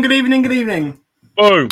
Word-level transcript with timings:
Good 0.00 0.12
evening, 0.12 0.42
good 0.42 0.52
evening, 0.52 0.52
good 0.52 0.52
evening. 0.52 1.00
Boom. 1.36 1.68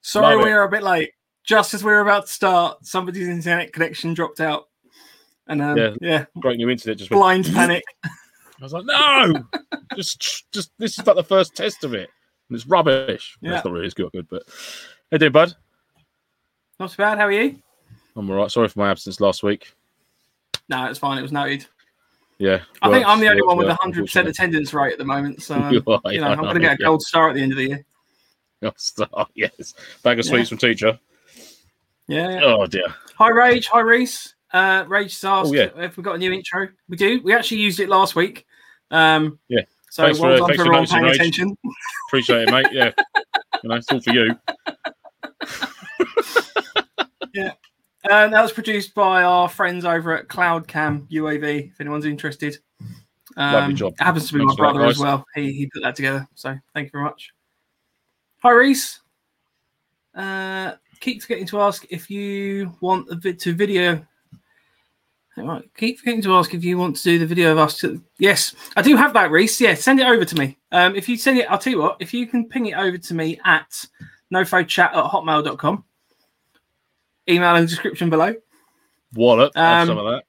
Sorry 0.00 0.36
Love 0.36 0.40
it. 0.42 0.44
we 0.48 0.52
are 0.52 0.62
a 0.64 0.68
bit 0.70 0.82
late. 0.82 1.10
Just 1.44 1.74
as 1.74 1.82
we 1.82 1.90
were 1.90 2.00
about 2.00 2.26
to 2.26 2.32
start, 2.32 2.86
somebody's 2.86 3.26
internet 3.28 3.72
connection 3.72 4.14
dropped 4.14 4.40
out. 4.40 4.68
And 5.48 5.60
um, 5.60 5.76
Yeah. 5.76 5.94
yeah. 6.00 6.24
Great 6.38 6.58
new 6.58 6.70
internet 6.70 6.98
just 6.98 7.10
went. 7.10 7.18
blind 7.20 7.46
panic. 7.46 7.82
I 8.04 8.10
was 8.60 8.72
like, 8.72 8.84
no, 8.84 9.42
just, 9.96 10.50
just 10.52 10.70
this 10.78 10.98
is 10.98 11.06
like 11.06 11.16
the 11.16 11.24
first 11.24 11.56
test 11.56 11.82
of 11.82 11.94
it, 11.94 12.08
and 12.48 12.54
it's 12.56 12.66
rubbish. 12.66 13.36
Yeah. 13.40 13.50
That's 13.52 13.64
not 13.64 13.74
really 13.74 13.86
as 13.86 13.94
good, 13.94 14.12
good, 14.12 14.28
but 14.30 14.44
hey, 15.10 15.18
doing, 15.18 15.32
bud? 15.32 15.54
Not 16.78 16.90
so 16.92 16.96
bad. 16.98 17.18
How 17.18 17.24
are 17.26 17.32
you? 17.32 17.56
I'm 18.14 18.30
all 18.30 18.36
right. 18.36 18.50
Sorry 18.52 18.68
for 18.68 18.78
my 18.78 18.90
absence 18.90 19.20
last 19.20 19.42
week. 19.42 19.72
No, 20.68 20.86
it's 20.86 20.98
fine. 21.00 21.18
It 21.18 21.22
was 21.22 21.32
noted. 21.32 21.66
Yeah, 22.42 22.60
I 22.82 22.90
think 22.90 23.06
I'm 23.06 23.20
the 23.20 23.28
only 23.28 23.40
works, 23.42 23.46
one 23.50 23.58
with 23.58 23.66
a 23.66 23.70
works, 23.70 23.82
hundred 23.82 24.04
percent 24.06 24.26
attendance 24.26 24.74
rate 24.74 24.92
at 24.92 24.98
the 24.98 25.04
moment. 25.04 25.40
So 25.44 25.54
um, 25.62 25.72
You 25.72 25.80
are, 25.86 26.00
you 26.12 26.20
know, 26.20 26.26
I 26.26 26.32
I'm 26.32 26.38
going 26.40 26.54
to 26.54 26.60
get 26.60 26.72
a 26.72 26.76
yeah. 26.80 26.86
gold 26.86 27.00
star 27.02 27.28
at 27.28 27.36
the 27.36 27.40
end 27.40 27.52
of 27.52 27.58
the 27.58 27.68
year. 27.68 27.84
Oh, 28.64 28.70
stop, 28.76 29.30
yes, 29.34 29.74
bag 30.04 30.18
of 30.20 30.24
Yeah. 30.26 30.30
sweets 30.30 30.48
from 30.48 30.58
teacher. 30.58 30.98
Yeah. 32.08 32.30
yeah. 32.30 32.40
Oh 32.44 32.66
dear. 32.66 32.86
Hi 33.16 33.28
Rage. 33.28 33.66
Hi 33.68 33.80
Reese. 33.80 34.34
Uh, 34.52 34.84
Rage 34.88 35.14
has 35.14 35.24
asked 35.24 35.50
Oh, 35.50 35.52
yeah. 35.54 35.68
if 35.78 35.96
we've 35.96 36.04
got 36.04 36.14
a 36.16 36.18
new 36.18 36.32
intro. 36.32 36.68
We 36.88 36.96
do. 36.96 37.20
We 37.24 37.32
actually 37.32 37.58
used 37.58 37.78
it 37.80 37.88
last 37.88 38.14
week. 38.16 38.44
Um, 38.90 39.38
Yeah. 39.48 39.62
So 39.90 40.04
Thanks 40.04 40.18
for- 40.18 40.26
well 40.28 40.38
done 40.38 40.46
thanks 40.48 40.56
for 40.62 40.64
for 40.64 40.74
everyone 40.74 40.86
paying 40.86 41.02
Rage. 41.04 41.16
attention. 41.16 41.56
Appreciate 42.08 42.48
it, 42.48 42.50
mate. 42.52 42.66
Yeah, 42.72 42.90
you 43.62 43.68
know, 43.68 43.76
it's 43.76 43.92
all 43.92 44.00
for 44.00 44.12
you. 44.12 44.36
Uh, 48.08 48.28
that 48.28 48.42
was 48.42 48.52
produced 48.52 48.94
by 48.94 49.22
our 49.22 49.48
friends 49.48 49.84
over 49.84 50.16
at 50.16 50.28
CloudCam 50.28 51.08
UAV. 51.10 51.70
If 51.70 51.80
anyone's 51.80 52.04
interested, 52.04 52.58
um, 53.36 53.52
Lovely 53.52 53.74
job. 53.74 53.94
It 53.98 54.02
happens 54.02 54.28
to 54.28 54.34
be 54.34 54.40
Thanks 54.40 54.52
my 54.52 54.56
brother 54.56 54.84
as 54.84 54.98
well. 54.98 55.24
He 55.34 55.52
he 55.52 55.66
put 55.66 55.82
that 55.82 55.96
together. 55.96 56.26
So 56.34 56.56
thank 56.74 56.86
you 56.86 56.90
very 56.90 57.04
much. 57.04 57.30
Hi 58.42 58.50
Reese. 58.50 59.00
Uh, 60.14 60.72
keep 61.00 61.22
forgetting 61.22 61.46
to 61.46 61.60
ask 61.60 61.86
if 61.88 62.10
you 62.10 62.74
want 62.80 63.06
the 63.06 63.16
vid 63.16 63.38
to 63.40 63.54
video. 63.54 64.04
Right, 65.34 65.64
keep 65.74 65.98
forgetting 65.98 66.20
to 66.22 66.34
ask 66.34 66.52
if 66.52 66.62
you 66.62 66.76
want 66.76 66.96
to 66.96 67.02
do 67.02 67.18
the 67.18 67.24
video 67.24 67.52
of 67.52 67.58
us. 67.58 67.78
To, 67.80 68.02
yes, 68.18 68.54
I 68.76 68.82
do 68.82 68.96
have 68.96 69.14
that, 69.14 69.30
Reese. 69.30 69.58
Yeah, 69.62 69.72
send 69.72 69.98
it 69.98 70.06
over 70.06 70.26
to 70.26 70.36
me. 70.36 70.58
Um, 70.72 70.94
if 70.94 71.08
you 71.08 71.16
send 71.16 71.38
it, 71.38 71.50
I'll 71.50 71.56
tell 71.56 71.72
you 71.72 71.78
what. 71.78 71.96
If 72.00 72.12
you 72.12 72.26
can 72.26 72.46
ping 72.46 72.66
it 72.66 72.76
over 72.76 72.98
to 72.98 73.14
me 73.14 73.40
at 73.46 73.86
nofochat 74.30 74.78
at 74.78 74.92
hotmail.com. 74.92 75.84
Email 77.28 77.56
in 77.56 77.62
the 77.64 77.68
description 77.68 78.10
below. 78.10 78.34
Have 79.16 79.50
Um, 79.56 79.86
some 79.88 79.98
of 79.98 80.04
that. 80.06 80.24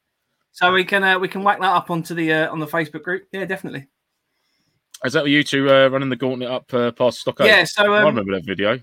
So 0.52 0.72
we 0.72 0.84
can 0.86 1.04
uh, 1.04 1.18
we 1.18 1.28
can 1.28 1.44
whack 1.44 1.60
that 1.60 1.72
up 1.74 1.90
onto 1.90 2.14
the 2.14 2.32
uh, 2.32 2.52
on 2.52 2.60
the 2.60 2.68
Facebook 2.68 3.02
group. 3.04 3.24
Yeah, 3.32 3.46
definitely. 3.46 3.88
Is 5.04 5.14
that 5.14 5.28
you 5.28 5.44
two 5.44 5.70
uh, 5.70 5.88
running 5.88 6.10
the 6.10 6.16
gauntlet 6.16 6.50
up 6.50 6.72
uh, 6.74 6.92
past 6.92 7.20
Stockholm? 7.22 7.48
Yeah. 7.50 7.64
So 7.64 7.92
I 7.94 8.00
um, 8.02 8.06
remember 8.08 8.34
that 8.36 8.46
video. 8.46 8.80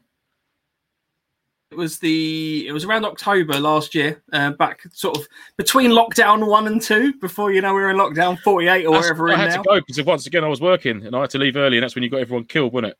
it 1.70 1.76
was 1.76 1.98
the 2.00 2.66
it 2.66 2.72
was 2.72 2.84
around 2.84 3.04
October 3.04 3.60
last 3.60 3.94
year, 3.94 4.20
uh, 4.32 4.50
back 4.50 4.80
sort 4.92 5.16
of 5.16 5.28
between 5.56 5.92
lockdown 5.92 6.44
one 6.48 6.66
and 6.66 6.82
two, 6.82 7.12
before 7.20 7.52
you 7.52 7.60
know 7.60 7.72
we 7.72 7.80
were 7.80 7.90
in 7.90 7.96
lockdown 7.96 8.36
forty 8.40 8.66
eight 8.66 8.84
or 8.86 8.94
That's- 8.94 9.04
whatever 9.10 9.30
I 9.32 9.36
had 9.36 9.50
now. 9.50 9.62
to 9.62 9.68
go 9.68 9.80
because 9.80 10.02
once 10.04 10.26
again 10.26 10.42
I 10.42 10.48
was 10.48 10.60
working 10.60 11.06
and 11.06 11.14
I 11.14 11.20
had 11.20 11.30
to 11.30 11.38
leave 11.38 11.56
early, 11.56 11.76
and 11.76 11.84
that's 11.84 11.94
when 11.94 12.02
you 12.02 12.10
got 12.10 12.20
everyone 12.20 12.44
killed, 12.44 12.72
wasn't 12.72 12.92
it? 12.92 12.98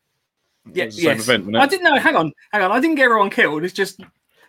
Yeah, 0.75 0.85
It 0.85 0.87
was 0.87 0.97
the 0.97 1.03
same 1.03 1.17
yes. 1.17 1.29
event, 1.29 1.57
I 1.57 1.67
didn't 1.67 1.85
know. 1.85 1.99
Hang 1.99 2.15
on, 2.15 2.33
hang 2.53 2.63
on. 2.63 2.71
I 2.71 2.79
didn't 2.79 2.95
get 2.97 3.07
everyone 3.07 3.31
killed. 3.31 3.65
It's 3.65 3.75
just 3.75 4.01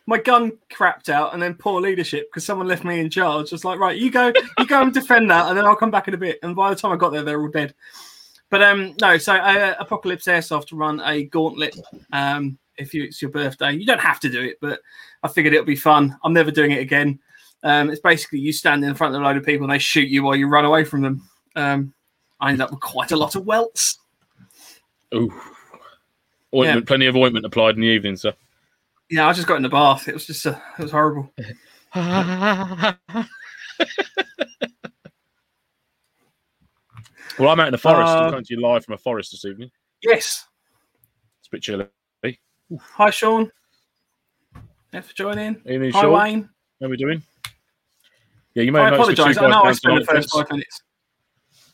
my 0.06 0.17
gun 0.17 0.53
crapped 0.72 1.09
out, 1.09 1.34
and 1.34 1.41
then 1.41 1.56
poor 1.56 1.79
leadership 1.79 2.29
because 2.29 2.45
someone 2.45 2.67
left 2.67 2.84
me 2.84 3.00
in 3.00 3.09
charge. 3.09 3.50
Just 3.50 3.66
like 3.66 3.79
right, 3.79 3.97
you 3.97 4.12
go, 4.12 4.34
you 4.57 4.67
go 4.67 4.81
and 4.81 4.94
defend 4.94 5.29
that, 5.31 5.47
and 5.47 5.57
then 5.57 5.66
I'll 5.66 5.75
come 5.75 5.91
back 5.91 6.07
in 6.07 6.13
a 6.13 6.17
bit. 6.17 6.39
And 6.44 6.56
by 6.56 6.69
the 6.69 6.75
time 6.75 6.91
I 6.91 6.97
got 6.97 7.12
there, 7.12 7.23
they're 7.23 7.41
all 7.41 7.50
dead. 7.50 7.73
But 8.50 8.61
um, 8.63 8.95
no. 9.01 9.17
So 9.17 9.34
uh, 9.34 9.75
Apocalypse 9.79 10.25
Airsoft 10.25 10.67
to 10.67 10.75
run 10.75 11.00
a 11.01 11.23
gauntlet. 11.23 11.78
Um, 12.11 12.57
if 12.78 12.94
you, 12.94 13.03
it's 13.03 13.22
your 13.22 13.31
birthday, 13.31 13.73
you 13.73 13.85
don't 13.85 14.00
have 14.00 14.19
to 14.22 14.29
do 14.29 14.41
it, 14.41 14.57
but 14.59 14.81
I 15.23 15.28
figured 15.28 15.53
it'll 15.53 15.66
be 15.66 15.75
fun. 15.75 16.17
I'm 16.23 16.34
never 16.34 16.51
doing 16.51 16.72
it 16.72 16.79
again. 16.79 17.19
Um, 17.63 17.90
it's 17.90 18.01
basically 18.01 18.40
you 18.40 18.51
stand 18.51 18.84
in 18.84 18.95
front 18.95 19.16
of 19.16 19.22
a 19.22 19.23
load 19.23 19.38
of 19.38 19.45
people 19.45 19.66
and 19.66 19.73
they 19.73 19.79
shoot 19.79 20.09
you 20.09 20.23
while 20.23 20.35
you 20.35 20.47
run 20.47 20.66
away 20.66 20.84
from 20.84 21.01
them. 21.01 21.29
Um, 21.56 21.94
I 22.40 22.50
ended 22.50 22.61
up 22.61 22.72
with 22.72 22.79
quite 22.79 23.11
a 23.11 23.16
lot 23.16 23.35
of 23.35 23.45
welts. 23.45 24.00
Ooh. 25.13 25.31
Ointment, 26.53 26.88
plenty 26.88 27.06
of 27.06 27.16
ointment 27.16 27.45
applied 27.45 27.75
in 27.75 27.81
the 27.81 27.88
evening, 27.88 28.17
so. 28.17 28.34
Yeah, 29.11 29.27
I 29.27 29.33
just 29.33 29.45
got 29.45 29.57
in 29.57 29.61
the 29.63 29.69
bath. 29.69 30.07
It 30.07 30.13
was 30.13 30.25
just 30.25 30.47
uh, 30.47 30.57
it 30.79 30.83
was 30.83 30.91
horrible. 30.91 31.33
well, 31.95 32.05
I'm 37.49 37.59
out 37.59 37.67
in 37.67 37.73
the 37.73 37.77
forest. 37.77 38.07
Uh, 38.09 38.22
I'm 38.22 38.29
coming 38.31 38.45
to 38.45 38.53
you 38.55 38.61
live 38.61 38.85
from 38.85 38.94
a 38.94 38.97
forest 38.97 39.31
this 39.31 39.44
evening. 39.44 39.69
Yes. 40.01 40.47
It's 41.39 41.47
a 41.47 41.51
bit 41.51 41.61
chilly. 41.61 41.88
Hi, 42.79 43.09
Sean. 43.09 43.51
Thanks 44.94 45.09
for 45.09 45.13
joining. 45.13 45.57
Evening, 45.66 45.91
Hi, 45.91 46.01
Sean. 46.03 46.13
Wayne. 46.13 46.49
How 46.79 46.85
are 46.88 46.89
we 46.89 46.95
doing? 46.95 47.22
Yeah, 48.53 48.63
you 48.63 48.72
may 48.72 48.79
I 48.79 48.85
have 48.85 48.93
apologise. 48.93 49.35
two 49.35 49.43
I 49.43 49.49
know 49.49 49.63
I 49.63 49.73
spent 49.73 49.99
the 49.99 50.05
first 50.05 50.33
on 50.33 50.43
five 50.43 50.51
minutes. 50.51 50.83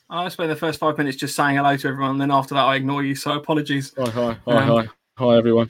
I 0.10 0.28
spent 0.30 0.50
the 0.50 0.56
first 0.56 0.80
five 0.80 0.98
minutes 0.98 1.18
just 1.18 1.36
saying 1.36 1.58
hello 1.58 1.78
to 1.78 1.88
everyone, 1.88 2.12
and 2.12 2.22
then 2.22 2.32
after 2.32 2.56
that, 2.56 2.64
I 2.64 2.78
ignore 2.78 3.04
you. 3.04 3.14
So 3.14 3.34
apologies. 3.34 3.94
Hi, 3.96 4.10
hi, 4.10 4.38
hi, 4.48 4.58
Um, 4.58 4.68
hi, 4.68 4.88
hi, 5.18 5.38
everyone. 5.38 5.70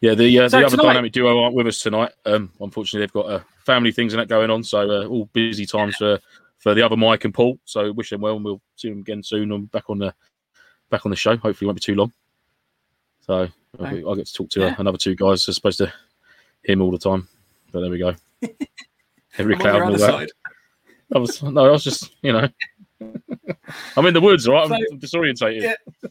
Yeah, 0.00 0.14
the 0.14 0.38
uh, 0.40 0.48
So 0.48 0.58
the 0.60 0.66
other 0.66 0.76
tonight- 0.76 0.88
dynamic 0.92 1.12
duo 1.12 1.42
aren't 1.42 1.54
with 1.54 1.66
us 1.66 1.80
tonight. 1.80 2.12
Um, 2.26 2.50
unfortunately, 2.60 3.00
they've 3.06 3.12
got 3.12 3.26
uh, 3.26 3.40
family 3.64 3.92
things 3.92 4.12
and 4.12 4.20
that 4.20 4.28
going 4.28 4.50
on, 4.50 4.62
so 4.62 4.90
uh, 4.90 5.06
all 5.06 5.26
busy 5.32 5.64
times 5.66 5.96
for 5.96 6.18
for 6.58 6.74
the 6.74 6.82
other 6.84 6.96
Mike 6.96 7.24
and 7.24 7.32
Paul. 7.34 7.58
So 7.64 7.92
wish 7.92 8.10
them 8.10 8.20
well, 8.20 8.36
and 8.36 8.44
we'll 8.44 8.60
see 8.76 8.90
them 8.90 9.00
again 9.00 9.22
soon. 9.22 9.50
I'm 9.52 9.66
back 9.66 9.88
on 9.88 9.98
the 9.98 10.14
back 10.90 11.06
on 11.06 11.10
the 11.10 11.16
show. 11.16 11.36
Hopefully, 11.36 11.64
it 11.64 11.66
won't 11.66 11.76
be 11.76 11.80
too 11.80 11.94
long. 11.94 12.12
So 13.20 13.34
I'll, 13.80 13.86
Okay. 13.86 14.02
I'll 14.06 14.14
get 14.14 14.26
to 14.26 14.32
talk 14.32 14.50
to 14.50 14.60
Yeah. 14.60 14.66
uh, 14.66 14.74
another 14.78 14.98
two 14.98 15.14
guys. 15.14 15.48
As 15.48 15.58
opposed 15.58 15.78
to 15.78 15.92
him 16.64 16.80
all 16.82 16.90
the 16.90 16.98
time, 16.98 17.26
but 17.72 17.80
there 17.80 17.90
we 17.90 17.98
go. 17.98 18.14
Every 19.38 19.54
I'm 19.54 19.60
on 19.60 19.66
cloud 19.66 19.76
and 19.82 19.94
other 19.94 19.98
side. 19.98 20.28
I 21.14 21.18
was 21.18 21.42
no, 21.42 21.66
I 21.66 21.70
was 21.70 21.82
just 21.84 22.10
you 22.22 22.32
know, 22.32 22.48
I'm 23.96 24.06
in 24.06 24.14
the 24.14 24.20
woods, 24.20 24.46
right. 24.48 24.62
I'm, 24.64 24.68
So- 24.68 24.76
I'm 24.92 25.00
disorientated. 25.00 25.62
Yeah. 25.62 26.08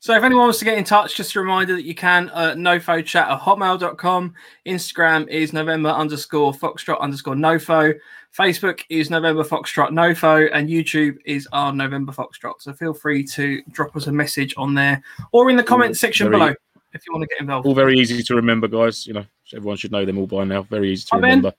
So 0.00 0.14
if 0.16 0.22
anyone 0.22 0.44
wants 0.44 0.60
to 0.60 0.64
get 0.64 0.78
in 0.78 0.84
touch, 0.84 1.16
just 1.16 1.34
a 1.34 1.40
reminder 1.40 1.74
that 1.74 1.84
you 1.84 1.94
can 1.94 2.30
uh, 2.32 2.54
nofo 2.54 3.04
chat 3.04 3.28
at 3.28 3.40
hotmail.com. 3.40 4.32
Instagram 4.64 5.28
is 5.28 5.52
November 5.52 5.88
underscore 5.88 6.52
Foxtrot 6.52 7.00
underscore 7.00 7.34
nofo. 7.34 7.98
Facebook 8.36 8.82
is 8.90 9.10
November 9.10 9.42
Foxtrot 9.42 9.90
nofo. 9.90 10.48
And 10.52 10.68
YouTube 10.68 11.16
is 11.24 11.48
our 11.52 11.72
November 11.72 12.12
Foxtrot. 12.12 12.54
So 12.60 12.72
feel 12.72 12.94
free 12.94 13.24
to 13.24 13.60
drop 13.72 13.96
us 13.96 14.06
a 14.06 14.12
message 14.12 14.54
on 14.56 14.72
there 14.72 15.02
or 15.32 15.50
in 15.50 15.56
the 15.56 15.64
comment 15.64 15.96
section 15.96 16.28
very- 16.30 16.38
below 16.38 16.54
if 16.92 17.02
you 17.06 17.12
want 17.12 17.22
to 17.24 17.28
get 17.28 17.40
involved. 17.40 17.66
All 17.66 17.74
very 17.74 17.98
easy 17.98 18.22
to 18.22 18.34
remember, 18.36 18.68
guys. 18.68 19.06
You 19.06 19.14
know, 19.14 19.26
everyone 19.52 19.76
should 19.76 19.92
know 19.92 20.04
them 20.04 20.18
all 20.18 20.26
by 20.28 20.44
now. 20.44 20.62
Very 20.62 20.92
easy 20.92 21.06
to 21.06 21.16
Hi, 21.16 21.20
Ben. 21.20 21.28
remember. 21.30 21.52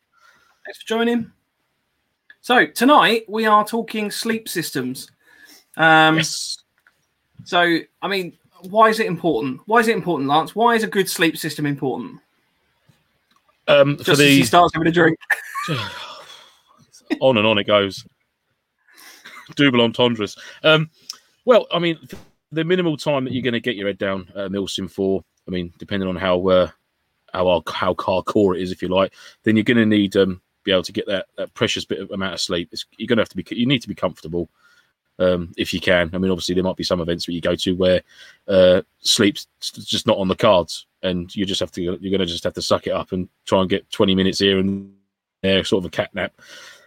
Thanks 0.66 0.82
for 0.82 0.88
joining. 0.88 1.32
So 2.42 2.66
tonight 2.66 3.26
we 3.28 3.46
are 3.46 3.66
talking 3.66 4.12
sleep 4.12 4.48
systems. 4.48 5.12
Um, 5.76 6.18
yes. 6.18 6.59
So, 7.50 7.80
I 8.04 8.08
mean, 8.08 8.38
why 8.70 8.90
is 8.90 9.00
it 9.00 9.08
important? 9.08 9.62
Why 9.66 9.80
is 9.80 9.88
it 9.88 9.96
important, 9.96 10.30
Lance? 10.30 10.56
Why 10.56 10.76
is 10.76 10.84
a 10.84 10.88
good 10.88 11.10
sleep 11.10 11.36
system 11.36 11.66
important? 11.66 12.20
Um, 13.68 13.98
for 13.98 14.04
Just 14.04 14.22
as 14.22 14.28
he 14.28 14.44
starts 14.44 14.72
having 14.76 14.88
a 14.88 14.92
drink. 14.92 15.18
on 17.22 17.38
and 17.38 17.48
on 17.48 17.58
it 17.58 17.64
goes. 17.64 18.06
Double 19.56 19.82
entendres. 19.82 20.38
Um, 20.64 20.92
well, 21.44 21.66
I 21.74 21.80
mean, 21.80 21.98
the 22.52 22.64
minimal 22.64 22.98
time 22.98 23.24
that 23.24 23.34
you're 23.34 23.42
going 23.42 23.54
to 23.54 23.60
get 23.60 23.76
your 23.76 23.88
head 23.88 23.98
down 23.98 24.32
at 24.36 24.52
Milsim 24.52 24.88
for, 24.88 25.24
I 25.48 25.50
mean, 25.50 25.74
depending 25.80 26.08
on 26.08 26.18
how 26.18 26.48
uh, 26.50 26.70
how 27.34 27.64
how 27.66 27.96
hardcore 27.96 28.56
it 28.56 28.62
is, 28.62 28.72
if 28.72 28.84
you 28.84 28.90
like, 28.90 29.12
then 29.42 29.56
you're 29.56 29.64
going 29.64 29.78
to 29.78 29.88
need 29.88 30.16
um 30.16 30.40
be 30.64 30.72
able 30.72 30.84
to 30.84 30.94
get 30.94 31.08
that, 31.08 31.26
that 31.36 31.52
precious 31.56 31.84
bit 31.84 32.00
of 32.00 32.12
amount 32.12 32.36
of 32.36 32.42
sleep. 32.42 32.70
It's, 32.72 32.86
you're 33.00 33.08
going 33.08 33.18
to 33.18 33.22
have 33.22 33.30
to 33.30 33.38
be 33.38 33.56
you 33.56 33.66
need 33.66 33.82
to 33.82 33.88
be 33.88 33.96
comfortable 33.96 34.52
um, 35.20 35.52
if 35.58 35.74
you 35.74 35.80
can. 35.80 36.10
I 36.14 36.18
mean, 36.18 36.32
obviously 36.32 36.56
there 36.56 36.64
might 36.64 36.78
be 36.78 36.84
some 36.84 37.02
events 37.02 37.26
that 37.26 37.34
you 37.34 37.42
go 37.42 37.56
to 37.56 37.76
where 37.76 38.02
uh, 38.48 38.82
sleep's 39.02 39.48
just 39.62 40.08
not 40.08 40.18
on 40.18 40.28
the 40.28 40.36
cards, 40.36 40.88
and 41.04 41.34
you 41.36 41.46
just 41.46 41.60
have 41.60 41.72
to 41.74 41.82
you're 41.82 41.98
going 41.98 42.20
to 42.20 42.26
just 42.26 42.44
have 42.44 42.54
to 42.54 42.62
suck 42.62 42.88
it 42.88 42.94
up 42.94 43.12
and 43.12 43.30
try 43.46 43.62
and 43.62 43.70
get 43.70 43.90
20 43.92 44.16
minutes 44.16 44.40
here 44.40 44.60
and 44.60 44.94
there, 45.42 45.64
sort 45.64 45.84
of 45.84 45.88
a 45.88 45.92
cat 45.92 46.14
nap 46.14 46.34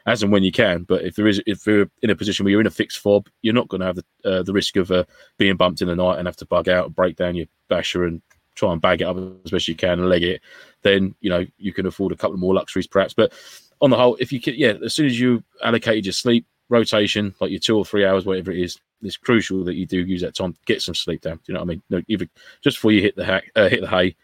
as 0.06 0.22
and 0.22 0.32
when 0.32 0.42
you 0.42 0.52
can. 0.52 0.82
But 0.82 1.02
if 1.02 1.14
there 1.14 1.26
is, 1.26 1.42
if 1.46 1.66
you're 1.66 1.88
in 2.02 2.10
a 2.10 2.16
position 2.16 2.44
where 2.44 2.50
you're 2.50 2.60
in 2.60 2.66
a 2.66 2.70
fixed 2.70 2.98
fob, 2.98 3.28
you're 3.42 3.54
not 3.54 3.68
going 3.68 3.80
to 3.80 3.86
have 3.86 3.96
the 3.96 4.04
uh, 4.24 4.42
the 4.42 4.52
risk 4.52 4.76
of 4.76 4.90
uh, 4.90 5.04
being 5.38 5.56
bumped 5.56 5.82
in 5.82 5.88
the 5.88 5.96
night 5.96 6.18
and 6.18 6.26
have 6.26 6.36
to 6.36 6.46
bug 6.46 6.68
out, 6.68 6.86
and 6.86 6.96
break 6.96 7.16
down 7.16 7.34
your 7.34 7.46
basher, 7.68 8.04
and 8.04 8.22
try 8.54 8.72
and 8.72 8.82
bag 8.82 9.00
it 9.00 9.04
up 9.04 9.16
as 9.16 9.50
best 9.50 9.68
you 9.68 9.74
can 9.74 9.98
and 9.98 10.08
leg 10.08 10.22
it. 10.22 10.40
Then 10.82 11.14
you 11.20 11.30
know 11.30 11.46
you 11.58 11.72
can 11.72 11.86
afford 11.86 12.12
a 12.12 12.16
couple 12.16 12.36
more 12.36 12.54
luxuries, 12.54 12.86
perhaps. 12.86 13.14
But 13.14 13.32
on 13.80 13.90
the 13.90 13.96
whole, 13.96 14.16
if 14.16 14.32
you 14.32 14.40
can, 14.40 14.54
yeah, 14.56 14.74
as 14.84 14.94
soon 14.94 15.06
as 15.06 15.18
you 15.18 15.42
allocated 15.62 16.06
your 16.06 16.12
sleep 16.12 16.46
rotation, 16.72 17.34
like 17.40 17.50
your 17.50 17.60
two 17.60 17.76
or 17.76 17.84
three 17.84 18.04
hours, 18.04 18.24
whatever 18.24 18.50
it 18.50 18.58
is, 18.58 18.80
it's 19.02 19.16
crucial 19.16 19.62
that 19.64 19.74
you 19.74 19.86
do 19.86 20.04
use 20.04 20.22
that 20.22 20.34
time 20.34 20.56
get 20.64 20.82
some 20.82 20.94
sleep 20.94 21.20
down. 21.20 21.36
Do 21.36 21.42
you 21.48 21.54
know 21.54 21.60
what 21.60 21.66
I 21.66 21.68
mean? 21.68 21.82
No, 21.90 22.02
either 22.08 22.26
just 22.62 22.78
before 22.78 22.92
you 22.92 23.02
hit 23.02 23.14
the 23.14 23.24
hack, 23.24 23.50
uh, 23.54 23.68
hit 23.68 23.82
the 23.82 23.88
hay, 23.88 24.16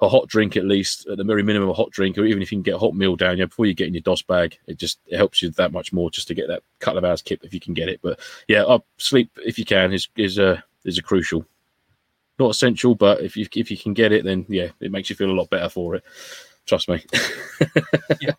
a 0.00 0.08
hot 0.08 0.28
drink 0.28 0.56
at 0.56 0.64
least, 0.64 1.06
at 1.06 1.18
the 1.18 1.24
very 1.24 1.42
minimum, 1.42 1.68
a 1.68 1.74
hot 1.74 1.90
drink, 1.90 2.18
or 2.18 2.24
even 2.24 2.42
if 2.42 2.50
you 2.50 2.58
can 2.58 2.62
get 2.62 2.74
a 2.74 2.78
hot 2.78 2.94
meal 2.94 3.16
down, 3.16 3.38
yeah, 3.38 3.46
before 3.46 3.66
you 3.66 3.74
get 3.74 3.88
in 3.88 3.94
your 3.94 4.02
DOS 4.02 4.22
bag, 4.22 4.58
it 4.66 4.78
just 4.78 4.98
it 5.06 5.16
helps 5.16 5.40
you 5.40 5.50
that 5.50 5.72
much 5.72 5.92
more 5.92 6.10
just 6.10 6.28
to 6.28 6.34
get 6.34 6.48
that 6.48 6.62
couple 6.80 6.98
of 6.98 7.04
hours 7.04 7.22
kip 7.22 7.40
if 7.44 7.54
you 7.54 7.60
can 7.60 7.74
get 7.74 7.88
it. 7.88 8.00
But 8.02 8.18
yeah, 8.48 8.64
up 8.64 8.84
sleep 8.98 9.30
if 9.44 9.58
you 9.58 9.64
can 9.64 9.92
is 9.92 10.08
is 10.16 10.38
uh 10.38 10.60
is 10.84 10.98
a 10.98 11.02
crucial. 11.02 11.44
Not 12.38 12.50
essential, 12.50 12.94
but 12.94 13.20
if 13.20 13.36
you 13.36 13.46
if 13.54 13.70
you 13.70 13.76
can 13.76 13.94
get 13.94 14.12
it, 14.12 14.24
then 14.24 14.46
yeah, 14.48 14.68
it 14.80 14.92
makes 14.92 15.10
you 15.10 15.16
feel 15.16 15.30
a 15.30 15.38
lot 15.38 15.50
better 15.50 15.68
for 15.68 15.94
it. 15.96 16.04
Trust 16.66 16.88
me. 16.88 17.04
yeah. 18.20 18.32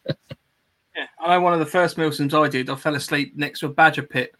I 1.19 1.36
know 1.36 1.42
one 1.42 1.54
of 1.54 1.60
the 1.60 1.66
first 1.66 1.98
Milsims 1.98 2.33
I 2.33 2.48
did. 2.48 2.69
I 2.69 2.75
fell 2.75 2.95
asleep 2.95 3.36
next 3.36 3.60
to 3.60 3.68
a 3.68 3.69
badger 3.69 4.04
pit. 4.04 4.36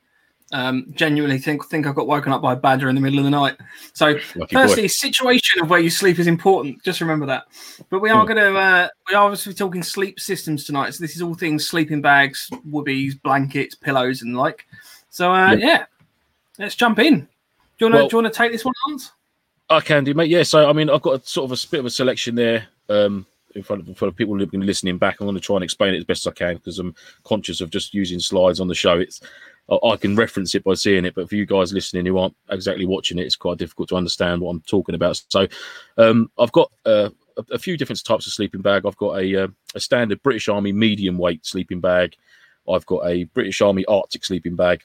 Um, 0.51 0.87
genuinely 0.95 1.37
think 1.37 1.63
think 1.65 1.85
I 1.85 1.91
got 1.91 2.07
woken 2.07 2.33
up 2.33 2.41
by 2.41 2.53
a 2.53 2.55
badger 2.55 2.89
in 2.89 2.95
the 2.95 3.01
middle 3.01 3.19
of 3.19 3.25
the 3.25 3.31
night. 3.31 3.55
So, 3.93 4.17
Lucky 4.35 4.55
firstly, 4.55 4.83
boy. 4.83 4.87
situation 4.87 5.61
of 5.61 5.69
where 5.69 5.79
you 5.79 5.91
sleep 5.91 6.17
is 6.17 6.25
important. 6.25 6.81
Just 6.83 7.01
remember 7.01 7.27
that. 7.27 7.43
But 7.89 7.99
we 7.99 8.09
are 8.09 8.21
hmm. 8.21 8.33
going 8.33 8.53
to 8.53 8.57
uh, 8.59 8.87
we 9.07 9.15
are 9.15 9.23
obviously 9.23 9.53
talking 9.53 9.83
sleep 9.83 10.19
systems 10.19 10.65
tonight. 10.65 10.91
So 10.95 11.03
this 11.03 11.15
is 11.15 11.21
all 11.21 11.35
things 11.35 11.67
sleeping 11.67 12.01
bags, 12.01 12.49
woobies, 12.67 13.21
blankets, 13.21 13.75
pillows, 13.75 14.23
and 14.23 14.35
like. 14.35 14.65
So 15.11 15.31
uh, 15.31 15.51
yep. 15.51 15.59
yeah, 15.59 15.85
let's 16.57 16.75
jump 16.75 16.97
in. 16.97 17.19
Do 17.19 17.25
you 17.85 17.85
want 17.85 17.93
to 17.93 17.97
well, 17.97 18.07
do 18.07 18.17
you 18.17 18.23
want 18.23 18.33
to 18.33 18.37
take 18.37 18.51
this 18.51 18.65
one, 18.65 18.73
Hans? 18.85 19.11
I 19.69 19.81
can 19.81 20.03
do, 20.03 20.15
mate. 20.15 20.31
Yeah. 20.31 20.43
So 20.43 20.67
I 20.67 20.73
mean, 20.73 20.89
I've 20.89 21.03
got 21.03 21.21
a 21.21 21.27
sort 21.27 21.51
of 21.51 21.63
a 21.63 21.67
bit 21.69 21.79
of 21.79 21.85
a 21.85 21.91
selection 21.91 22.33
there. 22.33 22.67
Um, 22.89 23.27
in 23.55 23.63
front 23.63 23.87
of, 23.87 23.97
for 23.97 24.11
people 24.11 24.37
listening 24.37 24.97
back, 24.97 25.19
I'm 25.19 25.27
going 25.27 25.35
to 25.35 25.41
try 25.41 25.55
and 25.55 25.63
explain 25.63 25.93
it 25.93 25.97
as 25.97 26.05
best 26.05 26.27
I 26.27 26.31
can 26.31 26.55
because 26.55 26.79
I'm 26.79 26.95
conscious 27.23 27.61
of 27.61 27.69
just 27.69 27.93
using 27.93 28.19
slides 28.19 28.59
on 28.59 28.67
the 28.67 28.75
show. 28.75 28.99
It's 28.99 29.21
I 29.83 29.97
can 29.97 30.15
reference 30.15 30.55
it 30.55 30.63
by 30.63 30.73
seeing 30.73 31.05
it, 31.05 31.13
but 31.13 31.29
for 31.29 31.35
you 31.35 31.45
guys 31.45 31.71
listening 31.71 32.05
who 32.05 32.17
aren't 32.17 32.35
exactly 32.49 32.85
watching 32.85 33.19
it, 33.19 33.25
it's 33.25 33.35
quite 33.35 33.59
difficult 33.59 33.89
to 33.89 33.95
understand 33.95 34.41
what 34.41 34.49
I'm 34.49 34.61
talking 34.61 34.95
about. 34.95 35.21
So, 35.29 35.47
um, 35.97 36.31
I've 36.39 36.51
got 36.51 36.71
uh, 36.85 37.09
a, 37.37 37.45
a, 37.53 37.59
few 37.59 37.77
different 37.77 38.03
types 38.03 38.25
of 38.25 38.33
sleeping 38.33 38.61
bag. 38.61 38.85
I've 38.85 38.97
got 38.97 39.19
a, 39.19 39.43
uh, 39.43 39.47
a 39.75 39.79
standard 39.79 40.23
British 40.23 40.49
Army 40.49 40.71
medium 40.71 41.19
weight 41.19 41.45
sleeping 41.45 41.79
bag. 41.79 42.15
I've 42.67 42.85
got 42.87 43.05
a 43.05 43.25
British 43.25 43.61
Army 43.61 43.85
Arctic 43.85 44.25
sleeping 44.25 44.55
bag. 44.55 44.81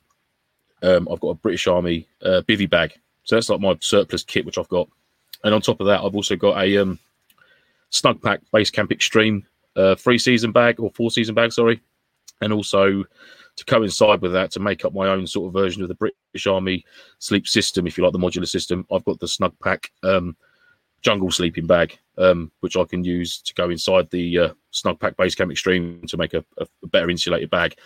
Um, 0.83 1.09
I've 1.11 1.21
got 1.21 1.31
a 1.31 1.35
British 1.35 1.67
Army 1.67 2.07
uh, 2.23 2.43
bivy 2.47 2.69
bag. 2.69 2.93
So 3.25 3.37
that's 3.37 3.49
like 3.49 3.61
my 3.61 3.77
surplus 3.81 4.23
kit, 4.23 4.45
which 4.45 4.59
I've 4.59 4.69
got. 4.69 4.89
And 5.45 5.55
on 5.55 5.63
top 5.63 5.81
of 5.81 5.87
that, 5.87 6.03
I've 6.03 6.15
also 6.15 6.37
got 6.37 6.63
a 6.63 6.77
um, 6.79 6.99
Snugpak 7.95 8.41
Base 8.53 8.71
Camp 8.71 8.91
Extreme 8.91 9.47
uh, 9.77 9.95
three 9.95 10.19
season 10.19 10.51
bag 10.51 10.81
or 10.81 10.91
four 10.91 11.11
season 11.11 11.35
bag, 11.35 11.53
sorry. 11.53 11.81
And 12.41 12.53
also 12.53 13.05
to 13.57 13.65
coincide 13.67 14.21
with 14.21 14.33
that, 14.33 14.51
to 14.51 14.61
make 14.61 14.85
up 14.85 14.93
my 14.93 15.09
own 15.09 15.27
sort 15.29 15.47
of 15.47 15.53
version 15.53 15.83
of 15.83 15.89
the 15.89 15.95
British 15.95 16.47
Army 16.49 16.85
sleep 17.21 17.47
system, 17.47 17.87
if 17.87 17.97
you 17.97 18.03
like, 18.03 18.13
the 18.13 18.19
modular 18.19 18.49
system, 18.49 18.85
I've 18.91 19.05
got 19.05 19.21
the 19.21 19.27
Snugpak 19.27 19.87
um, 20.03 20.37
jungle 21.03 21.31
sleeping 21.31 21.69
bag, 21.69 21.97
um, 22.19 22.51
which 22.61 22.77
I 22.77 22.83
can 22.83 23.05
use 23.05 23.41
to 23.43 23.55
go 23.55 23.71
inside 23.71 24.11
the 24.11 24.39
uh, 24.39 24.49
Snugpak 24.73 25.17
Base 25.17 25.37
Camp 25.37 25.53
Extreme 25.53 26.07
to 26.09 26.17
make 26.17 26.35
a, 26.35 26.45
a 26.59 26.67
better 26.89 27.11
insulated 27.11 27.51
bag. 27.51 27.77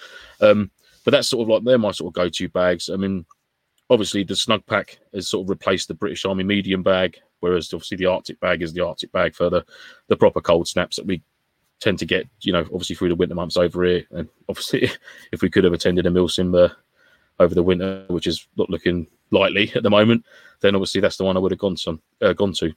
Um, 0.41 0.71
but 1.05 1.11
that's 1.11 1.29
sort 1.29 1.43
of 1.43 1.49
like 1.49 1.65
they're 1.65 1.79
my 1.79 1.91
sort 1.91 2.09
of 2.09 2.15
go-to 2.15 2.49
bags. 2.49 2.89
I 2.89 2.97
mean, 2.97 3.27
obviously 3.91 4.25
the 4.25 4.35
Snugpak 4.35 4.97
has 5.13 5.29
sort 5.29 5.45
of 5.45 5.51
replaced 5.51 5.89
the 5.89 5.95
British 5.95 6.25
Army 6.25 6.45
medium 6.45 6.83
bag, 6.83 7.19
whereas 7.41 7.73
obviously 7.73 7.97
the 7.97 8.07
Arctic 8.07 8.41
bag 8.41 8.63
is 8.63 8.73
the 8.73 8.85
Arctic 8.85 9.13
bag 9.13 9.35
for 9.35 9.51
the 9.51 9.65
the 10.09 10.17
proper 10.17 10.41
cold 10.41 10.69
snaps 10.69 10.97
that 10.97 11.07
we 11.07 11.23
tend 11.81 11.99
to 11.99 12.07
get, 12.07 12.29
you 12.41 12.53
know, 12.53 12.63
obviously 12.63 12.97
through 12.97 13.09
the 13.09 13.15
winter 13.15 13.35
months 13.35 13.57
over 13.57 13.85
here. 13.85 14.05
And 14.11 14.29
obviously, 14.49 14.91
if 15.33 15.43
we 15.43 15.51
could 15.51 15.65
have 15.65 15.73
attended 15.73 16.07
a 16.07 16.11
Milsim 16.11 16.71
over 17.39 17.55
the 17.55 17.63
winter, 17.63 18.05
which 18.09 18.27
is 18.27 18.47
not 18.57 18.71
looking 18.71 19.07
likely 19.31 19.73
at 19.75 19.83
the 19.83 19.91
moment, 19.91 20.25
then 20.61 20.75
obviously 20.75 21.01
that's 21.01 21.17
the 21.17 21.25
one 21.25 21.37
I 21.37 21.41
would 21.41 21.53
have 21.53 21.61
gone 21.61 21.77
to. 21.77 22.01
Uh, 22.21 22.33
gone 22.33 22.53
to. 22.55 22.73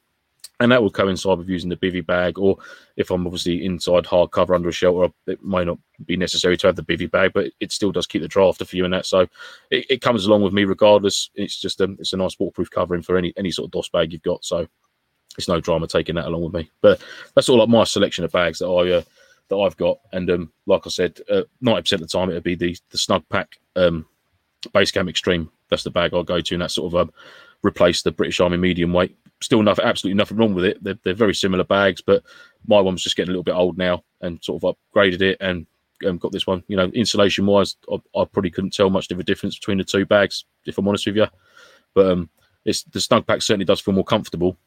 And 0.62 0.72
that 0.72 0.84
would 0.84 0.94
coincide 0.94 1.40
with 1.40 1.50
using 1.50 1.72
the 1.72 1.76
bivy 1.76 2.06
bag, 2.06 2.38
or 2.38 2.56
if 2.96 3.10
I'm 3.10 3.26
obviously 3.26 3.66
inside 3.66 4.06
hard 4.06 4.30
cover 4.30 4.54
under 4.54 4.70
a 4.70 4.72
shelter, 4.72 5.12
it 5.26 5.42
might 5.44 5.66
not 5.66 5.80
be 6.06 6.16
necessary 6.16 6.56
to 6.58 6.68
have 6.68 6.76
the 6.76 6.84
bivy 6.84 7.10
bag, 7.10 7.32
but 7.34 7.48
it 7.60 7.72
still 7.72 7.92
does 7.92 8.06
keep 8.06 8.22
the 8.22 8.28
draft 8.28 8.64
for 8.64 8.76
you 8.76 8.86
and 8.86 8.94
that. 8.94 9.08
So 9.08 9.22
it, 9.72 9.88
it 9.90 10.02
comes 10.02 10.28
along 10.28 10.44
with 10.44 10.54
me 10.54 10.66
regardless. 10.66 11.32
It's 11.34 11.60
just 11.60 11.82
a, 11.82 11.86
it's 11.98 12.14
a 12.14 12.18
nice 12.18 12.38
waterproof 12.40 12.70
covering 12.70 13.02
for 13.02 13.18
any 13.18 13.34
any 13.38 13.50
sort 13.50 13.66
of 13.66 13.72
DOS 13.72 13.90
bag 13.90 14.14
you've 14.14 14.22
got. 14.22 14.46
So 14.46 14.68
it's 15.36 15.48
no 15.48 15.60
drama 15.60 15.88
taking 15.88 16.14
that 16.16 16.28
along 16.28 16.44
with 16.44 16.54
me. 16.54 16.70
But 16.82 17.02
that's 17.34 17.50
all 17.50 17.58
like 17.58 17.70
my 17.70 17.84
selection 17.84 18.24
of 18.24 18.32
bags 18.32 18.60
that 18.60 18.68
I 18.68 18.92
uh, 18.92 19.02
that 19.48 19.58
I've 19.58 19.78
got. 19.78 19.98
And 20.14 20.30
um, 20.30 20.52
like 20.68 20.86
I 20.86 20.90
said, 20.90 21.20
uh, 21.28 21.42
ninety 21.62 21.82
percent 21.82 22.04
of 22.04 22.08
the 22.08 22.18
time 22.18 22.30
it'll 22.30 22.42
be 22.42 22.54
the 22.54 22.78
the 22.92 23.00
Snugpak 23.00 23.48
um, 23.76 24.06
Base 24.76 24.92
Camp 24.92 25.10
Extreme. 25.10 25.50
That's 25.70 25.84
the 25.84 25.90
bag 25.90 26.14
I'll 26.14 26.24
go 26.24 26.40
to, 26.40 26.54
and 26.54 26.62
that 26.62 26.70
sort 26.70 26.94
of 26.94 27.02
um, 27.02 27.14
replace 27.64 28.04
the 28.04 28.12
British 28.12 28.40
Army 28.40 28.58
medium 28.58 28.94
weight. 28.94 29.18
Still, 29.42 29.64
nothing, 29.64 29.86
absolutely 29.86 30.18
nothing 30.18 30.38
wrong 30.38 30.54
with 30.54 30.66
it. 30.66 30.84
They're, 30.84 31.00
they're 31.04 31.14
very 31.14 31.34
similar 31.34 31.64
bags, 31.64 32.02
but 32.02 32.24
my 32.68 32.80
one's 32.80 33.02
just 33.02 33.16
getting 33.16 33.30
a 33.30 33.34
little 33.34 33.44
bit 33.44 33.56
old 33.56 33.78
now, 33.78 34.04
and 34.22 34.44
sort 34.44 34.64
of 34.64 34.76
upgraded 34.76 35.22
it 35.22 35.38
and 35.42 35.66
um, 36.08 36.18
got 36.18 36.32
this 36.32 36.46
one. 36.46 36.64
You 36.68 36.78
know, 36.78 36.86
insulation 36.94 37.46
wise, 37.46 37.76
I, 37.92 37.96
I, 38.20 38.26
probably 38.26 38.52
couldn't 38.52 38.74
tell 38.74 38.90
much 38.90 39.10
of 39.12 39.20
a 39.20 39.24
difference 39.24 39.58
between 39.58 39.80
the 39.80 39.84
two 39.84 40.06
bags, 40.06 40.46
if 40.66 40.78
I'm 40.78 40.88
honest 40.88 41.08
with 41.08 41.16
you. 41.18 41.28
But 41.94 42.12
um, 42.12 42.30
it's 42.66 42.84
the 42.84 43.00
Snugpak 43.00 43.42
certainly 43.42 43.66
does 43.66 43.82
feel 43.82 43.96
more 43.96 44.04
comfortable 44.04 44.58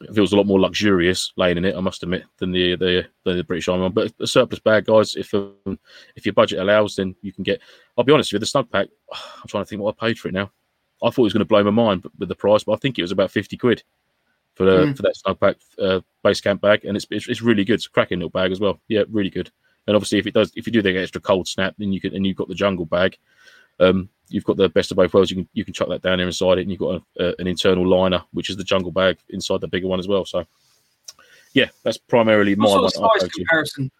it 0.00 0.14
feels 0.14 0.32
a 0.32 0.36
lot 0.36 0.46
more 0.46 0.60
luxurious 0.60 1.32
laying 1.36 1.56
in 1.56 1.64
it, 1.64 1.76
I 1.76 1.80
must 1.80 2.02
admit, 2.02 2.24
than 2.38 2.50
the 2.50 2.76
the, 2.76 3.06
the 3.24 3.44
British 3.44 3.68
Army 3.68 3.82
one. 3.82 3.92
But 3.92 4.12
a 4.20 4.26
surplus 4.26 4.60
bag, 4.60 4.86
guys, 4.86 5.14
if 5.14 5.32
um, 5.34 5.78
if 6.16 6.26
your 6.26 6.32
budget 6.32 6.58
allows, 6.58 6.96
then 6.96 7.14
you 7.22 7.32
can 7.32 7.44
get. 7.44 7.60
I'll 7.96 8.04
be 8.04 8.12
honest 8.12 8.32
with 8.32 8.42
you, 8.42 8.46
the 8.46 8.46
Snugpak. 8.46 8.88
I'm 9.12 9.48
trying 9.48 9.64
to 9.64 9.68
think 9.68 9.82
what 9.82 9.96
I 10.00 10.06
paid 10.06 10.18
for 10.18 10.28
it 10.28 10.34
now. 10.34 10.50
I 11.02 11.10
thought 11.10 11.22
it 11.22 11.24
was 11.24 11.32
going 11.32 11.40
to 11.40 11.46
blow 11.46 11.62
my 11.62 11.70
mind 11.70 12.04
with 12.18 12.28
the 12.28 12.34
price, 12.34 12.64
but 12.64 12.72
I 12.72 12.76
think 12.76 12.98
it 12.98 13.02
was 13.02 13.12
about 13.12 13.30
fifty 13.30 13.56
quid 13.56 13.82
for 14.54 14.64
the, 14.64 14.76
mm. 14.86 14.96
for 14.96 15.02
that 15.02 15.16
Snugpak 15.16 15.56
uh, 15.78 16.00
base 16.22 16.40
camp 16.40 16.60
bag, 16.60 16.84
and 16.84 16.96
it's, 16.96 17.06
it's, 17.10 17.28
it's 17.28 17.42
really 17.42 17.64
good. 17.64 17.74
It's 17.74 17.86
a 17.86 17.90
cracking 17.90 18.18
little 18.18 18.30
bag 18.30 18.52
as 18.52 18.60
well. 18.60 18.80
Yeah, 18.88 19.02
really 19.10 19.30
good. 19.30 19.50
And 19.86 19.94
obviously, 19.94 20.18
if 20.18 20.26
it 20.26 20.34
does, 20.34 20.52
if 20.56 20.66
you 20.66 20.72
do 20.72 20.82
the 20.82 20.96
extra 20.98 21.20
cold 21.20 21.46
snap, 21.46 21.74
then 21.78 21.92
you 21.92 22.00
can 22.00 22.14
and 22.14 22.26
you've 22.26 22.36
got 22.36 22.48
the 22.48 22.54
jungle 22.54 22.86
bag. 22.86 23.18
Um, 23.80 24.08
you've 24.28 24.44
got 24.44 24.56
the 24.56 24.68
best 24.68 24.90
of 24.90 24.96
both 24.96 25.12
worlds. 25.12 25.30
You 25.30 25.38
can 25.38 25.48
you 25.52 25.64
can 25.64 25.74
chuck 25.74 25.88
that 25.88 26.02
down 26.02 26.18
there 26.18 26.26
inside 26.26 26.58
it, 26.58 26.62
and 26.62 26.70
you've 26.70 26.80
got 26.80 27.02
a, 27.18 27.24
a, 27.24 27.34
an 27.38 27.46
internal 27.46 27.86
liner, 27.86 28.22
which 28.32 28.48
is 28.48 28.56
the 28.56 28.64
jungle 28.64 28.92
bag 28.92 29.18
inside 29.28 29.60
the 29.60 29.68
bigger 29.68 29.86
one 29.86 29.98
as 29.98 30.08
well. 30.08 30.24
So, 30.24 30.46
yeah, 31.52 31.68
that's 31.82 31.98
primarily 31.98 32.54
my 32.54 32.66
sort 32.66 32.84
of 32.84 32.92
size 32.92 33.28
comparison 33.28 33.90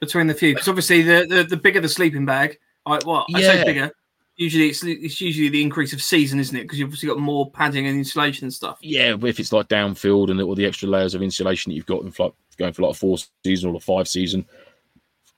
between 0.00 0.28
the 0.28 0.34
few. 0.34 0.54
Because 0.54 0.68
obviously, 0.68 1.02
the, 1.02 1.26
the 1.28 1.42
the 1.44 1.56
bigger 1.56 1.80
the 1.80 1.88
sleeping 1.88 2.26
bag, 2.26 2.58
I, 2.84 3.00
well, 3.04 3.26
I 3.34 3.42
say 3.42 3.64
bigger. 3.64 3.90
Usually, 4.36 4.68
it's 4.68 4.84
it's 4.84 5.20
usually 5.20 5.48
the 5.48 5.62
increase 5.62 5.92
of 5.92 6.02
season, 6.02 6.38
isn't 6.38 6.56
it? 6.56 6.62
Because 6.62 6.78
you've 6.78 6.88
obviously 6.88 7.08
got 7.08 7.18
more 7.18 7.50
padding 7.50 7.86
and 7.86 7.96
insulation 7.96 8.44
and 8.44 8.52
stuff. 8.52 8.78
Yeah, 8.82 9.16
if 9.22 9.40
it's 9.40 9.52
like 9.52 9.68
downfield 9.68 10.30
and 10.30 10.40
all 10.42 10.54
the 10.54 10.66
extra 10.66 10.88
layers 10.88 11.14
of 11.14 11.22
insulation 11.22 11.70
that 11.70 11.76
you've 11.76 11.86
got 11.86 12.02
in 12.02 12.12
like 12.18 12.32
going 12.58 12.72
for 12.72 12.82
like 12.82 12.92
a 12.92 12.94
four 12.94 13.16
season 13.44 13.70
or 13.70 13.76
a 13.76 13.80
five 13.80 14.08
season. 14.08 14.46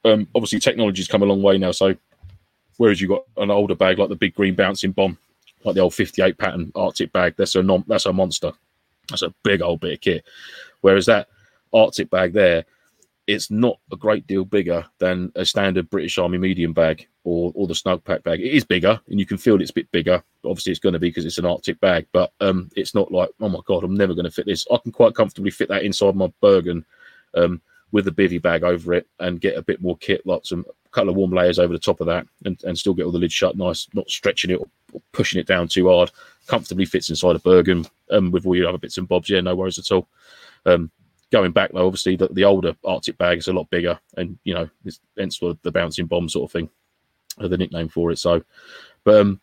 Um, 0.05 0.28
obviously, 0.35 0.61
technology's 0.61 1.09
come 1.09 1.23
a 1.23 1.26
long 1.26 1.43
way 1.43 1.59
now, 1.59 1.73
so 1.73 1.97
Whereas 2.78 3.00
you've 3.00 3.11
got 3.11 3.25
an 3.37 3.50
older 3.50 3.75
bag 3.75 3.99
like 3.99 4.09
the 4.09 4.17
big 4.17 4.35
green 4.35 4.55
bouncing 4.55 4.93
bomb, 4.93 5.19
like 5.64 5.75
the 5.75 5.81
old 5.81 5.95
58 5.95 6.38
pattern 6.38 6.73
Arctic 6.75 7.12
bag. 7.12 7.35
That's 7.37 7.57
a 7.57 7.62
non, 7.62 7.85
that's 7.87 8.07
a 8.07 8.12
monster. 8.12 8.52
That's 9.11 9.23
a 9.23 9.35
big 9.43 9.61
old 9.61 9.81
bit 9.81 9.95
of 9.95 10.00
kit. 10.00 10.25
Whereas 10.81 11.07
that 11.07 11.28
Arctic 11.75 12.09
bag 12.09 12.33
there, 12.33 12.64
it's 13.26 13.50
not 13.50 13.78
a 13.93 13.97
great 13.97 14.26
deal 14.26 14.45
bigger 14.45 14.87
than 14.99 15.33
a 15.35 15.45
standard 15.45 15.90
British 15.90 16.19
Army 16.19 16.38
medium 16.38 16.73
bag 16.73 17.07
or, 17.29 17.53
or 17.55 17.67
the 17.67 17.75
Snugpak 17.75 18.23
bag. 18.23 18.41
It 18.41 18.55
is 18.55 18.65
bigger, 18.65 18.99
and 19.09 19.21
you 19.21 19.27
can 19.27 19.37
feel 19.37 19.61
it's 19.61 19.71
a 19.71 19.75
bit 19.75 19.91
bigger. 19.93 20.23
Obviously, 20.45 20.73
it's 20.73 20.81
going 20.81 20.95
to 20.95 20.99
be 20.99 21.11
because 21.11 21.27
it's 21.27 21.37
an 21.37 21.45
Arctic 21.45 21.79
bag, 21.79 22.07
but 22.13 22.33
um, 22.41 22.71
it's 22.75 22.95
not 22.95 23.13
like, 23.13 23.29
oh 23.41 23.51
my 23.51 23.61
god, 23.67 23.85
I'm 23.85 23.95
never 23.95 24.15
going 24.15 24.25
to 24.25 24.31
fit 24.31 24.47
this. 24.47 24.67
I 24.73 24.79
can 24.79 24.93
quite 24.93 25.15
comfortably 25.15 25.51
fit 25.51 25.69
that 25.69 25.85
inside 25.85 26.17
my 26.17 26.33
Bergen 26.41 26.87
um, 27.35 27.61
with 27.93 28.07
the 28.07 28.11
bivy 28.11 28.41
bag 28.41 28.65
over 28.65 28.95
it 28.95 29.07
and 29.21 29.43
get 29.43 29.59
a 29.59 29.63
bit 29.63 29.83
more 29.83 29.99
kit, 29.99 30.27
like 30.27 30.41
some 30.45 30.65
couple 30.91 31.11
of 31.11 31.17
warm 31.17 31.33
layers 31.33 31.59
over 31.59 31.73
the 31.73 31.79
top 31.79 32.01
of 32.01 32.07
that, 32.07 32.27
and, 32.47 32.63
and 32.65 32.79
still 32.79 32.95
get 32.95 33.05
all 33.05 33.13
the 33.13 33.19
lid 33.19 33.33
shut 33.33 33.59
nice, 33.59 33.89
not 33.93 34.09
stretching 34.09 34.51
it 34.51 34.61
or, 34.61 35.03
pushing 35.13 35.39
it 35.39 35.47
down 35.47 35.69
too 35.69 35.87
hard. 35.89 36.11
Comfortably 36.47 36.87
fits 36.87 37.11
inside 37.11 37.37
a 37.37 37.41
Bergen 37.41 37.85
um, 38.11 38.31
with 38.31 38.47
all 38.47 38.57
your 38.57 38.71
other 38.71 38.79
bits 38.79 38.97
and 38.97 39.07
bobs. 39.07 39.29
Yeah, 39.29 39.43
no 39.43 39.55
worries 39.55 39.79
at 39.79 39.93
all. 39.93 40.09
Um, 40.65 40.91
going 41.31 41.53
back 41.53 41.73
though, 41.73 41.87
obviously 41.87 42.17
the, 42.17 42.29
the 42.29 42.45
older 42.45 42.75
Arctic 42.87 43.19
bag 43.19 43.37
is 43.37 43.49
a 43.49 43.53
lot 43.53 43.69
bigger, 43.69 44.01
and 44.17 44.39
you 44.45 44.55
know, 44.55 44.71
hence 45.19 45.39
the, 45.39 45.71
bouncing 45.71 46.07
bomb 46.07 46.31
sort 46.31 46.49
of 46.49 46.53
thing, 46.53 46.71
the 47.47 47.59
nickname 47.59 47.88
for 47.88 48.11
it. 48.11 48.18
So, 48.18 48.42
but 49.04 49.21
um, 49.21 49.40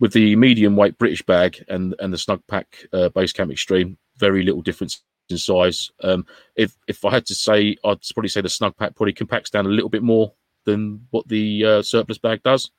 with 0.00 0.12
the 0.12 0.36
medium 0.36 0.76
weight 0.76 0.98
British 0.98 1.22
bag 1.22 1.64
and 1.68 1.94
and 2.00 2.12
the 2.12 2.18
Snugpak 2.18 2.64
uh, 2.92 3.08
Base 3.10 3.32
Camp 3.32 3.50
Extreme, 3.50 3.96
very 4.18 4.42
little 4.42 4.62
difference 4.62 5.02
in 5.30 5.38
size. 5.38 5.90
Um, 6.02 6.26
if 6.56 6.76
if 6.88 7.04
I 7.04 7.10
had 7.10 7.26
to 7.26 7.34
say, 7.34 7.76
I'd 7.84 7.98
probably 8.14 8.28
say 8.28 8.40
the 8.40 8.48
Snugpak 8.48 8.96
probably 8.96 9.12
compacts 9.12 9.50
down 9.50 9.66
a 9.66 9.70
little 9.70 9.90
bit 9.90 10.02
more 10.02 10.32
than 10.64 11.06
what 11.10 11.26
the 11.28 11.64
uh, 11.64 11.82
surplus 11.82 12.18
bag 12.18 12.42
does, 12.42 12.70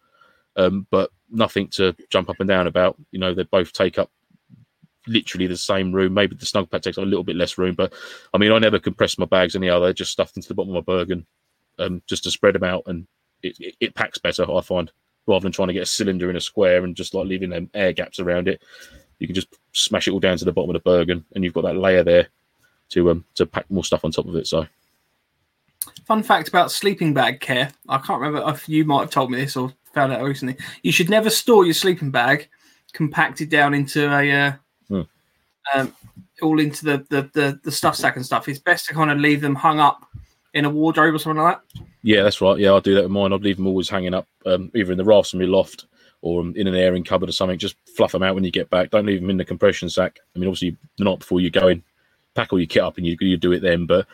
um, 0.55 0.87
but 0.91 1.11
nothing 1.29 1.67
to 1.69 1.95
jump 2.09 2.29
up 2.29 2.39
and 2.39 2.49
down 2.49 2.67
about. 2.67 2.97
You 3.11 3.19
know, 3.19 3.33
they 3.33 3.43
both 3.43 3.71
take 3.73 3.97
up 3.97 4.11
literally 5.07 5.47
the 5.47 5.57
same 5.57 5.91
room. 5.91 6.13
Maybe 6.13 6.35
the 6.35 6.45
Snugpak 6.45 6.81
takes 6.81 6.97
a 6.97 7.01
little 7.01 7.23
bit 7.23 7.35
less 7.35 7.57
room, 7.57 7.75
but 7.75 7.93
I 8.33 8.37
mean, 8.37 8.51
I 8.51 8.59
never 8.59 8.79
compress 8.79 9.17
my 9.17 9.25
bags 9.25 9.55
any 9.55 9.69
other. 9.69 9.93
Just 9.93 10.11
stuffed 10.11 10.35
into 10.37 10.47
the 10.47 10.53
bottom 10.53 10.75
of 10.75 10.87
my 10.87 10.93
Bergen, 10.93 11.25
um, 11.79 12.01
just 12.07 12.23
to 12.23 12.31
spread 12.31 12.55
them 12.55 12.63
out, 12.63 12.83
and 12.87 13.07
it, 13.43 13.59
it, 13.59 13.75
it, 13.79 13.95
packs 13.95 14.17
better. 14.17 14.49
I 14.51 14.61
find 14.61 14.91
rather 15.27 15.43
than 15.43 15.51
trying 15.51 15.67
to 15.67 15.73
get 15.73 15.83
a 15.83 15.87
cylinder 15.87 16.29
in 16.29 16.35
a 16.35 16.41
square 16.41 16.83
and 16.83 16.95
just 16.95 17.13
like 17.13 17.27
leaving 17.27 17.49
them 17.49 17.69
air 17.73 17.93
gaps 17.93 18.19
around 18.19 18.47
it. 18.47 18.61
You 19.19 19.27
can 19.27 19.35
just 19.35 19.47
smash 19.71 20.07
it 20.07 20.11
all 20.11 20.19
down 20.19 20.37
to 20.37 20.45
the 20.45 20.51
bottom 20.51 20.71
of 20.71 20.73
the 20.73 20.89
Bergen, 20.89 21.23
and 21.35 21.43
you've 21.43 21.53
got 21.53 21.63
that 21.63 21.77
layer 21.77 22.03
there 22.03 22.27
to 22.89 23.11
um 23.11 23.25
to 23.35 23.45
pack 23.45 23.69
more 23.69 23.83
stuff 23.83 24.03
on 24.03 24.11
top 24.11 24.27
of 24.27 24.35
it. 24.35 24.47
So 24.47 24.65
Fun 26.05 26.23
fact 26.23 26.47
about 26.47 26.71
sleeping 26.71 27.13
bag 27.13 27.39
care. 27.39 27.71
I 27.87 27.97
can't 27.97 28.21
remember 28.21 28.49
if 28.51 28.67
you 28.67 28.85
might 28.85 29.01
have 29.01 29.09
told 29.09 29.31
me 29.31 29.39
this 29.39 29.55
or 29.55 29.73
found 29.93 30.11
out 30.11 30.23
recently. 30.23 30.57
You 30.83 30.91
should 30.91 31.09
never 31.09 31.29
store 31.29 31.65
your 31.65 31.73
sleeping 31.73 32.11
bag 32.11 32.49
compacted 32.93 33.49
down 33.49 33.73
into 33.73 34.11
a 34.11 34.31
uh, 34.31 34.53
um, 35.73 35.93
all 36.41 36.59
into 36.59 36.85
the, 36.85 37.05
the 37.09 37.29
the 37.33 37.59
the 37.63 37.71
stuff 37.71 37.95
sack 37.95 38.15
and 38.15 38.25
stuff, 38.25 38.47
it's 38.47 38.59
best 38.59 38.87
to 38.87 38.93
kind 38.93 39.11
of 39.11 39.19
leave 39.19 39.41
them 39.41 39.55
hung 39.55 39.79
up 39.79 40.05
in 40.53 40.65
a 40.65 40.69
wardrobe 40.69 41.13
or 41.13 41.19
something 41.19 41.41
like 41.41 41.57
that. 41.57 41.83
Yeah, 42.03 42.23
that's 42.23 42.41
right. 42.41 42.57
Yeah, 42.57 42.69
I'll 42.69 42.81
do 42.81 42.95
that 42.95 43.03
with 43.03 43.11
mine. 43.11 43.33
I'd 43.33 43.41
leave 43.41 43.57
them 43.57 43.67
always 43.67 43.89
hanging 43.89 44.13
up, 44.13 44.27
um, 44.45 44.71
either 44.75 44.91
in 44.91 44.97
the 44.97 45.05
rafts 45.05 45.33
in 45.33 45.39
my 45.39 45.45
loft 45.45 45.85
or 46.21 46.41
in 46.41 46.67
an 46.67 46.75
airing 46.75 47.03
cupboard 47.03 47.29
or 47.29 47.33
something. 47.33 47.57
Just 47.57 47.75
fluff 47.95 48.11
them 48.11 48.23
out 48.23 48.35
when 48.35 48.43
you 48.43 48.51
get 48.51 48.69
back. 48.69 48.89
Don't 48.89 49.05
leave 49.05 49.21
them 49.21 49.29
in 49.29 49.37
the 49.37 49.45
compression 49.45 49.89
sack. 49.89 50.19
I 50.35 50.39
mean, 50.39 50.47
obviously, 50.47 50.77
the 50.97 51.05
night 51.05 51.19
before 51.19 51.39
you 51.39 51.49
go 51.49 51.67
in, 51.67 51.83
pack 52.35 52.51
all 52.51 52.59
your 52.59 52.67
kit 52.67 52.83
up 52.83 52.97
and 52.97 53.05
you, 53.05 53.17
you 53.19 53.37
do 53.37 53.51
it 53.51 53.61
then. 53.61 53.85
But 53.85 54.07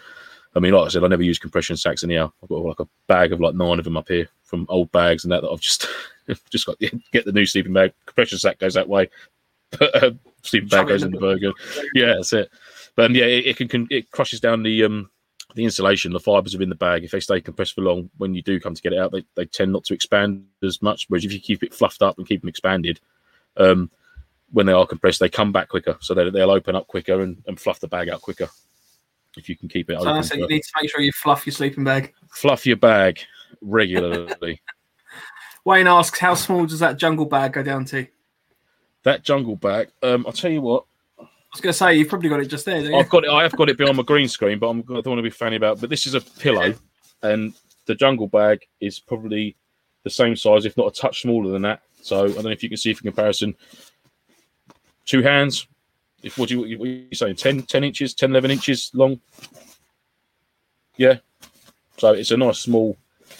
I 0.55 0.59
mean, 0.59 0.73
like 0.73 0.85
I 0.85 0.89
said, 0.89 1.03
I 1.03 1.07
never 1.07 1.23
use 1.23 1.39
compression 1.39 1.77
sacks 1.77 2.03
anyhow. 2.03 2.31
I've 2.41 2.49
got 2.49 2.63
like 2.63 2.79
a 2.79 2.87
bag 3.07 3.33
of 3.33 3.39
like 3.39 3.55
nine 3.55 3.79
of 3.79 3.85
them 3.85 3.97
up 3.97 4.07
here 4.07 4.27
from 4.43 4.65
old 4.69 4.91
bags 4.91 5.23
and 5.23 5.31
that 5.31 5.41
that 5.41 5.49
I've 5.49 5.61
just 5.61 5.87
just 6.49 6.65
got 6.65 6.79
get 7.11 7.25
the 7.25 7.31
new 7.31 7.45
sleeping 7.45 7.73
bag. 7.73 7.93
Compression 8.05 8.37
sack 8.37 8.59
goes 8.59 8.73
that 8.73 8.89
way, 8.89 9.09
but 9.79 10.03
uh, 10.03 10.11
sleeping 10.43 10.69
bag 10.69 10.87
goes 10.87 11.03
in 11.03 11.11
the 11.11 11.19
burger. 11.19 11.51
Yeah, 11.93 12.15
that's 12.15 12.33
it. 12.33 12.49
But 12.95 13.07
um, 13.07 13.15
yeah, 13.15 13.25
it, 13.25 13.59
it, 13.59 13.69
can 13.69 13.87
it 13.89 14.11
crushes 14.11 14.39
down 14.39 14.63
the 14.63 14.83
um 14.83 15.09
the 15.57 15.65
insulation, 15.65 16.13
the 16.13 16.19
fibers 16.19 16.53
within 16.53 16.69
the 16.69 16.75
bag. 16.75 17.03
If 17.03 17.11
they 17.11 17.19
stay 17.19 17.41
compressed 17.41 17.73
for 17.73 17.81
long, 17.81 18.09
when 18.17 18.35
you 18.35 18.41
do 18.41 18.59
come 18.59 18.75
to 18.75 18.81
get 18.81 18.93
it 18.93 18.99
out, 18.99 19.11
they, 19.11 19.25
they 19.35 19.45
tend 19.45 19.73
not 19.73 19.83
to 19.85 19.93
expand 19.93 20.45
as 20.63 20.81
much. 20.81 21.05
Whereas 21.09 21.25
if 21.25 21.33
you 21.33 21.39
keep 21.39 21.63
it 21.63 21.73
fluffed 21.73 22.03
up 22.03 22.17
and 22.17 22.27
keep 22.27 22.41
them 22.41 22.47
expanded, 22.47 23.01
um, 23.57 23.89
when 24.51 24.67
they 24.67 24.71
are 24.71 24.85
compressed, 24.85 25.19
they 25.19 25.29
come 25.29 25.51
back 25.51 25.67
quicker, 25.67 25.97
so 25.99 26.13
they, 26.13 26.29
they'll 26.29 26.51
open 26.51 26.75
up 26.75 26.87
quicker 26.87 27.21
and, 27.21 27.43
and 27.47 27.59
fluff 27.59 27.79
the 27.79 27.87
bag 27.87 28.07
out 28.07 28.21
quicker. 28.21 28.47
If 29.35 29.49
you 29.49 29.57
can 29.57 29.67
keep 29.67 29.89
it 29.89 29.99
so 29.99 30.07
open, 30.07 30.23
so 30.23 30.35
you 30.35 30.47
need 30.47 30.63
to 30.63 30.71
make 30.81 30.91
sure 30.91 31.01
you 31.01 31.11
fluff 31.11 31.45
your 31.45 31.53
sleeping 31.53 31.83
bag. 31.83 32.13
fluff 32.29 32.65
your 32.65 32.77
bag 32.77 33.19
regularly. 33.61 34.61
Wayne 35.65 35.87
asks, 35.87 36.19
how 36.19 36.35
small 36.35 36.65
does 36.65 36.79
that 36.79 36.97
jungle 36.97 37.25
bag 37.25 37.53
go 37.53 37.63
down 37.63 37.83
to? 37.85 38.07
That 39.03 39.23
jungle 39.23 39.55
bag, 39.55 39.89
um, 40.01 40.25
I'll 40.25 40.33
tell 40.33 40.51
you 40.51 40.61
what, 40.61 40.85
was 41.57 41.61
going 41.61 41.73
to 41.73 41.77
say 41.77 41.95
you've 41.95 42.09
probably 42.09 42.29
got 42.29 42.39
it 42.39 42.47
just 42.47 42.65
there. 42.65 42.95
I've 42.95 43.09
got 43.09 43.23
it. 43.23 43.31
I 43.31 43.43
have 43.43 43.55
got 43.55 43.69
it 43.69 43.77
behind 43.77 43.97
my 43.97 44.03
green 44.03 44.27
screen, 44.27 44.59
but 44.59 44.69
I'm, 44.69 44.79
I 44.89 45.01
don't 45.01 45.07
want 45.07 45.19
to 45.19 45.23
be 45.23 45.29
fanny 45.29 45.55
about. 45.55 45.81
But 45.81 45.89
this 45.89 46.05
is 46.05 46.13
a 46.13 46.21
pillow, 46.21 46.73
and 47.23 47.53
the 47.85 47.95
jungle 47.95 48.27
bag 48.27 48.65
is 48.79 48.99
probably 48.99 49.55
the 50.03 50.09
same 50.09 50.35
size, 50.35 50.65
if 50.65 50.77
not 50.77 50.87
a 50.87 51.01
touch 51.01 51.21
smaller 51.21 51.51
than 51.51 51.63
that. 51.63 51.81
So 52.01 52.25
I 52.25 52.27
don't 52.27 52.43
know 52.43 52.51
if 52.51 52.61
you 52.61 52.69
can 52.69 52.77
see 52.77 52.93
for 52.93 53.01
comparison. 53.01 53.55
Two 55.05 55.21
hands. 55.21 55.67
If 56.21 56.37
what 56.37 56.49
do 56.49 56.59
you, 56.59 56.77
what 56.77 56.87
are 56.87 56.91
you 56.91 57.07
saying? 57.13 57.35
10, 57.35 57.63
10 57.63 57.83
inches, 57.83 58.13
10, 58.13 58.31
11 58.31 58.51
inches 58.51 58.91
long. 58.93 59.19
Yeah. 60.97 61.17
So 61.97 62.13
it's 62.13 62.31
a 62.31 62.37
nice 62.37 62.59
small. 62.59 62.97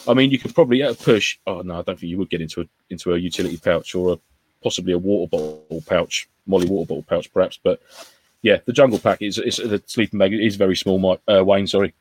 I 0.08 0.14
mean, 0.14 0.32
you 0.32 0.40
could 0.40 0.56
probably 0.56 0.84
at 0.84 0.92
a 0.92 0.96
push. 0.96 1.38
Oh 1.46 1.62
no, 1.62 1.80
I 1.80 1.82
don't 1.82 2.00
think 2.00 2.10
you 2.10 2.18
would 2.18 2.30
get 2.30 2.42
into 2.42 2.62
a 2.62 2.66
into 2.90 3.14
a 3.14 3.18
utility 3.18 3.58
pouch 3.58 3.96
or 3.96 4.14
a 4.14 4.20
possibly 4.64 4.94
a 4.94 4.98
water 4.98 5.30
bottle 5.30 5.84
pouch, 5.86 6.28
MOLLE 6.46 6.68
water 6.68 6.88
bottle 6.88 7.04
pouch, 7.04 7.32
perhaps. 7.34 7.60
But 7.62 7.82
yeah, 8.42 8.58
the 8.66 8.74
jungle 8.74 9.00
pack 9.00 9.22
is, 9.22 9.38
is 9.38 9.58
the 9.58 9.82
sleeping 9.86 10.20
bag 10.20 10.34
is 10.34 10.56
very 10.56 10.76
small. 10.76 11.00
Mike 11.00 11.22
uh, 11.28 11.44
Wayne, 11.44 11.68
sorry. 11.68 11.94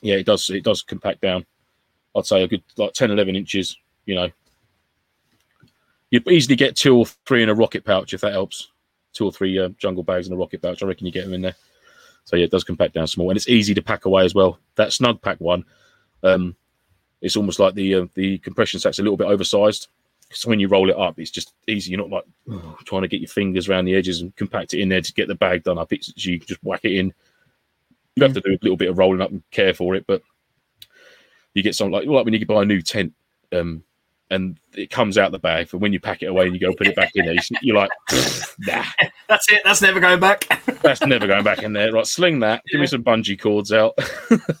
Yeah, 0.00 0.16
it 0.16 0.26
does 0.26 0.50
it 0.50 0.64
does 0.64 0.82
compact 0.82 1.20
down. 1.20 1.44
I'd 2.16 2.26
say 2.26 2.42
a 2.42 2.48
good 2.48 2.62
like 2.76 2.92
10, 2.92 3.10
11 3.10 3.36
inches. 3.36 3.76
You 4.06 4.14
know, 4.14 4.30
you'd 6.10 6.28
easily 6.28 6.56
get 6.56 6.76
two 6.76 6.96
or 6.96 7.06
three 7.26 7.42
in 7.42 7.48
a 7.48 7.54
rocket 7.54 7.84
pouch 7.84 8.14
if 8.14 8.20
that 8.20 8.32
helps. 8.32 8.68
Two 9.12 9.24
or 9.24 9.32
three 9.32 9.58
uh, 9.58 9.70
jungle 9.78 10.04
bags 10.04 10.26
in 10.26 10.32
a 10.32 10.36
rocket 10.36 10.62
pouch. 10.62 10.82
I 10.82 10.86
reckon 10.86 11.06
you 11.06 11.12
get 11.12 11.24
them 11.24 11.34
in 11.34 11.42
there. 11.42 11.56
So 12.24 12.36
yeah, 12.36 12.44
it 12.44 12.50
does 12.50 12.64
compact 12.64 12.94
down 12.94 13.06
small, 13.06 13.30
and 13.30 13.36
it's 13.36 13.48
easy 13.48 13.72
to 13.74 13.82
pack 13.82 14.04
away 14.04 14.24
as 14.24 14.34
well. 14.34 14.58
That 14.74 14.90
Snugpak 14.90 15.40
one, 15.40 15.64
um, 16.22 16.54
it's 17.22 17.36
almost 17.36 17.58
like 17.58 17.74
the 17.74 17.94
uh, 17.94 18.06
the 18.14 18.38
compression 18.38 18.78
sack's 18.78 18.98
a 18.98 19.02
little 19.02 19.16
bit 19.16 19.26
oversized. 19.26 19.88
So 20.30 20.48
when 20.48 20.60
you 20.60 20.68
roll 20.68 20.90
it 20.90 20.98
up, 20.98 21.18
it's 21.18 21.30
just 21.30 21.54
easy. 21.66 21.90
You're 21.90 22.06
not 22.06 22.10
like 22.10 22.24
trying 22.84 23.02
to 23.02 23.08
get 23.08 23.20
your 23.20 23.28
fingers 23.28 23.68
around 23.68 23.86
the 23.86 23.94
edges 23.94 24.20
and 24.20 24.34
compact 24.36 24.74
it 24.74 24.80
in 24.80 24.88
there 24.88 25.00
to 25.00 25.12
get 25.14 25.28
the 25.28 25.34
bag 25.34 25.64
done 25.64 25.78
up. 25.78 25.92
It's 25.92 26.12
you 26.16 26.38
can 26.38 26.46
just 26.46 26.62
whack 26.62 26.84
it 26.84 26.92
in. 26.92 27.14
You 28.16 28.24
have 28.24 28.34
to 28.34 28.40
do 28.40 28.50
a 28.50 28.58
little 28.62 28.76
bit 28.76 28.90
of 28.90 28.98
rolling 28.98 29.20
up 29.20 29.30
and 29.30 29.42
care 29.50 29.72
for 29.72 29.94
it, 29.94 30.04
but 30.06 30.22
you 31.54 31.62
get 31.62 31.74
something 31.74 31.92
like 31.92 32.06
like 32.06 32.24
when 32.24 32.34
you 32.34 32.46
buy 32.46 32.62
a 32.62 32.66
new 32.66 32.82
tent, 32.82 33.14
um, 33.52 33.82
and 34.30 34.58
it 34.74 34.90
comes 34.90 35.16
out 35.16 35.32
the 35.32 35.38
bag. 35.38 35.68
But 35.70 35.78
when 35.78 35.92
you 35.92 36.00
pack 36.00 36.22
it 36.22 36.26
away 36.26 36.46
and 36.46 36.54
you 36.54 36.60
go 36.60 36.74
put 36.74 36.88
it 36.88 36.96
back 36.96 37.12
in 37.14 37.24
there, 37.24 37.36
you're 37.62 37.76
like, 37.76 37.90
nah, 38.60 38.84
That's 39.28 39.50
it. 39.52 39.62
That's 39.64 39.82
never 39.82 40.00
going 40.00 40.20
back. 40.20 40.46
that's 40.82 41.02
never 41.02 41.26
going 41.26 41.44
back 41.44 41.62
in 41.62 41.74
there. 41.74 41.92
Right, 41.92 42.06
sling 42.06 42.40
that. 42.40 42.62
Give 42.70 42.80
me 42.80 42.86
some 42.86 43.04
bungee 43.04 43.38
cords 43.38 43.72
out. 43.72 43.98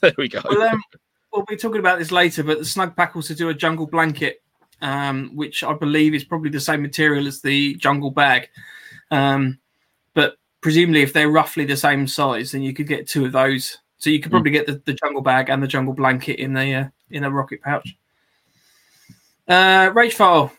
there 0.00 0.12
we 0.18 0.28
go. 0.28 0.40
well, 0.44 0.62
um, 0.62 0.82
we'll 1.32 1.44
be 1.46 1.56
talking 1.56 1.80
about 1.80 1.98
this 1.98 2.12
later, 2.12 2.42
but 2.42 2.58
the 2.58 2.64
Snugpak 2.64 3.16
also 3.16 3.34
do 3.34 3.48
a 3.48 3.54
jungle 3.54 3.86
blanket, 3.86 4.42
um, 4.80 5.30
which 5.34 5.64
I 5.64 5.72
believe 5.72 6.14
is 6.14 6.24
probably 6.24 6.50
the 6.50 6.60
same 6.60 6.82
material 6.82 7.26
as 7.26 7.40
the 7.40 7.74
jungle 7.76 8.10
bag. 8.10 8.48
Um, 9.10 9.58
but 10.14 10.36
presumably, 10.60 11.02
if 11.02 11.12
they're 11.12 11.30
roughly 11.30 11.64
the 11.64 11.76
same 11.76 12.06
size, 12.06 12.52
then 12.52 12.62
you 12.62 12.72
could 12.74 12.86
get 12.86 13.08
two 13.08 13.24
of 13.24 13.32
those. 13.32 13.78
So 13.98 14.10
you 14.10 14.20
could 14.20 14.30
probably 14.30 14.52
get 14.52 14.66
the, 14.66 14.80
the 14.84 14.94
jungle 14.94 15.22
bag 15.22 15.48
and 15.50 15.62
the 15.62 15.66
jungle 15.66 15.94
blanket 15.94 16.38
in 16.40 16.52
the 16.52 16.74
uh, 16.74 16.84
in 17.10 17.24
a 17.24 17.30
rocket 17.30 17.60
pouch. 17.62 17.96
Uh, 19.48 19.90
Ragefile 19.90 20.52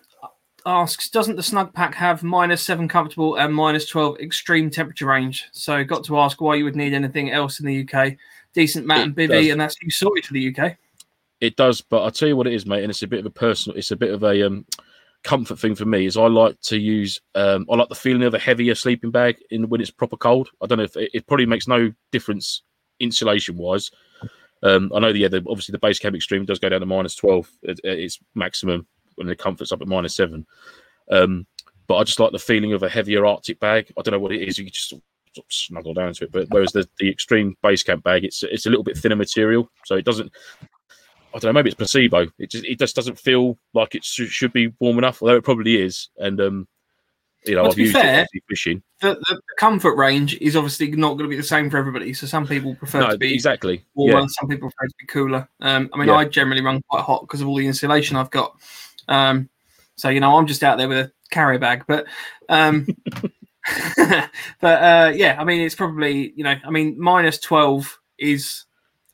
asks, 0.65 1.09
doesn't 1.09 1.35
the 1.35 1.41
Snugpak 1.41 1.93
have 1.93 2.21
minus 2.23 2.61
seven 2.63 2.87
comfortable 2.87 3.37
and 3.37 3.53
minus 3.53 3.87
twelve 3.87 4.19
extreme 4.19 4.69
temperature 4.69 5.05
range? 5.05 5.45
So 5.53 5.83
got 5.83 6.03
to 6.05 6.19
ask 6.19 6.41
why 6.41 6.55
you 6.55 6.65
would 6.65 6.75
need 6.75 6.93
anything 6.93 7.31
else 7.31 7.59
in 7.59 7.65
the 7.65 7.87
UK. 7.87 8.17
Decent 8.53 8.85
mat 8.85 8.99
It 8.99 9.03
and 9.03 9.15
bivy, 9.15 9.27
does. 9.29 9.47
and 9.51 9.61
that's 9.61 9.75
you 9.81 9.91
sorted 9.91 10.25
for 10.25 10.33
the 10.33 10.53
UK. 10.55 10.75
It 11.41 11.55
does, 11.55 11.81
but 11.81 12.03
I'll 12.03 12.11
tell 12.11 12.27
you 12.27 12.35
what 12.35 12.47
it 12.47 12.53
is, 12.53 12.65
mate, 12.65 12.83
and 12.83 12.89
it's 12.89 13.01
a 13.01 13.07
bit 13.07 13.19
of 13.19 13.25
a 13.25 13.29
personal, 13.29 13.77
it's 13.77 13.91
a 13.91 13.95
bit 13.95 14.11
of 14.11 14.23
a 14.23 14.45
um, 14.45 14.65
comfort 15.23 15.57
thing 15.57 15.75
for 15.75 15.85
me. 15.85 16.05
Is 16.05 16.17
I 16.17 16.27
like 16.27 16.59
to 16.63 16.77
use, 16.77 17.21
um, 17.35 17.65
I 17.71 17.75
like 17.75 17.89
the 17.89 17.95
feeling 17.95 18.23
of 18.23 18.33
a 18.33 18.39
heavier 18.39 18.75
sleeping 18.75 19.11
bag 19.11 19.37
in 19.49 19.69
when 19.69 19.79
it's 19.79 19.91
proper 19.91 20.17
cold. 20.17 20.49
I 20.61 20.65
don't 20.65 20.79
know 20.79 20.83
if 20.83 20.97
it, 20.97 21.11
it 21.13 21.27
probably 21.27 21.45
makes 21.45 21.67
no 21.67 21.93
difference 22.11 22.63
insulation 22.99 23.55
wise. 23.55 23.89
Um, 24.63 24.91
I 24.93 24.99
know, 24.99 25.13
the, 25.13 25.19
yeah, 25.19 25.29
the, 25.29 25.37
obviously 25.47 25.71
the 25.71 25.79
base 25.79 25.99
camp 25.99 26.15
extreme 26.15 26.43
does 26.43 26.59
go 26.59 26.67
down 26.67 26.81
to 26.81 26.85
minus 26.85 27.15
twelve. 27.15 27.49
It, 27.63 27.79
it's 27.83 28.19
maximum 28.35 28.85
when 29.15 29.27
the 29.27 29.35
comfort's 29.35 29.71
up 29.71 29.81
at 29.81 29.87
minus 29.87 30.15
seven. 30.15 30.45
Um, 31.09 31.47
but 31.87 31.95
I 31.95 32.03
just 32.03 32.19
like 32.19 32.33
the 32.33 32.39
feeling 32.39 32.73
of 32.73 32.83
a 32.83 32.89
heavier 32.89 33.25
Arctic 33.25 33.59
bag. 33.59 33.91
I 33.97 34.01
don't 34.01 34.11
know 34.11 34.19
what 34.19 34.33
it 34.33 34.45
is. 34.45 34.57
You 34.57 34.69
just 34.69 34.93
snuggle 35.47 35.93
down 35.93 36.13
to 36.13 36.25
it. 36.25 36.31
But 36.33 36.47
whereas 36.49 36.73
the, 36.73 36.87
the 36.97 37.09
extreme 37.09 37.55
base 37.63 37.83
camp 37.83 38.03
bag, 38.03 38.25
it's 38.25 38.43
it's 38.43 38.65
a 38.65 38.69
little 38.69 38.83
bit 38.83 38.97
thinner 38.97 39.15
material, 39.15 39.71
so 39.85 39.95
it 39.95 40.03
doesn't. 40.03 40.31
I 41.33 41.39
don't 41.39 41.49
know. 41.49 41.53
Maybe 41.53 41.69
it's 41.69 41.77
placebo. 41.77 42.27
It 42.39 42.49
just 42.49 42.65
it 42.65 42.79
just 42.79 42.95
doesn't 42.95 43.19
feel 43.19 43.57
like 43.73 43.95
it 43.95 44.03
should, 44.03 44.29
should 44.29 44.53
be 44.53 44.73
warm 44.79 44.97
enough, 44.97 45.21
although 45.21 45.35
it 45.35 45.43
probably 45.43 45.81
is. 45.81 46.09
And 46.17 46.39
um, 46.41 46.67
you 47.45 47.55
know, 47.55 47.63
Well, 47.63 47.71
I've 47.71 47.77
used 47.79 47.93
fair- 47.93 48.25
it 48.31 48.43
fishing. 48.49 48.81
The, 49.01 49.15
the 49.29 49.41
comfort 49.57 49.95
range 49.95 50.35
is 50.41 50.55
obviously 50.55 50.91
not 50.91 51.13
going 51.13 51.23
to 51.23 51.29
be 51.29 51.37
the 51.37 51.43
same 51.43 51.69
for 51.69 51.77
everybody. 51.77 52.13
So 52.13 52.27
some 52.27 52.45
people 52.45 52.75
prefer 52.75 52.99
No, 52.99 53.11
to 53.11 53.17
be 53.17 53.33
exactly. 53.33 53.85
warmer, 53.95 54.21
Yeah, 54.21 54.25
some 54.27 54.49
people 54.49 54.69
prefer 54.69 54.87
to 54.87 54.95
be 54.99 55.05
cooler. 55.05 55.47
Um, 55.61 55.89
I 55.93 55.97
mean, 55.97 56.09
Yeah. 56.09 56.15
I 56.15 56.25
generally 56.25 56.61
run 56.61 56.81
quite 56.89 57.03
hot 57.03 57.21
because 57.21 57.39
of 57.41 57.47
all 57.47 57.55
the 57.55 57.65
insulation 57.67 58.17
I've 58.17 58.29
got. 58.31 58.57
Um, 59.07 59.49
so 59.95 60.09
you 60.09 60.19
know, 60.19 60.35
I'm 60.37 60.47
just 60.47 60.63
out 60.63 60.77
there 60.77 60.89
with 60.89 60.97
a 60.97 61.11
carrier 61.31 61.59
bag, 61.59 61.83
but 61.87 62.07
um, 62.49 62.87
but 63.97 64.83
uh, 64.83 65.11
yeah, 65.15 65.37
I 65.39 65.43
mean, 65.43 65.61
it's 65.61 65.75
probably 65.75 66.33
you 66.35 66.43
know, 66.43 66.55
I 66.63 66.69
mean, 66.71 66.99
minus 66.99 67.39
twelve 67.39 67.99
is 68.17 68.65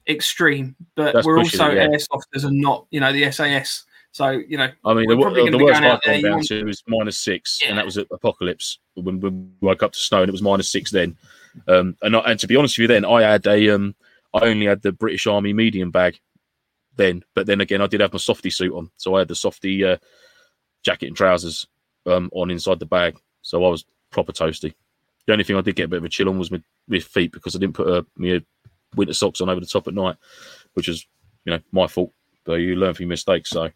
extreme, 0.07 0.75
but 0.95 1.13
That's 1.13 1.25
we're 1.25 1.37
also 1.37 1.69
it, 1.71 1.75
yeah. 1.75 1.87
airsofters 1.87 2.45
and 2.45 2.59
not 2.59 2.85
you 2.91 2.99
know 2.99 3.11
the 3.11 3.31
SAS. 3.31 3.85
So 4.11 4.29
you 4.29 4.57
know, 4.57 4.69
I 4.85 4.93
mean, 4.93 5.09
the, 5.09 5.17
uh, 5.17 5.51
the 5.51 5.57
worst 5.57 5.81
I've 5.81 6.01
gone 6.01 6.21
down 6.21 6.41
to 6.43 6.63
was 6.63 6.81
minus 6.87 7.17
six, 7.17 7.59
Yeah. 7.61 7.69
and 7.69 7.77
that 7.77 7.85
was 7.85 7.97
at 7.97 8.07
Apocalypse 8.11 8.79
when 8.93 9.19
we 9.19 9.29
woke 9.59 9.83
up 9.83 9.91
to 9.91 9.99
snow, 9.99 10.21
and 10.21 10.29
it 10.29 10.31
was 10.31 10.41
minus 10.41 10.69
six 10.69 10.91
then. 10.91 11.17
Um, 11.67 11.97
and 12.01 12.15
I, 12.15 12.19
and 12.19 12.39
to 12.39 12.47
be 12.47 12.55
honest 12.55 12.77
with 12.77 12.83
you, 12.83 12.87
then 12.87 13.05
I 13.05 13.21
had 13.23 13.45
a 13.45 13.69
um, 13.69 13.95
I 14.33 14.45
only 14.45 14.67
had 14.67 14.81
the 14.81 14.91
British 14.91 15.27
Army 15.27 15.53
medium 15.53 15.91
bag 15.91 16.19
then, 16.95 17.23
but 17.33 17.45
then 17.45 17.59
again, 17.59 17.81
I 17.81 17.87
did 17.87 17.99
have 17.99 18.13
my 18.13 18.19
softy 18.19 18.49
suit 18.49 18.73
on, 18.73 18.89
so 18.95 19.15
I 19.15 19.19
had 19.19 19.27
the 19.27 19.35
softy 19.35 19.83
uh, 19.83 19.97
jacket 20.83 21.07
and 21.07 21.17
trousers 21.17 21.67
um, 22.05 22.29
on 22.33 22.51
inside 22.51 22.79
the 22.79 22.85
bag, 22.85 23.17
so 23.41 23.65
I 23.65 23.69
was 23.69 23.83
proper 24.11 24.31
toasty. 24.31 24.73
The 25.25 25.33
only 25.33 25.43
thing 25.43 25.57
I 25.57 25.61
did 25.61 25.75
get 25.75 25.85
a 25.85 25.89
bit 25.89 25.97
of 25.97 26.05
a 26.05 26.09
chill 26.09 26.29
on 26.29 26.39
was 26.39 26.51
my, 26.51 26.61
my 26.87 26.99
feet 26.99 27.31
because 27.33 27.55
I 27.55 27.59
didn't 27.59 27.75
put 27.75 27.89
a, 27.89 28.05
my 28.15 28.41
winter 28.95 29.13
socks 29.13 29.41
on 29.41 29.49
over 29.49 29.59
the 29.59 29.65
top 29.65 29.87
at 29.87 29.93
night, 29.93 30.15
which 30.73 30.89
is 30.89 31.05
you 31.45 31.53
know 31.53 31.59
my 31.71 31.87
fault. 31.87 32.11
But 32.43 32.55
you 32.55 32.75
learn 32.75 32.93
from 32.93 33.03
your 33.03 33.09
mistakes, 33.09 33.49
so. 33.49 33.71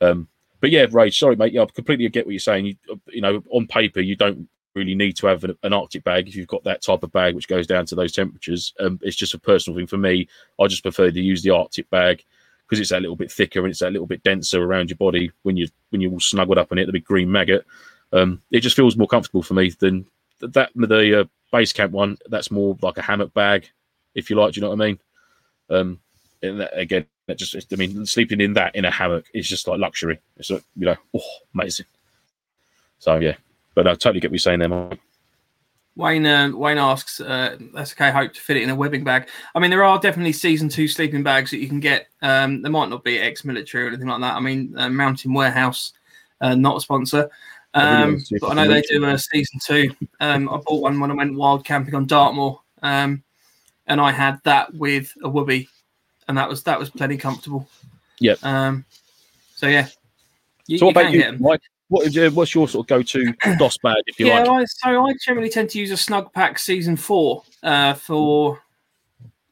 Um, 0.00 0.28
but 0.60 0.70
yeah, 0.70 0.86
Rage, 0.90 1.18
sorry, 1.18 1.36
mate. 1.36 1.52
Yeah, 1.52 1.62
I 1.62 1.66
completely 1.66 2.08
get 2.08 2.26
what 2.26 2.32
you're 2.32 2.40
saying. 2.40 2.66
You, 2.66 2.76
you 3.08 3.20
know, 3.20 3.42
on 3.50 3.66
paper, 3.66 4.00
you 4.00 4.16
don't 4.16 4.48
really 4.76 4.94
need 4.94 5.16
to 5.16 5.26
have 5.26 5.42
an, 5.42 5.56
an 5.62 5.72
Arctic 5.72 6.04
bag 6.04 6.28
if 6.28 6.36
you've 6.36 6.46
got 6.46 6.62
that 6.64 6.82
type 6.82 7.02
of 7.02 7.10
bag 7.12 7.34
which 7.34 7.48
goes 7.48 7.66
down 7.66 7.86
to 7.86 7.94
those 7.94 8.12
temperatures. 8.12 8.74
Um, 8.78 9.00
it's 9.02 9.16
just 9.16 9.34
a 9.34 9.38
personal 9.38 9.76
thing 9.76 9.86
for 9.86 9.96
me. 9.96 10.28
I 10.60 10.66
just 10.66 10.82
prefer 10.82 11.10
to 11.10 11.20
use 11.20 11.42
the 11.42 11.50
Arctic 11.50 11.88
bag 11.90 12.24
because 12.66 12.80
it's 12.80 12.90
that 12.90 13.00
little 13.00 13.16
bit 13.16 13.32
thicker 13.32 13.60
and 13.60 13.70
it's 13.70 13.80
that 13.80 13.92
little 13.92 14.06
bit 14.06 14.22
denser 14.22 14.62
around 14.62 14.90
your 14.90 14.96
body 14.98 15.32
when 15.42 15.56
you 15.56 15.68
when 15.90 16.00
you're 16.00 16.12
all 16.12 16.20
snuggled 16.20 16.58
up 16.58 16.72
in 16.72 16.78
it. 16.78 16.86
The 16.86 16.92
big 16.92 17.04
green 17.04 17.32
maggot. 17.32 17.66
Um, 18.12 18.42
it 18.50 18.60
just 18.60 18.76
feels 18.76 18.96
more 18.96 19.08
comfortable 19.08 19.42
for 19.42 19.54
me 19.54 19.70
than 19.78 20.06
that. 20.40 20.70
The 20.74 21.20
uh, 21.20 21.24
base 21.52 21.72
camp 21.72 21.92
one, 21.92 22.18
that's 22.28 22.50
more 22.50 22.76
like 22.82 22.98
a 22.98 23.02
hammock 23.02 23.34
bag, 23.34 23.70
if 24.16 24.28
you 24.28 24.36
like. 24.36 24.54
Do 24.54 24.58
you 24.58 24.62
know 24.62 24.70
what 24.70 24.82
I 24.82 24.86
mean? 24.86 24.98
Um, 25.70 26.00
and 26.42 26.60
that, 26.60 26.76
again, 26.76 27.06
that 27.26 27.38
just 27.38 27.54
I 27.72 27.76
mean, 27.76 28.04
sleeping 28.06 28.40
in 28.40 28.54
that 28.54 28.74
in 28.74 28.84
a 28.84 28.90
hammock 28.90 29.26
is 29.34 29.48
just 29.48 29.68
like 29.68 29.78
luxury. 29.78 30.18
It's 30.36 30.50
like, 30.50 30.64
you 30.76 30.86
know, 30.86 30.96
oh, 31.14 31.38
amazing. 31.54 31.86
So 32.98 33.16
yeah, 33.16 33.36
but 33.74 33.86
I 33.86 33.92
totally 33.92 34.20
get 34.20 34.30
what 34.30 34.34
you're 34.34 34.38
saying 34.40 34.60
there, 34.60 34.68
Mike. 34.68 35.00
Wayne 35.96 36.26
uh, 36.26 36.50
Wayne 36.54 36.78
asks, 36.78 37.20
uh, 37.20 37.56
"That's 37.72 37.92
okay. 37.92 38.10
Hope 38.10 38.34
to 38.34 38.40
fit 38.40 38.58
it 38.58 38.62
in 38.62 38.70
a 38.70 38.74
webbing 38.74 39.02
bag." 39.02 39.28
I 39.54 39.60
mean, 39.60 39.70
there 39.70 39.82
are 39.82 39.98
definitely 39.98 40.32
season 40.32 40.68
two 40.68 40.88
sleeping 40.88 41.22
bags 41.22 41.50
that 41.50 41.58
you 41.58 41.68
can 41.68 41.80
get. 41.80 42.08
Um, 42.20 42.60
they 42.60 42.68
might 42.68 42.90
not 42.90 43.02
be 43.02 43.18
ex-military 43.18 43.84
or 43.84 43.88
anything 43.88 44.08
like 44.08 44.20
that. 44.20 44.34
I 44.34 44.40
mean, 44.40 44.74
uh, 44.76 44.90
Mountain 44.90 45.32
Warehouse, 45.32 45.94
uh, 46.42 46.54
not 46.54 46.76
a 46.76 46.80
sponsor, 46.80 47.30
um, 47.72 48.22
but 48.40 48.50
I 48.50 48.54
know 48.54 48.68
they 48.68 48.82
do 48.82 49.04
a 49.04 49.18
season 49.18 49.58
two. 49.64 49.90
Um, 50.20 50.48
I 50.50 50.58
bought 50.58 50.82
one 50.82 51.00
when 51.00 51.10
I 51.10 51.14
went 51.14 51.34
wild 51.34 51.64
camping 51.64 51.94
on 51.94 52.06
Dartmoor, 52.06 52.60
um, 52.82 53.22
and 53.86 54.00
I 54.00 54.12
had 54.12 54.40
that 54.44 54.74
with 54.74 55.12
a 55.22 55.28
woobie, 55.28 55.68
and 56.28 56.36
that 56.36 56.48
was 56.48 56.62
that 56.64 56.78
was 56.78 56.90
plenty 56.90 57.16
comfortable. 57.16 57.68
Yep. 58.20 58.44
Um, 58.44 58.84
so 59.54 59.66
yeah. 59.66 59.88
You, 60.66 60.78
so 60.78 60.86
what 60.86 60.92
about 60.92 61.12
you. 61.12 61.36
Mike? 61.38 61.60
What 61.88 62.12
your, 62.12 62.30
what's 62.32 62.52
your 62.52 62.66
sort 62.66 62.84
of 62.84 62.88
go-to 62.88 63.32
DOS 63.58 63.78
bag, 63.78 63.98
if 64.06 64.18
you 64.18 64.26
yeah, 64.26 64.40
like? 64.42 64.48
I, 64.48 64.64
so 64.64 65.06
I 65.06 65.14
generally 65.24 65.48
tend 65.48 65.70
to 65.70 65.78
use 65.78 65.92
a 65.92 65.94
Snugpak 65.94 66.58
Season 66.58 66.96
Four 66.96 67.44
uh, 67.62 67.94
for 67.94 68.60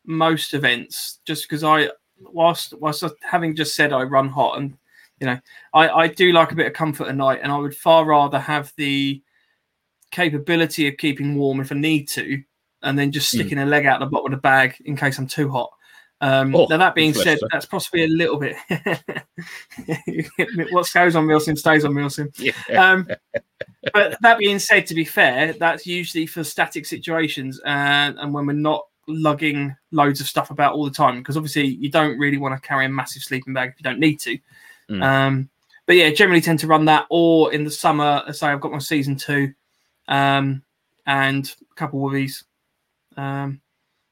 most 0.04 0.52
events, 0.52 1.20
just 1.24 1.44
because 1.44 1.62
I, 1.62 1.90
whilst 2.18 2.74
whilst 2.80 3.04
having 3.22 3.54
just 3.54 3.76
said 3.76 3.92
I 3.92 4.02
run 4.02 4.28
hot, 4.28 4.58
and 4.58 4.76
you 5.20 5.28
know, 5.28 5.38
I 5.72 5.88
I 5.88 6.08
do 6.08 6.32
like 6.32 6.50
a 6.50 6.56
bit 6.56 6.66
of 6.66 6.72
comfort 6.72 7.06
at 7.06 7.14
night, 7.14 7.38
and 7.40 7.52
I 7.52 7.58
would 7.58 7.76
far 7.76 8.04
rather 8.04 8.40
have 8.40 8.72
the 8.76 9.22
capability 10.10 10.88
of 10.88 10.96
keeping 10.96 11.36
warm 11.36 11.60
if 11.60 11.70
I 11.70 11.76
need 11.76 12.08
to, 12.08 12.42
and 12.84 12.98
then 12.98 13.10
just 13.10 13.32
Hmm. 13.32 13.38
sticking 13.38 13.58
a 13.58 13.66
leg 13.66 13.86
out 13.86 14.00
of 14.00 14.08
the 14.08 14.12
bottom 14.12 14.32
of 14.32 14.38
the 14.38 14.42
bag 14.42 14.76
in 14.84 14.96
case 14.96 15.18
I'm 15.18 15.26
too 15.26 15.50
hot. 15.50 15.70
Um, 16.20 16.54
Oh, 16.54 16.66
now 16.70 16.76
that 16.78 16.94
being 16.94 17.12
said, 17.12 17.38
that's 17.52 17.66
possibly 17.66 18.04
a 18.04 18.08
little 18.08 18.38
bit. 18.38 18.56
what 20.70 20.90
goes 20.94 21.16
on 21.16 21.26
Milsim 21.26 21.58
stays 21.58 21.84
on 21.84 21.92
Milsim. 21.92 22.32
Yeah. 22.38 22.92
Um, 22.92 23.08
but 23.92 24.16
that 24.22 24.38
being 24.38 24.58
said, 24.58 24.86
to 24.86 24.94
be 24.94 25.04
fair, 25.04 25.52
that's 25.54 25.86
usually 25.86 26.26
for 26.26 26.44
static 26.44 26.86
situations 26.86 27.60
and, 27.66 28.18
and 28.18 28.32
when 28.32 28.46
we're 28.46 28.52
not 28.54 28.86
lugging 29.06 29.76
loads 29.90 30.20
of 30.20 30.26
stuff 30.26 30.50
about 30.50 30.74
all 30.74 30.84
the 30.84 30.90
time, 30.90 31.18
because 31.18 31.36
obviously 31.36 31.66
you 31.66 31.90
don't 31.90 32.18
really 32.18 32.38
want 32.38 32.54
to 32.54 32.66
carry 32.66 32.86
a 32.86 32.88
massive 32.88 33.22
sleeping 33.22 33.52
bag 33.52 33.70
if 33.70 33.74
you 33.78 33.84
don't 33.84 34.00
need 34.00 34.18
to. 34.20 34.38
Mm. 34.90 35.02
Um, 35.02 35.48
but 35.86 35.96
yeah, 35.96 36.10
generally 36.10 36.40
tend 36.40 36.60
to 36.60 36.66
run 36.66 36.86
that, 36.86 37.06
or 37.10 37.52
in 37.52 37.64
the 37.64 37.70
summer, 37.70 38.22
say 38.32 38.46
I've 38.46 38.60
got 38.60 38.72
my 38.72 38.78
season 38.78 39.16
two, 39.16 39.52
um, 40.08 40.62
and 41.06 41.54
a 41.70 41.74
couple 41.74 42.00
woobies. 42.00 42.44
Um, 43.16 43.60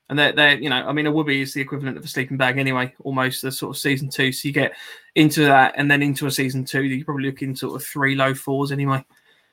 and 0.08 0.18
they're, 0.18 0.32
they're, 0.32 0.58
you 0.58 0.68
know, 0.68 0.76
I 0.76 0.92
mean, 0.92 1.06
a 1.06 1.12
woobie 1.12 1.40
is 1.40 1.54
the 1.54 1.60
equivalent 1.62 1.96
of 1.96 2.04
a 2.04 2.08
sleeping 2.08 2.36
bag 2.36 2.58
anyway, 2.58 2.94
almost 3.00 3.40
the 3.40 3.50
sort 3.50 3.74
of 3.74 3.80
season 3.80 4.10
two. 4.10 4.30
So 4.30 4.48
you 4.48 4.52
get 4.52 4.72
into 5.14 5.44
that 5.46 5.74
and 5.76 5.90
then 5.90 6.02
into 6.02 6.26
a 6.26 6.30
season 6.30 6.64
two, 6.64 6.82
you're 6.82 7.04
probably 7.04 7.24
looking 7.24 7.56
sort 7.56 7.74
of 7.74 7.86
three 7.86 8.14
low 8.14 8.34
fours 8.34 8.72
anyway. 8.72 9.04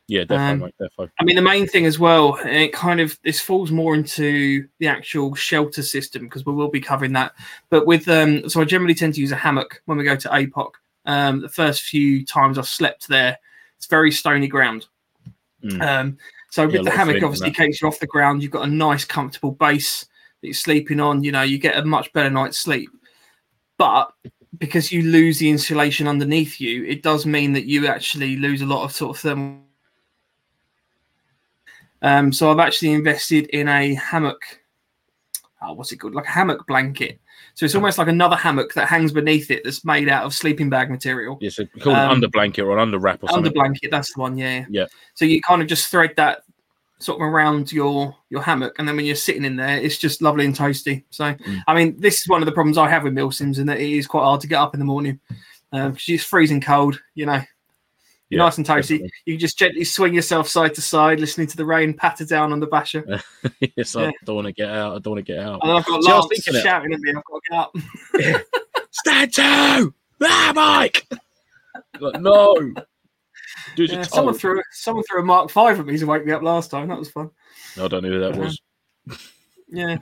Yeah, 0.10 0.24
definitely, 0.24 0.52
Um, 0.52 0.60
mate, 0.60 0.76
definitely. 0.80 1.12
I 1.20 1.24
mean, 1.24 1.36
the 1.36 1.42
main 1.44 1.68
thing 1.68 1.86
as 1.86 2.00
well, 2.00 2.36
and 2.38 2.58
it 2.58 2.74
kind 2.74 3.00
of 3.00 3.18
this 3.24 3.40
falls 3.40 3.72
more 3.72 3.94
into 3.94 4.68
the 4.80 4.88
actual 4.88 5.36
shelter 5.36 5.84
system 5.84 6.24
because 6.24 6.48
we 6.48 6.52
will 6.52 6.68
be 6.68 6.82
covering 6.82 7.14
that. 7.14 7.34
But 7.70 7.86
with 7.86 8.08
um, 8.10 8.50
so 8.50 8.60
I 8.60 8.66
generally 8.66 8.96
tend 8.96 9.14
to 9.14 9.22
use 9.22 9.32
a 9.32 9.36
hammock 9.36 9.84
when 9.86 10.00
we 10.00 10.04
go 10.04 10.16
to 10.16 10.28
APOC. 10.30 10.72
Um, 11.06 11.42
the 11.42 11.50
first 11.50 11.84
few 11.84 12.26
times 12.26 12.58
I've 12.58 12.68
slept 12.68 13.08
there, 13.08 13.38
it's 13.78 13.86
very 13.86 14.12
stony 14.12 14.48
ground. 14.48 14.88
Mm. 15.64 15.82
Um, 15.82 16.18
so 16.50 16.64
Yeah, 16.64 16.78
with 16.78 16.86
the 16.86 16.92
hammock, 16.92 17.24
obviously 17.24 17.50
that. 17.50 17.58
keeps 17.58 17.82
you 17.82 17.88
off 17.88 18.00
the 18.00 18.08
ground. 18.08 18.42
You've 18.42 18.52
got 18.52 18.68
a 18.68 18.72
nice, 18.72 19.06
comfortable 19.06 19.52
base 19.52 20.06
that 20.42 20.48
you're 20.48 20.54
sleeping 20.54 21.00
on. 21.00 21.24
You 21.24 21.32
know, 21.32 21.44
you 21.44 21.58
get 21.58 21.78
a 21.78 21.86
much 21.86 22.12
better 22.14 22.30
night's 22.30 22.58
sleep. 22.58 22.90
But 23.78 24.12
because 24.58 24.92
you 24.92 25.04
lose 25.04 25.40
the 25.40 25.50
insulation 25.50 26.08
underneath 26.08 26.60
you, 26.60 26.84
it 26.86 27.04
does 27.04 27.26
mean 27.26 27.54
that 27.54 27.66
you 27.66 27.88
actually 27.88 28.36
lose 28.36 28.62
a 28.62 28.66
lot 28.66 28.84
of 28.84 28.92
sort 28.92 29.16
of 29.16 29.22
thermal. 29.22 29.60
Um, 32.02 32.32
so 32.32 32.52
I've 32.52 32.60
actually 32.60 32.94
invested 32.94 33.48
in 33.48 33.68
a 33.68 33.94
hammock. 33.96 34.42
Oh, 35.62 35.74
what's 35.74 35.92
it 35.92 35.98
called? 35.98 36.16
Like 36.16 36.26
a 36.26 36.30
hammock 36.30 36.66
blanket. 36.66 37.20
So 37.60 37.66
it's 37.66 37.76
almost 37.76 37.98
like 37.98 38.08
another 38.08 38.38
hammock 38.38 38.74
that 38.76 38.88
hangs 38.88 39.12
beneath 39.12 39.52
it 39.52 39.66
that's 39.66 39.84
made 39.84 40.08
out 40.08 40.24
of 40.24 40.34
sleeping 40.34 40.70
bag 40.70 40.90
material. 40.90 41.38
Yeah, 41.42 41.50
so 41.50 41.66
call 41.82 41.92
it 41.92 42.00
um, 42.00 42.12
under 42.12 42.30
blanket 42.30 42.62
or 42.62 42.72
an 42.72 42.80
under 42.80 42.98
wrap 42.98 43.22
or 43.22 43.28
something. 43.28 43.48
Under 43.48 43.52
blanket, 43.52 43.92
that's 43.92 44.14
the 44.14 44.22
one, 44.22 44.38
yeah. 44.38 44.64
Yeah. 44.70 44.86
So 45.16 45.26
you 45.26 45.42
kind 45.42 45.62
of 45.62 45.68
just 45.68 45.92
thread 45.92 46.14
that 46.16 46.44
sort 47.00 47.20
of 47.20 47.28
around 47.28 47.74
your 47.74 48.16
your 48.30 48.42
hammock, 48.42 48.76
and 48.80 48.88
then 48.88 48.96
when 48.96 49.04
you're 49.04 49.14
sitting 49.14 49.44
in 49.44 49.58
there, 49.58 49.76
it's 49.76 49.98
just 49.98 50.22
lovely 50.22 50.46
and 50.46 50.56
toasty. 50.56 51.04
So, 51.10 51.34
Mm. 51.34 51.62
I 51.68 51.76
mean, 51.76 52.00
this 52.00 52.22
is 52.22 52.30
one 52.30 52.42
of 52.42 52.46
the 52.46 52.54
problems 52.54 52.78
I 52.78 52.88
have 52.88 53.04
with 53.04 53.14
Milsims, 53.14 53.60
in 53.60 53.66
that 53.68 53.82
it 53.82 53.90
is 53.90 54.08
quite 54.08 54.24
hard 54.24 54.40
to 54.40 54.48
get 54.48 54.62
up 54.62 54.74
in 54.74 54.80
the 54.80 54.86
morning 54.86 55.20
because 55.70 56.06
it's 56.08 56.24
freezing 56.24 56.62
cold. 56.62 56.98
You 57.16 57.26
know, 57.26 57.42
Yeah, 58.30 58.38
nice 58.40 58.58
and 58.58 58.66
toasty. 58.68 58.80
definitely. 59.00 59.12
You 59.26 59.34
can 59.34 59.40
just 59.40 59.58
gently 59.58 59.84
swing 59.84 60.14
yourself 60.14 60.48
side 60.48 60.76
to 60.76 60.82
side, 60.82 61.20
listening 61.20 61.48
to 61.48 61.58
the 61.58 61.66
rain 61.66 61.94
patter 61.96 62.26
down 62.26 62.52
on 62.54 62.60
the 62.60 62.68
basher. 62.68 63.04
yes, 63.76 63.96
Yeah. 63.96 64.08
I 64.08 64.12
don't 64.26 64.36
want 64.36 64.46
to 64.48 64.54
get 64.54 64.70
out. 64.70 64.96
I 64.96 65.00
don't 65.00 65.14
want 65.16 65.26
to 65.26 65.34
get 65.34 65.44
out. 65.44 65.60
And 65.64 65.72
I've 65.72 65.86
got 65.86 66.04
See, 66.04 66.12
Lance 66.12 66.28
thinking 66.30 66.56
it. 66.56 66.62
shouting 66.64 66.94
at 66.94 67.00
me. 67.00 67.12
I've 67.12 67.24
got 67.24 67.72
to 67.74 67.74
get 68.14 68.36
up. 68.36 68.46
Stand 68.92 69.34
to! 69.34 69.94
Ah, 70.24 70.52
Mike! 70.56 71.08
Like, 72.00 72.22
no! 72.22 72.56
Dude, 73.76 73.90
Yeah, 73.92 74.02
someone 74.04 74.34
told. 74.34 74.42
threw 74.42 74.62
someone 74.72 75.04
threw 75.06 75.22
a 75.22 75.24
Mark 75.26 75.50
Five 75.50 75.80
at 75.80 75.86
me 75.86 75.98
to 75.98 76.06
wake 76.06 76.26
me 76.26 76.32
up 76.32 76.42
last 76.42 76.72
time. 76.72 76.88
That 76.90 76.98
was 77.00 77.10
fun. 77.10 77.30
I 77.82 77.88
don't 77.88 78.04
know 78.04 78.10
who 78.10 78.20
that 78.20 78.36
was. 78.38 78.62
Yeah. 79.68 79.98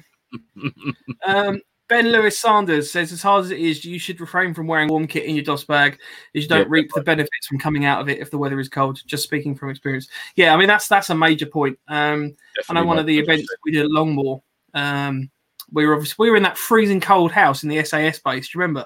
um, 1.26 1.60
ben 1.88 2.12
Lewis 2.12 2.38
Sanders 2.38 2.91
says, 2.91 3.12
as 3.12 3.21
hard 3.21 3.45
as 3.45 3.52
it 3.52 3.60
is, 3.60 3.86
you 3.86 4.00
should 4.00 4.19
refrain 4.19 4.54
from 4.54 4.67
wearing 4.67 4.89
warm 4.89 5.08
kit 5.08 5.26
in 5.26 5.36
your 5.36 5.43
DOS 5.43 5.63
bag, 5.63 6.00
as 6.36 6.43
you 6.43 6.50
don't 6.50 6.69
reap 6.69 6.91
the 6.93 7.02
benefits 7.02 7.47
from 7.47 7.60
coming 7.60 7.86
out 7.86 8.02
of 8.02 8.10
it 8.10 8.19
if 8.19 8.30
the 8.30 8.38
weather 8.38 8.60
is 8.60 8.69
cold. 8.69 9.02
Just 9.06 9.23
speaking 9.23 9.56
from 9.56 9.69
experience. 9.69 10.08
Yeah, 10.36 10.54
I 10.54 10.58
mean 10.58 10.67
that's 10.67 10.88
that's 10.88 11.10
a 11.10 11.15
major 11.15 11.45
point. 11.45 11.80
Um, 11.88 12.36
I 12.69 12.73
know 12.73 12.86
one 12.86 13.00
of 13.00 13.06
the 13.06 13.17
events 13.17 13.47
we 13.63 13.71
did 13.71 13.86
at 13.86 13.91
Longmoor. 13.91 14.41
Um, 14.73 15.30
we 15.71 15.86
were 15.86 15.93
obviously 15.93 16.23
we 16.23 16.30
were 16.30 16.38
in 16.38 16.43
that 16.43 16.58
freezing 16.58 17.02
cold 17.02 17.32
house 17.32 17.63
in 17.63 17.69
the 17.69 17.84
SAS 17.84 18.19
base. 18.19 18.50
Do 18.50 18.58
you 18.58 18.62
remember? 18.62 18.86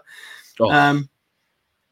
Oh. 0.59 0.71
Um, 0.71 1.09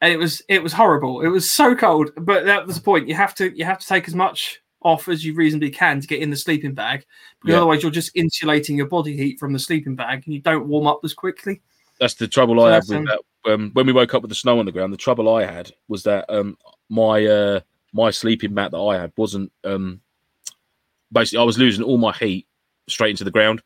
and 0.00 0.12
it 0.12 0.16
was 0.16 0.42
it 0.48 0.62
was 0.62 0.72
horrible. 0.72 1.20
It 1.20 1.28
was 1.28 1.50
so 1.50 1.74
cold, 1.74 2.10
but 2.16 2.46
that 2.46 2.66
was 2.66 2.76
the 2.76 2.82
point. 2.82 3.08
You 3.08 3.14
have 3.14 3.34
to 3.36 3.56
you 3.56 3.64
have 3.64 3.78
to 3.78 3.86
take 3.86 4.08
as 4.08 4.14
much 4.14 4.62
off 4.82 5.08
as 5.08 5.24
you 5.24 5.34
reasonably 5.34 5.70
can 5.70 6.00
to 6.00 6.06
get 6.06 6.20
in 6.20 6.30
the 6.30 6.36
sleeping 6.36 6.74
bag, 6.74 7.04
because 7.40 7.52
Yeah. 7.52 7.56
otherwise 7.58 7.82
you're 7.82 7.90
just 7.90 8.12
insulating 8.14 8.76
your 8.76 8.86
body 8.86 9.16
heat 9.16 9.38
from 9.38 9.52
the 9.52 9.58
sleeping 9.58 9.94
bag, 9.94 10.22
and 10.24 10.34
you 10.34 10.40
don't 10.40 10.66
warm 10.66 10.86
up 10.86 11.00
as 11.04 11.14
quickly. 11.14 11.60
That's 11.98 12.14
the 12.14 12.28
trouble 12.28 12.58
So 12.58 12.66
I 12.66 12.72
had 12.72 12.84
with 12.88 12.98
um, 12.98 13.04
that. 13.04 13.20
Um, 13.46 13.70
when 13.72 13.86
we 13.86 13.92
woke 13.92 14.14
up 14.14 14.22
with 14.22 14.30
the 14.30 14.34
snow 14.34 14.58
on 14.58 14.66
the 14.66 14.72
ground, 14.72 14.92
the 14.92 14.98
trouble 14.98 15.34
I 15.34 15.44
had 15.44 15.72
was 15.88 16.02
that 16.02 16.26
um, 16.28 16.58
my 16.88 17.24
uh, 17.24 17.60
my 17.92 18.10
sleeping 18.10 18.52
mat 18.52 18.70
that 18.72 18.78
I 18.78 18.98
had 18.98 19.12
wasn't 19.16 19.50
um, 19.64 20.00
basically 21.12 21.40
I 21.40 21.44
was 21.44 21.58
losing 21.58 21.84
all 21.84 21.98
my 21.98 22.12
heat 22.12 22.46
straight 22.88 23.10
into 23.10 23.24
the 23.24 23.30
ground. 23.30 23.62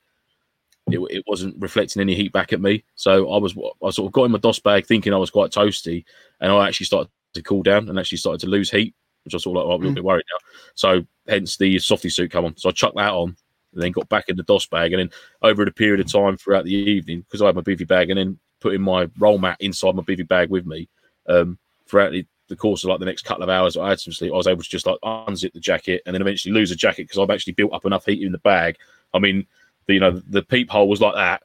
It, 0.90 1.00
it 1.10 1.24
wasn't 1.26 1.60
reflecting 1.60 2.02
any 2.02 2.14
heat 2.14 2.32
back 2.32 2.52
at 2.52 2.60
me, 2.60 2.84
so 2.94 3.32
I 3.32 3.38
was 3.38 3.56
I 3.82 3.90
sort 3.90 4.06
of 4.06 4.12
got 4.12 4.24
in 4.24 4.32
my 4.32 4.38
DOS 4.38 4.58
bag 4.58 4.86
thinking 4.86 5.14
I 5.14 5.18
was 5.18 5.30
quite 5.30 5.50
toasty, 5.50 6.04
and 6.40 6.52
I 6.52 6.68
actually 6.68 6.86
started 6.86 7.10
to 7.32 7.42
cool 7.42 7.62
down 7.62 7.88
and 7.88 7.98
actually 7.98 8.18
started 8.18 8.40
to 8.40 8.48
lose 8.48 8.70
heat, 8.70 8.94
which 9.24 9.34
I 9.34 9.36
was 9.36 9.42
sort 9.42 9.56
of 9.56 9.64
like 9.64 9.70
oh, 9.70 9.74
I'm 9.74 9.80
a 9.80 9.84
little 9.84 9.92
Mm. 9.92 9.94
bit 9.96 10.04
worried 10.04 10.24
now. 10.32 10.48
So 10.74 11.06
hence 11.26 11.56
the 11.56 11.78
softy 11.78 12.10
suit 12.10 12.30
come 12.30 12.44
on. 12.44 12.56
So 12.56 12.68
I 12.68 12.72
chucked 12.72 12.96
that 12.96 13.12
on, 13.12 13.36
and 13.72 13.82
then 13.82 13.92
got 13.92 14.08
back 14.08 14.28
in 14.28 14.36
the 14.36 14.42
DOS 14.42 14.66
bag, 14.66 14.92
and 14.92 15.00
then 15.00 15.10
over 15.42 15.64
the 15.64 15.70
period 15.72 16.00
of 16.00 16.10
time 16.10 16.36
throughout 16.36 16.64
the 16.64 16.74
evening, 16.74 17.20
because 17.20 17.42
I 17.42 17.46
had 17.46 17.56
my 17.56 17.62
bivy 17.62 17.86
bag, 17.86 18.10
and 18.10 18.18
then 18.18 18.38
putting 18.60 18.82
my 18.82 19.08
roll 19.18 19.38
mat 19.38 19.56
inside 19.60 19.94
my 19.94 20.02
bivy 20.02 20.26
bag 20.26 20.50
with 20.50 20.66
me, 20.66 20.88
um, 21.28 21.58
throughout 21.86 22.12
the, 22.12 22.24
the 22.48 22.56
course 22.56 22.84
of 22.84 22.90
like 22.90 22.98
the 22.98 23.04
next 23.06 23.22
couple 23.22 23.42
of 23.42 23.48
hours, 23.50 23.76
I 23.76 23.88
had 23.88 24.00
some 24.00 24.12
sleep. 24.12 24.32
I 24.32 24.36
was 24.36 24.46
able 24.46 24.62
to 24.62 24.68
just 24.68 24.86
like 24.86 24.98
unzip 25.02 25.52
the 25.52 25.60
jacket 25.60 26.02
and 26.06 26.14
then 26.14 26.22
eventually 26.22 26.54
lose 26.54 26.70
a 26.70 26.76
jacket 26.76 27.04
because 27.04 27.18
I've 27.18 27.30
actually 27.30 27.54
built 27.54 27.72
up 27.72 27.84
enough 27.84 28.06
heat 28.06 28.22
in 28.22 28.32
the 28.32 28.38
bag. 28.38 28.76
I 29.12 29.18
mean, 29.18 29.46
the, 29.86 29.94
you 29.94 30.00
know, 30.00 30.12
the 30.28 30.42
peephole 30.42 30.88
was 30.88 31.00
like 31.00 31.14
that. 31.14 31.42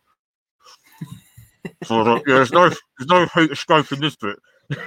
So 1.83 1.95
I 1.95 1.97
was 1.99 2.07
like, 2.07 2.23
yeah, 2.27 2.35
there's 2.35 2.51
no, 2.51 2.69
there's 2.69 3.09
no 3.09 3.25
heat 3.35 3.51
escape 3.51 3.91
in 3.91 3.99
this 3.99 4.15
bit. 4.15 4.37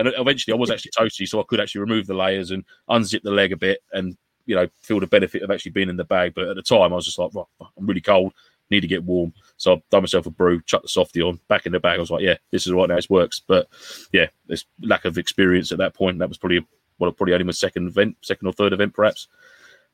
and 0.00 0.14
eventually, 0.16 0.54
I 0.54 0.58
was 0.58 0.70
actually 0.70 0.92
toasty, 0.98 1.28
so 1.28 1.40
I 1.40 1.44
could 1.44 1.60
actually 1.60 1.82
remove 1.82 2.06
the 2.06 2.14
layers 2.14 2.50
and 2.50 2.64
unzip 2.88 3.22
the 3.22 3.30
leg 3.30 3.52
a 3.52 3.56
bit, 3.56 3.82
and 3.92 4.16
you 4.46 4.56
know, 4.56 4.66
feel 4.80 5.00
the 5.00 5.06
benefit 5.06 5.42
of 5.42 5.50
actually 5.50 5.72
being 5.72 5.88
in 5.88 5.96
the 5.96 6.04
bag. 6.04 6.34
But 6.34 6.48
at 6.48 6.56
the 6.56 6.62
time, 6.62 6.92
I 6.92 6.96
was 6.96 7.04
just 7.04 7.18
like, 7.18 7.30
right, 7.34 7.44
I'm 7.60 7.86
really 7.86 8.00
cold, 8.00 8.32
need 8.70 8.80
to 8.80 8.86
get 8.86 9.04
warm. 9.04 9.32
So 9.56 9.74
I've 9.74 9.88
done 9.90 10.02
myself 10.02 10.26
a 10.26 10.30
brew, 10.30 10.60
chucked 10.62 10.84
the 10.84 10.88
softy 10.88 11.22
on, 11.22 11.38
back 11.48 11.66
in 11.66 11.72
the 11.72 11.80
bag. 11.80 11.98
I 11.98 12.00
was 12.00 12.10
like, 12.10 12.22
yeah, 12.22 12.36
this 12.50 12.66
is 12.66 12.72
right 12.72 12.88
now, 12.88 12.96
this 12.96 13.10
works. 13.10 13.40
But 13.46 13.68
yeah, 14.12 14.26
there's 14.46 14.64
lack 14.82 15.04
of 15.04 15.18
experience 15.18 15.72
at 15.72 15.78
that 15.78 15.94
point. 15.94 16.18
That 16.18 16.28
was 16.28 16.38
probably 16.38 16.66
well, 16.98 17.12
probably 17.12 17.34
only 17.34 17.44
my 17.44 17.52
second 17.52 17.88
event, 17.88 18.16
second 18.22 18.46
or 18.46 18.52
third 18.52 18.72
event, 18.72 18.94
perhaps. 18.94 19.28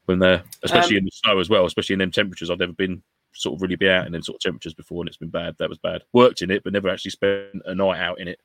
When 0.06 0.18
they're 0.20 0.44
especially 0.62 0.96
um, 0.96 1.00
in 1.00 1.04
the 1.06 1.10
snow 1.10 1.38
as 1.40 1.48
well, 1.48 1.66
especially 1.66 1.94
in 1.94 1.98
them 1.98 2.12
temperatures, 2.12 2.50
I've 2.50 2.60
never 2.60 2.72
been 2.72 3.02
sort 3.32 3.56
of 3.56 3.62
really 3.62 3.76
be 3.76 3.88
out 3.88 4.06
in 4.06 4.12
them 4.12 4.22
sort 4.22 4.36
of 4.36 4.40
temperatures 4.40 4.74
before, 4.74 5.02
and 5.02 5.08
it's 5.08 5.16
been 5.16 5.30
bad. 5.30 5.56
That 5.58 5.68
was 5.68 5.78
bad. 5.78 6.02
Worked 6.12 6.42
in 6.42 6.50
it, 6.50 6.62
but 6.62 6.72
never 6.72 6.88
actually 6.88 7.10
spent 7.10 7.62
a 7.64 7.74
night 7.74 8.00
out 8.00 8.20
in 8.20 8.28
it 8.28 8.38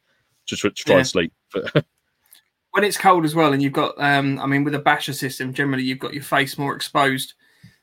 just 0.59 0.77
to 0.77 0.83
try 0.83 0.93
Yeah. 0.95 0.99
and 0.99 1.07
sleep. 1.07 1.33
When 2.73 2.85
it's 2.85 2.97
cold 2.97 3.25
as 3.25 3.35
well, 3.35 3.51
and 3.51 3.61
you've 3.61 3.73
got, 3.73 3.95
um, 3.97 4.39
I 4.39 4.45
mean, 4.45 4.63
with 4.63 4.73
a 4.75 4.79
basher 4.79 5.11
system, 5.11 5.53
generally 5.53 5.83
you've 5.83 5.99
got 5.99 6.13
your 6.13 6.23
face 6.23 6.57
more 6.57 6.73
exposed 6.73 7.33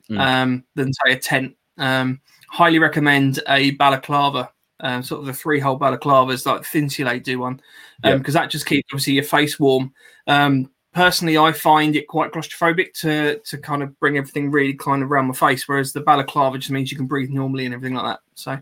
Mm. 0.09 0.19
um, 0.19 0.63
than 0.73 0.91
say 0.91 1.11
a 1.13 1.19
tent. 1.19 1.55
Um, 1.77 2.19
highly 2.49 2.79
recommend 2.79 3.39
a 3.47 3.69
balaclava, 3.71 4.51
um, 4.79 5.03
sort 5.03 5.21
of 5.21 5.27
the 5.27 5.33
three 5.33 5.59
hole 5.59 5.77
balaclavas 5.77 6.47
like 6.47 6.63
Thinsulate 6.63 7.23
do 7.23 7.37
one, 7.37 7.61
Yeah. 8.03 8.17
because 8.17 8.33
that 8.33 8.49
just 8.49 8.65
keeps 8.65 8.91
obviously 8.91 9.13
your 9.13 9.23
face 9.25 9.59
warm. 9.59 9.93
Um, 10.25 10.71
personally, 10.95 11.37
I 11.37 11.51
find 11.51 11.95
it 11.95 12.07
quite 12.07 12.31
claustrophobic 12.31 12.93
to 13.01 13.37
to 13.45 13.57
kind 13.59 13.83
of 13.83 13.99
bring 13.99 14.17
everything 14.17 14.49
really 14.49 14.73
kind 14.73 15.03
of 15.03 15.11
around 15.11 15.27
my 15.27 15.35
face, 15.35 15.67
whereas 15.67 15.93
the 15.93 16.01
balaclava 16.01 16.57
just 16.57 16.71
means 16.71 16.89
you 16.89 16.97
can 16.97 17.05
breathe 17.05 17.29
normally 17.29 17.65
and 17.65 17.75
everything 17.75 17.93
like 17.95 18.05
that. 18.05 18.19
So 18.33 18.57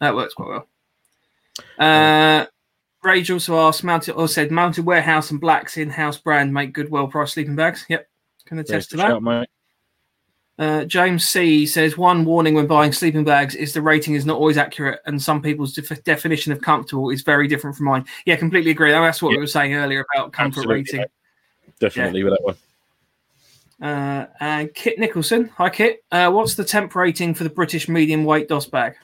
that 0.00 0.14
works 0.14 0.32
quite 0.32 0.48
well. 0.48 0.66
Uh, 1.78 2.46
Rage 3.02 3.30
also 3.30 3.58
asked, 3.58 3.82
mounted 3.82 4.14
or 4.14 4.28
said, 4.28 4.50
Mountain 4.50 4.84
Warehouse 4.84 5.30
and 5.30 5.40
blacks 5.40 5.76
in-house 5.76 6.18
brand 6.18 6.52
make 6.52 6.72
good, 6.72 6.90
well-priced 6.90 7.34
sleeping 7.34 7.56
bags. 7.56 7.86
Yep, 7.88 8.08
can 8.44 8.58
attest 8.58 8.90
to 8.90 8.96
that. 8.98 9.48
Uh, 10.58 10.84
James 10.84 11.24
C 11.26 11.64
says 11.64 11.96
one 11.96 12.26
warning 12.26 12.52
when 12.52 12.66
buying 12.66 12.92
sleeping 12.92 13.24
bags 13.24 13.54
is 13.54 13.72
the 13.72 13.80
rating 13.80 14.12
is 14.12 14.26
not 14.26 14.36
always 14.36 14.58
accurate, 14.58 15.00
and 15.06 15.20
some 15.20 15.40
people's 15.40 15.72
def- 15.72 16.04
definition 16.04 16.52
of 16.52 16.60
comfortable 16.60 17.08
is 17.08 17.22
very 17.22 17.48
different 17.48 17.74
from 17.74 17.86
mine. 17.86 18.04
Yeah, 18.26 18.36
completely 18.36 18.70
agree. 18.70 18.90
That's 18.90 19.22
what 19.22 19.30
Yeah. 19.30 19.36
we 19.36 19.40
were 19.40 19.46
saying 19.46 19.72
earlier 19.72 20.04
about 20.14 20.34
comfort 20.34 20.60
Absolutely, 20.60 20.98
rating. 20.98 21.04
Definitely 21.78 22.24
with 22.24 22.34
that 22.34 22.42
one. 22.42 22.56
Uh, 23.80 24.26
and 24.40 24.74
Kit 24.74 24.98
Nicholson, 24.98 25.48
hi 25.56 25.70
Kit. 25.70 26.04
Uh, 26.12 26.30
what's 26.30 26.54
the 26.54 26.64
temp 26.64 26.94
rating 26.94 27.32
for 27.32 27.44
the 27.44 27.50
British 27.50 27.88
medium 27.88 28.26
weight 28.26 28.46
DOS 28.46 28.66
bag? 28.66 28.96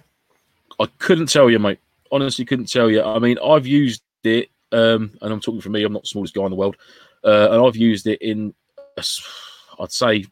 I 0.79 0.85
couldn't 0.99 1.31
tell 1.31 1.49
you, 1.49 1.59
mate. 1.59 1.79
Honestly, 2.13 2.45
couldn't 2.45 2.71
tell 2.71 2.91
you. 2.91 3.03
I 3.03 3.19
mean, 3.19 3.39
I've 3.45 3.67
used 3.67 4.03
it, 4.25 4.51
um, 4.73 5.13
and 5.21 5.33
I'm 5.33 5.41
talking 5.41 5.61
for 5.61 5.71
me. 5.71 5.85
I'm 5.85 5.93
not 5.93 6.03
the 6.03 6.09
smallest 6.09 6.35
guy 6.35 6.45
in 6.45 6.51
the 6.51 6.57
world, 6.57 6.77
uh, 7.25 7.49
and 7.51 7.65
I've 7.65 7.77
used 7.77 8.07
it 8.07 8.21
in, 8.23 8.55
I'd 8.97 9.93
say, 9.93 10.25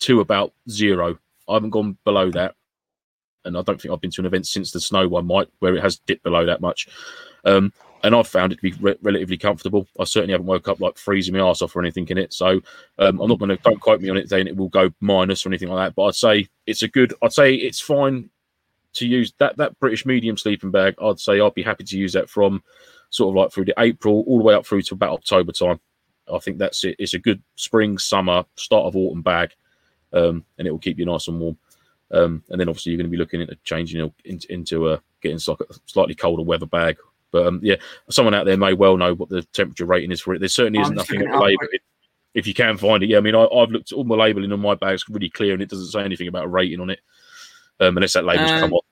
to 0.00 0.20
about 0.20 0.52
zero. 0.68 1.18
I 1.48 1.54
haven't 1.54 1.70
gone 1.70 1.96
below 2.04 2.30
that, 2.30 2.54
and 3.44 3.56
I 3.56 3.62
don't 3.62 3.80
think 3.80 3.92
I've 3.92 4.00
been 4.00 4.10
to 4.12 4.22
an 4.22 4.26
event 4.26 4.46
since 4.46 4.70
the 4.72 4.80
snow 4.80 5.08
one, 5.08 5.26
might 5.26 5.48
where 5.58 5.76
it 5.76 5.82
has 5.82 5.98
dipped 5.98 6.22
below 6.22 6.46
that 6.46 6.60
much. 6.60 6.88
Um, 7.44 7.72
and 8.02 8.14
I've 8.14 8.28
found 8.28 8.52
it 8.52 8.56
to 8.56 8.62
be 8.62 8.72
re- 8.80 8.96
relatively 9.02 9.36
comfortable. 9.36 9.86
I 9.98 10.04
certainly 10.04 10.32
haven't 10.32 10.46
woke 10.46 10.68
up 10.68 10.80
like 10.80 10.96
freezing 10.96 11.34
my 11.34 11.40
ass 11.40 11.62
off 11.62 11.76
or 11.76 11.80
anything 11.80 12.06
in 12.08 12.18
it. 12.18 12.32
So 12.32 12.60
um, 12.98 13.20
I'm 13.20 13.28
not 13.28 13.38
going 13.38 13.50
to 13.50 13.56
don't 13.56 13.80
quote 13.80 14.00
me 14.00 14.08
on 14.08 14.16
it 14.16 14.28
saying 14.28 14.46
it 14.46 14.56
will 14.56 14.68
go 14.68 14.90
minus 15.00 15.44
or 15.44 15.50
anything 15.50 15.68
like 15.68 15.88
that. 15.88 15.94
But 15.94 16.04
I'd 16.04 16.14
say 16.14 16.48
it's 16.66 16.82
a 16.82 16.88
good. 16.88 17.14
I'd 17.22 17.32
say 17.32 17.54
it's 17.54 17.80
fine 17.80 18.30
to 18.94 19.06
use 19.06 19.32
that 19.38 19.56
that 19.56 19.78
British 19.78 20.04
medium 20.06 20.36
sleeping 20.36 20.70
bag. 20.70 20.94
I'd 21.02 21.20
say 21.20 21.40
I'd 21.40 21.54
be 21.54 21.62
happy 21.62 21.84
to 21.84 21.98
use 21.98 22.12
that 22.14 22.28
from 22.28 22.62
sort 23.10 23.32
of 23.32 23.42
like 23.42 23.52
through 23.52 23.66
the 23.66 23.74
April 23.78 24.24
all 24.26 24.38
the 24.38 24.44
way 24.44 24.54
up 24.54 24.66
through 24.66 24.82
to 24.82 24.94
about 24.94 25.12
October 25.12 25.52
time. 25.52 25.80
I 26.32 26.38
think 26.38 26.58
that's 26.58 26.84
it. 26.84 26.96
It's 26.98 27.14
a 27.14 27.18
good 27.18 27.42
spring, 27.56 27.98
summer, 27.98 28.44
start 28.54 28.86
of 28.86 28.96
autumn 28.96 29.22
bag, 29.22 29.50
um, 30.12 30.44
and 30.58 30.66
it 30.66 30.70
will 30.70 30.78
keep 30.78 30.98
you 30.98 31.04
nice 31.04 31.28
and 31.28 31.40
warm. 31.40 31.58
Um, 32.12 32.42
and 32.50 32.60
then 32.60 32.68
obviously 32.68 32.92
you're 32.92 32.98
going 32.98 33.10
to 33.10 33.10
be 33.10 33.16
looking 33.16 33.40
at 33.40 33.62
changing 33.64 34.12
into, 34.24 34.52
into 34.52 34.90
a 34.90 35.00
getting 35.20 35.38
like 35.46 35.60
a 35.60 35.74
slightly 35.86 36.14
colder 36.14 36.42
weather 36.42 36.66
bag. 36.66 36.96
But 37.30 37.46
um, 37.46 37.60
yeah, 37.62 37.76
someone 38.08 38.34
out 38.34 38.46
there 38.46 38.56
may 38.56 38.72
well 38.72 38.96
know 38.96 39.14
what 39.14 39.28
the 39.28 39.42
temperature 39.42 39.86
rating 39.86 40.10
is 40.10 40.20
for 40.20 40.34
it. 40.34 40.40
There 40.40 40.48
certainly 40.48 40.80
isn't 40.80 40.96
just 40.96 41.10
nothing 41.10 41.20
looking 41.20 41.34
on 41.34 41.40
the 41.40 41.46
it 41.46 41.54
up 41.54 41.60
label. 41.62 41.78
If 42.34 42.46
you 42.46 42.54
can 42.54 42.76
find 42.76 43.02
it, 43.02 43.08
yeah. 43.08 43.18
I 43.18 43.20
mean, 43.20 43.34
I, 43.34 43.44
I've 43.44 43.70
looked 43.70 43.92
at 43.92 43.96
all 43.96 44.04
my 44.04 44.14
labeling 44.14 44.52
on 44.52 44.60
my 44.60 44.74
bags 44.74 45.04
really 45.08 45.30
clear, 45.30 45.52
and 45.52 45.62
it 45.62 45.68
doesn't 45.68 45.88
say 45.88 46.02
anything 46.02 46.28
about 46.28 46.44
a 46.44 46.48
rating 46.48 46.80
on 46.80 46.90
it, 46.90 47.00
um, 47.80 47.96
unless 47.96 48.14
that 48.14 48.24
label's 48.24 48.50
Um, 48.50 48.60
come 48.60 48.72
off. 48.74 48.84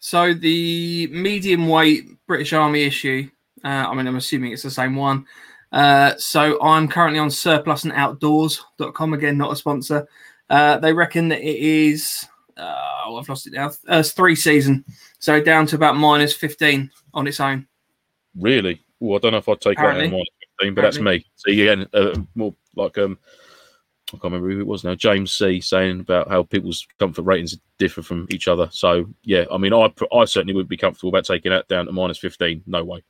So 0.00 0.34
the 0.34 1.06
medium 1.08 1.68
weight 1.68 2.04
British 2.26 2.52
Army 2.52 2.82
issue. 2.84 3.28
Uh, 3.64 3.68
I 3.88 3.94
mean, 3.94 4.06
I'm 4.06 4.16
assuming 4.16 4.52
it's 4.52 4.62
the 4.62 4.70
same 4.70 4.96
one. 4.96 5.26
Uh, 5.72 6.14
so 6.18 6.60
I'm 6.62 6.88
currently 6.88 7.18
on 7.18 7.28
surplusandoutdoors.com 7.30 9.12
again, 9.14 9.38
not 9.38 9.52
a 9.52 9.56
sponsor. 9.56 10.06
Uh, 10.50 10.78
they 10.78 10.92
reckon 10.92 11.28
that 11.28 11.40
it 11.40 11.56
is. 11.56 12.26
Uh, 12.56 13.02
oh, 13.06 13.16
I've 13.16 13.28
lost 13.28 13.46
it 13.46 13.54
now. 13.54 13.68
Uh, 13.68 13.98
it's 13.98 14.12
three 14.12 14.36
season, 14.36 14.84
so 15.18 15.40
down 15.42 15.66
to 15.66 15.76
about 15.76 15.96
minus 15.96 16.32
15 16.34 16.90
on 17.14 17.26
its 17.26 17.40
own. 17.40 17.66
Really? 18.38 18.82
Oh, 19.02 19.16
I 19.16 19.18
don't 19.18 19.32
know 19.32 19.38
if 19.38 19.48
I'd 19.48 19.60
take 19.60 19.78
that 19.78 19.84
Apparently. 19.84 20.04
in 20.04 20.10
minus 20.12 20.28
15, 20.60 20.74
but 20.74 20.82
that's 20.82 21.00
me. 21.00 21.26
So 21.34 21.50
you 21.50 21.70
again, 21.70 21.88
uh, 21.92 22.16
more 22.34 22.54
like 22.76 22.96
um, 22.98 23.18
I 24.08 24.16
can't 24.18 24.24
remember 24.24 24.50
who 24.50 24.60
it 24.60 24.66
was 24.66 24.84
now. 24.84 24.94
James 24.94 25.32
C 25.32 25.60
saying 25.60 26.00
about 26.00 26.28
how 26.28 26.42
people's 26.42 26.86
comfort 26.98 27.22
ratings 27.22 27.58
differ 27.78 28.02
from 28.02 28.26
each 28.30 28.48
other. 28.48 28.68
So 28.70 29.06
yeah, 29.22 29.44
I 29.50 29.56
mean, 29.56 29.72
I 29.72 29.92
I 30.12 30.24
certainly 30.26 30.54
wouldn't 30.54 30.68
be 30.68 30.76
comfortable 30.76 31.08
about 31.08 31.24
taking 31.24 31.50
that 31.50 31.68
down 31.68 31.86
to 31.86 31.92
minus 31.92 32.18
15. 32.18 32.62
No 32.66 32.84
way, 32.84 33.02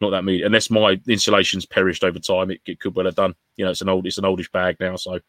not 0.00 0.10
that 0.10 0.24
me. 0.24 0.42
Unless 0.42 0.70
my 0.70 0.98
insulation's 1.06 1.66
perished 1.66 2.02
over 2.02 2.18
time, 2.18 2.50
it, 2.50 2.60
it 2.66 2.80
could 2.80 2.94
well 2.94 3.06
have 3.06 3.14
done. 3.14 3.34
You 3.56 3.66
know, 3.66 3.70
it's 3.70 3.82
an 3.82 3.90
old, 3.90 4.06
it's 4.06 4.18
an 4.18 4.24
oldish 4.24 4.50
bag 4.50 4.76
now, 4.80 4.96
so 4.96 5.20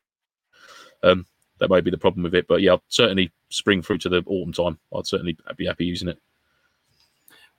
um, 1.04 1.26
that 1.60 1.70
may 1.70 1.82
be 1.82 1.92
the 1.92 1.98
problem 1.98 2.24
with 2.24 2.36
it. 2.36 2.48
But 2.48 2.62
yeah, 2.62 2.74
I'd 2.74 2.82
certainly 2.88 3.32
spring 3.50 3.82
through 3.82 4.00
to 4.00 4.10
the 4.10 4.24
autumn 4.26 4.54
time. 4.54 4.80
I'd 4.96 5.08
certainly 5.08 5.38
be 5.58 5.66
happy 5.66 5.86
using 5.86 6.08
it. 6.08 6.20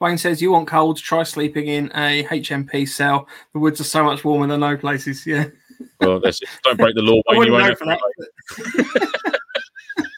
Wayne 0.01 0.17
says, 0.17 0.41
You 0.41 0.53
want 0.53 0.67
cold? 0.67 0.97
Try 0.97 1.23
sleeping 1.25 1.67
in 1.69 1.93
a 1.95 2.25
HMP 2.25 2.89
cell. 2.89 3.29
The 3.53 3.59
woods 3.59 3.81
are 3.81 3.85
so 3.85 4.03
much 4.03 4.25
warmer 4.25 4.47
than 4.47 4.61
no 4.61 4.77
places. 4.77 5.27
Yeah. 5.31 5.47
Well, 6.01 6.21
that's 6.21 6.43
it. 6.43 6.49
don't 6.63 6.79
break 6.79 6.95
the 6.95 7.03
law. 7.03 7.21
Wayne, 7.29 7.47
you 7.47 7.53
won't 7.53 7.69
know 7.69 7.75
for 7.75 7.87
that. 7.87 9.13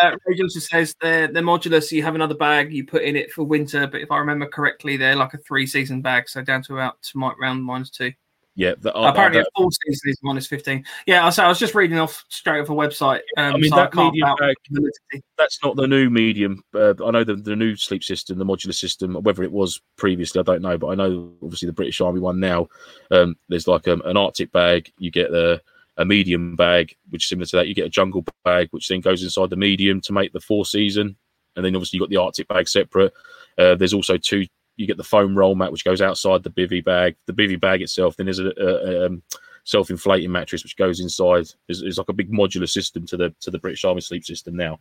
uh, 0.00 0.16
Ray 0.26 0.38
also 0.42 0.60
says 0.60 0.94
they're, 1.00 1.28
they're 1.28 1.42
modular, 1.42 1.82
so 1.82 1.96
you 1.96 2.02
have 2.02 2.14
another 2.14 2.34
bag 2.34 2.72
you 2.72 2.86
put 2.86 3.02
in 3.02 3.16
it 3.16 3.32
for 3.32 3.44
winter. 3.44 3.86
But 3.86 4.00
if 4.00 4.10
I 4.10 4.18
remember 4.18 4.46
correctly, 4.46 4.96
they're 4.96 5.16
like 5.16 5.34
a 5.34 5.38
three 5.38 5.66
season 5.66 6.02
bag, 6.02 6.28
so 6.28 6.42
down 6.42 6.62
to 6.64 6.74
about 6.74 7.02
to 7.02 7.32
round 7.40 7.64
minus 7.64 7.90
two. 7.90 8.12
Yeah, 8.56 8.74
the, 8.78 8.92
I- 8.92 9.10
Apparently, 9.10 9.40
I- 9.40 9.42
a 9.42 9.46
full 9.56 9.70
season 9.70 10.10
is 10.10 10.18
minus 10.22 10.46
15. 10.46 10.84
Yeah, 11.06 11.26
I, 11.26 11.30
so 11.30 11.44
I 11.44 11.48
was 11.48 11.58
just 11.58 11.74
reading 11.74 11.98
off 11.98 12.24
straight 12.28 12.60
off 12.60 12.68
a 12.70 12.72
website. 12.72 13.20
Um, 13.36 13.54
I 13.54 13.58
mean, 13.58 13.70
so 13.70 13.76
that 13.76 13.92
can't 13.92 14.12
medium 14.12 14.28
vouch 14.28 14.38
bag- 14.38 14.54
for 14.68 14.74
validity. 14.74 15.24
that's 15.36 15.58
not 15.64 15.74
the 15.76 15.88
new 15.88 16.08
medium. 16.08 16.62
Uh, 16.72 16.94
I 17.04 17.10
know 17.10 17.24
the, 17.24 17.34
the 17.34 17.56
new 17.56 17.74
sleep 17.74 18.04
system, 18.04 18.38
the 18.38 18.44
modular 18.44 18.74
system, 18.74 19.14
whether 19.14 19.42
it 19.42 19.50
was 19.50 19.80
previously, 19.96 20.38
I 20.38 20.44
don't 20.44 20.62
know, 20.62 20.78
but 20.78 20.88
I 20.88 20.94
know 20.94 21.32
obviously 21.42 21.66
the 21.66 21.72
British 21.72 22.00
Army 22.00 22.20
one 22.20 22.38
now. 22.38 22.68
Um, 23.10 23.36
there's 23.48 23.66
like 23.66 23.88
um, 23.88 24.02
an 24.04 24.16
Arctic 24.16 24.52
bag, 24.52 24.92
you 24.98 25.10
get 25.10 25.30
a, 25.32 25.60
a 25.96 26.04
medium 26.04 26.54
bag, 26.54 26.94
which 27.10 27.24
is 27.24 27.28
similar 27.28 27.46
to 27.46 27.56
that. 27.56 27.66
You 27.68 27.74
get 27.74 27.86
a 27.86 27.90
jungle 27.90 28.24
bag, 28.44 28.68
which 28.70 28.86
then 28.88 29.00
goes 29.00 29.22
inside 29.24 29.50
the 29.50 29.56
medium 29.56 30.00
to 30.02 30.12
make 30.12 30.32
the 30.32 30.40
four 30.40 30.64
season, 30.64 31.16
and 31.56 31.64
then 31.64 31.74
obviously 31.74 31.96
you 31.96 32.02
got 32.02 32.10
the 32.10 32.16
Arctic 32.18 32.46
bag 32.46 32.68
separate. 32.68 33.12
Uh, 33.58 33.74
there's 33.74 33.94
also 33.94 34.16
two. 34.16 34.46
You 34.76 34.86
get 34.86 34.96
the 34.96 35.04
foam 35.04 35.36
roll 35.36 35.54
mat, 35.54 35.72
which 35.72 35.84
goes 35.84 36.02
outside 36.02 36.42
the 36.42 36.50
bivy 36.50 36.84
bag. 36.84 37.16
The 37.26 37.32
bivy 37.32 37.60
bag 37.60 37.82
itself, 37.82 38.16
then 38.16 38.26
there's 38.26 38.40
a, 38.40 38.52
a, 38.58 38.66
a 38.66 39.06
um, 39.06 39.22
self-inflating 39.64 40.30
mattress 40.30 40.62
which 40.62 40.76
goes 40.76 41.00
inside. 41.00 41.46
It's, 41.68 41.82
it's 41.82 41.98
like 41.98 42.08
a 42.08 42.14
big 42.14 42.30
modular 42.30 42.68
system 42.68 43.06
to 43.06 43.16
the 43.16 43.34
to 43.40 43.50
the 43.50 43.58
British 43.58 43.84
Army 43.84 44.00
sleep 44.00 44.24
system 44.24 44.56
now. 44.56 44.80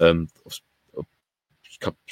Um, 0.00 0.28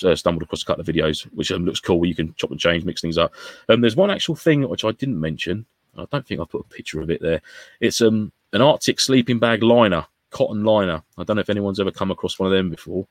uh, 0.05 0.17
stumbled 0.17 0.43
across 0.43 0.63
a 0.63 0.67
couple 0.67 0.81
of 0.81 0.87
videos, 0.87 1.23
which 1.33 1.53
um, 1.53 1.65
looks 1.65 1.81
cool, 1.81 2.01
where 2.01 2.09
you 2.09 2.15
can 2.15 2.35
chop 2.35 2.51
and 2.51 2.59
change, 2.59 2.85
mix 2.85 3.01
things 3.01 3.19
up. 3.19 3.33
Um, 3.69 3.81
there's 3.81 3.97
one 3.97 4.11
actual 4.11 4.35
thing 4.35 4.69
which 4.69 4.85
I 4.85 4.93
didn't 4.93 5.21
mention. 5.21 5.67
I 5.97 6.07
don't 6.11 6.27
think 6.27 6.41
I 6.41 6.45
put 6.45 6.65
a 6.65 6.75
picture 6.75 7.01
of 7.01 7.11
it 7.11 7.21
there. 7.21 7.41
It's 7.81 8.01
um 8.01 8.33
an 8.53 8.63
Arctic 8.63 8.99
sleeping 9.01 9.39
bag 9.39 9.63
liner, 9.63 10.07
cotton 10.31 10.65
liner. 10.65 11.03
I 11.19 11.25
don't 11.25 11.37
know 11.37 11.41
if 11.41 11.51
anyone's 11.51 11.81
ever 11.81 11.91
come 11.91 12.11
across 12.11 12.39
one 12.39 12.47
of 12.47 12.53
them 12.53 12.71
before, 12.71 13.07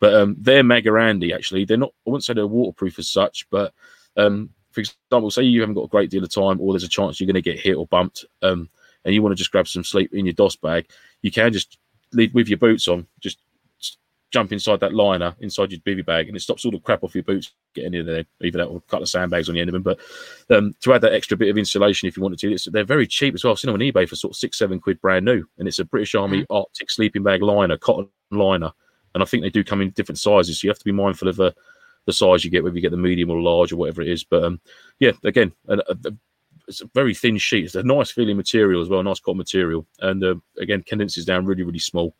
but 0.00 0.14
um, 0.14 0.36
they're 0.38 0.62
mega 0.62 0.92
handy. 0.92 1.32
Actually, 1.32 1.64
they're 1.64 1.76
not. 1.76 1.92
I 2.06 2.10
wouldn't 2.10 2.24
say 2.24 2.34
they're 2.34 2.46
waterproof 2.46 2.98
as 2.98 3.08
such, 3.08 3.48
but 3.50 3.72
um, 4.16 4.50
for 4.72 4.80
example, 4.80 5.30
say 5.30 5.42
you 5.42 5.60
haven't 5.60 5.76
got 5.76 5.84
a 5.84 5.88
great 5.88 6.10
deal 6.10 6.24
of 6.24 6.34
time, 6.34 6.60
or 6.60 6.72
there's 6.72 6.84
a 6.84 6.88
chance 6.88 7.20
you're 7.20 7.26
going 7.26 7.34
to 7.34 7.42
get 7.42 7.60
hit 7.60 7.76
or 7.76 7.86
bumped, 7.86 8.24
um, 8.42 8.68
and 9.04 9.14
you 9.14 9.22
want 9.22 9.32
to 9.32 9.36
just 9.36 9.52
grab 9.52 9.68
some 9.68 9.84
sleep 9.84 10.12
in 10.12 10.26
your 10.26 10.32
DOS 10.34 10.56
bag, 10.56 10.90
you 11.22 11.30
can 11.30 11.52
just 11.52 11.78
leave 12.12 12.34
with 12.34 12.48
your 12.48 12.58
boots 12.58 12.88
on, 12.88 13.06
just 13.20 13.38
jump 14.30 14.50
inside 14.50 14.80
that 14.80 14.92
liner 14.92 15.32
inside 15.38 15.70
your 15.70 15.80
bivy 15.82 16.04
bag, 16.04 16.26
and 16.26 16.36
it 16.36 16.40
stops 16.40 16.64
all 16.64 16.72
the 16.72 16.80
crap 16.80 17.04
off 17.04 17.14
your 17.14 17.22
boots 17.22 17.52
getting 17.72 17.94
in 17.94 18.04
there. 18.04 18.24
Even 18.42 18.58
that, 18.58 18.66
or 18.66 18.78
a 18.78 18.80
couple 18.80 19.04
of 19.04 19.08
sandbags 19.08 19.48
on 19.48 19.54
the 19.54 19.60
end 19.60 19.68
of 19.68 19.74
them. 19.74 19.82
But 19.82 20.00
um, 20.50 20.74
to 20.80 20.92
add 20.92 21.02
that 21.02 21.12
extra 21.12 21.36
bit 21.36 21.50
of 21.50 21.56
insulation, 21.56 22.08
if 22.08 22.16
you 22.16 22.22
wanted 22.22 22.40
to, 22.40 22.52
it's, 22.52 22.64
they're 22.64 22.84
very 22.84 23.06
cheap 23.06 23.34
as 23.34 23.44
well. 23.44 23.52
I've 23.52 23.60
seen 23.60 23.72
them 23.72 23.80
on 23.80 23.86
eBay 23.86 24.08
for 24.08 24.16
sort 24.16 24.32
of 24.32 24.36
six, 24.36 24.58
seven 24.58 24.80
quid, 24.80 25.00
brand 25.00 25.24
new, 25.24 25.44
and 25.58 25.68
it's 25.68 25.78
a 25.78 25.84
British 25.84 26.16
Army 26.16 26.44
Arctic 26.50 26.90
sleeping 26.90 27.22
bag 27.22 27.42
liner, 27.42 27.78
cotton 27.78 28.08
liner, 28.32 28.72
and 29.14 29.22
I 29.22 29.26
think 29.26 29.42
they 29.42 29.50
do 29.50 29.64
come 29.64 29.80
in 29.80 29.90
different 29.90 30.18
sizes. 30.18 30.60
So 30.60 30.66
you 30.66 30.70
have 30.70 30.78
to 30.78 30.84
be 30.84 30.92
mindful 30.92 31.28
of 31.28 31.36
the 31.36 31.54
the 32.06 32.12
size 32.12 32.44
you 32.44 32.50
get, 32.50 32.62
whether 32.62 32.76
you 32.76 32.82
get 32.82 32.90
the 32.90 32.98
medium 32.98 33.30
or 33.30 33.40
large 33.40 33.72
or 33.72 33.76
whatever 33.76 34.02
it 34.02 34.08
is. 34.08 34.24
But 34.24 34.44
um, 34.44 34.60
yeah, 34.98 35.12
again, 35.24 35.52
a, 35.68 35.74
a, 35.74 35.96
a- 36.06 36.16
it's 36.66 36.80
a 36.80 36.90
very 36.94 37.14
thin 37.14 37.36
sheet. 37.36 37.66
It's 37.66 37.74
a 37.74 37.82
nice 37.82 38.10
feeling 38.10 38.36
material 38.38 38.80
as 38.80 38.88
well, 38.88 39.02
nice 39.02 39.20
cotton 39.20 39.36
material, 39.38 39.86
and 40.00 40.24
uh, 40.24 40.34
again 40.58 40.82
condenses 40.82 41.24
down 41.26 41.44
really, 41.44 41.62
really 41.62 41.78
small. 41.78 42.14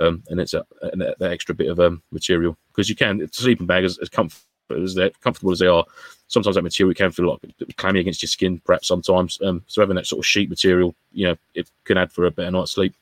Um, 0.00 0.22
and 0.28 0.38
it's 0.38 0.52
a, 0.52 0.66
an 0.82 0.98
that 0.98 1.32
extra 1.32 1.54
bit 1.54 1.70
of 1.70 1.80
um, 1.80 2.02
material 2.12 2.56
because 2.68 2.90
you 2.90 2.94
can 2.96 3.26
sleeping 3.32 3.66
bag 3.66 3.84
as, 3.84 3.96
as 3.98 4.10
comfort 4.10 4.42
as 4.70 4.94
they're 4.94 5.10
comfortable 5.22 5.52
as 5.52 5.60
they 5.60 5.66
are. 5.66 5.84
Sometimes 6.28 6.56
that 6.56 6.62
material 6.62 6.94
can 6.94 7.12
feel 7.12 7.30
like 7.30 7.76
clammy 7.76 8.00
against 8.00 8.22
your 8.22 8.28
skin, 8.28 8.60
perhaps 8.64 8.88
sometimes. 8.88 9.38
Um, 9.42 9.62
so 9.66 9.80
having 9.80 9.96
that 9.96 10.06
sort 10.06 10.18
of 10.18 10.26
sheet 10.26 10.50
material, 10.50 10.94
you 11.12 11.28
know, 11.28 11.36
it 11.54 11.70
can 11.84 11.96
add 11.96 12.12
for 12.12 12.26
a 12.26 12.30
better 12.30 12.50
night's 12.50 12.72
sleep. 12.72 12.94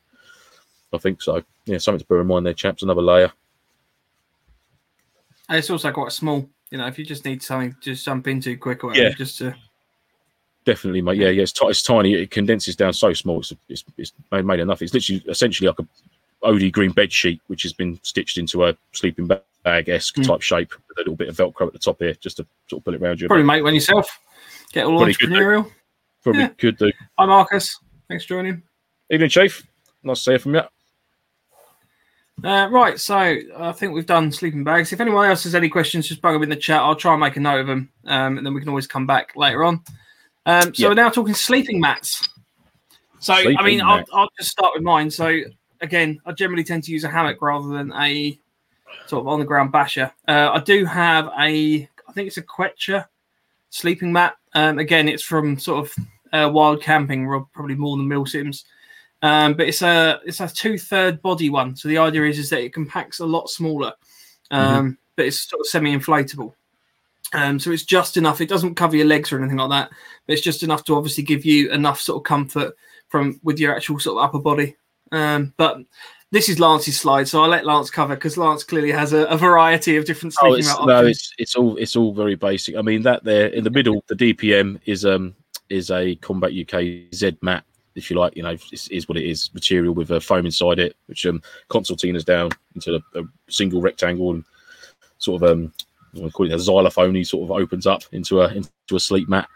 I 0.95 0.99
think 0.99 1.21
so. 1.23 1.43
Yeah, 1.67 1.79
something 1.79 2.01
to 2.01 2.07
bear 2.07 2.21
in 2.21 2.27
mind 2.27 2.47
there, 2.47 2.53
chaps. 2.55 2.83
Another 2.83 3.03
layer. 3.03 3.33
And 5.49 5.59
it's 5.59 5.71
also 5.71 5.93
quite 5.93 6.13
small. 6.13 6.49
You 6.71 6.79
know, 6.79 6.87
if 6.87 6.99
you 6.99 7.05
just 7.05 7.25
need 7.25 7.43
something 7.43 7.73
to 7.75 7.81
just 7.81 8.05
jump 8.05 8.27
into 8.29 8.57
quick 8.57 8.83
or 8.85 8.89
whatever, 8.89 9.09
Yeah. 9.11 9.15
just 9.15 9.39
to 9.39 9.55
Definitely, 10.65 11.03
mate. 11.03 11.19
Yeah, 11.19 11.29
yeah. 11.29 11.43
It's, 11.43 11.53
ti- 11.53 11.67
it's 11.67 11.83
tiny. 11.83 12.15
It 12.15 12.31
condenses 12.31 12.75
down 12.75 12.95
so 12.95 13.13
small. 13.13 13.41
It's 13.41 13.53
it's, 13.69 13.85
it's 13.99 14.13
made, 14.33 14.47
made 14.47 14.61
enough. 14.61 14.81
It's 14.81 14.95
literally 14.95 15.23
essentially 15.29 15.69
like 15.69 15.79
a 15.79 15.87
OD 16.43 16.73
green 16.73 16.91
bed 16.91 17.13
sheet, 17.13 17.43
which 17.49 17.63
has 17.65 17.75
been 17.75 18.01
stitched 18.03 18.39
into 18.39 18.65
a 18.65 18.75
sleeping 18.93 19.27
bag 19.27 19.89
esque 19.91 20.17
Mm. 20.17 20.27
type 20.27 20.41
shape 20.41 20.71
with 20.71 20.97
a 20.97 21.01
little 21.01 21.17
bit 21.17 21.29
of 21.29 21.37
Velcro 21.37 21.67
at 21.67 21.75
the 21.75 21.79
top 21.79 21.99
here, 21.99 22.15
just 22.15 22.39
to 22.39 22.47
sort 22.69 22.81
of 22.81 22.85
pull 22.87 22.95
it 22.95 23.03
around 23.03 23.21
you. 23.21 23.27
probably 23.27 23.45
make 23.45 23.63
one 23.63 23.75
yourself. 23.75 24.19
Get 24.73 24.87
all 24.87 24.99
though. 24.99 25.05
entrepreneurial. 25.05 25.71
Probably 26.23 26.41
Yeah. 26.43 26.49
could 26.49 26.79
do. 26.79 26.91
Hi, 27.19 27.27
Marcus. 27.27 27.79
Thanks 28.09 28.25
for 28.25 28.29
joining. 28.31 28.63
Evening, 29.11 29.29
Chief. 29.29 29.67
Nice 30.03 30.25
to 30.25 30.31
hear 30.31 30.39
from 30.39 30.55
you. 30.55 30.63
Uh, 32.43 32.69
right, 32.71 32.99
so 33.01 33.15
I 33.17 33.73
think 33.73 33.95
we've 33.95 34.05
done 34.07 34.31
sleeping 34.31 34.65
bags. 34.65 34.93
If 34.93 35.01
anyone 35.01 35.27
else 35.29 35.45
has 35.45 35.55
any 35.55 35.69
questions, 35.69 36.09
just 36.09 36.21
bug 36.21 36.35
them 36.35 36.43
in 36.43 36.49
the 36.49 36.57
chat. 36.57 36.81
I'll 36.81 36.97
try 36.97 37.13
and 37.13 37.21
make 37.21 37.37
a 37.37 37.41
note 37.41 37.61
of 37.61 37.67
them, 37.69 37.91
um, 38.07 38.37
and 38.37 38.47
then 38.47 38.53
we 38.53 38.61
can 38.61 38.69
always 38.69 38.87
come 38.87 39.07
back 39.07 39.33
later 39.37 39.65
on. 39.65 39.81
Um, 40.47 40.75
so 40.75 40.83
Yeah. 40.83 40.89
we're 40.89 40.95
now 40.95 41.09
talking 41.11 41.33
sleeping 41.35 41.81
mats. 41.81 42.29
So 43.21 43.33
I 43.33 43.63
mean, 43.63 43.81
I'll. 43.81 44.05
I'll 44.13 44.29
just 44.39 44.51
start 44.51 44.73
with 44.75 44.83
mine. 44.83 45.11
So 45.11 45.41
again, 45.81 46.21
I 46.27 46.33
generally 46.33 46.65
tend 46.65 46.83
to 46.85 46.93
use 46.93 47.05
a 47.05 47.09
hammock 47.09 47.41
rather 47.41 47.69
than 47.69 47.91
a 47.95 48.39
sort 49.07 49.21
of 49.21 49.29
on 49.29 49.39
the 49.39 49.47
ground 49.47 49.73
basher. 49.73 50.13
Uh, 50.29 50.51
I 50.53 50.61
do 50.61 50.85
have 50.85 51.27
a, 51.39 51.89
I 52.09 52.13
think 52.13 52.27
it's 52.27 52.37
a 52.37 52.43
Quechua 52.43 53.07
sleeping 53.71 54.13
mat. 54.13 54.37
Um, 54.55 54.79
again, 54.79 55.09
it's 55.09 55.23
from 55.23 55.59
sort 55.59 55.87
of 55.87 55.95
uh, 56.33 56.51
wild 56.51 56.83
camping, 56.83 57.27
ro- 57.27 57.49
probably 57.55 57.75
more 57.77 57.97
than 57.97 58.07
Milsims. 58.07 58.65
Um, 59.25 59.55
but 59.55 59.67
it's 59.67 59.81
a 59.81 60.21
it's 60.27 60.41
a 60.41 60.49
two 60.49 60.77
third 60.77 61.23
body 61.23 61.49
one. 61.49 61.75
So 61.77 61.89
the 61.89 61.97
idea 61.97 62.25
is 62.25 62.39
is 62.39 62.51
that 62.51 62.61
it 62.61 62.75
compacts 62.75 63.21
a 63.21 63.27
lot 63.27 63.49
smaller, 63.49 63.95
um, 64.51 64.99
but 65.17 65.25
it's 65.25 65.49
sort 65.49 65.61
of 65.61 65.67
semi 65.67 65.97
inflatable. 65.97 66.53
Um, 67.33 67.59
so 67.59 67.71
it's 67.71 67.85
just 67.85 68.19
enough. 68.19 68.43
It 68.43 68.51
doesn't 68.51 68.75
cover 68.75 68.97
your 68.97 69.07
legs 69.07 69.33
or 69.33 69.39
anything 69.39 69.57
like 69.57 69.71
that, 69.71 69.89
but 70.27 70.35
it's 70.35 70.43
just 70.43 70.63
enough 70.63 70.85
to 70.85 70.95
obviously 70.95 71.25
give 71.25 71.47
you 71.47 71.73
enough 71.73 72.03
sort 72.03 72.19
of 72.19 72.25
comfort 72.25 72.75
from 73.09 73.41
with 73.43 73.59
your 73.59 73.75
actual 73.75 73.99
sort 73.99 74.19
of 74.19 74.25
upper 74.25 74.41
body. 74.41 74.77
Um, 75.11 75.55
but 75.57 75.79
this 76.31 76.51
is 76.51 76.61
Lance's 76.61 77.01
slide, 77.01 77.27
so 77.27 77.43
I'll 77.43 77.49
let 77.49 77.65
Lance 77.65 77.89
cover 77.89 78.17
because 78.17 78.37
Lance 78.37 78.63
clearly 78.63 78.93
has 78.93 79.15
a, 79.15 79.25
a 79.25 79.39
variety 79.39 79.97
of 79.97 80.05
different 80.05 80.35
Oh, 80.43 80.53
it's, 80.53 80.69
mat 80.69 80.87
no, 80.87 81.07
it's 81.07 81.33
it's 81.39 81.55
all 81.55 81.79
it's 81.79 81.97
all 81.97 82.13
very 82.13 82.35
basic. 82.35 82.77
I 82.77 82.83
mean, 82.83 83.01
that 83.05 83.25
there 83.25 83.47
in 83.47 83.65
the 83.65 83.71
middle, 83.71 84.05
the 84.07 84.17
DPM 84.17 84.81
is 84.85 85.07
um 85.07 85.35
is 85.71 85.91
a 85.91 86.15
Combat 86.17 86.53
UK 86.53 87.15
Z 87.15 87.39
mat, 87.41 87.65
if 87.95 88.11
you 88.11 88.19
like. 88.19 88.37
You 88.37 88.43
know, 88.43 88.57
is, 88.73 88.89
is 88.89 89.09
what 89.09 89.19
it 89.19 89.25
is. 89.25 89.53
Material 89.55 89.95
with 89.95 90.11
a 90.11 90.21
foam 90.21 90.47
inside 90.47 90.79
it, 90.79 90.97
which 91.07 91.27
um 91.27 91.43
concertinas 91.71 92.25
down 92.25 92.51
into 92.75 92.97
a, 92.97 93.21
a 93.21 93.25
single 93.49 93.81
rectangle 93.81 94.31
and 94.31 94.45
sort 95.19 95.43
of 95.43 95.51
um 95.51 95.73
I 96.23 96.29
call 96.29 96.47
it 96.47 96.53
a 96.53 96.59
xylophone. 96.59 97.15
He 97.15 97.25
sort 97.25 97.45
of 97.45 97.51
opens 97.51 97.87
up 97.87 98.03
into 98.13 98.41
a 98.41 98.49
into 98.49 98.71
a 98.93 99.01
sleep 99.01 99.29
mat. 99.29 99.49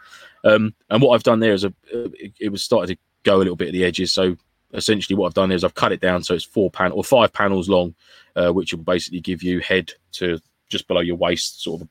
Um, 0.44 0.74
and 0.90 1.02
what 1.02 1.14
I've 1.14 1.22
done 1.22 1.40
there 1.40 1.54
is 1.54 1.64
a 1.64 1.72
it, 1.92 2.32
it 2.40 2.48
was 2.50 2.64
started 2.64 2.94
to 2.94 3.00
go 3.24 3.36
a 3.36 3.38
little 3.38 3.56
bit 3.56 3.68
at 3.68 3.72
the 3.72 3.84
edges. 3.84 4.12
So 4.12 4.36
essentially, 4.72 5.16
what 5.16 5.26
I've 5.26 5.34
done 5.34 5.52
is 5.52 5.64
I've 5.64 5.74
cut 5.74 5.92
it 5.92 6.00
down 6.00 6.22
so 6.22 6.34
it's 6.34 6.44
four 6.44 6.70
pan 6.70 6.92
or 6.92 7.04
five 7.04 7.32
panels 7.32 7.68
long, 7.68 7.94
uh, 8.36 8.50
which 8.50 8.72
will 8.72 8.82
basically 8.82 9.20
give 9.20 9.42
you 9.42 9.60
head 9.60 9.92
to 10.12 10.38
just 10.68 10.86
below 10.88 11.00
your 11.00 11.16
waist, 11.16 11.62
sort 11.62 11.82
of 11.82 11.88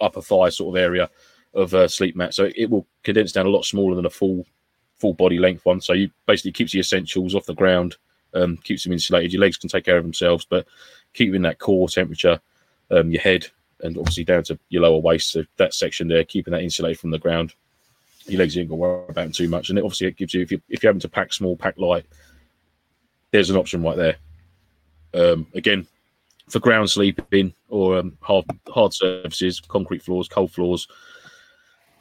upper 0.00 0.20
thigh 0.20 0.48
sort 0.48 0.76
of 0.76 0.82
area 0.82 1.10
of 1.54 1.74
a 1.74 1.88
sleep 1.88 2.16
mat. 2.16 2.34
So 2.34 2.50
it 2.54 2.70
will 2.70 2.86
condense 3.02 3.32
down 3.32 3.46
a 3.46 3.50
lot 3.50 3.64
smaller 3.64 3.96
than 3.96 4.06
a 4.06 4.10
full 4.10 4.46
full 4.98 5.14
body 5.14 5.38
length 5.38 5.64
one. 5.64 5.80
So 5.80 5.92
you 5.92 6.10
basically 6.26 6.52
keeps 6.52 6.72
the 6.72 6.80
essentials 6.80 7.34
off 7.34 7.46
the 7.46 7.54
ground, 7.54 7.96
um, 8.34 8.56
keeps 8.58 8.84
them 8.84 8.92
insulated. 8.92 9.32
Your 9.32 9.40
legs 9.40 9.56
can 9.56 9.68
take 9.68 9.84
care 9.84 9.98
of 9.98 10.04
themselves, 10.04 10.44
but 10.44 10.66
keeping 11.12 11.42
that 11.42 11.58
core 11.58 11.88
temperature, 11.88 12.40
um, 12.90 13.10
your 13.10 13.20
head, 13.20 13.46
and 13.80 13.96
obviously 13.98 14.24
down 14.24 14.42
to 14.44 14.58
your 14.68 14.82
lower 14.82 14.98
waist. 14.98 15.32
So 15.32 15.44
that 15.56 15.74
section 15.74 16.08
there, 16.08 16.24
keeping 16.24 16.52
that 16.52 16.62
insulated 16.62 16.98
from 16.98 17.10
the 17.10 17.18
ground. 17.18 17.54
Your 18.26 18.40
legs 18.40 18.56
you 18.56 18.62
ain't 18.62 18.70
gonna 18.70 18.80
worry 18.80 19.04
about 19.08 19.22
them 19.22 19.32
too 19.32 19.48
much, 19.48 19.70
and 19.70 19.78
it 19.78 19.84
obviously 19.84 20.08
it 20.08 20.16
gives 20.16 20.34
you 20.34 20.42
if 20.42 20.50
you 20.50 20.60
if 20.68 20.82
you're 20.82 20.90
having 20.90 21.00
to 21.00 21.08
pack 21.08 21.32
small, 21.32 21.56
pack 21.56 21.78
light, 21.78 22.06
there's 23.30 23.50
an 23.50 23.56
option 23.56 23.82
right 23.82 23.96
there. 23.96 24.16
Um, 25.14 25.46
again, 25.54 25.86
for 26.48 26.58
ground 26.58 26.90
sleeping 26.90 27.54
or 27.68 27.98
um, 27.98 28.16
hard 28.20 28.44
hard 28.68 28.92
surfaces, 28.94 29.60
concrete 29.60 30.02
floors, 30.02 30.28
cold 30.28 30.52
floors. 30.52 30.88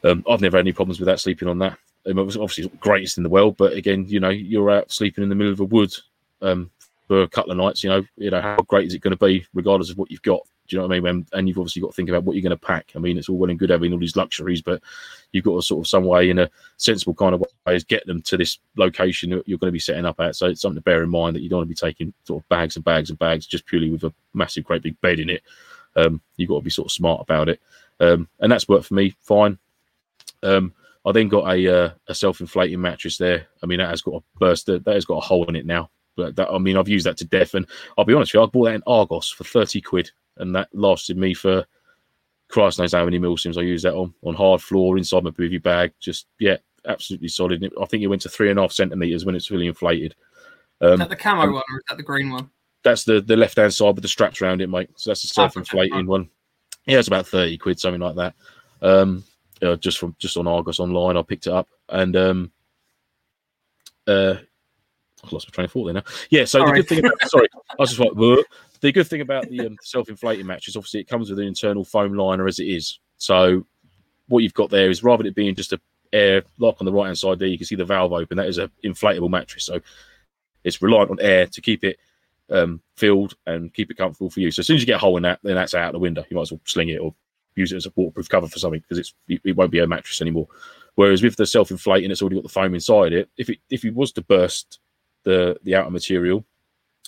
Um, 0.03 0.23
I've 0.29 0.41
never 0.41 0.57
had 0.57 0.65
any 0.65 0.73
problems 0.73 0.99
with 0.99 1.07
that 1.07 1.19
sleeping 1.19 1.47
on 1.47 1.59
that. 1.59 1.77
Um, 2.07 2.19
obviously 2.19 2.69
greatest 2.79 3.17
in 3.17 3.23
the 3.23 3.29
world, 3.29 3.57
but 3.57 3.73
again, 3.73 4.05
you 4.07 4.19
know, 4.19 4.29
you're 4.29 4.69
out 4.69 4.91
sleeping 4.91 5.23
in 5.23 5.29
the 5.29 5.35
middle 5.35 5.53
of 5.53 5.59
a 5.59 5.65
wood 5.65 5.93
um, 6.41 6.69
for 7.07 7.23
a 7.23 7.27
couple 7.27 7.51
of 7.51 7.57
nights. 7.57 7.83
You 7.83 7.89
know, 7.89 8.03
you 8.17 8.29
know 8.29 8.41
how 8.41 8.57
great 8.67 8.87
is 8.87 8.93
it 8.93 9.01
going 9.01 9.17
to 9.17 9.25
be, 9.25 9.45
regardless 9.53 9.89
of 9.89 9.97
what 9.97 10.11
you've 10.11 10.21
got. 10.21 10.41
Do 10.67 10.75
you 10.75 10.81
know 10.81 10.87
what 10.87 10.95
I 10.95 10.99
mean? 10.99 11.07
And, 11.07 11.27
and 11.33 11.47
you've 11.47 11.59
obviously 11.59 11.81
got 11.81 11.91
to 11.91 11.95
think 11.95 12.09
about 12.09 12.23
what 12.23 12.35
you're 12.35 12.41
going 12.41 12.49
to 12.49 12.57
pack. 12.57 12.91
I 12.95 12.99
mean, 12.99 13.17
it's 13.17 13.29
all 13.29 13.37
well 13.37 13.51
and 13.51 13.59
good 13.59 13.69
having 13.69 13.93
all 13.93 13.99
these 13.99 14.15
luxuries, 14.15 14.63
but 14.63 14.81
you've 15.31 15.45
got 15.45 15.55
to 15.55 15.61
sort 15.61 15.85
of 15.85 15.87
some 15.87 16.05
way, 16.05 16.29
in 16.29 16.39
a 16.39 16.49
sensible 16.77 17.13
kind 17.13 17.35
of 17.35 17.41
way, 17.41 17.75
is 17.75 17.83
get 17.83 18.05
them 18.07 18.21
to 18.23 18.37
this 18.37 18.57
location 18.75 19.29
that 19.29 19.47
you're 19.47 19.59
going 19.59 19.69
to 19.69 19.73
be 19.73 19.79
setting 19.79 20.05
up 20.05 20.19
at. 20.19 20.35
So 20.35 20.47
it's 20.47 20.61
something 20.61 20.77
to 20.77 20.81
bear 20.81 21.03
in 21.03 21.09
mind 21.09 21.35
that 21.35 21.41
you 21.41 21.49
don't 21.49 21.59
want 21.59 21.69
to 21.69 21.75
be 21.75 21.87
taking 21.87 22.13
sort 22.23 22.41
of 22.43 22.49
bags 22.49 22.75
and 22.75 22.85
bags 22.85 23.11
and 23.11 23.19
bags 23.19 23.45
just 23.45 23.67
purely 23.67 23.91
with 23.91 24.03
a 24.05 24.13
massive, 24.33 24.63
great 24.63 24.81
big 24.81 24.99
bed 25.01 25.19
in 25.19 25.29
it. 25.29 25.43
Um, 25.95 26.19
you've 26.37 26.49
got 26.49 26.57
to 26.57 26.63
be 26.63 26.71
sort 26.71 26.87
of 26.87 26.91
smart 26.91 27.21
about 27.21 27.47
it. 27.47 27.61
Um, 27.99 28.27
and 28.39 28.51
that's 28.51 28.67
worked 28.67 28.87
for 28.87 28.95
me 28.95 29.15
fine. 29.19 29.59
Um, 30.41 30.73
I 31.05 31.11
then 31.11 31.27
got 31.27 31.53
a 31.53 31.67
uh, 31.85 31.89
a 32.07 32.15
self 32.15 32.41
inflating 32.41 32.81
mattress 32.81 33.17
there. 33.17 33.47
I 33.61 33.65
mean, 33.65 33.79
that 33.79 33.89
has 33.89 34.01
got 34.01 34.15
a 34.15 34.23
burster, 34.39 34.79
that 34.79 34.93
has 34.95 35.05
got 35.05 35.17
a 35.17 35.25
hole 35.25 35.45
in 35.45 35.55
it 35.55 35.65
now. 35.65 35.89
But 36.17 36.35
that, 36.37 36.49
I 36.49 36.57
mean, 36.57 36.77
I've 36.77 36.87
used 36.87 37.05
that 37.05 37.17
to 37.17 37.25
death. 37.25 37.53
And 37.55 37.67
I'll 37.97 38.05
be 38.05 38.13
honest 38.13 38.33
with 38.33 38.39
you, 38.39 38.43
I 38.43 38.45
bought 38.47 38.65
that 38.65 38.75
in 38.75 38.83
Argos 38.87 39.29
for 39.29 39.43
30 39.43 39.81
quid. 39.81 40.09
And 40.37 40.55
that 40.55 40.69
lasted 40.73 41.17
me 41.17 41.33
for 41.33 41.65
Christ 42.49 42.79
knows 42.79 42.93
how 42.93 43.03
many 43.05 43.19
mil 43.19 43.35
sims 43.37 43.57
I 43.57 43.61
used 43.61 43.83
that 43.85 43.93
on, 43.95 44.13
on 44.23 44.33
hard 44.33 44.61
floor, 44.61 44.97
inside 44.97 45.23
my 45.23 45.31
bivy 45.31 45.61
bag. 45.61 45.91
Just, 45.99 46.27
yeah, 46.39 46.57
absolutely 46.85 47.27
solid. 47.27 47.63
It- 47.63 47.73
I 47.81 47.85
think 47.85 48.01
it 48.03 48.07
went 48.07 48.21
to 48.21 48.29
three 48.29 48.49
and 48.49 48.57
a 48.57 48.61
half 48.61 48.71
centimeters 48.71 49.25
when 49.25 49.35
it's 49.35 49.47
fully 49.47 49.67
inflated. 49.67 50.15
is 50.81 50.91
Um, 50.93 50.99
that 50.99 51.09
the 51.09 51.15
camo 51.15 51.45
one 51.51 51.55
or 51.55 51.77
is 51.77 51.83
that 51.89 51.97
the 51.97 52.03
green 52.03 52.31
one? 52.31 52.49
that's 52.83 53.03
the, 53.03 53.19
the 53.19 53.35
left 53.35 53.57
hand 53.57 53.73
side 53.73 53.95
with 53.95 54.03
the 54.03 54.07
straps 54.07 54.41
around 54.41 54.61
it, 54.61 54.69
mate. 54.69 54.89
So 54.95 55.09
that's 55.09 55.23
the 55.23 55.41
Ah, 55.41 55.43
self 55.49 55.57
inflating 55.57 56.05
one. 56.05 56.29
Yeah, 56.85 56.99
it's 56.99 57.07
about 57.07 57.25
30 57.27 57.57
quid, 57.57 57.79
something 57.79 57.99
like 58.01 58.15
that. 58.15 58.35
Um, 58.81 59.23
uh, 59.65 59.75
just 59.75 59.97
from 59.97 60.15
just 60.19 60.37
on 60.37 60.47
Argos 60.47 60.79
online, 60.79 61.17
I 61.17 61.21
picked 61.21 61.47
it 61.47 61.53
up 61.53 61.67
and 61.89 62.15
um, 62.15 62.51
uh, 64.07 64.35
I 65.23 65.27
lost 65.31 65.47
my 65.47 65.51
train 65.51 65.65
of 65.65 65.71
thought 65.71 65.85
there 65.85 65.93
now. 65.93 66.03
Yeah, 66.29 66.45
so 66.45 66.59
Sorry. 66.59 66.71
the 66.71 66.75
good 66.75 66.89
thing 66.89 67.05
about 67.05 67.29
sorry, 67.29 67.47
I 67.53 67.75
was 67.79 67.89
just 67.89 67.99
like 67.99 68.11
"Whoa." 68.11 68.43
the 68.81 68.91
good 68.91 69.07
thing 69.07 69.21
about 69.21 69.49
the 69.49 69.61
um, 69.61 69.77
self-inflating 69.81 70.45
match 70.45 70.67
is 70.67 70.75
obviously 70.75 70.99
it 70.99 71.07
comes 71.07 71.29
with 71.29 71.39
an 71.39 71.47
internal 71.47 71.83
foam 71.83 72.13
liner 72.13 72.47
as 72.47 72.59
it 72.59 72.65
is. 72.65 72.99
So 73.17 73.65
what 74.27 74.43
you've 74.43 74.53
got 74.53 74.69
there 74.69 74.89
is 74.89 75.03
rather 75.03 75.23
than 75.23 75.31
it 75.31 75.35
being 75.35 75.55
just 75.55 75.73
a 75.73 75.79
air 76.13 76.43
lock 76.59 76.77
on 76.79 76.85
the 76.85 76.93
right 76.93 77.07
hand 77.07 77.17
side 77.17 77.39
there, 77.39 77.47
you 77.47 77.57
can 77.57 77.67
see 77.67 77.75
the 77.75 77.85
valve 77.85 78.13
open. 78.13 78.37
That 78.37 78.47
is 78.47 78.57
a 78.57 78.69
inflatable 78.83 79.29
mattress, 79.29 79.65
so 79.65 79.79
it's 80.63 80.81
reliant 80.81 81.11
on 81.11 81.19
air 81.19 81.47
to 81.47 81.61
keep 81.61 81.83
it 81.83 81.99
um, 82.49 82.81
filled 82.95 83.35
and 83.45 83.73
keep 83.73 83.91
it 83.91 83.97
comfortable 83.97 84.29
for 84.29 84.39
you. 84.39 84.51
So 84.51 84.59
as 84.59 84.67
soon 84.67 84.75
as 84.75 84.81
you 84.81 84.87
get 84.87 84.95
a 84.95 84.99
hole 84.99 85.17
in 85.17 85.23
that, 85.23 85.39
then 85.43 85.55
that's 85.55 85.73
out 85.73 85.91
the 85.93 85.99
window. 85.99 86.23
You 86.29 86.35
might 86.35 86.43
as 86.43 86.51
well 86.51 86.61
sling 86.65 86.89
it 86.89 86.97
or 86.97 87.13
use 87.55 87.71
it 87.71 87.77
as 87.77 87.85
a 87.85 87.93
waterproof 87.95 88.29
cover 88.29 88.47
for 88.47 88.59
something 88.59 88.81
because 88.81 88.97
it's 88.97 89.13
it, 89.27 89.55
won't 89.55 89.71
be 89.71 89.79
a 89.79 89.87
mattress 89.87 90.21
anymore. 90.21 90.47
Whereas 90.95 91.21
with 91.21 91.35
the 91.35 91.45
self-inflating, 91.45 92.11
it's 92.11 92.21
already 92.21 92.35
got 92.35 92.43
the 92.43 92.49
foam 92.49 92.73
inside 92.73 93.13
it. 93.13 93.29
If 93.37 93.49
it 93.49 93.59
if 93.69 93.85
it 93.85 93.93
was 93.93 94.11
to 94.13 94.21
burst 94.21 94.79
the 95.23 95.57
the 95.63 95.75
outer 95.75 95.91
material 95.91 96.45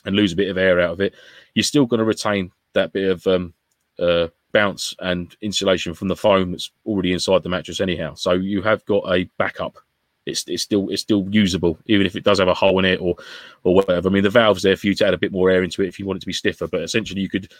and 0.05 0.15
lose 0.15 0.33
a 0.33 0.37
bit 0.37 0.49
of 0.49 0.57
air 0.57 0.79
out 0.79 0.93
of 0.93 1.01
it, 1.01 1.13
you're 1.53 1.63
still 1.63 1.85
going 1.85 1.99
to 1.99 2.05
retain 2.05 2.51
that 2.73 2.93
bit 2.93 3.09
of 3.09 3.25
um, 3.27 3.53
uh, 3.99 4.27
bounce 4.51 4.95
and 4.99 5.35
insulation 5.41 5.93
from 5.93 6.07
the 6.07 6.15
foam 6.15 6.51
that's 6.51 6.71
already 6.85 7.13
inside 7.13 7.43
the 7.43 7.49
mattress 7.49 7.79
anyhow. 7.79 8.13
So 8.13 8.33
you 8.33 8.61
have 8.61 8.85
got 8.85 9.03
a 9.11 9.29
backup. 9.37 9.77
It's, 10.25 10.43
it's 10.47 10.63
still 10.63 10.89
it's 10.89 11.01
still 11.01 11.25
usable, 11.29 11.79
even 11.85 12.05
if 12.05 12.17
it 12.17 12.25
does 12.25 12.39
have 12.39 12.49
a 12.49 12.53
hole 12.53 12.79
in 12.79 12.85
it 12.85 12.99
or 12.99 13.15
or 13.63 13.75
whatever. 13.75 14.09
I 14.09 14.11
mean, 14.11 14.23
the 14.23 14.29
valve's 14.29 14.63
there 14.63 14.75
for 14.75 14.87
you 14.87 14.93
to 14.95 15.07
add 15.07 15.13
a 15.13 15.17
bit 15.17 15.31
more 15.31 15.49
air 15.49 15.63
into 15.63 15.81
it 15.81 15.87
if 15.87 15.99
you 15.99 16.05
want 16.05 16.17
it 16.17 16.19
to 16.21 16.27
be 16.27 16.33
stiffer. 16.33 16.67
But 16.67 16.81
essentially, 16.81 17.21
you 17.21 17.29
could 17.29 17.53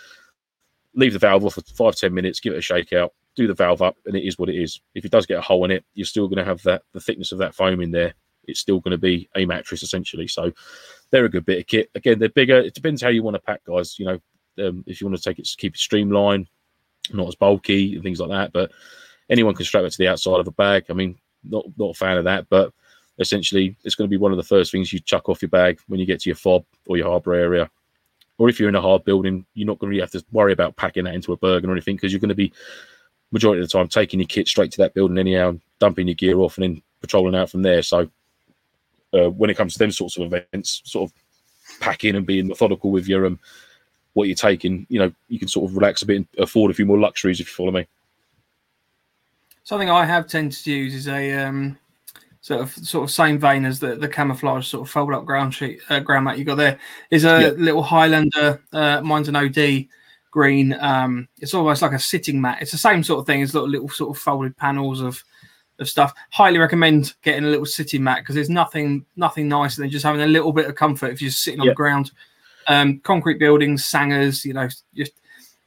leave 0.98 1.14
the 1.14 1.20
valve 1.20 1.46
off 1.46 1.54
for 1.54 1.62
five 1.62 1.96
ten 1.96 2.14
minutes, 2.14 2.42
give 2.42 2.54
it 2.54 2.58
a 2.58 2.62
shake 2.62 2.92
out, 2.92 3.14
do 3.36 3.48
the 3.48 3.54
valve 3.54 3.82
up, 3.82 3.96
and 4.06 4.16
it 4.18 4.28
is 4.28 4.38
what 4.38 4.50
it 4.50 4.56
is. 4.56 4.82
If 4.96 5.06
it 5.06 5.12
does 5.12 5.26
get 5.26 5.38
a 5.38 5.42
hole 5.42 5.64
in 5.64 5.72
it, 5.72 5.86
you're 5.94 6.06
still 6.06 6.28
going 6.28 6.40
to 6.40 6.44
have 6.44 6.62
that 6.64 6.82
the 6.92 7.00
thickness 7.00 7.32
of 7.32 7.38
that 7.38 7.56
foam 7.56 7.80
in 7.82 7.92
there. 7.92 8.14
It's 8.46 8.60
still 8.60 8.80
going 8.80 8.92
to 8.92 8.98
be 8.98 9.30
a 9.36 9.46
mattress 9.46 9.84
essentially. 9.84 10.28
So 10.28 10.52
they're 11.12 11.26
a 11.26 11.30
good 11.30 11.46
bit 11.46 11.60
of 11.60 11.68
kit. 11.68 11.90
Again, 11.96 12.20
they're 12.20 12.30
bigger. 12.30 12.58
It 12.58 12.74
depends 12.74 13.02
how 13.02 13.10
you 13.10 13.24
want 13.24 13.36
to 13.36 13.42
pack, 13.42 13.64
guys. 13.64 13.98
You 14.00 14.06
know, 14.06 14.68
um, 14.68 14.84
if 14.88 15.00
you 15.00 15.08
want 15.08 15.18
to 15.18 15.24
take 15.24 15.40
it, 15.40 15.50
keep 15.58 15.76
it 15.76 15.80
streamlined, 15.80 16.48
not 17.14 17.28
as 17.28 17.36
bulky 17.36 17.94
and 17.94 18.04
things 18.04 18.20
like 18.20 18.30
that. 18.30 18.52
But 18.54 18.72
anyone 19.30 19.54
can 19.54 19.66
strap 19.66 19.84
it 19.84 19.92
to 19.92 19.98
the 19.98 20.08
outside 20.08 20.40
of 20.40 20.48
a 20.48 20.52
bag. 20.52 20.86
I 20.90 20.94
mean, 20.94 21.18
not 21.44 21.66
not 21.78 21.92
a 21.92 21.94
fan 21.94 22.18
of 22.18 22.24
that, 22.24 22.50
but 22.50 22.74
essentially, 23.20 23.76
it's 23.84 23.96
going 23.96 24.10
to 24.10 24.14
be 24.14 24.22
one 24.22 24.32
of 24.32 24.38
the 24.38 24.44
first 24.44 24.72
things 24.72 24.92
you 24.92 25.00
chuck 25.00 25.30
off 25.30 25.42
your 25.42 25.50
bag 25.50 25.80
when 25.88 26.00
you 26.00 26.06
get 26.06 26.22
to 26.22 26.30
your 26.30 26.38
fob 26.38 26.66
or 26.88 26.98
your 26.98 27.10
harbour 27.10 27.34
area. 27.34 27.70
Or 28.38 28.50
if 28.50 28.60
you're 28.60 28.70
in 28.70 28.76
a 28.76 28.82
hard 28.82 29.04
building, 29.04 29.46
you're 29.54 29.68
not 29.68 29.80
going 29.80 29.88
to 29.88 29.92
really 29.92 30.02
have 30.02 30.12
to 30.12 30.24
worry 30.32 30.54
about 30.54 30.76
packing 30.76 31.06
that 31.06 31.16
into 31.16 31.34
a 31.34 31.38
bergen 31.38 31.70
or 31.70 31.74
anything 31.74 31.96
because 31.96 32.12
you're 32.12 32.20
going 32.20 32.30
to 32.30 32.36
be 32.36 32.54
majority 33.32 33.62
of 33.62 33.68
the 33.68 33.78
time 33.78 33.88
taking 33.88 34.20
your 34.20 34.28
kit 34.28 34.48
straight 34.48 34.72
to 34.72 34.78
that 34.78 34.94
building 34.94 35.18
anyhow, 35.18 35.58
dumping 35.80 36.08
your 36.08 36.16
gear 36.16 36.40
off 36.40 36.58
and 36.58 36.64
then 36.64 36.82
patrolling 37.02 37.36
out 37.36 37.50
from 37.50 37.64
there. 37.64 37.82
So 37.82 38.10
uh, 39.14 39.30
when 39.30 39.50
it 39.50 39.58
comes 39.58 39.74
to 39.74 39.80
them 39.80 39.92
sorts 39.92 40.18
of 40.18 40.32
events, 40.32 40.82
sort 40.86 41.10
of 41.10 41.80
packing 41.80 42.16
and 42.16 42.26
being 42.26 42.48
methodical 42.48 42.92
with 42.92 43.08
your 43.08 43.26
um 43.26 43.40
what 44.14 44.28
you're 44.28 44.36
taking, 44.36 44.88
you 44.90 44.98
know, 44.98 45.12
you 45.28 45.38
can 45.38 45.48
sort 45.48 45.70
of 45.70 45.78
relax 45.78 46.02
a 46.02 46.06
bit 46.08 46.18
and 46.18 46.28
afford 46.40 46.72
a 46.72 46.74
few 46.74 46.88
more 46.88 46.98
luxuries 46.98 47.40
if 47.40 47.48
you 47.48 47.54
follow 47.54 47.72
me. 47.72 47.86
Something 49.64 49.92
I 49.92 50.06
have 50.06 50.26
tended 50.26 50.58
to 50.64 50.72
use 50.72 50.96
is 50.96 51.08
a 51.08 51.34
um, 51.34 51.78
sort 52.48 52.62
of 52.62 52.72
sort 52.72 53.04
of 53.04 53.12
same 53.12 53.38
vein 53.38 53.66
as 53.66 53.78
the, 53.80 53.96
the 53.96 54.08
camouflage 54.08 54.68
sort 54.68 54.88
of 54.88 54.90
fold 54.92 55.14
up 55.14 55.26
ground 55.26 55.54
sheet 55.54 55.82
uh, 55.90 56.00
ground 56.00 56.24
mat 56.24 56.38
you 56.38 56.46
got 56.46 56.56
there 56.56 56.80
is 57.12 57.26
a 57.26 57.42
Yeah. 57.42 57.50
little 57.58 57.84
Highlander. 57.84 58.62
Uh, 58.72 59.02
mine's 59.02 59.28
an 59.28 59.36
OD 59.36 59.88
green. 60.32 60.74
Um, 60.80 61.28
it's 61.40 61.54
almost 61.54 61.82
like 61.82 61.92
a 61.92 62.00
sitting 62.00 62.40
mat. 62.40 62.60
It's 62.62 62.72
the 62.72 62.78
same 62.78 63.04
sort 63.04 63.20
of 63.20 63.26
thing 63.26 63.42
as 63.42 63.54
little 63.54 63.68
little 63.70 63.90
sort 63.90 64.16
of 64.16 64.22
folded 64.22 64.56
panels 64.56 65.02
of 65.02 65.22
of 65.80 65.90
stuff. 65.90 66.14
Highly 66.32 66.58
recommend 66.58 67.14
getting 67.22 67.44
a 67.44 67.50
little 67.50 67.66
sitting 67.66 68.02
mat 68.04 68.20
because 68.20 68.36
there's 68.36 68.50
nothing 68.50 69.06
nothing 69.18 69.48
nicer 69.50 69.82
than 69.82 69.90
just 69.90 70.06
having 70.06 70.22
a 70.22 70.26
little 70.28 70.54
bit 70.54 70.68
of 70.68 70.76
comfort 70.76 71.12
if 71.12 71.22
you're 71.22 71.32
sitting 71.32 71.60
on 71.60 71.66
Yeah. 71.68 71.72
the 71.74 71.76
ground. 71.76 72.12
Um, 72.70 73.00
concrete 73.00 73.40
buildings, 73.40 73.84
sangars, 73.86 74.46
you 74.46 74.54
know, 74.54 74.70
just 74.96 75.14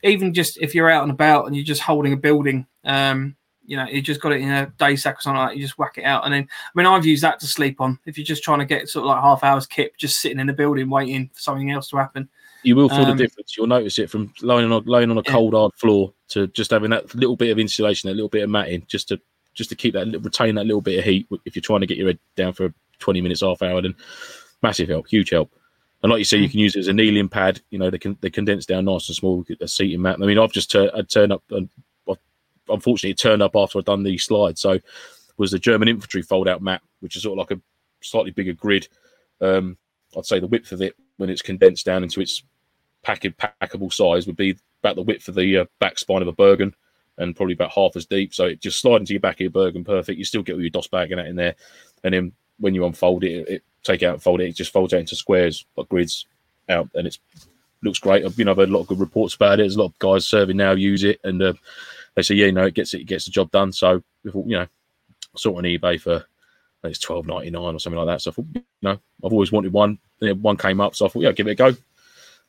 even 0.02 0.32
just 0.32 0.56
if 0.62 0.74
you're 0.74 0.90
out 0.90 1.02
and 1.02 1.12
about 1.12 1.46
and 1.46 1.54
you're 1.54 1.64
just 1.64 1.82
holding 1.82 2.12
a 2.14 2.16
building, 2.16 2.66
um, 2.84 3.36
you 3.70 3.76
know, 3.76 3.86
you 3.86 4.02
just 4.02 4.20
got 4.20 4.32
it 4.32 4.40
in 4.40 4.50
a 4.50 4.66
day 4.80 4.96
sack 4.96 5.18
or 5.18 5.20
something 5.20 5.38
like 5.38 5.50
that, 5.50 5.56
you 5.56 5.62
just 5.62 5.78
whack 5.78 5.96
it 5.96 6.02
out. 6.02 6.24
And 6.24 6.34
then, 6.34 6.42
I 6.42 6.70
mean, 6.74 6.86
I've 6.86 7.06
used 7.06 7.22
that 7.22 7.38
to 7.38 7.46
sleep 7.46 7.80
on. 7.80 8.00
If 8.04 8.18
you're 8.18 8.24
just 8.24 8.42
trying 8.42 8.58
to 8.58 8.64
get 8.64 8.88
sort 8.88 9.04
of 9.04 9.10
like 9.10 9.22
half 9.22 9.44
hours 9.44 9.64
kip, 9.64 9.96
just 9.96 10.20
sitting 10.20 10.40
in 10.40 10.48
the 10.48 10.52
building 10.52 10.90
waiting 10.90 11.30
for 11.32 11.40
something 11.40 11.70
else 11.70 11.88
to 11.90 11.96
happen. 11.96 12.28
You 12.64 12.74
will 12.74 12.88
feel 12.88 13.02
Um, 13.02 13.16
the 13.16 13.22
difference. 13.22 13.56
You'll 13.56 13.68
notice 13.68 14.00
it 14.00 14.10
from 14.10 14.34
laying 14.42 14.72
on 14.72 14.84
laying 14.86 15.12
on 15.12 15.18
a 15.18 15.22
Yeah. 15.24 15.30
cold 15.32 15.54
hard 15.54 15.72
floor 15.76 16.12
to 16.30 16.48
just 16.48 16.72
having 16.72 16.90
that 16.90 17.14
little 17.14 17.36
bit 17.36 17.50
of 17.52 17.60
insulation, 17.60 18.08
that 18.08 18.14
little 18.16 18.28
bit 18.28 18.42
of 18.42 18.50
matting, 18.50 18.84
just 18.88 19.06
to 19.08 19.20
just 19.54 19.70
to 19.70 19.76
keep 19.76 19.94
that 19.94 20.08
retain 20.20 20.56
that 20.56 20.66
little 20.66 20.80
bit 20.80 20.98
of 20.98 21.04
heat. 21.04 21.28
If 21.44 21.54
you're 21.54 21.62
trying 21.62 21.80
to 21.80 21.86
get 21.86 21.96
your 21.96 22.08
head 22.08 22.18
down 22.36 22.52
for 22.52 22.74
20 22.98 23.20
minutes, 23.20 23.40
half 23.42 23.62
hour, 23.62 23.80
then 23.80 23.94
massive 24.64 24.88
help, 24.88 25.06
huge 25.08 25.30
help. 25.30 25.52
And 26.02 26.10
like 26.10 26.18
you 26.18 26.24
say, 26.24 26.38
you 26.38 26.48
Mm. 26.48 26.50
can 26.50 26.60
use 26.60 26.74
it 26.76 26.80
as 26.80 26.88
a 26.88 26.92
kneeling 26.92 27.28
pad. 27.28 27.60
You 27.70 27.78
know, 27.78 27.88
they 27.88 27.98
can 27.98 28.18
they 28.20 28.30
condense 28.30 28.66
down 28.66 28.86
nice 28.86 29.08
and 29.08 29.16
small, 29.16 29.44
a 29.60 29.68
seating 29.68 30.02
mat. 30.02 30.16
I 30.20 30.26
mean, 30.26 30.38
I've 30.38 30.52
just 30.52 30.72
turned 30.72 30.90
I 30.92 31.02
turned 31.02 31.32
up 31.32 31.44
and 31.50 31.68
unfortunately 32.68 33.10
it 33.10 33.18
turned 33.18 33.42
up 33.42 33.56
after 33.56 33.78
I'd 33.78 33.84
done 33.84 34.02
the 34.02 34.18
slide. 34.18 34.58
So 34.58 34.78
was 35.36 35.50
the 35.50 35.58
German 35.58 35.88
infantry 35.88 36.22
fold 36.22 36.48
out 36.48 36.62
mat, 36.62 36.82
which 37.00 37.16
is 37.16 37.22
sort 37.22 37.38
of 37.38 37.48
like 37.48 37.58
a 37.58 37.62
slightly 38.02 38.30
bigger 38.30 38.52
grid. 38.52 38.88
Um, 39.40 39.76
I'd 40.16 40.26
say 40.26 40.38
the 40.38 40.46
width 40.46 40.72
of 40.72 40.82
it 40.82 40.94
when 41.16 41.30
it's 41.30 41.42
condensed 41.42 41.86
down 41.86 42.02
into 42.02 42.20
its 42.20 42.42
pack- 43.02 43.22
packable 43.22 43.92
size 43.92 44.26
would 44.26 44.36
be 44.36 44.56
about 44.82 44.96
the 44.96 45.02
width 45.02 45.28
of 45.28 45.34
the 45.34 45.58
uh, 45.58 45.64
back 45.78 45.98
spine 45.98 46.22
of 46.22 46.28
a 46.28 46.32
Bergen 46.32 46.74
and 47.18 47.36
probably 47.36 47.54
about 47.54 47.72
half 47.72 47.96
as 47.96 48.06
deep. 48.06 48.34
So 48.34 48.46
it 48.46 48.60
just 48.60 48.80
slide 48.80 49.00
into 49.00 49.12
your 49.12 49.20
back 49.20 49.36
of 49.36 49.40
your 49.40 49.50
Bergen 49.50 49.84
perfect. 49.84 50.18
You 50.18 50.24
still 50.24 50.42
get 50.42 50.54
all 50.54 50.60
your 50.60 50.70
DOS 50.70 50.88
bag 50.88 51.12
and 51.12 51.18
that 51.18 51.26
in 51.26 51.36
there. 51.36 51.54
And 52.04 52.14
then 52.14 52.32
when 52.58 52.74
you 52.74 52.84
unfold 52.84 53.24
it, 53.24 53.48
it 53.48 53.62
take 53.82 54.02
it 54.02 54.06
out 54.06 54.14
and 54.14 54.22
fold 54.22 54.40
it, 54.40 54.48
it 54.48 54.56
just 54.56 54.72
folds 54.72 54.94
out 54.94 55.00
into 55.00 55.16
squares, 55.16 55.64
like 55.76 55.88
grids 55.88 56.26
out, 56.68 56.88
and 56.94 57.06
it's 57.06 57.18
looks 57.82 57.98
great. 57.98 58.24
I've 58.24 58.38
you 58.38 58.44
know 58.44 58.52
I've 58.52 58.58
heard 58.58 58.68
a 58.68 58.72
lot 58.72 58.80
of 58.80 58.86
good 58.86 59.00
reports 59.00 59.34
about 59.34 59.54
it. 59.54 59.62
There's 59.62 59.76
a 59.76 59.80
lot 59.80 59.86
of 59.86 59.98
guys 59.98 60.26
serving 60.26 60.56
now 60.56 60.72
use 60.72 61.04
it, 61.04 61.20
and 61.24 61.42
uh, 61.42 61.52
they 62.20 62.34
say 62.34 62.34
yeah, 62.34 62.46
you 62.46 62.52
know 62.52 62.66
it 62.66 62.74
gets 62.74 62.94
it 62.94 63.04
gets 63.04 63.24
the 63.24 63.30
job 63.30 63.50
done. 63.50 63.72
So 63.72 64.02
we 64.24 64.30
thought, 64.30 64.46
you 64.46 64.56
know, 64.56 64.62
I 64.62 65.36
saw 65.36 65.56
on 65.56 65.64
eBay 65.64 66.00
for 66.00 66.24
it's 66.84 66.98
twelve 66.98 67.26
ninety 67.26 67.50
nine 67.50 67.74
or 67.74 67.78
something 67.78 67.98
like 67.98 68.06
that. 68.06 68.22
So 68.22 68.30
I 68.30 68.34
thought, 68.34 68.46
you 68.54 68.62
know, 68.82 68.98
I've 69.24 69.32
always 69.32 69.52
wanted 69.52 69.72
one. 69.72 69.98
And 70.20 70.42
one 70.42 70.56
came 70.56 70.80
up, 70.80 70.94
so 70.94 71.06
I 71.06 71.08
thought, 71.08 71.22
yeah, 71.22 71.32
give 71.32 71.48
it 71.48 71.52
a 71.52 71.54
go. 71.54 71.68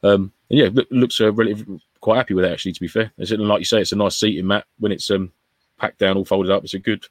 Um, 0.03 0.31
and 0.49 0.59
yeah, 0.59 0.69
look, 0.73 0.87
looks 0.91 1.21
uh, 1.21 1.31
relatively 1.31 1.81
quite 2.01 2.17
happy 2.17 2.33
with 2.33 2.45
it 2.45 2.51
actually. 2.51 2.73
To 2.73 2.81
be 2.81 2.87
fair, 2.87 3.11
it's 3.17 3.31
like 3.31 3.59
you 3.59 3.65
say, 3.65 3.81
it's 3.81 3.93
a 3.93 3.95
nice 3.95 4.17
seating 4.17 4.47
mat 4.47 4.65
when 4.79 4.91
it's 4.91 5.09
um 5.09 5.31
packed 5.77 5.99
down, 5.99 6.17
all 6.17 6.25
folded 6.25 6.51
up. 6.51 6.63
It's 6.63 6.73
a 6.73 6.79
good, 6.79 7.05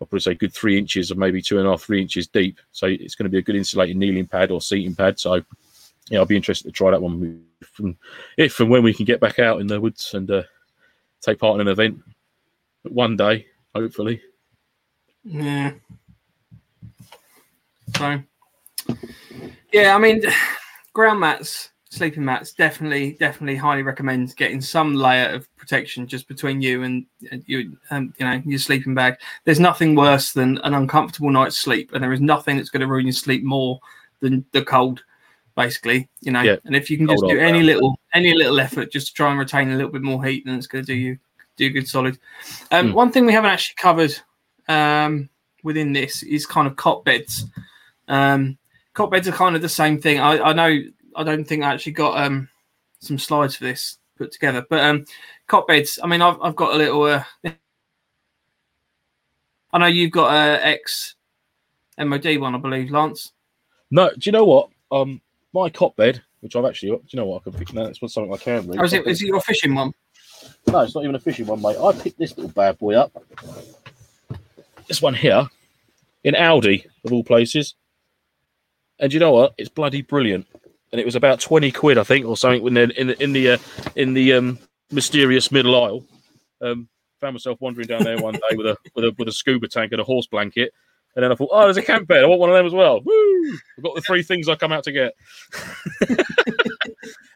I'll 0.00 0.06
probably 0.06 0.20
say, 0.20 0.34
good 0.34 0.52
three 0.52 0.78
inches 0.78 1.12
or 1.12 1.14
maybe 1.14 1.40
two 1.40 1.58
and 1.58 1.66
a 1.66 1.70
half, 1.70 1.82
three 1.82 2.02
inches 2.02 2.26
deep. 2.26 2.58
So 2.72 2.86
it's 2.86 3.14
going 3.14 3.24
to 3.24 3.30
be 3.30 3.38
a 3.38 3.42
good 3.42 3.56
insulated 3.56 3.96
kneeling 3.96 4.26
pad 4.26 4.50
or 4.50 4.60
seating 4.60 4.94
pad. 4.94 5.18
So 5.20 5.42
yeah, 6.10 6.18
I'll 6.18 6.26
be 6.26 6.36
interested 6.36 6.68
to 6.68 6.72
try 6.72 6.90
that 6.90 7.00
one 7.00 7.44
from 7.62 7.96
if 8.36 8.60
and 8.60 8.70
when 8.70 8.82
we 8.82 8.94
can 8.94 9.04
get 9.04 9.20
back 9.20 9.38
out 9.38 9.60
in 9.60 9.66
the 9.66 9.80
woods 9.80 10.12
and 10.14 10.30
uh, 10.30 10.42
take 11.24 11.38
part 11.38 11.54
in 11.54 11.66
an 11.66 11.72
event 11.72 12.00
one 12.84 13.16
day, 13.16 13.46
hopefully. 13.74 14.20
Yeah. 15.24 15.72
So, 17.96 18.20
yeah, 19.72 19.94
I 19.94 19.98
mean, 19.98 20.22
ground 20.92 21.20
mats, 21.20 21.70
sleeping 21.90 22.24
mats, 22.24 22.52
definitely, 22.52 23.12
definitely, 23.12 23.56
highly 23.56 23.82
recommend 23.82 24.36
getting 24.36 24.60
some 24.60 24.94
layer 24.94 25.28
of 25.28 25.54
protection 25.56 26.06
just 26.06 26.28
between 26.28 26.60
you 26.60 26.82
and 26.82 27.06
and 27.30 27.42
you, 27.46 27.76
um, 27.90 28.12
you 28.18 28.26
know, 28.26 28.42
your 28.44 28.58
sleeping 28.58 28.94
bag. 28.94 29.16
There's 29.44 29.60
nothing 29.60 29.94
worse 29.94 30.32
than 30.32 30.58
an 30.58 30.74
uncomfortable 30.74 31.30
night's 31.30 31.58
sleep, 31.58 31.92
and 31.94 32.02
there 32.02 32.12
is 32.12 32.20
nothing 32.20 32.56
that's 32.56 32.70
going 32.70 32.80
to 32.80 32.86
ruin 32.86 33.06
your 33.06 33.12
sleep 33.12 33.44
more 33.44 33.80
than 34.20 34.44
the 34.52 34.62
cold. 34.62 35.02
Basically, 35.56 36.08
you 36.20 36.32
know, 36.32 36.42
Yeah. 36.42 36.56
and 36.64 36.74
if 36.74 36.90
you 36.90 36.96
can 36.96 37.06
just 37.06 37.22
do 37.28 37.38
any 37.38 37.62
little 37.62 37.98
any 38.12 38.34
little 38.34 38.58
effort 38.58 38.90
just 38.90 39.08
to 39.08 39.14
try 39.14 39.30
and 39.30 39.38
retain 39.38 39.70
a 39.70 39.76
little 39.76 39.92
bit 39.92 40.02
more 40.02 40.24
heat, 40.24 40.44
then 40.44 40.56
it's 40.56 40.66
going 40.66 40.84
to 40.84 40.92
do 40.92 40.98
you 40.98 41.18
do 41.56 41.70
good 41.70 41.86
solid. 41.86 42.18
Um, 42.72 42.88
Hmm. 42.88 42.94
One 42.94 43.12
thing 43.12 43.24
we 43.26 43.32
haven't 43.32 43.50
actually 43.50 43.76
covered 43.76 44.18
um, 44.68 45.28
within 45.62 45.92
this 45.92 46.24
is 46.24 46.44
kind 46.46 46.66
of 46.66 46.74
cot 46.74 47.04
beds. 47.04 47.44
Um, 48.08 48.58
cot 48.94 49.10
beds 49.12 49.28
are 49.28 49.32
kind 49.32 49.54
of 49.54 49.62
the 49.62 49.68
same 49.68 50.00
thing. 50.00 50.18
I, 50.18 50.40
I 50.40 50.52
know 50.52 50.82
I 51.14 51.22
don't 51.22 51.44
think 51.44 51.62
I 51.62 51.72
actually 51.72 51.92
got 51.92 52.18
um, 52.20 52.48
some 52.98 53.18
slides 53.18 53.54
for 53.54 53.62
this 53.64 53.98
put 54.18 54.32
together, 54.32 54.66
but 54.68 54.80
um, 54.80 55.04
cot 55.46 55.68
beds. 55.68 56.00
I 56.02 56.08
mean, 56.08 56.20
I've, 56.22 56.40
I've 56.42 56.56
got 56.56 56.74
a 56.74 56.76
little. 56.76 57.02
Uh, 57.04 57.22
I 59.72 59.78
know 59.78 59.86
you've 59.86 60.10
got 60.10 60.34
a 60.34 60.66
ex 60.66 61.14
MOD 61.98 62.38
one, 62.38 62.54
I 62.54 62.58
believe, 62.58 62.90
Lance. 62.90 63.32
No, 63.90 64.10
do 64.10 64.16
you 64.22 64.32
know 64.32 64.44
what? 64.44 64.70
Um, 64.90 65.20
my 65.54 65.70
cot 65.70 65.94
bed, 65.96 66.20
which 66.40 66.56
I've 66.56 66.64
actually, 66.64 66.90
do 66.90 67.02
you 67.08 67.16
know 67.16 67.26
what? 67.26 67.42
I 67.42 67.50
can 67.50 67.52
pick 67.58 67.72
no, 67.72 67.86
That's 67.86 68.02
what 68.02 68.10
something 68.10 68.34
I 68.34 68.36
can 68.36 68.66
read. 68.68 68.78
Or 68.78 68.84
is 68.84 68.92
it 68.92 69.06
is 69.06 69.22
it 69.22 69.26
your 69.26 69.40
fishing 69.40 69.74
one? 69.74 69.94
No, 70.66 70.80
it's 70.80 70.94
not 70.94 71.04
even 71.04 71.14
a 71.14 71.20
fishing 71.20 71.46
one, 71.46 71.62
mate. 71.62 71.78
I 71.78 71.92
picked 71.92 72.18
this 72.18 72.36
little 72.36 72.52
bad 72.52 72.76
boy 72.78 72.94
up. 72.94 73.12
This 74.88 75.00
one 75.00 75.14
here 75.14 75.48
in 76.24 76.34
Aldi, 76.34 76.84
of 77.04 77.12
all 77.12 77.24
places. 77.24 77.74
And 78.98 79.12
you 79.12 79.20
know 79.20 79.32
what? 79.32 79.54
It's 79.56 79.70
bloody 79.70 80.02
brilliant. 80.02 80.46
And 80.92 81.00
it 81.00 81.06
was 81.06 81.16
about 81.16 81.40
twenty 81.40 81.72
quid, 81.72 81.98
I 81.98 82.04
think, 82.04 82.26
or 82.26 82.36
something. 82.36 82.62
When 82.62 82.74
they're 82.74 82.90
in 82.90 83.06
the 83.06 83.22
in 83.22 83.32
the 83.32 83.50
uh, 83.52 83.58
in 83.96 84.14
the 84.14 84.34
um, 84.34 84.58
mysterious 84.90 85.50
middle 85.50 85.82
aisle, 85.82 86.04
um, 86.60 86.88
found 87.20 87.34
myself 87.34 87.60
wandering 87.60 87.88
down 87.88 88.04
there 88.04 88.18
one 88.18 88.34
day 88.34 88.56
with 88.56 88.66
a 88.66 88.76
with 88.94 89.04
a 89.04 89.14
with 89.18 89.28
a 89.28 89.32
scuba 89.32 89.68
tank 89.68 89.92
and 89.92 90.00
a 90.00 90.04
horse 90.04 90.26
blanket. 90.26 90.72
And 91.16 91.22
then 91.22 91.30
I 91.30 91.34
thought, 91.36 91.50
oh, 91.52 91.62
there's 91.64 91.76
a 91.76 91.82
camp 91.82 92.08
bed. 92.08 92.24
I 92.24 92.26
want 92.26 92.40
one 92.40 92.50
of 92.50 92.56
them 92.56 92.66
as 92.66 92.72
well. 92.72 93.00
Woo! 93.04 93.52
I've 93.78 93.84
got 93.84 93.94
the 93.94 94.00
three 94.00 94.22
things 94.22 94.48
I 94.48 94.56
come 94.56 94.72
out 94.72 94.82
to 94.84 94.92
get. 94.92 95.14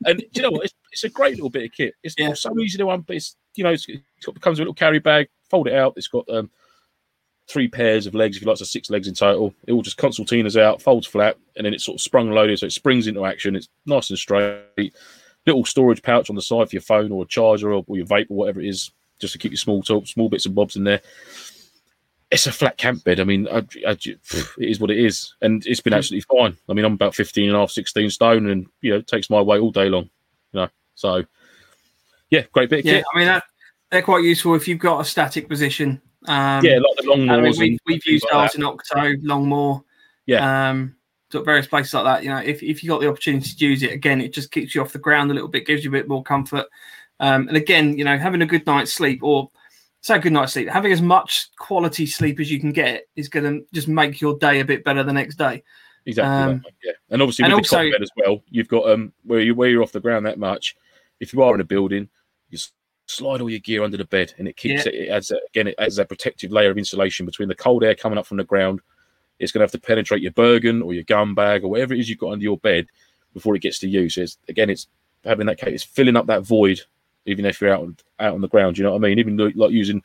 and 0.05 0.19
do 0.19 0.27
you 0.35 0.43
know 0.43 0.51
what? 0.51 0.65
It's, 0.65 0.75
it's 0.93 1.05
a 1.05 1.09
great 1.09 1.35
little 1.37 1.51
bit 1.51 1.65
of 1.65 1.73
kit. 1.73 1.95
It's 2.03 2.15
Yeah. 2.19 2.35
so 2.35 2.59
easy 2.59 2.79
to 2.79 2.91
unpick. 2.91 3.17
It's 3.19 3.37
you 3.55 3.65
know, 3.65 3.71
it's, 3.71 3.87
it's 3.89 4.03
it 4.27 4.41
comes 4.41 4.59
with 4.59 4.61
a 4.61 4.71
little 4.71 4.75
carry 4.75 4.99
bag. 4.99 5.29
Fold 5.51 5.69
it 5.69 5.75
out. 5.75 5.95
It's 5.97 6.09
got 6.09 6.29
um, 6.29 6.51
three 7.49 7.69
pairs 7.69 8.07
of 8.07 8.15
legs, 8.15 8.37
if 8.37 8.43
you 8.43 8.49
like, 8.49 8.59
so 8.59 8.65
six 8.65 8.91
legs 8.91 9.09
in 9.09 9.15
total. 9.15 9.55
It 9.67 9.73
all 9.73 9.83
just 9.83 9.97
concertinas 9.97 10.61
out, 10.61 10.83
folds 10.83 11.07
flat, 11.07 11.37
and 11.57 11.65
then 11.65 11.73
it's 11.75 11.85
sort 11.85 11.97
of 11.97 12.03
sprung 12.03 12.31
loaded, 12.31 12.59
so 12.59 12.67
it 12.67 12.73
springs 12.73 13.07
into 13.07 13.25
action. 13.25 13.57
It's 13.57 13.69
nice 13.87 14.11
and 14.11 14.19
straight. 14.19 14.95
Little 15.47 15.65
storage 15.65 16.03
pouch 16.03 16.29
on 16.31 16.37
the 16.37 16.43
side 16.43 16.69
for 16.69 16.77
your 16.77 16.83
phone 16.83 17.11
or 17.11 17.23
a 17.23 17.27
charger 17.27 17.73
or, 17.73 17.85
or 17.87 17.97
your 17.97 18.07
vape 18.07 18.27
or 18.31 18.37
whatever 18.37 18.61
it 18.61 18.67
is, 18.69 18.91
just 19.19 19.33
to 19.33 19.39
keep 19.39 19.53
your 19.53 19.57
small 19.57 19.83
talk, 19.83 20.07
small 20.07 20.29
bits 20.29 20.47
and 20.47 20.55
bobs 20.55 20.77
in 20.77 20.85
there. 20.85 21.01
It's 22.31 22.47
a 22.47 22.53
flat 22.53 22.77
camp 22.77 23.05
bed. 23.05 23.21
I 23.21 23.25
mean, 23.25 23.49
I, 23.49 23.59
I, 23.87 23.97
it 24.03 24.19
is 24.59 24.81
what 24.81 24.91
it 24.91 24.99
is, 24.99 25.35
and 25.41 25.67
it's 25.67 25.81
been 25.81 25.95
absolutely 25.95 26.27
fine. 26.39 26.57
I 26.69 26.75
mean, 26.75 26.85
I'm 26.85 26.93
about 26.93 27.15
15 27.15 27.49
and 27.49 27.57
a 27.57 27.61
half, 27.61 27.71
16 27.71 28.11
stone, 28.11 28.51
and 28.51 28.67
you 28.83 28.91
know, 28.93 28.99
it 28.99 29.07
takes 29.07 29.31
my 29.31 29.41
weight 29.41 29.61
all 29.61 29.71
day 29.71 29.89
long. 29.89 30.11
You 30.53 30.61
know, 30.61 30.69
so 30.95 31.25
yeah, 32.31 32.43
great 32.53 32.69
bit 32.71 32.85
Yeah, 32.85 32.99
kit. 32.99 33.05
I 33.15 33.19
mean 33.19 33.29
that 33.29 33.45
they're 33.91 34.03
quite 34.03 34.25
useful 34.25 34.55
if 34.55 34.69
you've 34.69 34.79
got 34.79 35.01
a 35.01 35.05
static 35.05 35.49
position. 35.49 36.01
Um, 36.27 36.65
Yeah, 36.65 36.79
like 36.79 36.97
the 36.99 37.05
long 37.09 37.31
I 37.31 37.41
mean, 37.41 37.55
we, 37.59 37.79
we've 37.87 38.05
used 38.07 38.27
like 38.31 38.35
ours 38.35 38.53
that. 38.53 38.59
in 38.59 38.65
Octo, 38.65 39.15
Longmoor, 39.23 39.83
Yeah. 40.27 40.71
um, 40.71 40.95
of 41.33 41.45
various 41.45 41.67
places 41.67 41.95
like 41.95 42.05
that. 42.05 42.23
You 42.23 42.31
know, 42.31 42.39
if, 42.39 42.63
if 42.63 42.83
you 42.83 42.89
got 42.91 43.01
the 43.01 43.09
opportunity 43.09 43.51
to 43.55 43.67
use 43.67 43.83
it 43.83 43.93
again, 43.93 44.21
it 44.21 44.33
just 44.35 44.51
keeps 44.51 44.75
you 44.75 44.83
off 44.83 44.93
the 44.93 44.99
ground 44.99 45.31
a 45.31 45.35
little 45.35 45.49
bit, 45.49 45.67
gives 45.67 45.85
you 45.85 45.91
a 45.91 45.93
bit 45.93 46.09
more 46.09 46.23
comfort. 46.23 46.67
Um, 47.21 47.49
and 47.49 47.57
again, 47.57 47.97
you 47.97 48.05
know, 48.05 48.17
having 48.19 48.43
a 48.43 48.47
good 48.47 48.67
night's 48.67 48.93
sleep 48.93 49.21
or 49.23 49.51
say 50.09 50.19
good 50.19 50.33
night's 50.33 50.55
sleep, 50.55 50.69
having 50.69 50.93
as 50.93 51.03
much 51.03 51.49
quality 51.59 52.07
sleep 52.07 52.41
as 52.41 52.51
you 52.51 52.59
can 52.59 52.73
get 52.73 53.07
is 53.17 53.29
going 53.29 53.45
to 53.45 53.67
just 53.73 53.89
make 53.89 54.21
your 54.21 54.37
day 54.39 54.61
a 54.61 54.65
bit 54.65 54.85
better 54.85 55.03
the 55.03 55.13
next 55.13 55.37
day. 55.37 55.63
Exactly. 56.07 56.55
Um, 56.55 56.63
that, 56.65 56.73
yeah, 56.83 56.93
and 57.11 57.23
obviously 57.23 57.45
and 57.45 57.55
with 57.55 57.69
the 57.69 57.77
also- 57.77 57.91
cot 57.91 57.93
bed 57.93 58.03
as 58.03 58.11
well, 58.17 58.43
you've 58.51 58.69
got 58.69 58.91
um 58.91 59.13
where 59.25 59.41
you 59.41 59.55
where 59.55 59.69
you're 59.69 59.83
off 59.83 59.93
the 59.93 60.01
ground 60.01 60.27
that 60.27 60.39
much. 60.39 60.77
If 61.21 61.33
you 61.33 61.43
are 61.43 61.55
in 61.55 61.61
a 61.61 61.65
building, 61.65 62.09
you 62.51 62.59
slide 63.07 63.41
all 63.41 63.51
your 63.51 63.59
gear 63.59 63.83
under 63.83 63.97
the 63.97 64.05
bed, 64.05 64.35
and 64.39 64.49
it 64.49 64.57
keeps 64.57 64.87
it, 64.87 64.95
it 64.95 65.09
adds 65.09 65.31
a, 65.31 65.39
again 65.49 65.69
it 65.69 65.75
adds 65.79 65.97
that 65.97 66.09
protective 66.09 66.51
layer 66.51 66.71
of 66.71 66.79
insulation 66.79 67.27
between 67.27 67.49
the 67.49 67.55
cold 67.55 67.85
air 67.85 67.95
coming 67.95 68.19
up 68.19 68.27
from 68.27 68.39
the 68.39 68.45
ground. 68.45 68.81
It's 69.39 69.53
going 69.53 69.61
to 69.61 69.65
have 69.65 69.81
to 69.81 69.87
penetrate 69.87 70.23
your 70.23 70.33
Bergen 70.33 70.83
or 70.83 70.95
your 70.95 71.05
gun 71.05 71.35
bag 71.35 71.63
or 71.63 71.69
whatever 71.69 71.95
it 71.95 72.01
is 72.01 72.09
you've 72.09 72.19
got 72.19 72.33
under 72.33 72.43
your 72.43 72.59
bed 72.59 72.87
before 73.35 73.55
it 73.55 73.63
gets 73.63 73.79
to 73.81 73.89
you. 73.89 74.09
So 74.09 74.23
it's, 74.23 74.37
again, 74.49 74.69
it's 74.69 74.89
having 75.25 75.47
that 75.47 75.59
case, 75.59 75.75
it's 75.75 75.85
filling 75.85 76.17
up 76.17 76.27
that 76.27 76.43
void, 76.43 76.81
even 77.29 77.45
if 77.45 77.61
you're 77.61 77.73
out 77.73 77.83
on, 77.83 77.97
out 78.19 78.35
on 78.35 78.41
the 78.41 78.49
ground. 78.49 78.79
You 78.79 78.85
know 78.85 78.93
what 78.93 79.05
I 79.05 79.09
mean? 79.09 79.19
Even 79.19 79.37
though, 79.37 79.51
like 79.55 79.71
using 79.71 80.03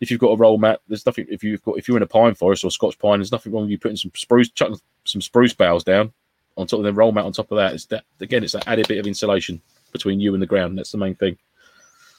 if 0.00 0.10
you've 0.10 0.20
got 0.20 0.32
a 0.32 0.36
roll 0.36 0.58
mat, 0.58 0.80
there's 0.88 1.06
nothing. 1.06 1.26
If 1.28 1.42
you've 1.42 1.62
got 1.62 1.78
if 1.78 1.88
you're 1.88 1.96
in 1.96 2.02
a 2.02 2.06
pine 2.06 2.34
forest 2.34 2.64
or 2.64 2.70
Scotch 2.70 2.98
pine, 2.98 3.18
there's 3.18 3.32
nothing 3.32 3.52
wrong 3.52 3.62
with 3.62 3.70
you 3.70 3.78
putting 3.78 3.96
some 3.96 4.12
spruce, 4.14 4.50
chucking 4.50 4.78
some 5.04 5.20
spruce 5.20 5.54
boughs 5.54 5.84
down 5.84 6.12
on 6.56 6.66
top 6.66 6.78
of 6.78 6.84
the 6.84 6.92
roll 6.92 7.12
mat 7.12 7.24
on 7.24 7.32
top 7.32 7.50
of 7.50 7.56
that. 7.56 7.74
It's 7.74 7.86
that 7.86 8.04
again, 8.20 8.44
it's 8.44 8.52
that 8.52 8.68
added 8.68 8.88
bit 8.88 8.98
of 8.98 9.06
insulation 9.06 9.60
between 9.92 10.20
you 10.20 10.34
and 10.34 10.42
the 10.42 10.46
ground. 10.46 10.76
That's 10.76 10.92
the 10.92 10.98
main 10.98 11.14
thing. 11.14 11.38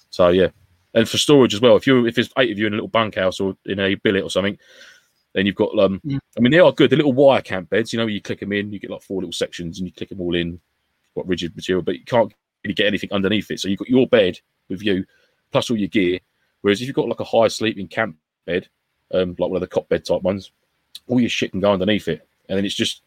So 0.09 0.29
yeah, 0.29 0.49
and 0.93 1.07
for 1.07 1.17
storage 1.17 1.53
as 1.53 1.61
well. 1.61 1.75
If 1.75 1.85
you 1.85 2.05
if 2.05 2.15
there's 2.15 2.31
eight 2.37 2.51
of 2.51 2.57
you 2.57 2.67
in 2.67 2.73
a 2.73 2.77
little 2.77 2.87
bunkhouse 2.87 3.39
or 3.39 3.55
in 3.65 3.79
a 3.79 3.95
billet 3.95 4.23
or 4.23 4.29
something, 4.29 4.57
then 5.33 5.45
you've 5.45 5.55
got 5.55 5.77
um. 5.77 6.01
Mm. 6.05 6.19
I 6.37 6.39
mean, 6.39 6.51
they 6.51 6.59
are 6.59 6.71
good. 6.71 6.89
The 6.89 6.95
little 6.95 7.13
wire 7.13 7.41
camp 7.41 7.69
beds. 7.69 7.93
You 7.93 7.99
know, 7.99 8.07
you 8.07 8.21
click 8.21 8.39
them 8.39 8.53
in, 8.53 8.71
you 8.71 8.79
get 8.79 8.89
like 8.89 9.03
four 9.03 9.21
little 9.21 9.33
sections, 9.33 9.79
and 9.79 9.87
you 9.87 9.93
click 9.93 10.09
them 10.09 10.21
all 10.21 10.35
in. 10.35 10.59
Got 11.15 11.27
rigid 11.27 11.55
material, 11.55 11.83
but 11.83 11.95
you 11.95 12.05
can't 12.05 12.31
really 12.67 12.73
get 12.73 12.87
anything 12.87 13.11
underneath 13.11 13.49
it. 13.49 13.59
So 13.59 13.67
you've 13.67 13.79
got 13.79 13.89
your 13.89 14.07
bed 14.07 14.39
with 14.69 14.83
you, 14.83 15.05
plus 15.51 15.69
all 15.69 15.77
your 15.77 15.87
gear. 15.87 16.19
Whereas 16.61 16.81
if 16.81 16.87
you've 16.87 16.95
got 16.95 17.07
like 17.07 17.19
a 17.19 17.23
high 17.23 17.47
sleeping 17.47 17.87
camp 17.87 18.17
bed, 18.45 18.67
um, 19.13 19.29
like 19.39 19.49
one 19.49 19.55
of 19.55 19.61
the 19.61 19.67
cot 19.67 19.87
bed 19.89 20.05
type 20.05 20.21
ones, 20.21 20.51
all 21.07 21.19
your 21.19 21.29
shit 21.29 21.51
can 21.51 21.59
go 21.59 21.71
underneath 21.71 22.07
it, 22.07 22.27
and 22.49 22.57
then 22.57 22.65
it's 22.65 22.75
just 22.75 23.01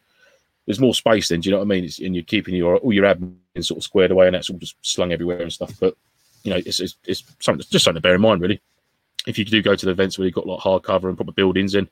there's 0.67 0.81
more 0.81 0.95
space. 0.95 1.29
Then 1.29 1.41
do 1.41 1.49
you 1.49 1.53
know 1.53 1.59
what 1.59 1.67
I 1.67 1.69
mean? 1.69 1.85
It's, 1.85 1.99
and 1.99 2.15
you're 2.15 2.25
keeping 2.25 2.55
your 2.55 2.77
all 2.77 2.93
your 2.93 3.05
admin 3.05 3.37
sort 3.61 3.79
of 3.79 3.85
squared 3.85 4.11
away, 4.11 4.27
and 4.27 4.35
that's 4.35 4.49
all 4.49 4.59
just 4.59 4.77
slung 4.83 5.13
everywhere 5.13 5.43
and 5.43 5.53
stuff. 5.53 5.73
But 5.79 5.95
you 6.43 6.53
know, 6.53 6.61
it's 6.65 6.81
it's, 6.81 6.97
it's 7.05 7.25
something 7.41 7.67
just 7.71 7.85
something 7.85 8.01
to 8.01 8.07
bear 8.07 8.15
in 8.15 8.21
mind, 8.21 8.41
really. 8.41 8.61
If 9.27 9.39
you 9.39 9.45
do 9.45 9.61
go 9.61 9.75
to 9.75 9.87
the 9.87 9.93
events 9.93 10.19
where 10.19 10.25
you've 10.25 10.35
got 10.35 10.47
like 10.47 10.61
hardcover 10.61 11.09
and 11.09 11.17
proper 11.17 11.33
buildings 11.33 11.75
and 11.75 11.89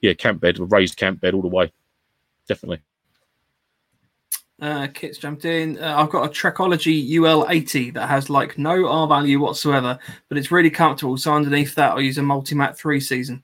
yeah, 0.00 0.14
camp 0.14 0.40
bed, 0.40 0.58
raised 0.58 0.96
camp 0.96 1.20
bed 1.20 1.34
all 1.34 1.42
the 1.42 1.48
way, 1.48 1.72
definitely. 2.48 2.80
Uh, 4.60 4.86
Kit's 4.88 5.18
jumped 5.18 5.44
in. 5.44 5.78
Uh, 5.78 5.94
I've 5.98 6.10
got 6.10 6.24
a 6.24 6.28
Trekology 6.30 7.10
UL80 7.10 7.92
that 7.94 8.08
has 8.08 8.30
like 8.30 8.56
no 8.56 8.88
R 8.88 9.06
value 9.06 9.38
whatsoever, 9.38 9.98
but 10.28 10.38
it's 10.38 10.50
really 10.50 10.70
comfortable. 10.70 11.16
So 11.18 11.34
underneath 11.34 11.74
that, 11.74 11.92
I 11.92 12.00
use 12.00 12.16
a 12.16 12.22
Multimat 12.22 12.76
3 12.76 12.98
season. 13.00 13.42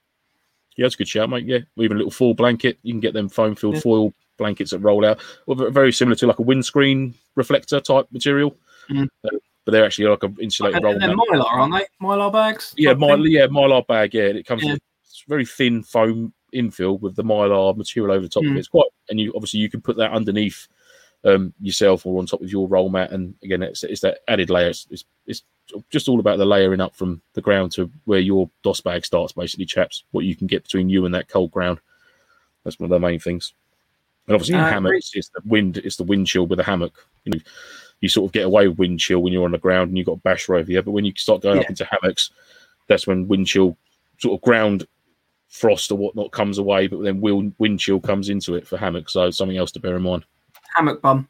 Yeah, 0.76 0.84
that's 0.84 0.94
a 0.94 0.98
good 0.98 1.08
shout, 1.08 1.28
mate. 1.28 1.44
Yeah, 1.44 1.58
even 1.76 1.96
a 1.96 1.98
little 1.98 2.10
full 2.10 2.32
blanket. 2.32 2.78
You 2.82 2.94
can 2.94 3.00
get 3.00 3.12
them 3.12 3.28
foam 3.28 3.54
filled 3.54 3.74
yeah. 3.74 3.80
foil 3.80 4.14
blankets 4.38 4.70
that 4.70 4.78
roll 4.78 5.04
out, 5.04 5.20
well, 5.46 5.70
very 5.70 5.92
similar 5.92 6.16
to 6.16 6.26
like 6.26 6.38
a 6.38 6.42
windscreen 6.42 7.14
reflector 7.34 7.80
type 7.80 8.06
material. 8.10 8.56
Mm. 8.90 9.08
Uh, 9.24 9.36
but 9.64 9.72
they're 9.72 9.84
actually 9.84 10.06
like 10.06 10.22
an 10.22 10.36
insulated 10.40 10.82
roll. 10.82 10.98
They're 10.98 11.14
mylar, 11.14 11.44
aren't 11.44 11.74
they? 11.74 11.86
Mylar 12.04 12.32
bags. 12.32 12.74
Yeah, 12.76 12.94
mylar. 12.94 13.30
Yeah, 13.30 13.46
mylar 13.46 13.86
bag. 13.86 14.14
Yeah, 14.14 14.22
it 14.22 14.46
comes. 14.46 14.64
Yeah. 14.64 14.72
With, 14.72 14.82
very 15.28 15.44
thin 15.44 15.82
foam 15.82 16.32
infill 16.52 17.00
with 17.00 17.14
the 17.14 17.22
mylar 17.22 17.76
material 17.76 18.12
over 18.12 18.22
the 18.22 18.28
top 18.28 18.42
mm. 18.42 18.50
of 18.50 18.56
it. 18.56 18.60
It's 18.60 18.68
quite, 18.68 18.88
and 19.08 19.20
you 19.20 19.32
obviously 19.36 19.60
you 19.60 19.70
can 19.70 19.80
put 19.80 19.96
that 19.98 20.10
underneath 20.10 20.66
um, 21.24 21.52
yourself 21.60 22.06
or 22.06 22.18
on 22.18 22.26
top 22.26 22.42
of 22.42 22.50
your 22.50 22.68
roll 22.68 22.88
mat. 22.88 23.12
And 23.12 23.34
again, 23.42 23.62
it's, 23.62 23.84
it's 23.84 24.00
that 24.00 24.18
added 24.28 24.50
layer. 24.50 24.68
It's, 24.68 24.86
it's, 24.90 25.04
it's, 25.26 25.42
just 25.90 26.08
all 26.08 26.20
about 26.20 26.36
the 26.36 26.44
layering 26.44 26.80
up 26.80 26.94
from 26.94 27.22
the 27.32 27.40
ground 27.40 27.72
to 27.72 27.90
where 28.04 28.18
your 28.18 28.50
DOS 28.62 28.80
bag 28.80 29.06
starts, 29.06 29.32
basically, 29.32 29.64
chaps. 29.64 30.04
What 30.10 30.24
you 30.24 30.36
can 30.36 30.46
get 30.46 30.64
between 30.64 30.90
you 30.90 31.06
and 31.06 31.14
that 31.14 31.28
cold 31.28 31.50
ground. 31.50 31.78
That's 32.62 32.78
one 32.78 32.86
of 32.86 32.90
the 32.90 32.98
main 32.98 33.20
things. 33.20 33.54
And 34.26 34.34
obviously, 34.34 34.56
in 34.56 34.60
uh, 34.60 34.70
hammocks, 34.70 35.12
it's 35.14 35.28
the 35.28 35.40
wind. 35.46 35.78
It's 35.78 35.96
the 35.96 36.04
wind 36.04 36.26
chill 36.26 36.46
with 36.46 36.60
a 36.60 36.64
hammock. 36.64 37.06
You 37.24 37.32
know, 37.32 37.40
you 38.00 38.08
sort 38.08 38.28
of 38.28 38.32
get 38.32 38.44
away 38.44 38.68
with 38.68 38.78
wind 38.78 39.00
chill 39.00 39.22
when 39.22 39.32
you're 39.32 39.44
on 39.44 39.52
the 39.52 39.58
ground 39.58 39.88
and 39.88 39.96
you've 39.96 40.08
got 40.08 40.14
a 40.14 40.20
basher 40.20 40.56
over 40.56 40.70
you. 40.70 40.82
But 40.82 40.90
when 40.90 41.04
you 41.04 41.12
start 41.16 41.40
going 41.40 41.56
yeah. 41.56 41.62
up 41.62 41.70
into 41.70 41.86
hammocks, 41.86 42.30
that's 42.88 43.06
when 43.06 43.28
wind 43.28 43.46
chill, 43.46 43.76
sort 44.18 44.38
of 44.38 44.42
ground 44.42 44.86
frost 45.48 45.90
or 45.90 45.96
whatnot, 45.96 46.32
comes 46.32 46.58
away. 46.58 46.86
But 46.86 47.02
then 47.02 47.20
wind 47.20 47.80
chill 47.80 48.00
comes 48.00 48.28
into 48.28 48.56
it 48.56 48.66
for 48.66 48.76
hammocks. 48.76 49.14
So 49.14 49.30
something 49.30 49.56
else 49.56 49.72
to 49.72 49.80
bear 49.80 49.96
in 49.96 50.02
mind 50.02 50.24
hammock 50.74 51.02
bum. 51.02 51.28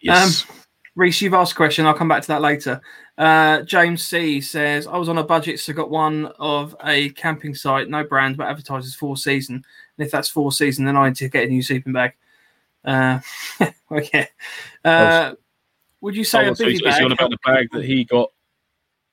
Yes. 0.00 0.48
Um, 0.48 0.56
Reese, 0.94 1.22
you've 1.22 1.34
asked 1.34 1.52
a 1.52 1.56
question. 1.56 1.86
I'll 1.86 1.94
come 1.94 2.08
back 2.08 2.22
to 2.22 2.28
that 2.28 2.42
later. 2.42 2.80
Uh, 3.16 3.62
James 3.62 4.04
C 4.04 4.40
says, 4.40 4.86
I 4.86 4.96
was 4.96 5.08
on 5.08 5.18
a 5.18 5.24
budget, 5.24 5.58
so 5.60 5.72
got 5.72 5.90
one 5.90 6.26
of 6.38 6.76
a 6.84 7.10
camping 7.10 7.54
site, 7.54 7.88
no 7.88 8.04
brand, 8.04 8.36
but 8.36 8.48
advertises 8.48 8.94
four 8.94 9.16
season. 9.16 9.64
And 9.96 10.06
if 10.06 10.10
that's 10.10 10.28
four 10.28 10.52
season, 10.52 10.84
then 10.84 10.96
I 10.96 11.08
need 11.08 11.16
to 11.16 11.28
get 11.28 11.44
a 11.44 11.50
new 11.50 11.62
sleeping 11.62 11.92
bag. 11.92 12.14
Uh, 12.84 13.20
okay. 13.92 14.28
Uh, 14.84 15.34
would 16.00 16.16
you 16.16 16.24
say 16.24 16.46
oh, 16.46 16.52
a 16.52 16.56
so 16.56 16.64
bag? 16.64 16.74
Is 16.74 16.80
he 16.80 17.04
on 17.04 17.12
about 17.12 17.30
the 17.30 17.38
bag 17.44 17.68
that 17.72 17.84
he 17.84 18.04
got? 18.04 18.30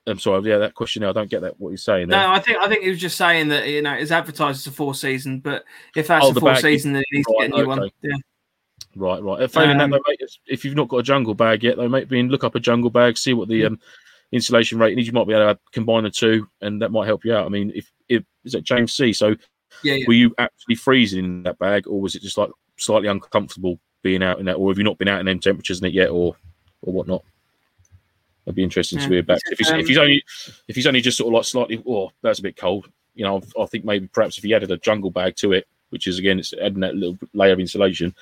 I'm 0.08 0.20
sorry, 0.20 0.50
yeah, 0.50 0.58
that 0.58 0.74
question. 0.74 1.04
I 1.04 1.12
don't 1.12 1.30
get 1.30 1.42
that. 1.44 1.60
What 1.60 1.70
he's 1.70 1.84
saying? 1.84 2.08
There. 2.10 2.20
No, 2.20 2.32
I 2.32 2.40
think 2.40 2.58
I 2.60 2.68
think 2.68 2.84
he 2.84 2.90
was 2.90 3.00
just 3.00 3.16
saying 3.16 3.50
that 3.50 3.68
you 3.68 3.82
know 3.82 3.94
it's 3.94 4.12
advertised 4.12 4.66
as 4.66 4.68
a 4.68 4.76
four 4.76 4.96
season, 4.96 5.40
but 5.40 5.64
if 5.96 6.08
that's 6.08 6.26
oh, 6.26 6.32
a 6.32 6.34
four 6.34 6.56
season, 6.56 6.94
then 6.94 7.04
he 7.10 7.18
needs 7.18 7.28
right, 7.30 7.46
to 7.46 7.50
get 7.50 7.60
a 7.60 7.64
new 7.64 7.72
okay. 7.72 7.82
one. 7.82 7.90
Yeah. 8.02 8.16
Right, 9.00 9.24
right. 9.24 9.50
Failing 9.50 9.80
um, 9.80 9.92
that, 9.92 10.02
though, 10.06 10.12
mate, 10.12 10.22
if 10.46 10.66
you've 10.66 10.76
not 10.76 10.90
got 10.90 10.98
a 10.98 11.04
jungle 11.04 11.34
bag 11.34 11.64
yet, 11.64 11.78
though, 11.78 11.88
mate, 11.88 12.12
look 12.12 12.44
up 12.44 12.56
a 12.56 12.60
jungle 12.60 12.90
bag, 12.90 13.18
see 13.18 13.34
what 13.34 13.48
the 13.48 13.66
um, 13.66 13.80
insulation 14.34 14.78
rating 14.78 15.00
is. 15.00 15.08
You 15.08 15.14
might 15.14 15.26
be 15.26 15.34
able 15.34 15.54
to 15.54 15.60
combine 15.72 16.04
the 16.04 16.10
two, 16.10 16.50
and 16.60 16.82
that 16.82 16.92
might 16.92 17.06
help 17.06 17.24
you 17.24 17.34
out. 17.34 17.46
I 17.46 17.50
mean, 17.50 17.72
if, 17.74 17.90
if 18.10 18.24
is 18.44 18.56
it 18.56 18.66
James 18.66 18.94
C? 18.94 19.14
So, 19.14 19.36
yeah, 19.84 19.94
yeah. 19.94 20.06
were 20.06 20.14
you 20.14 20.36
actually 20.38 20.76
freezing 20.76 21.24
in 21.24 21.44
that 21.44 21.58
bag, 21.60 21.88
or 21.88 22.02
was 22.02 22.16
it 22.16 22.22
just 22.22 22.38
like 22.38 22.50
slightly 22.78 23.08
uncomfortable 23.08 23.80
being 24.04 24.22
out 24.22 24.40
in 24.40 24.48
that, 24.48 24.56
or 24.56 24.70
have 24.70 24.78
you 24.78 24.84
not 24.84 24.98
been 24.98 25.08
out 25.08 25.22
in 25.22 25.28
them 25.28 25.40
temperatures 25.40 25.80
in 25.80 25.88
it 25.88 25.94
yet, 25.94 26.10
or 26.10 26.36
or 26.82 26.94
whatnot? 26.94 27.24
That'd 28.44 28.56
be 28.56 28.64
interesting 28.64 29.00
yeah. 29.00 29.06
to 29.06 29.14
hear 29.14 29.24
back. 29.24 29.40
If 29.46 29.60
he's, 29.60 29.72
um, 29.72 29.80
if 29.80 29.88
he's 29.88 29.98
only 29.98 30.24
if 30.68 30.76
he's 30.76 30.88
only 30.88 31.00
just 31.00 31.18
sort 31.18 31.30
of 31.30 31.36
like 31.36 31.46
slightly, 31.46 31.82
oh, 31.88 32.12
that's 32.22 32.40
a 32.40 32.44
bit 32.44 32.58
cold. 32.58 32.90
You 33.16 33.24
know, 33.24 33.42
I 33.58 33.66
think 33.68 33.86
maybe 33.86 34.08
perhaps 34.08 34.38
if 34.38 34.44
he 34.44 34.54
added 34.54 34.72
a 34.72 34.78
jungle 34.78 35.12
bag 35.12 35.38
to 35.38 35.54
it, 35.54 35.68
which 35.90 36.06
is 36.06 36.20
again, 36.20 36.40
it's 36.40 36.54
adding 36.54 36.82
that 36.82 36.96
little 36.96 37.18
layer 37.34 37.54
of 37.54 37.62
insulation 37.62 38.14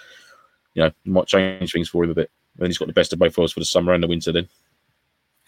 you 0.77 0.83
know, 0.83 0.91
might 1.05 1.25
change 1.25 1.71
things 1.71 1.89
for 1.89 2.03
him 2.03 2.11
a 2.11 2.15
bit. 2.15 2.29
And 2.59 2.67
he's 2.67 2.77
got 2.77 2.87
the 2.87 2.93
best 2.93 3.11
of 3.11 3.19
both 3.19 3.35
worlds 3.35 3.51
for 3.51 3.59
the 3.59 3.65
summer 3.65 3.93
and 3.93 4.03
the 4.03 4.07
winter. 4.07 4.31
Then 4.31 4.47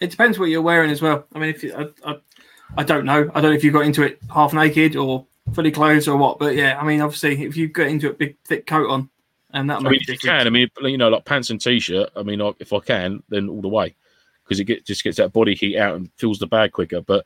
it 0.00 0.10
depends 0.10 0.38
what 0.38 0.46
you're 0.46 0.60
wearing 0.60 0.90
as 0.90 1.00
well. 1.00 1.24
I 1.34 1.38
mean, 1.38 1.50
if 1.50 1.62
you, 1.62 1.72
I, 1.72 2.10
I, 2.10 2.16
I 2.78 2.82
don't 2.82 3.04
know, 3.04 3.30
I 3.32 3.40
don't 3.40 3.50
know 3.50 3.56
if 3.56 3.62
you 3.62 3.70
got 3.70 3.86
into 3.86 4.02
it 4.02 4.18
half 4.32 4.52
naked 4.52 4.96
or 4.96 5.26
fully 5.54 5.70
clothed 5.70 6.08
or 6.08 6.16
what, 6.16 6.40
but 6.40 6.56
yeah, 6.56 6.78
I 6.80 6.84
mean, 6.84 7.00
obviously, 7.00 7.44
if 7.44 7.56
you 7.56 7.68
get 7.68 7.86
into 7.86 8.10
a 8.10 8.12
big 8.12 8.36
thick 8.44 8.66
coat 8.66 8.90
on, 8.90 9.08
and 9.52 9.70
that 9.70 9.78
I 9.78 9.82
mean, 9.82 10.00
if 10.00 10.08
you 10.08 10.18
can, 10.18 10.46
I 10.46 10.50
mean, 10.50 10.68
you 10.82 10.98
know, 10.98 11.08
like 11.08 11.24
pants 11.24 11.50
and 11.50 11.60
t-shirt. 11.60 12.10
I 12.14 12.22
mean, 12.22 12.40
if 12.58 12.72
I 12.72 12.78
can, 12.80 13.22
then 13.28 13.48
all 13.48 13.60
the 13.60 13.68
way 13.68 13.94
because 14.44 14.58
it 14.58 14.64
get, 14.64 14.84
just 14.84 15.04
gets 15.04 15.16
that 15.18 15.32
body 15.32 15.54
heat 15.54 15.78
out 15.78 15.94
and 15.94 16.10
fills 16.16 16.40
the 16.40 16.46
bag 16.46 16.72
quicker. 16.72 17.00
But 17.00 17.24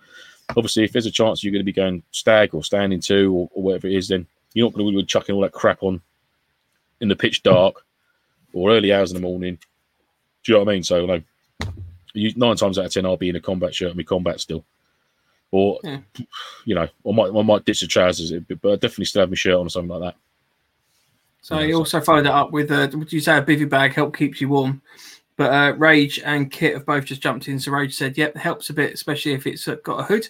obviously, 0.50 0.84
if 0.84 0.92
there's 0.92 1.06
a 1.06 1.10
chance 1.10 1.42
you're 1.42 1.52
going 1.52 1.60
to 1.60 1.64
be 1.64 1.72
going 1.72 2.02
stag 2.10 2.54
or 2.54 2.62
standing 2.62 3.00
to 3.00 3.34
or, 3.34 3.48
or 3.52 3.62
whatever 3.62 3.86
it 3.86 3.94
is, 3.94 4.08
then 4.08 4.26
you're 4.52 4.66
not 4.66 4.74
going 4.74 4.92
to 4.92 4.98
be 4.98 5.04
chucking 5.04 5.34
all 5.34 5.40
that 5.40 5.52
crap 5.52 5.82
on 5.82 6.02
in 7.00 7.08
the 7.08 7.16
pitch 7.16 7.42
dark 7.42 7.84
or 8.54 8.70
early 8.70 8.92
hours 8.92 9.10
in 9.10 9.16
the 9.16 9.20
morning. 9.20 9.58
Do 10.44 10.52
you 10.52 10.54
know 10.54 10.64
what 10.64 10.70
I 10.70 10.74
mean? 10.74 10.82
So, 10.82 11.04
like, 11.04 11.24
you, 12.14 12.32
nine 12.36 12.56
times 12.56 12.78
out 12.78 12.86
of 12.86 12.92
ten, 12.92 13.04
I'll 13.04 13.16
be 13.16 13.28
in 13.28 13.36
a 13.36 13.40
combat 13.40 13.74
shirt 13.74 13.88
and 13.88 13.96
my 13.96 14.04
combat 14.04 14.40
still. 14.40 14.64
Or, 15.50 15.78
yeah. 15.84 15.98
you 16.64 16.74
know, 16.74 16.88
I 17.06 17.12
might, 17.12 17.28
I 17.28 17.42
might 17.42 17.64
ditch 17.64 17.80
the 17.80 17.86
trousers, 17.86 18.32
but 18.32 18.72
I 18.72 18.76
definitely 18.76 19.04
still 19.04 19.20
have 19.20 19.28
my 19.28 19.36
shirt 19.36 19.54
on 19.54 19.66
or 19.66 19.70
something 19.70 19.90
like 19.90 20.00
that. 20.00 20.16
So 21.42 21.60
you 21.60 21.76
also 21.76 22.00
followed 22.00 22.24
that 22.24 22.34
up 22.34 22.52
with, 22.52 22.72
uh, 22.72 22.88
would 22.94 23.12
you 23.12 23.20
say 23.20 23.36
a 23.36 23.42
bivy 23.42 23.68
bag 23.68 23.92
help 23.92 24.16
keeps 24.16 24.40
you 24.40 24.48
warm? 24.48 24.80
But 25.36 25.52
uh, 25.52 25.76
Rage 25.76 26.18
and 26.24 26.50
Kit 26.50 26.74
have 26.74 26.86
both 26.86 27.04
just 27.04 27.20
jumped 27.20 27.48
in. 27.48 27.60
So 27.60 27.70
Rage 27.70 27.94
said, 27.94 28.16
yep, 28.16 28.36
helps 28.36 28.70
a 28.70 28.72
bit, 28.72 28.94
especially 28.94 29.32
if 29.32 29.46
it's 29.46 29.66
got 29.66 30.00
a 30.00 30.04
hood. 30.04 30.28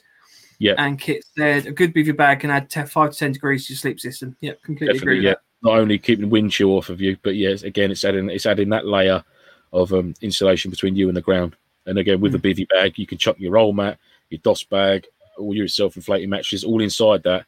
Yeah. 0.59 0.75
And 0.79 0.99
Kit 0.99 1.25
said, 1.37 1.67
a 1.67 1.73
good 1.73 1.95
bivy 1.95 2.17
bag 2.17 2.41
can 2.41 2.51
add 2.51 2.69
10, 2.69 2.87
5 2.87 3.13
to 3.13 3.19
10 3.19 3.33
degrees 3.33 3.67
to 3.67 3.73
your 3.73 3.79
sleep 3.79 4.01
system. 4.01 4.37
Yep, 4.41 4.63
completely 4.63 4.95
Definitely, 4.95 5.19
agree 5.19 5.19
with 5.19 5.25
yeah. 5.25 5.31
that 5.31 5.41
not 5.65 5.79
only 5.79 5.99
keeping 5.99 6.31
wind 6.31 6.53
chill 6.53 6.77
off 6.77 6.91
of 6.91 7.01
you, 7.01 7.17
but 7.23 7.35
yes, 7.35 7.63
again, 7.63 7.91
it's 7.91 8.05
adding 8.05 8.29
it's 8.29 8.47
adding 8.47 8.69
that 8.69 8.87
layer 8.87 9.25
of 9.73 9.93
um, 9.93 10.15
insulation 10.21 10.71
between 10.71 10.95
you 10.95 11.09
and 11.09 11.17
the 11.17 11.23
ground. 11.23 11.57
And 11.87 11.99
again, 11.99 12.21
with 12.21 12.33
mm. 12.33 12.41
the 12.41 12.55
bivy 12.55 12.69
bag, 12.69 12.99
you 12.99 13.07
can 13.07 13.19
chuck 13.19 13.37
your 13.39 13.53
roll 13.53 13.73
mat, 13.73 13.99
your 14.31 14.39
DOS 14.43 14.63
bag, 14.65 15.07
all 15.39 15.55
your 15.55 15.67
self-inflating 15.67 16.31
matches, 16.31 16.65
all 16.65 16.81
inside 16.81 17.23
that. 17.25 17.47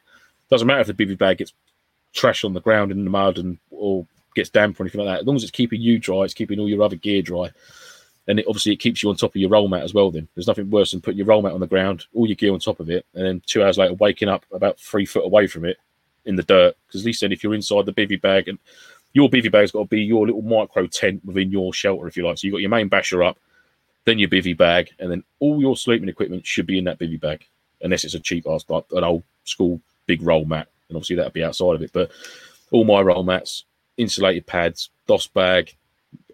Doesn't 0.49 0.67
matter 0.67 0.81
if 0.81 0.87
the 0.87 0.93
bivy 0.93 1.17
bag 1.17 1.37
gets 1.37 1.53
trash 2.13 2.43
on 2.43 2.53
the 2.53 2.59
ground 2.59 2.91
in 2.91 3.03
the 3.03 3.09
mud 3.09 3.37
and 3.37 3.59
or 3.69 4.05
gets 4.35 4.49
damp 4.49 4.79
or 4.79 4.83
anything 4.83 5.01
like 5.01 5.07
that. 5.15 5.21
As 5.21 5.27
long 5.27 5.35
as 5.35 5.43
it's 5.43 5.51
keeping 5.51 5.81
you 5.81 5.99
dry, 5.99 6.23
it's 6.23 6.33
keeping 6.33 6.59
all 6.59 6.67
your 6.67 6.83
other 6.83 6.95
gear 6.95 7.21
dry. 7.21 7.51
And 8.27 8.39
it, 8.39 8.45
obviously, 8.47 8.73
it 8.73 8.77
keeps 8.77 9.01
you 9.01 9.09
on 9.09 9.15
top 9.15 9.31
of 9.31 9.37
your 9.37 9.49
roll 9.49 9.67
mat 9.67 9.83
as 9.83 9.93
well. 9.93 10.11
Then 10.11 10.27
there's 10.35 10.47
nothing 10.47 10.69
worse 10.69 10.91
than 10.91 11.01
putting 11.01 11.17
your 11.17 11.27
roll 11.27 11.41
mat 11.41 11.53
on 11.53 11.61
the 11.61 11.67
ground, 11.67 12.05
all 12.13 12.27
your 12.27 12.35
gear 12.35 12.51
on 12.51 12.59
top 12.59 12.79
of 12.79 12.89
it, 12.89 13.05
and 13.13 13.25
then 13.25 13.41
two 13.45 13.63
hours 13.63 13.77
later 13.77 13.93
waking 13.93 14.27
up 14.27 14.43
about 14.51 14.79
three 14.79 15.05
foot 15.05 15.23
away 15.23 15.47
from 15.47 15.65
it 15.65 15.77
in 16.27 16.35
the 16.35 16.43
dirt. 16.43 16.75
Because 16.87 17.19
then, 17.19 17.31
if 17.31 17.43
you're 17.43 17.55
inside 17.55 17.85
the 17.85 17.93
bivy 17.93 18.21
bag, 18.21 18.47
and 18.47 18.59
your 19.13 19.29
bivy 19.29 19.51
bag's 19.51 19.71
got 19.71 19.83
to 19.83 19.87
be 19.87 20.01
your 20.01 20.27
little 20.27 20.41
micro 20.41 20.85
tent 20.85 21.23
within 21.25 21.49
your 21.49 21.73
shelter, 21.73 22.07
if 22.07 22.17
you 22.17 22.25
like. 22.25 22.37
So 22.37 22.45
you've 22.45 22.53
got 22.53 22.61
your 22.61 22.69
main 22.69 22.87
basher 22.89 23.23
up, 23.23 23.37
then 24.05 24.19
your 24.19 24.29
bivy 24.29 24.55
bag, 24.55 24.91
and 24.99 25.09
then 25.09 25.23
all 25.39 25.59
your 25.59 25.75
sleeping 25.75 26.09
equipment 26.09 26.45
should 26.45 26.67
be 26.67 26.77
in 26.77 26.83
that 26.83 26.99
bivy 26.99 27.19
bag, 27.19 27.45
unless 27.81 28.03
it's 28.03 28.13
a 28.13 28.19
cheap 28.19 28.45
ass, 28.47 28.65
like 28.69 28.85
an 28.91 29.03
old 29.03 29.23
school 29.45 29.81
big 30.05 30.21
roll 30.21 30.45
mat. 30.45 30.67
And 30.89 30.95
obviously, 30.95 31.15
that'd 31.15 31.33
be 31.33 31.43
outside 31.43 31.75
of 31.75 31.81
it. 31.81 31.91
But 31.91 32.11
all 32.71 32.85
my 32.85 33.01
roll 33.01 33.23
mats, 33.23 33.63
insulated 33.97 34.45
pads, 34.45 34.89
DOS 35.07 35.27
bag, 35.27 35.75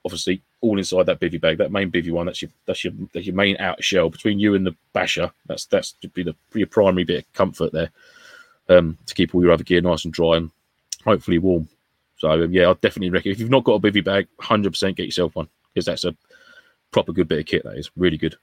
obviously 0.04 0.42
all 0.62 0.78
inside 0.78 1.06
that 1.06 1.20
bivy 1.20 1.40
bag, 1.40 1.58
that 1.58 1.72
main 1.72 1.92
bivy 1.92 2.12
one. 2.12 2.26
That's 2.26 2.42
your 2.42 2.52
that's 2.66 2.84
your 2.84 2.94
that's 3.14 3.26
your 3.26 3.36
main 3.36 3.58
outer 3.58 3.82
shell 3.82 4.10
between 4.10 4.40
you 4.40 4.56
and 4.56 4.66
the 4.66 4.76
basher. 4.94 5.32
That's 5.46 5.66
that's 5.66 5.94
to 6.02 6.08
be 6.10 6.24
the 6.24 6.36
your 6.54 6.68
primary 6.68 7.04
bit 7.04 7.20
of 7.20 7.34
comfort 7.34 7.72
there 7.72 7.92
um, 8.70 8.98
to 9.06 9.14
keep 9.14 9.34
all 9.34 9.42
your 9.42 9.52
other 9.52 9.64
gear 9.64 9.82
nice 9.82 10.06
and 10.06 10.14
dry 10.14 10.38
and 10.38 10.50
hopefully 11.04 11.38
warm. 11.38 11.68
So 12.18 12.32
um, 12.32 12.52
yeah, 12.52 12.70
I 12.70 12.74
definitely 12.74 13.10
recommend 13.10 13.36
if 13.36 13.40
you've 13.40 13.50
not 13.50 13.64
got 13.64 13.74
a 13.74 13.80
bivy 13.80 14.04
bag, 14.04 14.28
hundred 14.40 14.72
percent 14.72 14.98
get 14.98 15.06
yourself 15.06 15.36
one 15.36 15.48
because 15.74 15.86
that's 15.86 16.06
a 16.06 16.16
proper 16.92 17.12
good 17.12 17.28
bit 17.28 17.40
of 17.40 17.46
kit. 17.46 17.64
That 17.64 17.78
is 17.78 17.92
really 17.96 18.18
good. 18.18 18.36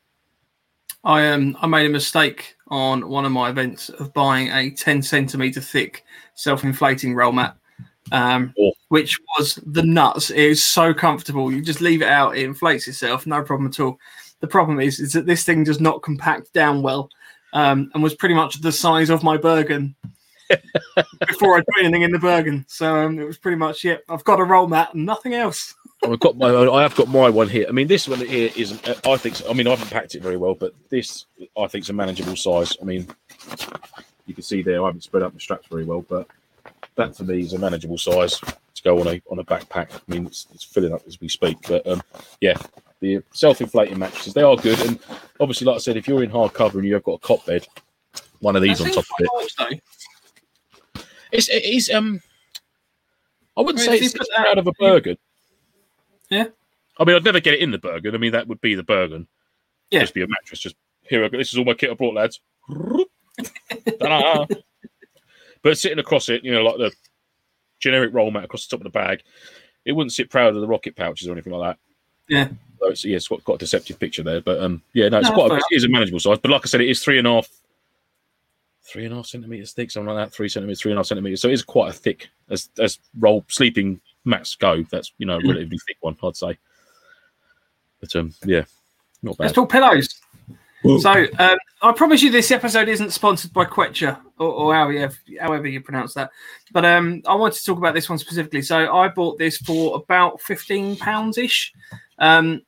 I 1.02 1.28
um 1.28 1.56
I 1.60 1.66
made 1.66 1.86
a 1.86 1.90
mistake 1.90 2.56
on 2.68 3.08
one 3.08 3.24
of 3.24 3.32
my 3.32 3.48
events 3.48 3.88
of 3.88 4.12
buying 4.12 4.48
a 4.48 4.70
ten 4.70 5.00
centimeter 5.00 5.60
thick 5.60 6.04
self 6.34 6.62
inflating 6.62 7.14
roll 7.14 7.32
mat, 7.32 7.56
um, 8.12 8.52
oh. 8.60 8.72
which 8.88 9.18
was 9.38 9.58
the 9.66 9.82
nuts. 9.82 10.30
It 10.30 10.38
is 10.38 10.62
so 10.62 10.92
comfortable. 10.92 11.50
You 11.50 11.62
just 11.62 11.80
leave 11.80 12.02
it 12.02 12.08
out, 12.08 12.36
it 12.36 12.44
inflates 12.44 12.86
itself, 12.86 13.26
no 13.26 13.42
problem 13.42 13.68
at 13.68 13.80
all. 13.80 13.98
The 14.40 14.46
problem 14.46 14.80
is, 14.80 15.00
is 15.00 15.12
that 15.12 15.26
this 15.26 15.44
thing 15.44 15.64
does 15.64 15.80
not 15.80 16.02
compact 16.02 16.52
down 16.52 16.82
well 16.82 17.10
um, 17.52 17.90
and 17.94 18.02
was 18.02 18.14
pretty 18.14 18.34
much 18.34 18.60
the 18.60 18.72
size 18.72 19.10
of 19.10 19.22
my 19.22 19.36
Bergen 19.36 19.94
before 21.28 21.56
I 21.56 21.60
put 21.60 21.84
anything 21.84 22.02
in 22.02 22.12
the 22.12 22.18
Bergen. 22.18 22.64
So 22.68 22.96
um, 22.96 23.18
it 23.18 23.24
was 23.24 23.38
pretty 23.38 23.56
much 23.56 23.84
yeah. 23.84 23.96
I've 24.08 24.24
got 24.24 24.40
a 24.40 24.44
roll 24.44 24.66
mat 24.66 24.94
and 24.94 25.06
nothing 25.06 25.34
else. 25.34 25.74
I've 26.04 26.20
got 26.20 26.38
my 26.38 26.48
I 26.48 26.82
have 26.82 26.94
got 26.94 27.08
my 27.08 27.28
one 27.28 27.48
here. 27.48 27.66
I 27.68 27.72
mean, 27.72 27.86
this 27.86 28.08
one 28.08 28.20
here 28.20 28.50
is 28.56 28.72
I 29.04 29.16
think 29.16 29.40
I 29.48 29.52
mean 29.52 29.66
I 29.66 29.70
haven't 29.70 29.90
packed 29.90 30.14
it 30.14 30.22
very 30.22 30.36
well, 30.36 30.54
but 30.54 30.74
this 30.88 31.26
I 31.58 31.66
think 31.66 31.84
is 31.84 31.90
a 31.90 31.94
manageable 31.94 32.36
size. 32.36 32.76
I 32.80 32.84
mean, 32.84 33.06
you 34.26 34.34
can 34.34 34.42
see 34.42 34.62
there, 34.62 34.82
I 34.82 34.86
haven't 34.86 35.02
spread 35.02 35.22
out 35.22 35.34
the 35.34 35.40
straps 35.40 35.66
very 35.68 35.84
well, 35.84 36.04
but 36.08 36.26
that 36.96 37.14
to 37.14 37.24
me 37.24 37.40
is 37.40 37.52
a 37.52 37.58
manageable 37.58 37.98
size 37.98 38.38
to 38.38 38.82
go 38.82 39.00
on 39.00 39.08
a 39.08 39.22
on 39.30 39.38
a 39.40 39.44
backpack. 39.44 39.94
I 39.94 40.00
mean, 40.08 40.26
it's, 40.26 40.46
it's 40.54 40.64
filling 40.64 40.94
up 40.94 41.02
as 41.06 41.20
we 41.20 41.28
speak, 41.28 41.58
but 41.68 41.86
um, 41.86 42.02
yeah, 42.40 42.56
the 43.00 43.22
self-inflating 43.32 43.98
mattresses 43.98 44.34
they 44.34 44.42
are 44.42 44.56
good, 44.56 44.80
and 44.80 44.98
obviously, 45.40 45.66
like 45.66 45.76
I 45.76 45.78
said, 45.78 45.96
if 45.96 46.06
you're 46.06 46.22
in 46.22 46.30
hardcover 46.30 46.74
and 46.74 46.84
you 46.84 46.94
have 46.94 47.04
got 47.04 47.14
a 47.14 47.18
cot 47.18 47.44
bed, 47.46 47.66
one 48.40 48.56
of 48.56 48.62
these 48.62 48.80
on 48.80 48.88
top 48.88 49.04
of 49.04 49.04
it, 49.18 49.52
though. 49.58 51.02
it's 51.32 51.48
it 51.48 51.64
is 51.64 51.90
um, 51.90 52.20
I 53.56 53.62
wouldn't 53.62 53.80
I 53.80 53.84
say 53.84 53.90
mean, 53.92 53.98
if 53.98 54.06
it's, 54.06 54.14
it's 54.14 54.30
put 54.36 54.58
of 54.58 54.66
a 54.66 54.72
Bergen. 54.78 55.16
Yeah. 56.30 56.46
I 56.98 57.04
mean, 57.04 57.16
I'd 57.16 57.24
never 57.24 57.40
get 57.40 57.54
it 57.54 57.60
in 57.60 57.70
the 57.70 57.78
Bergen. 57.78 58.14
I 58.14 58.18
mean, 58.18 58.32
that 58.32 58.46
would 58.46 58.60
be 58.60 58.74
the 58.74 58.82
Bergen. 58.82 59.26
Yeah. 59.90 60.00
Just 60.00 60.14
be 60.14 60.22
a 60.22 60.28
mattress. 60.28 60.60
Just 60.60 60.76
here 61.02 61.24
I 61.24 61.28
go. 61.28 61.38
This 61.38 61.52
is 61.52 61.58
all 61.58 61.64
my 61.64 61.74
kit 61.74 61.90
I 61.90 61.94
brought, 61.94 62.14
lads. 62.14 62.40
But 65.62 65.76
sitting 65.76 65.98
across 65.98 66.28
it, 66.30 66.42
you 66.42 66.52
know, 66.52 66.62
like 66.62 66.78
the 66.78 66.90
generic 67.80 68.14
roll 68.14 68.30
mat 68.30 68.44
across 68.44 68.66
the 68.66 68.70
top 68.70 68.80
of 68.80 68.90
the 68.90 68.98
bag, 68.98 69.22
it 69.84 69.92
wouldn't 69.92 70.12
sit 70.12 70.30
proud 70.30 70.54
of 70.54 70.60
the 70.60 70.66
rocket 70.66 70.96
pouches 70.96 71.28
or 71.28 71.32
anything 71.32 71.52
like 71.52 71.72
that. 71.72 71.78
Yeah. 72.30 72.48
So 72.78 72.88
it's, 72.88 73.04
yeah, 73.04 73.16
it's 73.16 73.28
got, 73.28 73.44
got 73.44 73.54
a 73.54 73.58
deceptive 73.58 73.98
picture 74.00 74.22
there, 74.22 74.40
but 74.40 74.58
um, 74.62 74.80
yeah, 74.94 75.08
no, 75.10 75.18
it's 75.18 75.28
No, 75.28 75.34
quite. 75.34 75.48
fair 75.50 75.58
A, 75.58 75.62
it 75.70 75.76
is 75.76 75.84
a 75.84 75.88
manageable 75.88 76.20
size, 76.20 76.38
but 76.38 76.50
like 76.50 76.62
I 76.64 76.66
said, 76.66 76.80
it 76.80 76.88
is 76.88 77.02
three 77.04 77.18
and 77.18 77.26
a 77.26 77.32
half, 77.34 77.48
three 78.84 79.04
and 79.04 79.12
a 79.12 79.16
half 79.18 79.26
centimeters 79.26 79.72
thick, 79.72 79.90
something 79.90 80.14
like 80.14 80.28
that. 80.30 80.34
Three 80.34 80.48
centimeters, 80.48 80.80
three 80.80 80.92
and 80.92 80.98
a 80.98 81.00
half 81.00 81.06
centimeters. 81.06 81.42
So 81.42 81.48
it 81.48 81.52
is 81.52 81.62
quite 81.62 81.90
a 81.90 81.92
thick 81.92 82.28
as 82.48 82.70
as 82.78 82.98
roll 83.18 83.44
sleeping 83.48 84.00
mats 84.24 84.54
go. 84.54 84.82
That's 84.90 85.12
you 85.18 85.26
know 85.26 85.36
a 85.36 85.40
relatively 85.46 85.78
thick 85.86 85.98
one, 86.00 86.16
I'd 86.22 86.36
say. 86.36 86.58
But 88.00 88.16
um, 88.16 88.32
yeah, 88.46 88.64
not 89.22 89.38
Let's 89.38 89.52
bad. 89.52 89.54
talk 89.56 89.70
pillows. 89.70 90.08
So 91.00 91.26
um, 91.38 91.58
I 91.82 91.92
promise 91.92 92.22
you, 92.22 92.30
this 92.30 92.50
episode 92.50 92.88
isn't 92.88 93.10
sponsored 93.10 93.52
by 93.52 93.66
Quechua 93.66 94.18
or, 94.40 94.48
or 94.48 94.74
however, 94.74 95.14
however 95.38 95.68
you 95.68 95.80
pronounce 95.80 96.14
that. 96.14 96.30
But 96.72 96.84
um, 96.84 97.22
I 97.26 97.34
wanted 97.34 97.58
to 97.58 97.64
talk 97.64 97.78
about 97.78 97.94
this 97.94 98.08
one 98.08 98.18
specifically. 98.18 98.62
So 98.62 98.92
I 98.92 99.08
bought 99.08 99.38
this 99.38 99.58
for 99.58 99.96
about 99.96 100.40
fifteen 100.40 100.96
pounds 100.96 101.38
ish. 101.38 101.72
Um, 102.18 102.62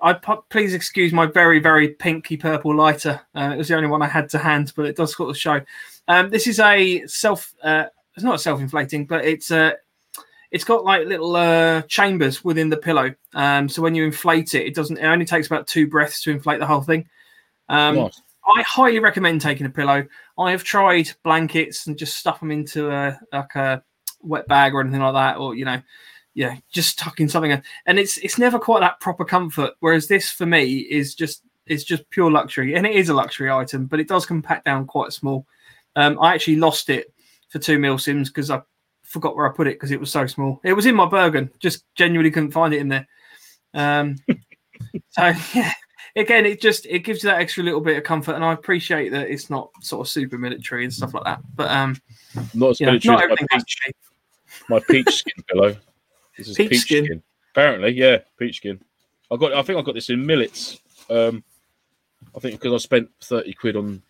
I 0.00 0.12
please 0.48 0.74
excuse 0.74 1.12
my 1.12 1.26
very 1.26 1.58
very 1.58 1.88
pinky 1.88 2.36
purple 2.36 2.74
lighter. 2.74 3.20
Uh, 3.34 3.50
it 3.52 3.58
was 3.58 3.68
the 3.68 3.76
only 3.76 3.88
one 3.88 4.00
I 4.00 4.06
had 4.06 4.30
to 4.30 4.38
hand, 4.38 4.72
but 4.76 4.86
it 4.86 4.96
does 4.96 5.16
sort 5.16 5.30
of 5.30 5.36
show. 5.36 5.60
Um, 6.06 6.30
this 6.30 6.46
is 6.46 6.60
a 6.60 7.04
self. 7.06 7.52
Uh, 7.62 7.86
it's 8.14 8.24
not 8.24 8.40
self 8.40 8.60
inflating, 8.60 9.06
but 9.06 9.24
it's 9.24 9.50
uh, 9.50 9.72
it's 10.52 10.64
got 10.64 10.84
like 10.84 11.06
little 11.06 11.34
uh, 11.34 11.82
chambers 11.82 12.44
within 12.44 12.68
the 12.68 12.76
pillow. 12.76 13.12
Um, 13.34 13.68
so 13.68 13.82
when 13.82 13.96
you 13.96 14.04
inflate 14.04 14.54
it, 14.54 14.66
it 14.66 14.74
doesn't. 14.74 14.98
It 14.98 15.04
only 15.04 15.26
takes 15.26 15.48
about 15.48 15.66
two 15.66 15.88
breaths 15.88 16.22
to 16.22 16.30
inflate 16.30 16.60
the 16.60 16.66
whole 16.66 16.82
thing. 16.82 17.08
Um. 17.68 18.10
I 18.46 18.62
highly 18.62 18.98
recommend 18.98 19.40
taking 19.40 19.66
a 19.66 19.70
pillow. 19.70 20.06
I 20.38 20.50
have 20.50 20.64
tried 20.64 21.10
blankets 21.22 21.86
and 21.86 21.98
just 21.98 22.16
stuff 22.16 22.40
them 22.40 22.50
into 22.50 22.90
a 22.90 23.18
like 23.32 23.54
a 23.54 23.82
wet 24.22 24.48
bag 24.48 24.74
or 24.74 24.80
anything 24.80 25.00
like 25.00 25.14
that, 25.14 25.38
or 25.38 25.54
you 25.54 25.64
know, 25.64 25.80
yeah, 26.34 26.56
just 26.70 26.98
tucking 26.98 27.28
something 27.28 27.50
in. 27.50 27.62
And 27.86 27.98
it's 27.98 28.16
it's 28.18 28.38
never 28.38 28.58
quite 28.58 28.80
that 28.80 29.00
proper 29.00 29.24
comfort. 29.24 29.74
Whereas 29.80 30.08
this 30.08 30.30
for 30.30 30.46
me 30.46 30.78
is 30.78 31.14
just 31.14 31.42
it's 31.66 31.84
just 31.84 32.08
pure 32.10 32.30
luxury, 32.30 32.74
and 32.74 32.86
it 32.86 32.94
is 32.94 33.08
a 33.08 33.14
luxury 33.14 33.50
item, 33.50 33.86
but 33.86 34.00
it 34.00 34.08
does 34.08 34.26
compact 34.26 34.64
down 34.64 34.86
quite 34.86 35.12
small. 35.12 35.46
Um, 35.96 36.18
I 36.20 36.34
actually 36.34 36.56
lost 36.56 36.90
it 36.90 37.12
for 37.48 37.58
two 37.58 37.78
Milsims 37.78 38.26
because 38.26 38.50
I 38.50 38.62
forgot 39.02 39.36
where 39.36 39.50
I 39.50 39.54
put 39.54 39.66
it 39.66 39.74
because 39.74 39.90
it 39.90 40.00
was 40.00 40.10
so 40.10 40.26
small. 40.26 40.60
It 40.64 40.74
was 40.74 40.86
in 40.86 40.94
my 40.94 41.06
Bergen, 41.06 41.50
just 41.58 41.84
genuinely 41.94 42.30
couldn't 42.30 42.52
find 42.52 42.72
it 42.72 42.80
in 42.80 42.88
there. 42.88 43.08
Um, 43.74 44.16
so 45.10 45.32
yeah, 45.54 45.72
again, 46.18 46.44
it 46.46 46.60
just 46.60 46.86
it 46.86 47.00
gives 47.00 47.22
you 47.22 47.30
that 47.30 47.40
extra 47.40 47.62
little 47.64 47.80
bit 47.80 47.96
of 47.96 48.04
comfort, 48.04 48.34
and 48.34 48.44
I 48.44 48.52
appreciate 48.52 49.10
that 49.10 49.28
it's 49.28 49.50
not 49.50 49.70
sort 49.80 50.06
of 50.06 50.10
super 50.10 50.36
military 50.38 50.84
and 50.84 50.92
stuff 50.92 51.14
like 51.14 51.24
that. 51.24 51.40
But 51.54 51.70
um, 51.70 51.96
Not 52.54 52.70
as 52.70 52.80
you 52.80 52.86
know, 52.86 52.98
not 53.04 53.24
as 53.24 53.30
my 53.30 53.46
peach, 53.50 53.78
my 54.68 54.80
peach 54.80 55.10
skin 55.10 55.44
pillow. 55.48 55.76
This 56.36 56.48
is 56.48 56.56
Peach 56.56 56.70
peach, 56.70 56.80
skin? 56.80 57.04
skin. 57.04 57.22
Apparently, 57.52 57.90
yeah, 57.92 58.18
peach 58.38 58.58
skin. 58.58 58.80
I 59.30 59.36
got. 59.36 59.52
I 59.52 59.62
think 59.62 59.78
I 59.78 59.82
got 59.82 59.94
this 59.94 60.10
in 60.10 60.24
millets. 60.24 60.80
Um, 61.10 61.42
I 62.36 62.40
think 62.40 62.60
because 62.60 62.74
I 62.74 62.78
spent 62.78 63.10
thirty 63.20 63.52
quid 63.52 63.76
on. 63.76 64.02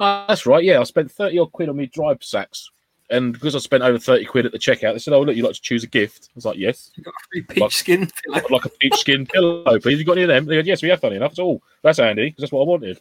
Ah, 0.00 0.26
that's 0.28 0.46
right. 0.46 0.62
Yeah, 0.62 0.80
I 0.80 0.84
spent 0.84 1.10
thirty 1.10 1.38
odd 1.38 1.52
quid 1.52 1.68
on 1.68 1.76
me 1.76 1.86
drive 1.86 2.22
sacks, 2.22 2.70
and 3.10 3.32
because 3.32 3.54
I 3.54 3.58
spent 3.58 3.82
over 3.82 3.98
thirty 3.98 4.24
quid 4.24 4.46
at 4.46 4.52
the 4.52 4.58
checkout, 4.58 4.92
they 4.92 4.98
said, 4.98 5.14
"Oh, 5.14 5.22
look, 5.22 5.36
you 5.36 5.42
like 5.42 5.54
to 5.54 5.60
choose 5.60 5.84
a 5.84 5.86
gift?" 5.86 6.28
I 6.30 6.32
was 6.34 6.44
like, 6.44 6.58
"Yes, 6.58 6.90
You've 6.94 7.04
got 7.06 7.14
a 7.14 7.24
free 7.30 7.42
peach 7.42 7.60
Like- 7.60 7.72
skin 7.72 8.10
pillow. 8.24 8.42
Like 8.50 8.64
a 8.64 8.68
peach 8.70 8.94
skin 8.96 9.26
pillow, 9.32 9.78
please. 9.80 9.98
You 9.98 10.04
got 10.04 10.12
any 10.12 10.22
of 10.22 10.28
them?" 10.28 10.44
They 10.46 10.56
go, 10.56 10.60
"Yes, 10.66 10.82
we 10.82 10.88
have." 10.90 11.00
Funny 11.00 11.16
enough, 11.16 11.34
so 11.34 11.48
oh, 11.48 11.62
that's 11.82 11.98
handy 11.98 12.26
because 12.26 12.42
that's 12.42 12.52
what 12.52 12.62
I 12.62 12.66
wanted. 12.66 13.00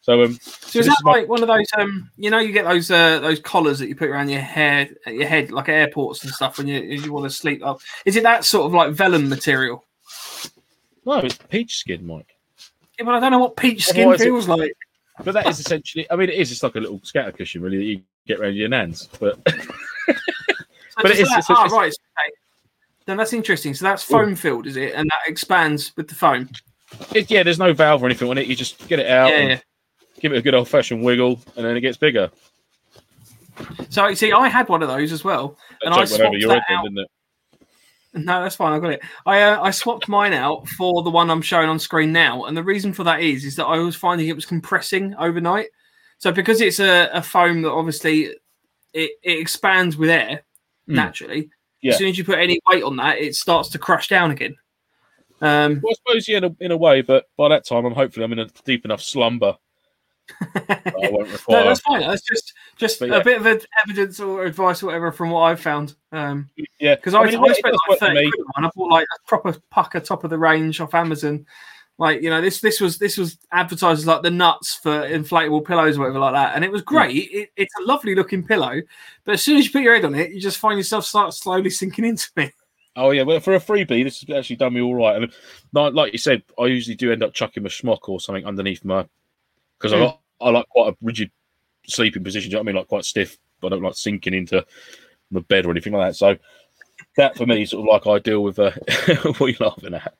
So 0.00 0.22
um, 0.24 0.32
So 0.40 0.80
is 0.80 0.86
this 0.86 0.86
that 0.86 0.92
is 0.92 1.04
my- 1.04 1.12
like 1.12 1.28
one 1.28 1.42
of 1.42 1.48
those 1.48 1.66
um 1.78 2.10
you 2.16 2.28
know 2.28 2.38
you 2.40 2.52
get 2.52 2.64
those 2.64 2.90
uh 2.90 3.20
those 3.20 3.38
collars 3.38 3.78
that 3.78 3.88
you 3.88 3.94
put 3.94 4.08
around 4.08 4.30
your 4.30 4.40
hair 4.40 4.88
your 5.06 5.28
head 5.28 5.52
like 5.52 5.68
airports 5.68 6.24
and 6.24 6.32
stuff 6.32 6.58
when 6.58 6.66
you 6.66 6.80
you 6.80 7.12
want 7.12 7.24
to 7.24 7.30
sleep 7.30 7.64
up? 7.64 7.80
Is 8.04 8.16
it 8.16 8.24
that 8.24 8.44
sort 8.44 8.66
of 8.66 8.72
like 8.72 8.92
vellum 8.94 9.28
material? 9.28 9.84
no, 11.06 11.18
it's 11.18 11.38
peach 11.48 11.76
skin, 11.78 12.04
Mike. 12.06 12.36
Yeah, 12.98 13.04
but 13.04 13.14
I 13.14 13.20
don't 13.20 13.30
know 13.32 13.38
what 13.38 13.56
peach 13.56 13.84
skin 13.86 14.02
Otherwise 14.02 14.20
it- 14.20 14.24
feels 14.24 14.48
like. 14.48 14.72
But 15.22 15.32
that 15.34 15.46
is 15.46 15.60
essentially. 15.60 16.10
I 16.10 16.16
mean, 16.16 16.30
it 16.30 16.36
is. 16.36 16.50
It's 16.50 16.62
like 16.62 16.74
a 16.74 16.80
little 16.80 16.98
scatter 17.04 17.30
cushion, 17.32 17.60
really, 17.62 17.76
that 17.76 17.84
you 17.84 18.02
get 18.26 18.40
around 18.40 18.54
your 18.56 18.68
nans. 18.68 19.08
But 19.20 19.38
So 19.46 20.14
But 21.02 21.10
it 21.12 21.20
is- 21.20 21.28
that- 21.30 21.38
it's- 21.38 21.46
ah, 21.50 21.64
it's- 21.64 21.72
right. 21.72 21.86
Okay. 21.88 22.32
Then 23.06 23.16
that's 23.16 23.32
interesting. 23.32 23.74
So 23.74 23.84
that's 23.84 24.02
foam 24.02 24.36
filled, 24.36 24.66
is 24.66 24.76
it? 24.76 24.94
And 24.94 25.08
that 25.10 25.20
expands 25.30 25.92
with 25.96 26.06
the 26.08 26.14
foam. 26.14 26.48
it, 27.14 27.30
yeah, 27.30 27.42
there's 27.42 27.58
no 27.58 27.72
valve 27.72 28.02
or 28.02 28.06
anything 28.06 28.28
on 28.28 28.38
it. 28.38 28.46
You 28.46 28.54
just 28.54 28.86
get 28.88 29.00
it 29.00 29.06
out, 29.08 29.30
Yeah, 29.30 29.36
and 29.38 29.48
yeah. 29.50 29.58
give 30.20 30.32
it 30.32 30.36
a 30.36 30.42
good 30.42 30.54
old 30.54 30.68
fashioned 30.68 31.02
wiggle, 31.02 31.40
and 31.56 31.64
then 31.66 31.76
it 31.76 31.80
gets 31.80 31.96
bigger. 31.96 32.30
So 33.90 34.06
you 34.06 34.14
see, 34.16 34.32
I 34.32 34.48
had 34.48 34.68
one 34.68 34.82
of 34.82 34.88
those 34.88 35.10
as 35.12 35.24
well, 35.24 35.56
and 35.82 35.92
I 35.94 36.04
joke 36.04 36.18
went 36.20 36.22
over 36.34 36.40
swapped 36.40 36.48
that 36.60 36.64
then, 36.68 36.78
out. 36.78 36.82
didn't 36.84 36.98
it? 36.98 37.08
No, 38.14 38.42
that's 38.42 38.56
fine. 38.56 38.72
I 38.74 38.78
got 38.78 38.92
it. 38.92 39.00
I 39.26 39.42
uh, 39.42 39.62
I 39.62 39.70
swapped 39.70 40.08
mine 40.08 40.32
out 40.32 40.68
for 40.68 41.02
the 41.02 41.10
one 41.10 41.30
I'm 41.30 41.42
showing 41.42 41.68
on 41.68 41.78
screen 41.78 42.12
now, 42.12 42.44
and 42.44 42.56
the 42.56 42.62
reason 42.62 42.92
for 42.92 43.04
that 43.04 43.20
is 43.22 43.44
is 43.44 43.56
that 43.56 43.66
I 43.66 43.78
was 43.78 43.96
finding 43.96 44.28
it 44.28 44.34
was 44.36 44.46
compressing 44.46 45.14
overnight. 45.16 45.66
So 46.22 46.30
because 46.30 46.60
it's 46.60 46.78
a, 46.78 47.10
a 47.12 47.20
foam 47.20 47.62
that 47.62 47.72
obviously 47.72 48.26
it, 48.92 49.10
it 49.24 49.38
expands 49.40 49.96
with 49.96 50.08
air 50.08 50.42
Hmm. 50.86 50.94
naturally. 50.94 51.50
Yeah. 51.80 51.92
As 51.92 51.98
soon 51.98 52.10
as 52.10 52.16
you 52.18 52.22
put 52.22 52.38
any 52.38 52.60
weight 52.70 52.84
on 52.84 52.94
that, 52.96 53.18
it 53.18 53.34
starts 53.34 53.68
to 53.70 53.78
crush 53.80 54.06
down 54.06 54.30
again. 54.30 54.54
Um, 55.40 55.80
Well, 55.82 55.90
I 55.90 55.94
suppose 55.94 56.28
yeah, 56.28 56.36
in 56.38 56.44
a, 56.44 56.56
in 56.60 56.70
a 56.70 56.76
way, 56.76 57.02
but 57.02 57.26
by 57.36 57.48
that 57.48 57.66
time, 57.66 57.84
I'm 57.86 57.92
hopefully 57.92 58.22
I'm 58.22 58.32
in 58.32 58.38
a 58.38 58.46
deep 58.64 58.84
enough 58.84 59.02
slumber. 59.02 59.56
I 60.40 61.10
won't 61.10 61.28
no, 61.48 61.64
that's 61.64 61.80
fine. 61.80 62.02
That's 62.02 62.22
just 62.22 62.52
just 62.76 63.00
But 63.00 63.10
a 63.10 63.24
bit 63.24 63.44
of 63.44 63.66
evidence 63.84 64.20
or 64.20 64.44
advice 64.44 64.80
or 64.80 64.86
whatever 64.86 65.10
from 65.10 65.30
what 65.30 65.40
I've 65.40 65.60
found. 65.60 65.96
Um, 66.12 66.48
yeah, 66.78 66.94
Because 66.94 67.14
I, 67.14 67.24
mean, 67.24 67.34
I, 67.36 67.42
it- 67.46 67.50
it 67.50 67.56
spent 67.56 67.76
like 67.88 67.98
30 67.98 68.30
quid 68.30 68.46
on. 68.56 68.64
I 68.64 68.70
bought 68.76 68.90
like 68.92 69.06
a 69.16 69.28
proper 69.28 69.56
pucker 69.70 69.98
top 69.98 70.22
of 70.22 70.30
the 70.30 70.38
range 70.38 70.80
off 70.80 70.94
Amazon. 70.94 71.44
Like, 72.02 72.20
you 72.20 72.30
know, 72.30 72.40
this 72.40 72.60
this 72.60 72.80
was 72.80 72.98
this 72.98 73.16
was 73.16 73.38
advertised 73.52 74.00
as 74.00 74.06
like 74.08 74.22
the 74.22 74.30
nuts 74.30 74.74
for 74.74 74.90
inflatable 74.90 75.64
pillows 75.64 75.96
or 75.96 76.00
whatever 76.00 76.18
like 76.18 76.34
that. 76.34 76.56
And 76.56 76.64
it 76.64 76.72
was 76.72 76.82
great. 76.82 77.14
It, 77.14 77.50
it's 77.56 77.72
a 77.80 77.84
lovely 77.84 78.16
looking 78.16 78.44
pillow. 78.44 78.82
But 79.24 79.34
as 79.34 79.42
soon 79.42 79.58
as 79.58 79.66
you 79.66 79.70
put 79.70 79.82
your 79.82 79.94
head 79.94 80.04
on 80.04 80.16
it, 80.16 80.32
you 80.32 80.40
just 80.40 80.58
find 80.58 80.76
yourself 80.76 81.04
start 81.04 81.32
slowly 81.32 81.70
sinking 81.70 82.04
into 82.04 82.28
it. 82.38 82.54
Oh 82.96 83.12
yeah, 83.12 83.22
well 83.22 83.38
for 83.38 83.54
a 83.54 83.60
freebie, 83.60 84.02
this 84.02 84.20
has 84.20 84.36
actually 84.36 84.56
done 84.56 84.74
me 84.74 84.80
all 84.80 84.96
right. 84.96 85.22
And 85.22 85.32
like, 85.72 85.94
like 85.94 86.12
you 86.12 86.18
said, 86.18 86.42
I 86.58 86.66
usually 86.66 86.96
do 86.96 87.12
end 87.12 87.22
up 87.22 87.34
chucking 87.34 87.62
my 87.62 87.68
schmuck 87.68 88.08
or 88.08 88.18
something 88.18 88.44
underneath 88.44 88.84
my 88.84 89.06
because 89.78 89.92
I 89.92 89.98
Hmm. 89.98 90.02
got 90.02 90.20
I 90.40 90.50
like 90.50 90.68
quite 90.70 90.92
a 90.92 90.96
rigid 91.02 91.30
sleeping 91.86 92.24
position. 92.24 92.50
Do 92.50 92.54
you 92.54 92.56
know 92.56 92.62
what 92.62 92.70
I 92.70 92.72
mean? 92.72 92.76
Like 92.80 92.88
quite 92.88 93.04
stiff. 93.04 93.38
But 93.60 93.68
I 93.68 93.70
don't 93.76 93.84
like 93.84 93.94
sinking 93.94 94.34
into 94.34 94.66
the 95.30 95.40
bed 95.42 95.66
or 95.66 95.70
anything 95.70 95.92
like 95.92 96.08
that. 96.08 96.16
So 96.16 96.36
that 97.16 97.36
for 97.36 97.46
me, 97.46 97.62
is 97.62 97.70
sort 97.70 97.88
of 97.88 97.92
like 97.92 98.12
I 98.12 98.18
deal 98.18 98.42
with 98.42 98.58
uh, 98.58 98.72
what 99.22 99.40
are 99.40 99.48
you 99.48 99.56
laughing 99.60 99.94
at? 99.94 100.14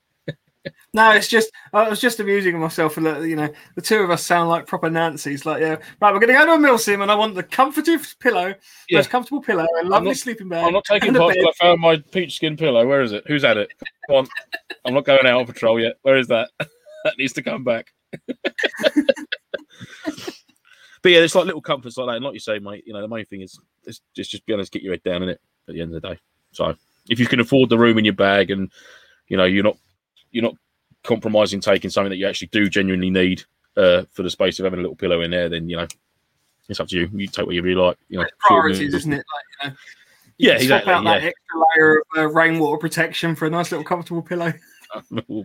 No, 0.94 1.10
it's 1.12 1.26
just 1.26 1.50
I 1.72 1.88
was 1.88 2.00
just 2.00 2.20
amusing 2.20 2.58
myself. 2.58 2.96
And 2.96 3.28
you 3.28 3.34
know, 3.34 3.48
the 3.74 3.82
two 3.82 3.98
of 4.00 4.10
us 4.10 4.24
sound 4.24 4.48
like 4.48 4.66
proper 4.66 4.90
Nancy's. 4.90 5.46
Like, 5.46 5.60
yeah, 5.60 5.76
right, 6.00 6.12
we're 6.12 6.20
gonna 6.20 6.34
go 6.34 6.46
to 6.46 6.52
a 6.52 6.58
Milsim, 6.58 7.02
and 7.02 7.10
I 7.10 7.14
want 7.14 7.34
the 7.34 7.42
comfortive 7.42 8.14
pillow, 8.20 8.54
Yeah. 8.88 8.98
most 8.98 9.10
comfortable 9.10 9.40
pillow, 9.42 9.66
a 9.80 9.84
lovely 9.84 10.10
not- 10.10 10.16
sleeping 10.18 10.48
bag. 10.48 10.64
I'm 10.66 10.72
not 10.72 10.84
taking 10.84 11.14
part 11.14 11.34
until 11.34 11.48
I 11.48 11.52
found 11.52 11.80
my 11.80 11.96
peach 11.96 12.36
skin 12.36 12.56
pillow. 12.56 12.86
Where 12.86 13.02
is 13.02 13.12
it? 13.12 13.24
Who's 13.26 13.42
had 13.42 13.56
it? 13.56 13.70
Come 14.06 14.16
on. 14.16 14.28
I'm 14.84 14.94
not 14.94 15.04
going 15.04 15.26
out 15.26 15.40
on 15.40 15.46
patrol 15.46 15.80
yet. 15.80 15.96
Where 16.02 16.18
is 16.18 16.28
that? 16.28 16.50
that 17.04 17.18
needs 17.18 17.32
to 17.32 17.42
come 17.42 17.64
back. 17.64 17.92
but 21.02 21.10
yeah, 21.10 21.18
it's 21.18 21.34
like 21.34 21.46
little 21.46 21.60
comforts 21.62 21.96
like 21.96 22.06
that. 22.06 22.16
And 22.16 22.24
like 22.24 22.34
you 22.34 22.40
say, 22.40 22.58
mate, 22.58 22.84
you 22.86 22.92
know, 22.92 23.00
the 23.00 23.08
main 23.08 23.26
thing 23.26 23.40
is 23.40 23.58
is 23.84 24.00
just, 24.14 24.30
just 24.30 24.46
be 24.46 24.52
honest, 24.52 24.72
get 24.72 24.82
your 24.82 24.92
head 24.92 25.02
down 25.02 25.22
in 25.22 25.28
it 25.30 25.40
at 25.68 25.74
the 25.74 25.80
end 25.80 25.94
of 25.94 26.00
the 26.00 26.08
day. 26.08 26.18
So 26.52 26.74
if 27.08 27.18
you 27.18 27.26
can 27.26 27.40
afford 27.40 27.68
the 27.70 27.78
room 27.78 27.98
in 27.98 28.04
your 28.04 28.14
bag 28.14 28.50
and 28.50 28.70
you 29.28 29.36
know, 29.36 29.44
you're 29.44 29.64
not 29.64 29.78
you're 30.32 30.42
not 30.42 30.56
compromising 31.04 31.60
taking 31.60 31.90
something 31.90 32.10
that 32.10 32.16
you 32.16 32.26
actually 32.26 32.48
do 32.48 32.68
genuinely 32.68 33.10
need 33.10 33.42
uh, 33.76 34.02
for 34.12 34.22
the 34.22 34.30
space 34.30 34.58
of 34.58 34.64
having 34.64 34.80
a 34.80 34.82
little 34.82 34.96
pillow 34.96 35.20
in 35.22 35.30
there, 35.30 35.48
then 35.48 35.68
you 35.68 35.76
know, 35.76 35.86
it's 36.68 36.80
up 36.80 36.88
to 36.88 36.96
you. 36.96 37.10
You 37.12 37.26
take 37.26 37.46
what 37.46 37.54
you 37.54 37.62
really 37.62 37.80
like. 37.80 37.98
You 38.08 38.20
know, 38.20 38.26
priorities, 38.40 38.94
isn't 38.94 39.12
it? 39.12 39.16
Like, 39.16 39.24
you 39.64 39.68
know, 39.68 39.76
you 40.38 40.48
Yeah, 40.48 40.58
can 40.58 40.66
swap 40.66 40.80
exactly, 40.80 40.92
out 40.92 41.04
that 41.04 41.24
extra 41.24 41.62
layer 41.76 41.96
of 41.98 42.04
uh, 42.16 42.28
rainwater 42.28 42.78
protection 42.78 43.34
for 43.34 43.46
a 43.46 43.50
nice 43.50 43.70
little 43.70 43.84
comfortable 43.84 44.22
pillow. 44.22 44.52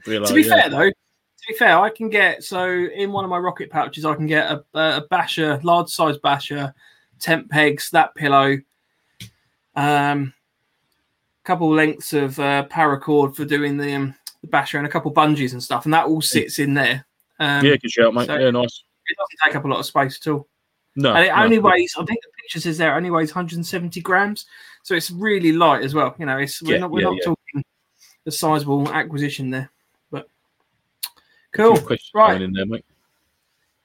Pillow, 0.03 0.25
to 0.25 0.33
be 0.33 0.41
yeah. 0.41 0.63
fair, 0.63 0.69
though, 0.69 0.89
to 0.89 1.47
be 1.47 1.53
fair, 1.53 1.79
I 1.79 1.89
can 1.89 2.09
get 2.09 2.43
so 2.43 2.67
in 2.67 3.13
one 3.13 3.23
of 3.23 3.29
my 3.29 3.37
rocket 3.37 3.69
pouches, 3.69 4.03
I 4.03 4.13
can 4.13 4.27
get 4.27 4.51
a, 4.51 4.63
a 4.73 5.05
basher, 5.09 5.61
large 5.63 5.87
size 5.87 6.17
basher, 6.17 6.73
tent 7.19 7.49
pegs, 7.49 7.89
that 7.91 8.13
pillow, 8.15 8.57
um, 9.77 10.33
couple 11.45 11.73
lengths 11.73 12.11
of 12.11 12.37
uh, 12.39 12.65
paracord 12.69 13.33
for 13.37 13.45
doing 13.45 13.77
the 13.77 13.95
um, 13.95 14.15
the 14.41 14.47
basher, 14.47 14.77
and 14.77 14.87
a 14.87 14.89
couple 14.89 15.11
of 15.11 15.17
bungees 15.17 15.53
and 15.53 15.63
stuff, 15.63 15.85
and 15.85 15.93
that 15.93 16.05
all 16.05 16.21
sits 16.21 16.59
in 16.59 16.73
there. 16.73 17.05
Um, 17.39 17.65
yeah, 17.65 17.75
good 17.75 17.91
shout, 17.91 18.13
mate. 18.13 18.27
so- 18.27 18.37
yeah, 18.37 18.49
nice. 18.51 18.83
it 19.07 19.17
doesn't 19.17 19.37
take 19.45 19.55
up 19.55 19.65
a 19.65 19.67
lot 19.67 19.79
of 19.79 19.85
space 19.85 20.19
at 20.21 20.31
all. 20.31 20.47
No, 20.95 21.13
and 21.13 21.25
it 21.25 21.35
no. 21.35 21.43
only 21.43 21.59
weighs, 21.59 21.93
I 21.95 22.03
think 22.05 22.19
the 22.23 22.31
picture 22.41 22.59
says 22.59 22.79
there, 22.79 22.95
only 22.95 23.11
weighs 23.11 23.29
170 23.29 24.01
grams. 24.01 24.47
So 24.81 24.95
it's 24.95 25.11
really 25.11 25.51
light 25.53 25.83
as 25.83 25.93
well. 25.93 26.15
You 26.17 26.25
know, 26.25 26.37
it's 26.39 26.61
we're 26.61 26.73
Yeah, 26.73 26.79
not 26.79 26.91
we're 26.91 27.01
yeah, 27.01 27.09
not 27.09 27.19
talking 27.23 27.63
a 28.25 28.31
sizable 28.31 28.91
acquisition 28.91 29.51
there. 29.51 29.69
But 30.09 30.27
cool. 31.53 31.77
Right. 32.15 32.41
in 32.41 32.51
there, 32.51 32.65
mate. 32.65 32.83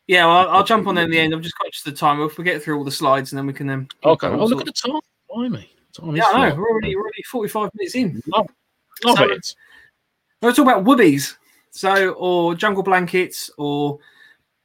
Yeah, 0.06 0.26
well, 0.26 0.36
I'll, 0.36 0.48
I'll 0.56 0.64
jump 0.64 0.86
on 0.86 0.94
there 0.94 1.04
in 1.04 1.10
the 1.10 1.18
end. 1.18 1.32
I'm 1.34 1.42
just 1.42 1.54
conscious 1.56 1.86
of 1.86 1.92
the 1.92 1.98
time. 1.98 2.20
If 2.22 2.38
we 2.38 2.44
get 2.44 2.62
through 2.62 2.78
all 2.78 2.84
the 2.84 2.90
slides 2.90 3.32
and 3.32 3.38
then 3.38 3.46
we 3.46 3.52
can 3.52 3.68
um 3.68 3.88
Okay. 4.04 4.26
Oh, 4.28 4.44
look 4.46 4.60
at 4.60 4.66
the 4.66 4.72
time. 4.72 5.00
Blimey. 5.28 5.68
Time 5.92 6.16
Yeah, 6.16 6.22
is 6.28 6.34
I 6.34 6.48
know. 6.48 6.54
We're 6.56 6.70
already 6.70 6.96
we're 6.96 7.02
already 7.02 7.22
45 7.30 7.70
minutes 7.74 7.94
in. 7.94 8.22
Love, 8.26 8.48
love 9.04 9.18
So- 9.18 9.24
it. 9.30 9.54
Let's 10.42 10.56
talk 10.56 10.66
about 10.66 10.84
woobies. 10.84 11.36
So, 11.70 12.10
or 12.10 12.54
jungle 12.54 12.82
blankets, 12.82 13.50
or 13.56 13.98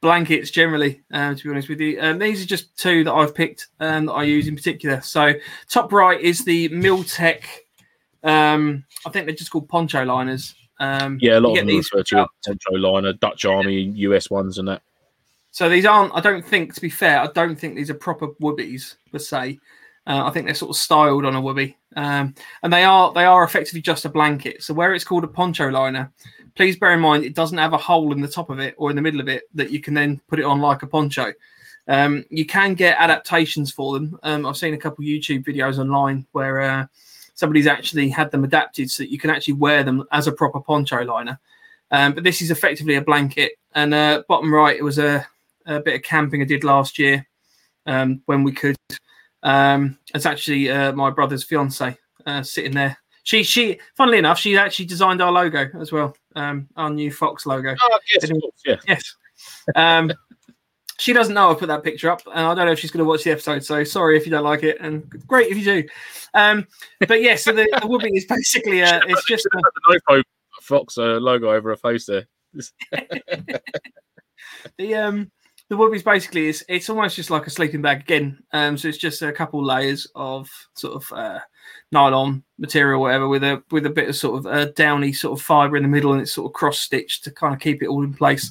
blankets 0.00 0.50
generally. 0.50 1.02
Um, 1.12 1.36
to 1.36 1.44
be 1.44 1.50
honest 1.50 1.68
with 1.68 1.80
you, 1.80 2.00
um, 2.00 2.18
these 2.18 2.42
are 2.42 2.46
just 2.46 2.76
two 2.76 3.04
that 3.04 3.12
I've 3.12 3.34
picked 3.34 3.68
um, 3.80 4.06
that 4.06 4.12
I 4.12 4.24
use 4.24 4.48
in 4.48 4.56
particular. 4.56 5.00
So, 5.00 5.32
top 5.70 5.92
right 5.92 6.20
is 6.20 6.44
the 6.44 6.68
Mil-Tec. 6.68 7.44
Um, 8.24 8.84
I 9.06 9.10
think 9.10 9.26
they're 9.26 9.34
just 9.34 9.50
called 9.50 9.68
poncho 9.68 10.04
liners. 10.04 10.54
Um, 10.80 11.18
Yeah, 11.20 11.38
a 11.38 11.40
lot 11.40 11.50
of 11.50 11.54
get 11.54 11.60
them 11.62 11.68
these 11.68 11.90
refer 11.92 12.02
to 12.04 12.22
a 12.22 12.28
poncho 12.44 12.72
liner, 12.74 13.12
Dutch 13.12 13.44
Army, 13.44 13.80
US 13.80 14.30
ones, 14.30 14.58
and 14.58 14.68
that. 14.68 14.82
So 15.50 15.68
these 15.68 15.86
aren't. 15.86 16.14
I 16.14 16.20
don't 16.20 16.44
think, 16.44 16.74
to 16.74 16.80
be 16.80 16.90
fair, 16.90 17.20
I 17.20 17.28
don't 17.28 17.56
think 17.58 17.74
these 17.74 17.90
are 17.90 17.94
proper 17.94 18.28
woobies 18.40 18.96
per 19.10 19.18
se. 19.18 19.58
Uh, 20.08 20.24
I 20.24 20.30
think 20.30 20.46
they're 20.46 20.54
sort 20.54 20.70
of 20.70 20.76
styled 20.76 21.26
on 21.26 21.36
a 21.36 21.42
woobie, 21.42 21.74
um, 21.94 22.34
and 22.62 22.72
they 22.72 22.82
are 22.82 23.12
they 23.12 23.26
are 23.26 23.44
effectively 23.44 23.82
just 23.82 24.06
a 24.06 24.08
blanket. 24.08 24.62
So 24.62 24.72
where 24.72 24.94
it's 24.94 25.04
called 25.04 25.24
a 25.24 25.28
poncho 25.28 25.68
liner, 25.68 26.10
please 26.56 26.78
bear 26.78 26.94
in 26.94 27.00
mind 27.00 27.24
it 27.24 27.34
doesn't 27.34 27.58
have 27.58 27.74
a 27.74 27.78
hole 27.78 28.10
in 28.12 28.22
the 28.22 28.26
top 28.26 28.48
of 28.48 28.58
it 28.58 28.74
or 28.78 28.88
in 28.88 28.96
the 28.96 29.02
middle 29.02 29.20
of 29.20 29.28
it 29.28 29.44
that 29.54 29.70
you 29.70 29.80
can 29.80 29.92
then 29.92 30.20
put 30.26 30.38
it 30.38 30.44
on 30.44 30.60
like 30.60 30.82
a 30.82 30.86
poncho. 30.86 31.32
Um, 31.88 32.24
you 32.30 32.46
can 32.46 32.72
get 32.74 32.98
adaptations 32.98 33.70
for 33.70 33.94
them. 33.94 34.18
Um, 34.22 34.46
I've 34.46 34.56
seen 34.56 34.74
a 34.74 34.78
couple 34.78 35.04
YouTube 35.04 35.44
videos 35.44 35.78
online 35.78 36.26
where 36.32 36.60
uh, 36.60 36.86
somebody's 37.34 37.66
actually 37.66 38.08
had 38.08 38.30
them 38.30 38.44
adapted 38.44 38.90
so 38.90 39.02
that 39.02 39.12
you 39.12 39.18
can 39.18 39.30
actually 39.30 39.54
wear 39.54 39.84
them 39.84 40.04
as 40.10 40.26
a 40.26 40.32
proper 40.32 40.60
poncho 40.60 41.02
liner. 41.04 41.38
Um, 41.90 42.14
but 42.14 42.24
this 42.24 42.42
is 42.42 42.50
effectively 42.50 42.96
a 42.96 43.02
blanket. 43.02 43.52
And 43.74 43.94
uh, 43.94 44.22
bottom 44.26 44.52
right, 44.52 44.76
it 44.76 44.82
was 44.82 44.98
a, 44.98 45.26
a 45.66 45.80
bit 45.80 45.94
of 45.96 46.02
camping 46.02 46.42
I 46.42 46.44
did 46.44 46.64
last 46.64 46.98
year 46.98 47.26
um, 47.86 48.22
when 48.26 48.42
we 48.42 48.52
could. 48.52 48.76
Um, 49.42 49.98
it's 50.14 50.26
actually 50.26 50.70
uh, 50.70 50.92
my 50.92 51.10
brother's 51.10 51.44
fiance 51.44 51.96
uh, 52.26 52.42
sitting 52.42 52.72
there. 52.72 52.98
She, 53.24 53.42
she, 53.42 53.78
funnily 53.94 54.18
enough, 54.18 54.38
she 54.38 54.56
actually 54.56 54.86
designed 54.86 55.20
our 55.20 55.30
logo 55.30 55.68
as 55.80 55.92
well, 55.92 56.16
um, 56.34 56.66
our 56.76 56.88
new 56.88 57.10
Fox 57.12 57.44
logo. 57.44 57.74
Oh, 57.80 57.98
yes, 58.14 58.30
course, 58.30 58.62
yeah. 58.64 58.76
Yes. 58.86 59.16
Um, 59.74 60.12
she 60.98 61.12
doesn't 61.12 61.34
know 61.34 61.50
I 61.50 61.54
put 61.54 61.68
that 61.68 61.84
picture 61.84 62.10
up, 62.10 62.22
and 62.26 62.40
I 62.40 62.54
don't 62.54 62.66
know 62.66 62.72
if 62.72 62.78
she's 62.78 62.90
going 62.90 63.04
to 63.04 63.08
watch 63.08 63.24
the 63.24 63.30
episode. 63.32 63.64
So 63.64 63.84
sorry 63.84 64.16
if 64.16 64.24
you 64.24 64.32
don't 64.32 64.44
like 64.44 64.62
it, 64.62 64.78
and 64.80 65.08
great 65.26 65.50
if 65.50 65.58
you 65.58 65.64
do. 65.64 65.84
Um, 66.34 66.66
but 67.06 67.20
yeah, 67.20 67.36
so 67.36 67.52
the, 67.52 67.64
the 67.64 67.86
woobie 67.86 68.16
is 68.16 68.24
basically 68.24 68.80
a, 68.80 69.00
it's 69.06 69.24
just 69.26 69.46
a, 69.46 69.50
the 69.52 70.24
Fox 70.62 70.98
uh, 70.98 71.18
logo 71.20 71.52
over 71.52 71.70
her 71.70 71.76
face 71.76 72.06
there. 72.06 72.26
the 74.78 74.94
um 74.94 75.30
the 75.68 75.76
woobie's 75.76 76.02
basically 76.02 76.48
is 76.48 76.64
it's 76.68 76.88
almost 76.88 77.16
just 77.16 77.30
like 77.30 77.46
a 77.46 77.50
sleeping 77.50 77.82
bag 77.82 78.00
again. 78.00 78.42
Um, 78.52 78.78
so 78.78 78.88
it's 78.88 78.98
just 78.98 79.22
a 79.22 79.32
couple 79.32 79.62
layers 79.64 80.06
of 80.14 80.48
sort 80.74 80.94
of 80.94 81.12
uh, 81.12 81.40
nylon 81.92 82.42
material, 82.58 83.00
whatever, 83.00 83.28
with 83.28 83.44
a 83.44 83.62
with 83.70 83.86
a 83.86 83.90
bit 83.90 84.08
of 84.08 84.16
sort 84.16 84.38
of 84.38 84.46
uh, 84.46 84.66
downy 84.72 85.12
sort 85.12 85.38
of 85.38 85.44
fibre 85.44 85.76
in 85.76 85.82
the 85.82 85.88
middle, 85.88 86.12
and 86.12 86.22
it's 86.22 86.32
sort 86.32 86.50
of 86.50 86.54
cross 86.54 86.78
stitched 86.78 87.24
to 87.24 87.30
kind 87.30 87.54
of 87.54 87.60
keep 87.60 87.82
it 87.82 87.88
all 87.88 88.02
in 88.02 88.14
place. 88.14 88.50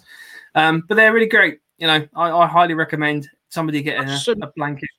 Um, 0.55 0.83
but 0.87 0.95
they're 0.95 1.13
really 1.13 1.27
great. 1.27 1.59
You 1.79 1.87
know, 1.87 2.07
I, 2.15 2.31
I 2.31 2.47
highly 2.47 2.73
recommend 2.73 3.29
somebody 3.49 3.81
getting 3.81 4.09
a, 4.09 4.45
a 4.45 4.51
blanket. 4.55 4.89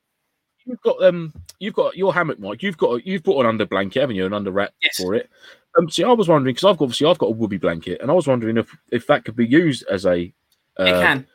You've 0.64 0.82
got 0.82 1.02
um, 1.02 1.32
you've 1.60 1.74
got 1.74 1.96
your 1.96 2.12
hammock, 2.12 2.40
Mike. 2.40 2.62
You've 2.62 2.76
got 2.76 3.06
you've 3.06 3.22
bought 3.22 3.40
an 3.40 3.46
under 3.46 3.64
blanket, 3.64 4.00
haven't 4.00 4.16
you? 4.16 4.26
An 4.26 4.34
under 4.34 4.50
wrap 4.50 4.72
Yes. 4.82 4.96
for 4.96 5.14
it. 5.14 5.30
Um, 5.78 5.88
see, 5.88 6.02
I 6.02 6.12
was 6.12 6.28
wondering 6.28 6.54
because 6.54 6.68
I've 6.68 6.78
got, 6.78 6.86
obviously 6.86 7.06
I've 7.06 7.18
got 7.18 7.30
a 7.30 7.34
woobie 7.34 7.60
blanket, 7.60 8.00
and 8.00 8.10
I 8.10 8.14
was 8.14 8.26
wondering 8.26 8.56
if 8.56 8.76
if 8.90 9.06
that 9.06 9.24
could 9.24 9.36
be 9.36 9.46
used 9.46 9.86
as 9.88 10.04
a. 10.04 10.32
Uh, 10.78 10.84
it 10.84 11.02
can. 11.02 11.26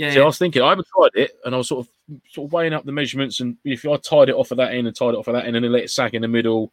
Yeah, 0.00 0.12
See, 0.12 0.20
I 0.20 0.24
was 0.24 0.38
thinking 0.38 0.62
I 0.62 0.70
haven't 0.70 0.88
tried 0.96 1.10
it, 1.14 1.32
and 1.44 1.54
I 1.54 1.58
was 1.58 1.68
sort 1.68 1.86
of 1.86 2.20
sort 2.30 2.48
of 2.48 2.54
weighing 2.54 2.72
up 2.72 2.86
the 2.86 2.90
measurements, 2.90 3.40
and 3.40 3.58
if 3.66 3.84
I 3.84 3.98
tied 3.98 4.30
it 4.30 4.34
off 4.34 4.50
of 4.50 4.56
that 4.56 4.72
end 4.72 4.86
and 4.86 4.96
tied 4.96 5.10
it 5.10 5.16
off 5.16 5.28
of 5.28 5.34
that 5.34 5.44
end, 5.44 5.56
and 5.56 5.62
then 5.62 5.72
let 5.72 5.82
it 5.82 5.90
sag 5.90 6.14
in 6.14 6.22
the 6.22 6.28
middle, 6.28 6.72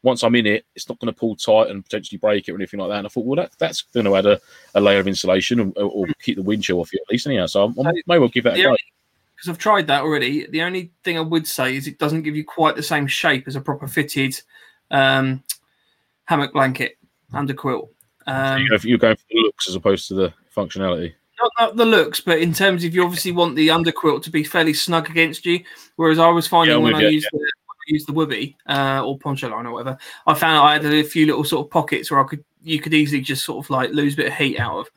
once 0.00 0.22
I'm 0.22 0.34
in 0.34 0.46
it, 0.46 0.64
it's 0.74 0.88
not 0.88 0.98
going 0.98 1.12
to 1.12 1.20
pull 1.20 1.36
tight 1.36 1.68
and 1.68 1.84
potentially 1.84 2.16
break 2.16 2.48
it 2.48 2.52
or 2.52 2.54
anything 2.54 2.80
like 2.80 2.88
that. 2.88 2.96
And 2.96 3.06
I 3.06 3.10
thought, 3.10 3.26
well, 3.26 3.36
that, 3.36 3.52
that's 3.58 3.82
going 3.82 4.06
to 4.06 4.16
add 4.16 4.24
a, 4.24 4.40
a 4.74 4.80
layer 4.80 4.98
of 4.98 5.06
insulation 5.06 5.60
or, 5.76 5.82
or 5.82 6.06
keep 6.22 6.36
the 6.36 6.42
wind 6.42 6.62
chill 6.62 6.80
off 6.80 6.90
you 6.90 7.00
at 7.06 7.12
least, 7.12 7.26
anyhow. 7.26 7.44
So 7.44 7.66
I, 7.66 7.90
I 7.90 7.92
may 8.06 8.18
well 8.18 8.30
give 8.30 8.44
that 8.44 8.58
a 8.58 8.62
go. 8.62 8.74
because 9.36 9.50
I've 9.50 9.58
tried 9.58 9.86
that 9.88 10.00
already. 10.00 10.46
The 10.46 10.62
only 10.62 10.90
thing 11.02 11.18
I 11.18 11.20
would 11.20 11.46
say 11.46 11.76
is 11.76 11.86
it 11.86 11.98
doesn't 11.98 12.22
give 12.22 12.34
you 12.34 12.46
quite 12.46 12.76
the 12.76 12.82
same 12.82 13.06
shape 13.06 13.46
as 13.46 13.56
a 13.56 13.60
proper 13.60 13.86
fitted 13.86 14.40
um, 14.90 15.42
hammock 16.24 16.54
blanket 16.54 16.96
under 17.34 17.52
quilt. 17.52 17.90
Um, 18.26 18.66
if 18.72 18.86
you're 18.86 18.96
going 18.96 19.16
for 19.16 19.24
the 19.28 19.40
looks 19.40 19.68
as 19.68 19.74
opposed 19.74 20.08
to 20.08 20.14
the 20.14 20.32
functionality. 20.56 21.12
Not, 21.58 21.76
the 21.76 21.84
looks, 21.84 22.20
but 22.20 22.38
in 22.38 22.52
terms 22.52 22.84
of 22.84 22.94
you 22.94 23.04
obviously 23.04 23.32
want 23.32 23.56
the 23.56 23.68
underquilt 23.68 24.22
to 24.22 24.30
be 24.30 24.44
fairly 24.44 24.74
snug 24.74 25.10
against 25.10 25.44
you. 25.46 25.64
Whereas 25.96 26.18
I 26.18 26.28
was 26.28 26.46
finding 26.46 26.76
Yeah, 26.76 26.82
when 26.82 26.94
I 26.94 27.00
you, 27.02 27.08
used 27.08 27.28
the 27.32 27.38
when 27.38 27.46
I 27.46 27.88
used 27.88 28.06
the 28.08 28.54
uh, 28.68 29.02
or 29.04 29.18
poncho 29.18 29.48
line 29.48 29.66
or 29.66 29.72
whatever, 29.72 29.98
I 30.26 30.34
found 30.34 30.58
I 30.58 30.72
had 30.74 30.84
a 30.84 31.04
few 31.04 31.26
little 31.26 31.44
sort 31.44 31.66
of 31.66 31.70
pockets 31.70 32.10
where 32.10 32.20
I 32.20 32.24
could 32.24 32.44
you 32.62 32.80
could 32.80 32.94
easily 32.94 33.20
just 33.20 33.44
sort 33.44 33.64
of 33.64 33.70
like 33.70 33.90
lose 33.90 34.14
a 34.14 34.18
bit 34.18 34.26
of 34.28 34.34
heat 34.34 34.58
out 34.58 34.78
of. 34.78 34.90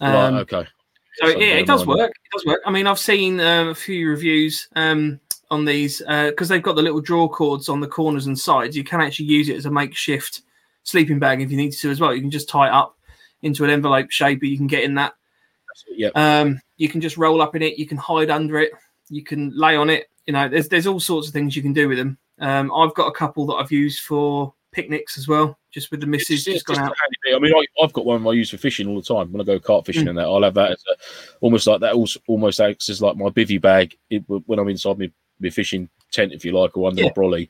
Um, 0.00 0.34
right, 0.34 0.40
okay. 0.40 0.68
so 1.14 1.26
Something 1.26 1.40
yeah, 1.42 1.54
it 1.54 1.66
does 1.66 1.86
work. 1.86 2.10
It 2.10 2.32
does 2.32 2.46
work. 2.46 2.60
I 2.66 2.70
mean, 2.70 2.86
I've 2.86 2.98
seen 2.98 3.38
um, 3.40 3.68
a 3.68 3.74
few 3.74 4.08
reviews 4.08 4.68
um, 4.76 5.20
on 5.50 5.64
these 5.64 5.98
because 5.98 6.48
they've 6.48 6.62
got 6.62 6.76
the 6.76 6.82
little 6.82 7.00
draw 7.00 7.28
cords 7.28 7.68
on 7.68 7.80
the 7.80 7.86
corners 7.86 8.26
and 8.26 8.38
sides. 8.38 8.76
You 8.76 8.84
can 8.84 9.00
actually 9.00 9.26
use 9.26 9.48
it 9.48 9.56
as 9.56 9.66
a 9.66 9.70
makeshift 9.70 10.42
sleeping 10.84 11.18
bag 11.18 11.40
if 11.40 11.50
you 11.50 11.56
need 11.56 11.72
to 11.72 11.90
as 11.90 12.00
well. 12.00 12.14
You 12.14 12.20
can 12.20 12.30
just 12.30 12.48
tie 12.48 12.68
it 12.68 12.72
up 12.72 12.96
into 13.42 13.64
an 13.64 13.70
envelope 13.70 14.10
shape, 14.10 14.40
but 14.40 14.48
you 14.48 14.56
can 14.56 14.66
get 14.66 14.84
in 14.84 14.94
that. 14.94 15.14
Yeah, 15.94 16.10
Um, 16.14 16.60
you 16.76 16.88
can 16.88 17.00
just 17.00 17.16
roll 17.16 17.40
up 17.42 17.54
in 17.56 17.62
it. 17.62 17.78
You 17.78 17.86
can 17.86 17.96
hide 17.98 18.30
under 18.30 18.58
it. 18.58 18.72
You 19.08 19.22
can 19.22 19.52
lay 19.56 19.76
on 19.76 19.90
it. 19.90 20.08
You 20.26 20.32
know, 20.32 20.48
there's 20.48 20.68
there's 20.68 20.86
all 20.86 21.00
sorts 21.00 21.26
of 21.28 21.32
things 21.34 21.56
you 21.56 21.62
can 21.62 21.72
do 21.72 21.88
with 21.88 21.98
them. 21.98 22.18
Um, 22.38 22.72
I've 22.74 22.94
got 22.94 23.06
a 23.08 23.12
couple 23.12 23.46
that 23.46 23.54
I've 23.54 23.72
used 23.72 24.00
for 24.00 24.54
picnics 24.72 25.18
as 25.18 25.28
well, 25.28 25.58
just 25.70 25.90
with 25.90 26.00
the 26.00 26.06
missus 26.06 26.46
It's 26.46 26.64
just 26.64 26.66
gone 26.66 26.76
just 26.76 26.86
out. 26.86 26.92
a 26.92 26.96
handy 27.02 27.16
bit. 27.24 27.36
I 27.36 27.38
mean, 27.38 27.52
I, 27.54 27.84
I've 27.84 27.92
got 27.92 28.06
one 28.06 28.26
I 28.26 28.32
use 28.32 28.50
for 28.50 28.56
fishing 28.56 28.88
all 28.88 28.96
the 28.96 29.02
time. 29.02 29.30
When 29.30 29.40
I 29.40 29.44
go 29.44 29.60
carp 29.60 29.84
fishing 29.86 30.06
Mm. 30.06 30.10
and 30.10 30.18
that, 30.18 30.26
I'll 30.26 30.42
have 30.42 30.54
that 30.54 30.72
as 30.72 30.82
a, 30.90 30.96
almost 31.40 31.66
like 31.66 31.80
that. 31.80 31.92
Also, 31.94 32.20
almost 32.26 32.58
acts 32.60 32.88
as 32.88 33.02
like 33.02 33.16
my 33.16 33.28
bivy 33.28 33.60
bag 33.60 33.94
it, 34.10 34.24
when 34.26 34.58
I'm 34.58 34.68
inside 34.68 34.98
my, 34.98 35.10
my 35.40 35.50
fishing 35.50 35.88
tent, 36.10 36.32
if 36.32 36.44
you 36.44 36.52
like, 36.52 36.76
or 36.76 36.88
under 36.88 37.02
Yeah. 37.02 37.08
my 37.08 37.12
brolly. 37.12 37.48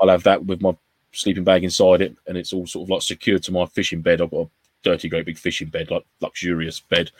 I'll 0.00 0.08
have 0.08 0.24
that 0.24 0.44
with 0.44 0.60
my 0.60 0.76
sleeping 1.12 1.44
bag 1.44 1.62
inside 1.62 2.00
it, 2.02 2.16
and 2.26 2.36
it's 2.36 2.52
all 2.52 2.66
sort 2.66 2.86
of 2.86 2.90
like 2.90 3.02
secured 3.02 3.44
to 3.44 3.52
my 3.52 3.66
fishing 3.66 4.02
bed. 4.02 4.20
I've 4.20 4.30
got 4.32 4.46
a 4.46 4.50
dirty, 4.82 5.08
great 5.08 5.26
big 5.26 5.38
fishing 5.38 5.68
bed, 5.68 5.92
like 5.92 6.04
luxurious 6.20 6.80
bed, 6.80 7.12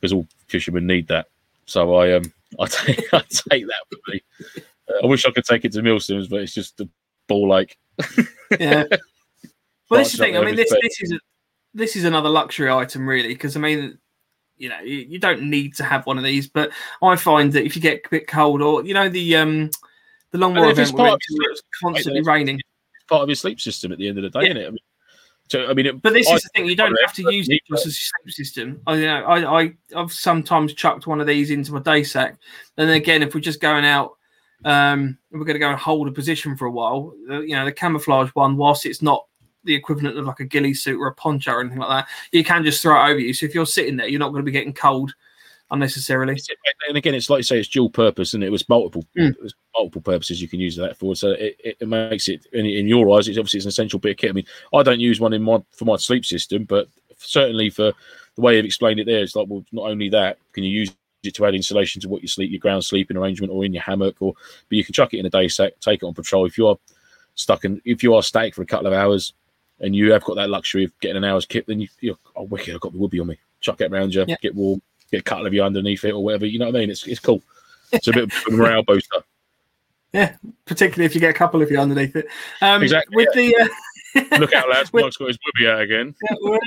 because 0.00 0.12
all 0.12 0.26
fishermen 0.46 0.86
need 0.86 1.08
that. 1.08 1.26
So 1.66 1.94
I 1.96 2.14
um 2.14 2.32
I 2.60 2.66
take 2.66 3.12
I 3.12 3.22
take 3.28 3.66
that 3.66 3.84
with 3.90 4.00
me. 4.08 4.20
Uh, 4.88 5.04
I 5.04 5.06
wish 5.06 5.26
I 5.26 5.30
could 5.30 5.44
take 5.44 5.64
it 5.64 5.72
to 5.72 5.82
Millstones, 5.82 6.28
but 6.28 6.40
it's 6.40 6.54
just 6.54 6.80
a 6.80 6.88
ball 7.26 7.48
lake. 7.48 7.76
Yeah. 8.60 8.84
Well, 9.88 10.00
this 10.00 10.12
is 10.12 10.18
the 10.18 10.24
thing. 10.24 10.36
I 10.36 10.44
mean, 10.44 10.56
this 10.56 10.70
this 10.82 11.00
is 11.00 11.12
a, 11.12 11.20
this 11.72 11.94
is 11.94 12.02
another 12.02 12.28
luxury 12.28 12.68
item, 12.68 13.08
really, 13.08 13.28
because 13.28 13.56
I 13.56 13.60
mean, 13.60 13.98
you 14.56 14.68
know, 14.68 14.80
you, 14.80 14.96
you 14.96 15.18
don't 15.20 15.42
need 15.42 15.76
to 15.76 15.84
have 15.84 16.06
one 16.06 16.18
of 16.18 16.24
these, 16.24 16.48
but 16.48 16.72
I 17.02 17.14
find 17.14 17.52
that 17.52 17.64
if 17.64 17.76
you 17.76 17.82
get 17.82 18.02
a 18.04 18.08
bit 18.08 18.26
cold, 18.26 18.62
or 18.62 18.84
you 18.84 18.94
know, 18.94 19.08
the 19.08 19.36
um 19.36 19.70
the 20.32 20.38
Longmoor 20.38 20.72
event 20.72 20.92
where 20.92 21.10
part 21.10 21.20
it's 21.22 21.32
of 21.32 21.50
it's 21.52 21.62
constantly 21.80 22.22
raining. 22.22 22.56
It's 22.56 23.04
part 23.08 23.22
of 23.22 23.28
your 23.28 23.36
sleep 23.36 23.60
system 23.60 23.92
at 23.92 23.98
the 23.98 24.08
end 24.08 24.18
of 24.18 24.22
the 24.22 24.30
day, 24.30 24.46
Yeah. 24.46 24.50
isn't 24.50 24.62
it? 24.62 24.66
I 24.66 24.70
mean, 24.70 24.78
so 25.48 25.66
I 25.66 25.74
mean, 25.74 25.86
it, 25.86 26.02
But 26.02 26.12
this 26.12 26.28
I- 26.28 26.34
is 26.34 26.42
the 26.42 26.48
thing; 26.54 26.66
you 26.66 26.76
don't 26.76 26.96
have 27.04 27.14
to 27.14 27.32
use 27.32 27.48
it 27.48 27.60
just 27.68 27.86
as 27.86 27.92
a 27.92 27.96
sleep 27.96 28.34
system. 28.34 28.80
I, 28.86 28.94
you 28.94 29.06
know, 29.06 29.24
I, 29.24 29.62
I, 29.62 29.72
I've 29.96 30.12
sometimes 30.12 30.74
chucked 30.74 31.06
one 31.06 31.20
of 31.20 31.26
these 31.26 31.50
into 31.50 31.72
my 31.72 31.80
day 31.80 32.02
sack, 32.02 32.38
and 32.76 32.88
then 32.88 32.96
again, 32.96 33.22
if 33.22 33.34
we're 33.34 33.40
just 33.40 33.60
going 33.60 33.84
out, 33.84 34.16
um, 34.64 35.18
we're 35.30 35.44
going 35.44 35.54
to 35.54 35.60
go 35.60 35.70
and 35.70 35.78
hold 35.78 36.08
a 36.08 36.12
position 36.12 36.56
for 36.56 36.66
a 36.66 36.70
while, 36.70 37.14
uh, 37.30 37.40
you 37.40 37.54
know, 37.54 37.64
the 37.64 37.72
camouflage 37.72 38.30
one, 38.30 38.56
whilst 38.56 38.86
it's 38.86 39.02
not 39.02 39.26
the 39.64 39.74
equivalent 39.74 40.18
of 40.18 40.24
like 40.24 40.40
a 40.40 40.44
ghillie 40.44 40.74
suit 40.74 41.00
or 41.00 41.08
a 41.08 41.14
poncho 41.14 41.52
or 41.52 41.60
anything 41.60 41.78
like 41.78 41.88
that, 42.04 42.08
you 42.32 42.44
can 42.44 42.64
just 42.64 42.80
throw 42.82 43.00
it 43.04 43.10
over 43.10 43.18
you. 43.18 43.34
So 43.34 43.46
if 43.46 43.54
you're 43.54 43.66
sitting 43.66 43.96
there, 43.96 44.08
you're 44.08 44.20
not 44.20 44.30
going 44.30 44.42
to 44.42 44.46
be 44.46 44.52
getting 44.52 44.72
cold 44.72 45.14
unnecessarily. 45.70 46.36
and 46.88 46.96
again, 46.96 47.14
it's 47.14 47.28
like 47.30 47.38
you 47.38 47.42
say, 47.44 47.58
it's 47.58 47.68
dual 47.68 47.90
purpose, 47.90 48.34
and 48.34 48.44
it 48.44 48.50
was 48.50 48.68
multiple, 48.68 49.04
Mm. 49.16 49.30
it 49.30 49.42
was 49.42 49.54
multiple 49.76 50.02
purposes 50.02 50.40
you 50.40 50.48
can 50.48 50.60
use 50.60 50.76
that 50.76 50.96
for. 50.96 51.14
So 51.16 51.30
it, 51.32 51.56
it, 51.62 51.76
it 51.80 51.88
makes 51.88 52.28
it 52.28 52.46
in, 52.52 52.66
in 52.66 52.86
your 52.88 53.10
eyes, 53.16 53.28
it's 53.28 53.38
obviously 53.38 53.58
it's 53.58 53.66
an 53.66 53.70
essential 53.70 53.98
bit 53.98 54.12
of 54.12 54.16
kit. 54.18 54.30
I 54.30 54.32
mean, 54.34 54.46
I 54.74 54.82
don't 54.82 55.00
use 55.00 55.20
one 55.20 55.32
in 55.32 55.42
my 55.42 55.62
for 55.72 55.84
my 55.84 55.96
sleep 55.96 56.24
system, 56.24 56.64
but 56.64 56.88
certainly 57.18 57.70
for 57.70 57.92
the 58.34 58.40
way 58.42 58.56
you've 58.56 58.64
explained 58.66 59.00
it 59.00 59.06
there, 59.06 59.22
it's 59.22 59.34
like 59.36 59.46
well, 59.48 59.64
not 59.72 59.90
only 59.90 60.08
that, 60.10 60.38
can 60.52 60.64
you 60.64 60.70
use 60.80 60.90
it 61.24 61.34
to 61.34 61.46
add 61.46 61.54
insulation 61.54 62.00
to 62.02 62.08
what 62.08 62.22
you 62.22 62.28
sleep, 62.28 62.50
your 62.52 62.60
ground 62.60 62.84
sleeping 62.84 63.16
arrangement, 63.16 63.52
or 63.52 63.64
in 63.64 63.72
your 63.74 63.82
hammock, 63.82 64.16
or 64.20 64.34
but 64.68 64.76
you 64.76 64.84
can 64.84 64.92
chuck 64.94 65.12
it 65.14 65.18
in 65.18 65.26
a 65.26 65.30
day 65.30 65.48
sack, 65.48 65.72
take 65.80 66.02
it 66.02 66.06
on 66.06 66.14
patrol. 66.14 66.46
If 66.46 66.56
you 66.58 66.68
are 66.68 66.76
stuck 67.34 67.64
in, 67.64 67.80
if 67.84 68.02
you 68.02 68.14
are 68.14 68.22
static 68.22 68.54
for 68.54 68.62
a 68.62 68.66
couple 68.66 68.86
of 68.86 68.92
hours, 68.92 69.32
and 69.80 69.94
you 69.96 70.12
have 70.12 70.24
got 70.24 70.36
that 70.36 70.48
luxury 70.50 70.84
of 70.84 70.98
getting 71.00 71.16
an 71.16 71.24
hour's 71.24 71.44
kit, 71.44 71.66
then 71.66 71.80
you, 71.80 71.88
you're 72.00 72.16
oh 72.36 72.44
wicked, 72.44 72.74
I've 72.74 72.80
got 72.80 72.92
the 72.92 72.98
woobie 72.98 73.20
on 73.20 73.26
me. 73.26 73.38
Chuck 73.60 73.80
it 73.80 73.90
around 73.92 74.14
you, 74.14 74.24
Yeah. 74.28 74.36
get 74.40 74.54
warm, 74.54 74.80
get 75.10 75.20
a 75.20 75.24
couple 75.24 75.46
of 75.46 75.54
you 75.54 75.62
underneath 75.62 76.04
it 76.04 76.12
or 76.12 76.22
whatever. 76.22 76.46
You 76.46 76.58
know 76.58 76.66
what 76.66 76.76
I 76.76 76.80
mean? 76.80 76.90
It's 76.90 77.06
it's 77.06 77.20
cool. 77.20 77.42
It's 77.92 78.08
a 78.08 78.12
bit 78.12 78.24
of 78.24 78.32
a 78.48 78.50
morale 78.50 78.82
booster. 78.82 79.18
Yeah, 80.12 80.34
particularly 80.64 81.04
if 81.04 81.14
you 81.14 81.20
get 81.20 81.28
a 81.30 81.34
couple 81.34 81.60
of 81.60 81.70
you 81.70 81.78
underneath 81.78 82.16
it. 82.16 82.26
Um, 82.62 82.82
Exactly, 82.82 83.14
With 83.16 83.28
the 83.34 83.54
uh, 83.56 84.38
Look 84.38 84.54
out, 84.54 84.68
lads! 84.70 84.90
With- 84.92 85.04
Mike's 85.04 85.16
got 85.16 85.28
his 85.28 85.38
woobie 85.38 85.70
out 85.70 85.80
again. 85.82 86.14
Yeah, 86.30 86.58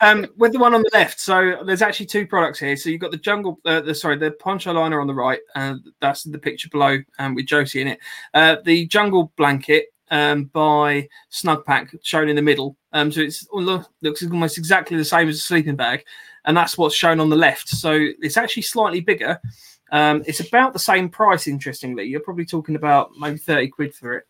um, 0.00 0.26
with 0.36 0.52
the 0.52 0.58
one 0.58 0.74
on 0.74 0.82
the 0.82 0.90
left, 0.92 1.18
so 1.18 1.62
there's 1.64 1.82
actually 1.82 2.06
two 2.06 2.26
products 2.26 2.58
here. 2.58 2.76
So 2.76 2.90
you've 2.90 3.00
got 3.00 3.10
the 3.10 3.16
jungle, 3.16 3.58
uh, 3.64 3.80
the 3.80 3.94
sorry, 3.94 4.18
the 4.18 4.32
poncho 4.32 4.72
liner 4.72 5.00
on 5.00 5.06
the 5.06 5.14
right, 5.14 5.40
and 5.54 5.80
that's 6.00 6.22
the 6.24 6.38
picture 6.38 6.68
below, 6.68 6.98
um, 7.18 7.34
with 7.34 7.46
Josie 7.46 7.80
in 7.80 7.88
it. 7.88 7.98
Uh, 8.34 8.56
the 8.64 8.86
jungle 8.86 9.32
blanket 9.36 9.86
um, 10.10 10.44
by 10.44 11.08
Snugpak 11.32 11.98
shown 12.02 12.28
in 12.28 12.36
the 12.36 12.42
middle. 12.42 12.76
Um, 12.92 13.10
so 13.10 13.20
it's 13.20 13.46
look, 13.52 13.90
looks 14.02 14.22
almost 14.24 14.58
exactly 14.58 14.96
the 14.96 15.04
same 15.04 15.28
as 15.28 15.36
a 15.36 15.40
sleeping 15.40 15.76
bag, 15.76 16.04
and 16.46 16.56
that's 16.56 16.78
what's 16.78 16.94
shown 16.94 17.20
on 17.20 17.28
the 17.28 17.36
left. 17.36 17.68
So 17.68 17.92
it's 18.20 18.36
actually 18.36 18.62
slightly 18.62 19.00
bigger. 19.00 19.40
Um, 19.92 20.22
it's 20.26 20.40
about 20.40 20.72
the 20.72 20.78
same 20.78 21.08
price. 21.08 21.46
Interestingly, 21.46 22.04
you're 22.04 22.20
probably 22.20 22.46
talking 22.46 22.76
about 22.76 23.10
maybe 23.18 23.38
thirty 23.38 23.68
quid 23.68 23.94
for 23.94 24.14
it. 24.14 24.24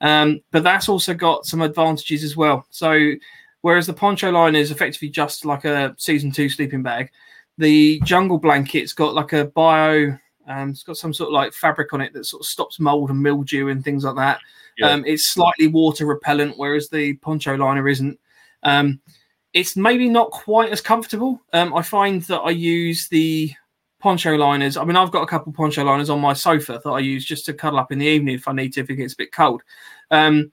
Um, 0.00 0.40
but 0.52 0.62
that's 0.62 0.88
also 0.88 1.14
got 1.14 1.46
some 1.46 1.62
advantages 1.62 2.22
as 2.22 2.36
well. 2.36 2.66
So 2.70 3.12
whereas 3.62 3.86
the 3.86 3.94
poncho 3.94 4.30
liner 4.30 4.58
is 4.58 4.70
effectively 4.70 5.08
just 5.08 5.44
like 5.44 5.64
a 5.64 5.94
season 5.98 6.30
two 6.30 6.48
sleeping 6.48 6.82
bag, 6.82 7.10
the 7.58 8.00
jungle 8.04 8.38
blanket's 8.38 8.92
got 8.92 9.14
like 9.14 9.32
a 9.32 9.46
bio. 9.46 10.16
Um, 10.46 10.70
it's 10.70 10.82
got 10.82 10.96
some 10.96 11.12
sort 11.12 11.28
of 11.28 11.34
like 11.34 11.52
fabric 11.52 11.92
on 11.92 12.00
it 12.00 12.12
that 12.12 12.24
sort 12.24 12.42
of 12.42 12.46
stops 12.46 12.78
mold 12.78 13.10
and 13.10 13.20
mildew 13.20 13.68
and 13.68 13.82
things 13.82 14.04
like 14.04 14.16
that. 14.16 14.38
Yeah. 14.78 14.90
Um, 14.90 15.04
it's 15.04 15.32
slightly 15.32 15.66
water 15.66 16.06
repellent, 16.06 16.54
whereas 16.56 16.88
the 16.88 17.14
poncho 17.14 17.56
liner 17.56 17.88
isn't. 17.88 18.18
It's 19.56 19.74
maybe 19.74 20.06
not 20.10 20.30
quite 20.32 20.70
as 20.70 20.82
comfortable. 20.82 21.40
Um, 21.54 21.72
I 21.74 21.80
find 21.80 22.20
that 22.24 22.40
I 22.40 22.50
use 22.50 23.08
the 23.08 23.50
poncho 24.00 24.36
liners. 24.36 24.76
I 24.76 24.84
mean, 24.84 24.96
I've 24.96 25.10
got 25.10 25.22
a 25.22 25.26
couple 25.26 25.50
poncho 25.50 25.82
liners 25.82 26.10
on 26.10 26.20
my 26.20 26.34
sofa 26.34 26.78
that 26.84 26.90
I 26.90 26.98
use 26.98 27.24
just 27.24 27.46
to 27.46 27.54
cuddle 27.54 27.78
up 27.78 27.90
in 27.90 27.98
the 27.98 28.06
evening 28.06 28.34
if 28.34 28.48
I 28.48 28.52
need 28.52 28.74
to, 28.74 28.80
if 28.80 28.90
it 28.90 28.96
gets 28.96 29.14
a 29.14 29.16
bit 29.16 29.32
cold. 29.32 29.62
Um, 30.10 30.52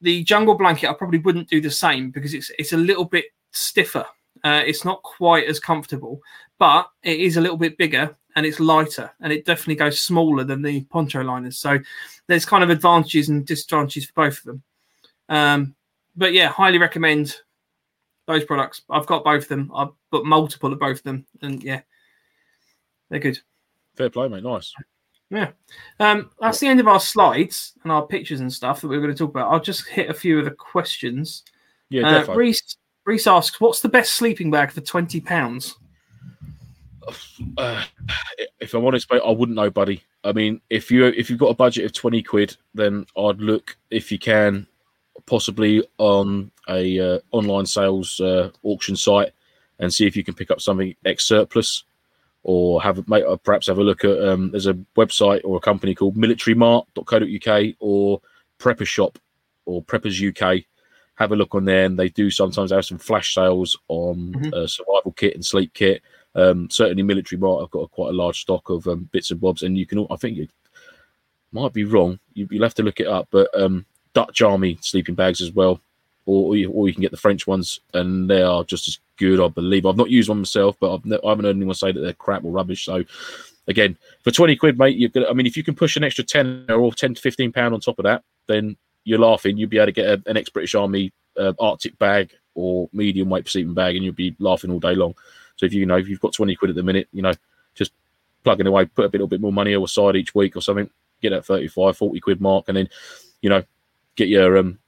the 0.00 0.24
jungle 0.24 0.56
blanket, 0.56 0.90
I 0.90 0.94
probably 0.94 1.20
wouldn't 1.20 1.48
do 1.48 1.60
the 1.60 1.70
same 1.70 2.10
because 2.10 2.34
it's 2.34 2.50
it's 2.58 2.72
a 2.72 2.76
little 2.76 3.04
bit 3.04 3.26
stiffer. 3.52 4.04
Uh, 4.42 4.62
it's 4.66 4.84
not 4.84 5.00
quite 5.04 5.46
as 5.46 5.60
comfortable, 5.60 6.20
but 6.58 6.90
it 7.04 7.20
is 7.20 7.36
a 7.36 7.40
little 7.40 7.56
bit 7.56 7.78
bigger 7.78 8.16
and 8.34 8.44
it's 8.44 8.58
lighter 8.58 9.12
and 9.20 9.32
it 9.32 9.44
definitely 9.44 9.76
goes 9.76 10.00
smaller 10.00 10.42
than 10.42 10.60
the 10.60 10.82
poncho 10.86 11.22
liners. 11.22 11.58
So 11.58 11.78
there's 12.26 12.44
kind 12.44 12.64
of 12.64 12.70
advantages 12.70 13.28
and 13.28 13.46
disadvantages 13.46 14.06
for 14.06 14.12
both 14.14 14.38
of 14.38 14.44
them. 14.44 14.62
Um, 15.28 15.74
but 16.16 16.32
yeah, 16.32 16.48
highly 16.48 16.78
recommend 16.78 17.36
those 18.32 18.44
products. 18.44 18.82
I've 18.90 19.06
got 19.06 19.24
both 19.24 19.42
of 19.42 19.48
them. 19.48 19.70
I've 19.74 19.90
got 20.12 20.24
multiple 20.24 20.72
of 20.72 20.78
both 20.78 20.98
of 20.98 21.02
them, 21.04 21.26
and 21.42 21.62
yeah, 21.62 21.82
they're 23.08 23.20
good. 23.20 23.38
Fair 23.96 24.10
play, 24.10 24.28
mate. 24.28 24.44
Nice. 24.44 24.72
Yeah, 25.30 25.50
um, 26.00 26.30
that's 26.40 26.58
the 26.58 26.66
end 26.66 26.80
of 26.80 26.88
our 26.88 26.98
slides 26.98 27.74
and 27.82 27.92
our 27.92 28.04
pictures 28.04 28.40
and 28.40 28.52
stuff 28.52 28.80
that 28.80 28.88
we 28.88 28.96
are 28.96 29.00
going 29.00 29.12
to 29.12 29.18
talk 29.18 29.30
about. 29.30 29.52
I'll 29.52 29.60
just 29.60 29.86
hit 29.88 30.10
a 30.10 30.14
few 30.14 30.38
of 30.40 30.44
the 30.44 30.50
questions. 30.50 31.44
Yeah, 31.88 32.06
Uh, 32.06 32.10
definitely. 32.18 32.36
Reese, 32.44 32.76
Reese 33.04 33.26
asks, 33.26 33.60
"What's 33.60 33.80
the 33.80 33.88
best 33.88 34.14
sleeping 34.14 34.50
bag 34.50 34.72
for 34.72 34.80
twenty 34.80 35.20
pounds?" 35.20 35.76
uh, 37.58 37.84
if 38.60 38.74
I'm 38.74 38.84
honest, 38.84 39.10
mate, 39.12 39.22
I 39.24 39.30
wouldn't 39.30 39.56
know, 39.56 39.70
buddy. 39.70 40.02
I 40.24 40.32
mean, 40.32 40.60
if 40.70 40.90
you 40.90 41.06
if 41.06 41.30
you've 41.30 41.38
got 41.38 41.48
a 41.48 41.54
budget 41.54 41.84
of 41.84 41.92
twenty 41.92 42.22
quid, 42.22 42.56
then 42.74 43.06
I'd 43.16 43.40
look 43.40 43.76
if 43.90 44.12
you 44.12 44.18
can, 44.18 44.66
possibly 45.26 45.86
on 45.98 46.50
a 46.68 46.98
uh, 46.98 47.18
online 47.32 47.66
sales 47.66 48.20
uh, 48.20 48.50
auction 48.62 48.96
site, 48.96 49.32
and 49.78 49.92
see 49.92 50.06
if 50.06 50.16
you 50.16 50.24
can 50.24 50.34
pick 50.34 50.50
up 50.50 50.60
something 50.60 50.94
ex 51.04 51.24
surplus, 51.24 51.84
or 52.42 52.82
have 52.82 53.02
or 53.10 53.38
perhaps 53.38 53.66
have 53.66 53.78
a 53.78 53.84
look 53.84 54.04
at. 54.04 54.22
Um, 54.22 54.50
there's 54.50 54.66
a 54.66 54.74
website 54.96 55.40
or 55.44 55.56
a 55.56 55.60
company 55.60 55.94
called 55.94 56.16
militarymart.co.uk 56.16 57.74
or 57.80 58.20
Prepper 58.58 58.86
Shop 58.86 59.18
or 59.66 59.82
Preppers 59.82 60.20
UK. 60.20 60.64
Have 61.16 61.32
a 61.32 61.36
look 61.36 61.54
on 61.54 61.66
there, 61.66 61.84
and 61.84 61.98
they 61.98 62.08
do 62.08 62.30
sometimes 62.30 62.70
have 62.70 62.86
some 62.86 62.98
flash 62.98 63.34
sales 63.34 63.76
on 63.88 64.32
Mhm. 64.32 64.54
uh, 64.54 64.66
survival 64.66 65.12
kit 65.12 65.34
and 65.34 65.44
sleep 65.44 65.74
kit. 65.74 66.02
Um, 66.34 66.70
certainly, 66.70 67.02
military 67.02 67.38
mart. 67.38 67.62
I've 67.62 67.70
got 67.70 67.80
a, 67.80 67.88
quite 67.88 68.10
a 68.10 68.16
large 68.16 68.40
stock 68.40 68.70
of 68.70 68.86
um, 68.86 69.08
bits 69.12 69.30
and 69.30 69.40
bobs, 69.40 69.62
and 69.62 69.76
you 69.76 69.84
can. 69.84 70.06
I 70.10 70.16
think 70.16 70.38
you 70.38 70.48
might 71.52 71.72
be 71.74 71.84
wrong. 71.84 72.20
You, 72.32 72.48
you'll 72.50 72.62
have 72.62 72.74
to 72.74 72.82
look 72.82 73.00
it 73.00 73.06
up, 73.06 73.28
but 73.30 73.48
um, 73.60 73.84
Dutch 74.12 74.42
Army 74.42 74.78
sleeping 74.80 75.14
bags 75.14 75.40
as 75.40 75.52
well, 75.52 75.80
or 76.26 76.54
or 76.72 76.88
you, 76.88 76.92
can 76.92 77.02
get 77.02 77.10
the 77.10 77.16
French 77.16 77.46
ones, 77.46 77.80
and 77.94 78.28
they 78.28 78.42
are 78.42 78.64
just 78.64 78.88
as 78.88 78.98
good. 79.16 79.40
I 79.40 79.48
believe. 79.48 79.86
I've 79.86 79.96
not 79.96 80.10
used 80.10 80.28
one 80.28 80.38
myself, 80.38 80.76
but 80.80 80.94
I've 80.94 81.04
ne- 81.04 81.18
I 81.24 81.28
haven't 81.28 81.44
heard 81.44 81.56
anyone 81.56 81.74
say 81.74 81.92
that 81.92 82.00
they're 82.00 82.12
crap 82.12 82.44
or 82.44 82.50
rubbish. 82.50 82.84
So, 82.84 83.04
again, 83.68 83.96
for 84.22 84.30
twenty 84.30 84.56
quid, 84.56 84.78
mate, 84.78 84.96
you're 84.96 85.10
gonna. 85.10 85.28
I 85.28 85.32
mean, 85.32 85.46
if 85.46 85.56
you 85.56 85.64
can 85.64 85.74
push 85.74 85.96
an 85.96 86.04
extra 86.04 86.24
ten 86.24 86.66
or 86.68 86.92
ten 86.92 87.14
to 87.14 87.20
fifteen 87.20 87.52
pound 87.52 87.74
on 87.74 87.80
top 87.80 87.98
of 87.98 88.04
that, 88.04 88.24
then 88.46 88.76
you're 89.04 89.18
laughing. 89.18 89.56
You'll 89.56 89.70
be 89.70 89.78
able 89.78 89.86
to 89.86 89.92
get 89.92 90.06
a, 90.06 90.22
an 90.26 90.36
ex 90.36 90.48
British 90.48 90.74
Army 90.74 91.12
uh, 91.38 91.52
Arctic 91.58 91.98
bag 91.98 92.32
or 92.54 92.88
medium 92.92 93.30
weight 93.30 93.48
sleeping 93.48 93.74
bag, 93.74 93.96
and 93.96 94.04
you'll 94.04 94.14
be 94.14 94.34
laughing 94.38 94.70
all 94.70 94.80
day 94.80 94.94
long. 94.94 95.14
So 95.56 95.66
if 95.66 95.72
you, 95.72 95.86
know 95.86 95.98
if 95.98 96.08
you've 96.08 96.20
got 96.20 96.32
twenty 96.32 96.54
quid 96.54 96.70
at 96.70 96.76
the 96.76 96.82
minute, 96.82 97.08
you 97.12 97.22
know, 97.22 97.32
just 97.74 97.92
plugging 98.44 98.66
away, 98.66 98.86
put 98.86 99.06
a 99.06 99.08
little 99.08 99.26
bit 99.26 99.40
more 99.40 99.52
money 99.52 99.74
aside 99.74 100.16
each 100.16 100.34
week 100.34 100.56
or 100.56 100.60
something, 100.60 100.88
get 101.20 101.30
that 101.30 101.44
35, 101.44 101.96
40 101.96 102.20
quid 102.20 102.40
mark, 102.40 102.64
and 102.68 102.76
then 102.76 102.88
you 103.42 103.50
know 103.50 103.62
get 104.20 104.28
your 104.28 104.58
um 104.58 104.78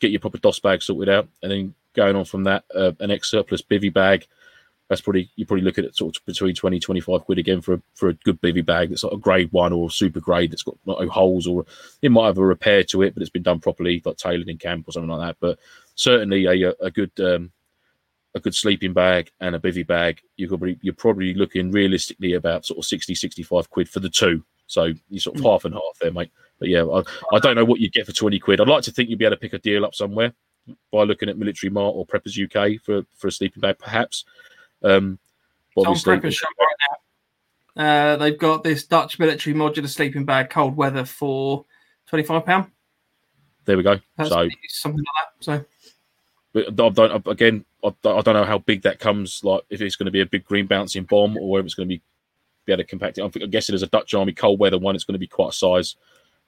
get 0.00 0.12
your 0.12 0.20
proper 0.20 0.38
DOS 0.38 0.60
bag 0.60 0.82
sorted 0.82 1.08
out, 1.08 1.28
and 1.42 1.50
then 1.50 1.74
going 1.94 2.14
on 2.14 2.24
from 2.24 2.44
that, 2.44 2.64
uh, 2.74 2.92
an 3.00 3.10
ex 3.10 3.30
surplus 3.30 3.62
bivy 3.62 3.92
bag. 3.92 4.26
That's 4.88 5.00
probably 5.00 5.28
you 5.34 5.44
probably 5.44 5.64
look 5.64 5.78
at 5.78 5.84
it 5.84 5.96
sort 5.96 6.16
of 6.16 6.24
between 6.24 6.54
20, 6.54 6.78
25 6.78 7.24
quid 7.24 7.38
again 7.38 7.60
for 7.60 7.74
a, 7.74 7.82
for 7.96 8.08
a 8.08 8.14
good 8.14 8.40
bivy 8.40 8.64
bag 8.64 8.90
that's 8.90 9.02
like 9.02 9.14
a 9.14 9.16
grade 9.16 9.50
one 9.50 9.72
or 9.72 9.90
super 9.90 10.20
grade 10.20 10.52
that's 10.52 10.62
got 10.62 10.76
no 10.86 11.08
holes 11.08 11.48
or 11.48 11.66
it 12.02 12.12
might 12.12 12.28
have 12.28 12.38
a 12.38 12.46
repair 12.46 12.84
to 12.84 13.02
it, 13.02 13.12
but 13.12 13.20
it's 13.20 13.30
been 13.30 13.42
done 13.42 13.58
properly, 13.58 14.00
like 14.04 14.16
tailored 14.16 14.48
in 14.48 14.58
camp 14.58 14.86
or 14.86 14.92
something 14.92 15.10
like 15.10 15.26
that. 15.26 15.36
But 15.40 15.58
certainly 15.96 16.44
a 16.46 16.72
a 16.80 16.92
good 16.92 17.10
um, 17.18 17.50
a 18.36 18.40
good 18.40 18.54
sleeping 18.54 18.92
bag 18.92 19.32
and 19.40 19.56
a 19.56 19.58
bivy 19.58 19.84
bag, 19.84 20.20
you're 20.36 20.50
probably 20.50 20.78
you're 20.82 20.94
probably 20.94 21.34
looking 21.34 21.72
realistically 21.72 22.34
about 22.34 22.64
sort 22.64 22.78
of 22.78 22.84
60, 22.84 23.12
65 23.12 23.68
quid 23.70 23.88
for 23.88 23.98
the 23.98 24.10
two. 24.10 24.44
So 24.68 24.92
you're 25.08 25.20
sort 25.20 25.38
of 25.38 25.42
half 25.42 25.64
and 25.64 25.74
half 25.74 25.98
there, 26.00 26.12
mate. 26.12 26.30
But 26.58 26.68
yeah, 26.68 26.84
I, 26.84 27.02
I 27.34 27.38
don't 27.38 27.54
know 27.54 27.64
what 27.64 27.80
you'd 27.80 27.92
get 27.92 28.06
for 28.06 28.12
20 28.12 28.38
quid. 28.38 28.60
I'd 28.60 28.68
like 28.68 28.82
to 28.84 28.90
think 28.90 29.10
you'd 29.10 29.18
be 29.18 29.24
able 29.24 29.36
to 29.36 29.40
pick 29.40 29.52
a 29.52 29.58
deal 29.58 29.84
up 29.84 29.94
somewhere 29.94 30.32
by 30.90 31.02
looking 31.02 31.28
at 31.28 31.38
Military 31.38 31.70
Mart 31.70 31.94
or 31.96 32.06
Preppers 32.06 32.42
UK 32.42 32.82
for, 32.82 33.02
for 33.16 33.28
a 33.28 33.32
sleeping 33.32 33.60
bag, 33.60 33.78
perhaps. 33.78 34.24
Um, 34.82 35.18
obviously, 35.76 36.16
Prepper's 36.16 36.34
shop 36.34 36.50
right 36.58 36.76
now. 36.90 36.96
Uh, 37.76 38.16
they've 38.16 38.38
got 38.38 38.64
this 38.64 38.86
Dutch 38.86 39.18
military 39.18 39.54
modular 39.54 39.88
sleeping 39.88 40.24
bag, 40.24 40.48
cold 40.48 40.76
weather, 40.76 41.04
for 41.04 41.66
twenty-five 42.06 42.46
pound. 42.46 42.70
there 43.66 43.76
we 43.76 43.82
go. 43.82 44.00
That's 44.16 44.30
So 44.30 44.48
something 44.68 45.00
like 45.00 45.06
that. 45.14 45.44
So 45.44 45.64
But 46.54 46.68
I 46.68 46.88
don't 46.88 47.26
again. 47.26 47.64
I 47.84 47.92
don't 48.02 48.26
know 48.26 48.44
how 48.44 48.58
big 48.58 48.82
that 48.82 48.98
comes. 48.98 49.44
Like 49.44 49.62
if 49.68 49.82
it's 49.82 49.96
going 49.96 50.06
to 50.06 50.10
be 50.12 50.22
a 50.22 50.26
big 50.26 50.44
green 50.44 50.66
bouncing 50.66 51.04
bomb 51.04 51.36
or 51.36 51.50
whether 51.50 51.66
it's 51.66 51.74
going 51.74 51.88
to 51.88 51.94
be 51.94 52.02
be 52.64 52.72
able 52.72 52.82
to 52.82 52.88
compact 52.88 53.18
it. 53.18 53.22
I'm 53.22 53.50
guessing 53.50 53.74
there's 53.74 53.82
a 53.82 53.88
Dutch 53.88 54.14
Army 54.14 54.32
cold 54.32 54.58
weather 54.58 54.78
one. 54.78 54.94
It's 54.94 55.04
going 55.04 55.14
to 55.14 55.18
be 55.18 55.26
quite 55.26 55.50
a 55.50 55.52
size. 55.52 55.96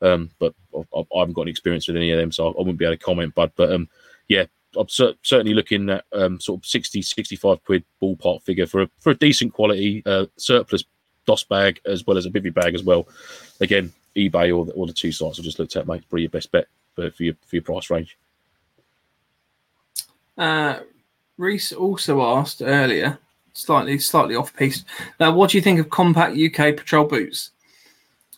Um, 0.01 0.30
but 0.38 0.55
I, 0.74 0.99
I 0.99 1.18
haven't 1.18 1.34
got 1.34 1.42
any 1.42 1.51
experience 1.51 1.88
with 1.88 1.96
any 1.96 2.11
of 2.11 2.18
them, 2.18 2.32
so 2.32 2.49
I, 2.49 2.59
wouldn't 2.59 2.78
be 2.78 2.84
able 2.84 2.96
to 2.96 3.03
comment. 3.03 3.34
But 3.34 3.53
but 3.57 3.72
um, 3.72 3.88
yeah, 4.28 4.44
I'm 4.76 4.88
cer- 4.88 5.14
certainly 5.22 5.55
looking 5.55 5.90
at 5.90 6.05
um, 6.12 6.40
sort 6.40 6.61
of 6.61 6.66
60, 6.66 7.03
65 7.03 7.64
quid 7.64 7.84
ballpark 8.03 8.42
figure 8.42 8.66
for 8.66 8.82
a 8.82 8.90
for 9.01 9.11
a 9.11 9.16
decent 9.16 9.53
quality 9.53 10.03
uh, 10.07 10.26
surplus 10.36 10.84
DOS 11.26 11.44
bag 11.44 11.80
as 11.84 12.07
well 12.07 12.16
as 12.16 12.26
a 12.26 12.30
bivy 12.30 12.53
bag 12.53 12.74
as 12.74 12.82
well. 12.82 13.09
Again, 13.61 13.92
eBay 14.16 14.57
or 14.57 14.64
the, 14.64 14.72
or 14.72 14.86
the 14.86 14.92
two 14.92 15.12
sites 15.12 15.38
I 15.38 15.42
just 15.42 15.59
looked 15.59 15.76
at, 15.76 15.86
mate. 15.86 16.03
Probably 16.09 16.22
your 16.22 16.30
best 16.30 16.51
bet 16.53 16.66
for, 16.94 17.11
for 17.11 17.22
your 17.22 17.34
for 17.46 17.57
your 17.57 17.62
price 17.62 17.90
range. 17.90 18.16
Uh, 20.36 20.80
Reese 21.36 21.72
also 21.72 22.22
asked 22.22 22.62
earlier, 22.62 23.18
slightly 23.53 23.99
slightly 23.99 24.34
off 24.34 24.55
piece. 24.57 24.84
Now, 25.18 25.32
what 25.32 25.51
do 25.51 25.59
you 25.59 25.62
think 25.62 25.80
of 25.80 25.90
compact 25.90 26.36
UK 26.36 26.76
patrol 26.76 27.05
boots? 27.05 27.51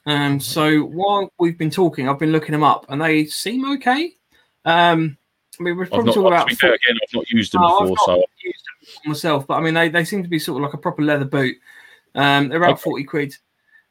Um, 0.07 0.41
so 0.41 0.83
while 0.83 1.33
we've 1.39 1.59
been 1.59 1.71
talking, 1.71 2.09
I've 2.09 2.19
been 2.19 2.33
looking 2.33 2.53
them 2.53 2.65
up, 2.65 2.87
and 2.89 3.01
they 3.01 3.27
seem 3.27 3.71
okay. 3.75 4.13
Um, 4.65 5.17
I 5.59 5.63
mean, 5.63 5.77
we're 5.77 5.87
probably 5.87 6.13
talking 6.13 6.23
to 6.23 6.29
about 6.29 6.49
be 6.49 6.55
fair, 6.55 6.75
again, 6.75 6.97
I've 7.03 7.15
not 7.15 7.31
used 7.31 7.53
them 7.53 7.63
No, 7.63 7.69
I've 7.69 7.89
before, 7.89 7.97
so 8.07 8.25
used 8.43 8.65
them 8.65 9.11
myself, 9.11 9.47
but 9.47 9.55
I 9.55 9.61
mean, 9.61 9.75
they, 9.75 9.89
they 9.89 10.05
seem 10.05 10.23
to 10.23 10.29
be 10.29 10.39
sort 10.39 10.57
of 10.57 10.63
like 10.63 10.75
a 10.75 10.79
proper 10.79 11.03
leather 11.03 11.27
boot. 11.27 11.57
Um, 12.15 12.49
they're 12.49 12.59
about 12.59 12.73
Okay. 12.73 12.83
40 12.83 13.05
quid. 13.05 13.37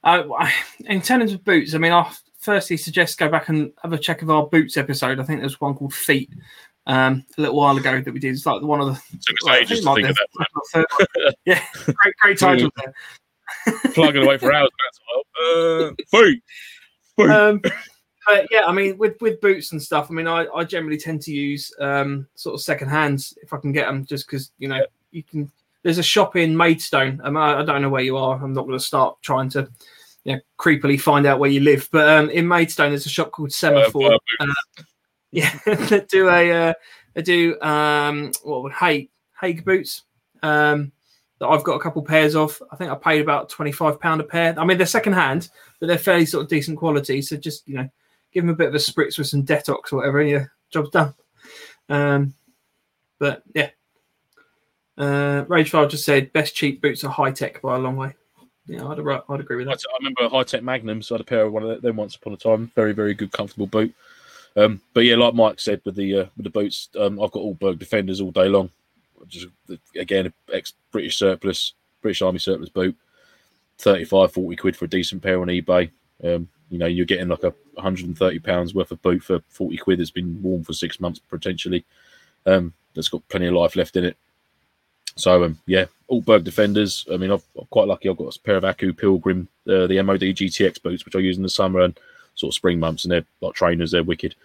Uh, 0.04 0.24
in 0.86 1.02
terms 1.02 1.34
of 1.34 1.44
boots, 1.44 1.76
I 1.76 1.78
mean, 1.78 1.92
I 1.92 2.12
firstly 2.40 2.78
suggest 2.78 3.20
go 3.20 3.30
back 3.30 3.50
and 3.50 3.72
have 3.84 3.94
a 3.94 3.98
check 3.98 4.22
of 4.22 4.30
our 4.30 4.48
boots 4.48 4.78
episode. 4.78 5.20
I 5.20 5.24
think 5.24 5.42
there's 5.42 5.62
one 5.62 5.76
called 5.76 5.94
Feet 5.94 6.32
um, 6.88 7.26
a 7.38 7.42
little 7.42 7.58
while 7.58 7.78
ago 7.78 8.02
that 8.02 8.14
we 8.14 8.20
did. 8.20 8.34
It's 8.34 8.46
like 8.46 8.62
one 8.62 8.82
of 8.82 8.88
the 8.88 8.94
took 8.94 9.36
us 9.36 9.46
well, 9.46 9.56
ages 9.56 9.82
to 9.82 9.94
think 9.94 10.10
of 10.10 10.16
that. 10.16 10.28
second 10.38 10.56
or 10.56 10.62
third 10.74 10.86
one. 10.98 11.34
yeah, 11.46 11.64
great, 11.86 12.16
great 12.18 12.40
title 12.40 12.72
there. 12.78 12.94
Plugging 13.94 14.24
away 14.24 14.38
for 14.38 14.54
hours. 14.54 14.70
Uh, 15.44 15.92
boot. 16.12 16.42
Um, 17.18 17.62
but 18.30 18.48
yeah, 18.52 18.66
I 18.66 18.72
mean, 18.72 18.98
with 18.98 19.20
with 19.22 19.42
boots 19.42 19.72
and 19.72 19.82
stuff, 19.82 20.08
I 20.10 20.14
mean, 20.14 20.28
I, 20.28 20.46
I 20.56 20.64
generally 20.64 20.98
tend 20.98 21.22
to 21.24 21.32
use 21.32 21.74
um, 21.80 22.28
sort 22.36 22.54
of 22.54 22.62
second 22.62 22.90
hands 22.90 23.38
if 23.42 23.54
I 23.54 23.58
can 23.58 23.72
get 23.72 23.88
them, 23.88 24.06
just 24.06 24.28
because 24.28 24.52
you 24.58 24.68
know 24.68 24.82
you 25.12 25.24
can. 25.24 25.52
There's 25.82 25.98
a 25.98 26.04
shop 26.04 26.36
in 26.36 26.58
Maidstone. 26.58 27.22
I, 27.24 27.30
I, 27.30 27.62
I 27.62 27.66
don't 27.66 27.82
know 27.82 27.90
where 27.90 28.04
you 28.04 28.18
are. 28.18 28.36
I'm 28.42 28.54
not 28.54 28.66
going 28.66 28.78
to 28.78 28.84
start 28.84 29.18
trying 29.22 29.50
to, 29.52 29.70
you 30.26 30.34
know, 30.34 30.42
creepily 30.60 31.00
find 31.00 31.26
out 31.26 31.40
where 31.40 31.50
you 31.50 31.62
live. 31.62 31.88
But 31.90 32.10
um, 32.10 32.30
in 32.30 32.46
Maidstone, 32.46 32.90
there's 32.92 33.06
a 33.06 33.10
shop 33.10 33.32
called 33.32 33.54
Semaphore. 33.54 34.14
Uh, 34.14 34.18
Uh, 34.42 34.84
yeah, 35.32 35.58
they 35.66 36.02
do 36.02 36.28
a 36.30 36.52
uh, 36.52 36.74
they 37.14 37.22
do 37.22 37.60
um, 37.62 38.32
what 38.44 38.74
Hague 38.74 39.10
Hague 39.40 39.64
boots. 39.64 40.04
Um, 40.44 40.92
that 41.40 41.48
I've 41.48 41.64
got 41.64 41.76
a 41.76 41.80
couple 41.80 42.02
pairs 42.02 42.36
of. 42.36 42.62
I 42.72 42.76
think 42.76 42.92
I 42.92 42.96
paid 42.96 43.22
about 43.22 43.50
twenty 43.50 43.72
five 43.72 44.00
pound 44.00 44.22
a 44.22 44.24
pair. 44.24 44.54
I 44.58 44.66
mean, 44.66 44.78
they're 44.78 44.88
second 44.88 45.14
hand, 45.14 45.50
but 45.80 45.88
they're 45.88 45.98
fairly 45.98 46.26
sort 46.26 46.44
of 46.44 46.50
decent 46.50 46.78
quality. 46.78 47.22
So 47.22 47.38
just 47.38 47.68
you 47.68 47.76
know, 47.76 47.90
give 48.34 48.44
them 48.44 48.54
a 48.54 48.56
bit 48.56 48.68
of 48.68 48.76
a 48.76 48.78
spritz 48.78 49.18
with 49.18 49.28
some 49.28 49.46
detox 49.46 49.92
or 49.92 49.98
whatever, 49.98 50.20
and 50.20 50.30
your 50.30 50.52
job's 50.70 50.90
done. 50.92 51.14
Um, 51.90 52.34
but 53.18 53.44
yeah, 53.54 53.70
uh, 54.98 55.46
Ragefile 55.46 55.90
just 55.90 56.06
said 56.06 56.34
best 56.34 56.56
cheap 56.56 56.82
boots 56.82 57.04
are 57.04 57.10
Hi-Tec 57.10 57.62
by 57.62 57.76
a 57.76 57.80
long 57.80 57.96
way. 57.96 58.14
Yeah, 58.68 58.88
I'd, 58.88 59.00
I'd 59.00 59.40
agree 59.40 59.58
with 59.58 59.68
that. 59.68 59.82
I 59.92 59.98
remember 59.98 60.30
Hi-Tec 60.30 60.62
Magnum, 60.62 61.02
so 61.02 61.16
I 61.16 61.18
had 61.18 61.22
a 61.22 61.26
pair 61.26 61.46
of 61.46 61.54
one 61.54 61.64
of 61.64 61.82
them 61.82 61.96
once 61.96 62.16
upon 62.16 62.34
a 62.34 62.38
time. 62.38 62.72
Very, 62.76 62.94
very 62.94 63.16
good, 63.16 63.32
comfortable 63.32 63.66
boot. 63.66 63.94
Um, 64.56 64.82
but 64.94 65.06
yeah, 65.06 65.16
like 65.16 65.34
Mike 65.34 65.60
said 65.60 65.82
with 65.86 65.96
the 65.96 66.20
uh, 66.20 66.26
with 66.36 66.44
the 66.44 66.50
boots, 66.50 66.90
um, 67.00 67.22
I've 67.22 67.32
got 67.32 67.44
Altberg 67.44 67.80
Defenders 67.80 68.22
all 68.22 68.32
day 68.32 68.48
long. 68.48 68.70
Just 69.28 69.48
again, 69.96 70.34
ex 70.52 70.74
British 70.92 71.18
surplus, 71.18 71.74
British 72.02 72.22
Army 72.22 72.40
surplus 72.40 72.70
boot, 72.70 72.96
35, 73.80 74.32
40 74.32 74.56
quid 74.56 74.76
for 74.76 74.86
a 74.86 74.90
decent 74.90 75.22
pair 75.22 75.42
on 75.42 75.48
eBay. 75.48 75.90
Um, 76.24 76.48
you 76.70 76.78
know, 76.78 76.86
you're 76.86 77.06
getting 77.06 77.30
like 77.30 77.44
a 77.44 77.54
130 77.74 78.40
pounds 78.40 78.74
worth 78.74 78.92
of 78.92 79.02
boot 79.02 79.24
for 79.24 79.40
40 79.50 79.78
quid 79.78 80.00
that's 80.00 80.12
been 80.12 80.42
worn 80.42 80.64
for 80.64 80.74
six 80.74 81.00
months 81.00 81.20
potentially. 81.20 81.86
Um, 82.46 82.74
that's 82.94 83.10
got 83.10 83.28
plenty 83.30 83.48
of 83.48 83.54
life 83.54 83.76
left 83.76 83.96
in 83.96 84.06
it. 84.06 84.18
So 85.16 85.44
um, 85.44 85.60
yeah, 85.66 85.86
Altberg 86.10 86.44
Defenders. 86.44 87.06
I 87.12 87.18
mean, 87.18 87.32
I've, 87.32 87.44
I'm 87.58 87.68
quite 87.70 87.88
lucky. 87.88 88.10
I've 88.10 88.18
got 88.18 88.36
a 88.36 88.40
pair 88.40 88.56
of 88.56 88.66
Aku 88.66 88.94
Pilgrim, 88.94 89.48
uh, 89.68 89.88
the 89.88 90.02
MOD 90.02 90.22
GTX 90.22 90.82
boots, 90.82 91.06
which 91.06 91.16
I 91.16 91.20
use 91.20 91.38
in 91.38 91.44
the 91.44 91.50
summer 91.50 91.82
and 91.82 91.98
sort 92.36 92.52
of 92.52 92.56
spring 92.56 92.80
months, 92.80 93.04
and 93.04 93.12
they're 93.12 93.26
like 93.42 93.54
trainers. 93.54 93.92
They're 93.92 94.04
wicked. 94.04 94.36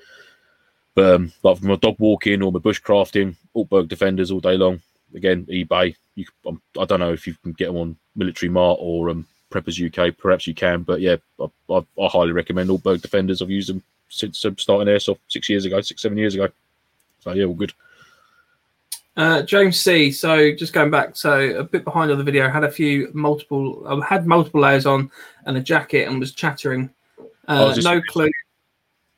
But 0.94 1.14
um, 1.14 1.32
like 1.42 1.58
for 1.58 1.66
my 1.66 1.76
dog 1.76 1.96
walking 1.98 2.42
or 2.42 2.52
my 2.52 2.60
bushcrafting, 2.60 3.34
Altberg 3.54 3.88
Defenders 3.88 4.30
all 4.30 4.40
day 4.40 4.56
long. 4.56 4.80
Again, 5.14 5.46
eBay. 5.46 5.94
You, 6.14 6.26
um, 6.46 6.60
I 6.78 6.84
don't 6.84 7.00
know 7.00 7.12
if 7.12 7.26
you 7.26 7.34
can 7.42 7.52
get 7.52 7.66
them 7.66 7.76
on 7.76 7.96
Military 8.14 8.50
Mart 8.50 8.78
or 8.80 9.10
um, 9.10 9.26
Preppers 9.50 9.80
UK. 9.84 10.16
Perhaps 10.16 10.46
you 10.46 10.54
can, 10.54 10.82
but 10.82 11.00
yeah, 11.00 11.16
I, 11.40 11.46
I, 11.70 11.78
I 11.78 12.08
highly 12.08 12.32
recommend 12.32 12.70
Altberg 12.70 13.02
Defenders. 13.02 13.42
I've 13.42 13.50
used 13.50 13.68
them 13.68 13.82
since 14.08 14.44
um, 14.44 14.56
starting 14.58 14.92
airsoft 14.92 15.18
six 15.28 15.48
years 15.48 15.64
ago, 15.64 15.80
six 15.80 16.02
seven 16.02 16.18
years 16.18 16.34
ago. 16.34 16.48
So 17.20 17.32
yeah, 17.32 17.44
all 17.44 17.54
good. 17.54 17.72
Uh, 19.16 19.42
James 19.42 19.80
C. 19.80 20.10
So 20.10 20.52
just 20.54 20.72
going 20.72 20.90
back, 20.90 21.16
so 21.16 21.40
a 21.58 21.64
bit 21.64 21.84
behind 21.84 22.10
on 22.10 22.18
the 22.18 22.24
video, 22.24 22.48
had 22.48 22.64
a 22.64 22.70
few 22.70 23.10
multiple, 23.14 23.86
I 23.86 24.04
had 24.04 24.26
multiple 24.26 24.60
layers 24.60 24.86
on 24.86 25.10
and 25.46 25.56
a 25.56 25.60
jacket 25.60 26.08
and 26.08 26.18
was 26.18 26.32
chattering. 26.32 26.90
Uh, 27.46 27.74
this- 27.74 27.84
no 27.84 28.00
clue. 28.08 28.30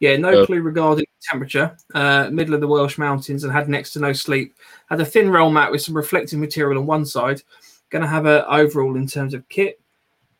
Yeah, 0.00 0.16
no 0.16 0.42
Uh, 0.42 0.46
clue 0.46 0.60
regarding 0.60 1.06
temperature. 1.22 1.76
Uh, 1.94 2.28
middle 2.30 2.54
of 2.54 2.60
the 2.60 2.68
Welsh 2.68 2.98
mountains 2.98 3.44
and 3.44 3.52
had 3.52 3.68
next 3.68 3.92
to 3.94 4.00
no 4.00 4.12
sleep. 4.12 4.54
Had 4.90 5.00
a 5.00 5.04
thin 5.04 5.30
roll 5.30 5.50
mat 5.50 5.70
with 5.70 5.80
some 5.82 5.96
reflective 5.96 6.38
material 6.38 6.78
on 6.78 6.86
one 6.86 7.06
side. 7.06 7.42
Going 7.90 8.02
to 8.02 8.08
have 8.08 8.26
a 8.26 8.46
overall 8.52 8.96
in 8.96 9.06
terms 9.06 9.32
of 9.32 9.48
kit. 9.48 9.80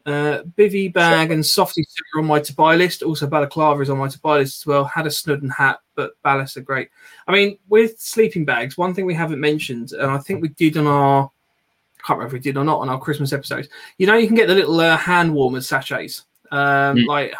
Uh, 0.04 0.42
bivy 0.56 0.92
bag 0.92 1.32
and 1.32 1.44
Softie 1.44 1.82
suit 1.82 2.04
are 2.14 2.20
on 2.20 2.26
my 2.26 2.38
to 2.38 2.54
buy 2.54 2.76
list. 2.76 3.02
Also, 3.02 3.26
balaclava 3.26 3.80
is 3.82 3.90
on 3.90 3.98
my 3.98 4.08
to 4.08 4.18
buy 4.20 4.38
list 4.38 4.62
as 4.62 4.66
well. 4.66 4.84
Had 4.84 5.06
a 5.06 5.10
Snowden 5.10 5.48
hat, 5.50 5.80
but 5.96 6.12
ballasts 6.24 6.56
are 6.56 6.60
great. 6.60 6.90
I 7.26 7.32
mean, 7.32 7.58
with 7.68 7.98
sleeping 7.98 8.44
bags, 8.44 8.78
one 8.78 8.94
thing 8.94 9.04
we 9.04 9.14
haven't 9.14 9.40
mentioned, 9.40 9.92
and 9.92 10.10
I 10.10 10.18
think 10.18 10.42
we 10.42 10.50
did 10.50 10.76
on 10.76 10.86
our, 10.86 11.24
I 11.24 12.06
can't 12.06 12.18
remember 12.18 12.26
if 12.26 12.32
we 12.34 12.38
did 12.38 12.56
or 12.56 12.64
not 12.64 12.78
on 12.78 12.88
our 12.88 13.00
Christmas 13.00 13.32
episodes. 13.32 13.68
You 13.98 14.06
know, 14.06 14.14
you 14.14 14.28
can 14.28 14.36
get 14.36 14.46
the 14.46 14.54
little 14.54 14.78
uh, 14.78 14.96
hand 14.96 15.34
warmers 15.34 15.66
sachets. 15.66 16.24
Um, 16.52 16.98
Mm. 16.98 17.06
Like, 17.06 17.34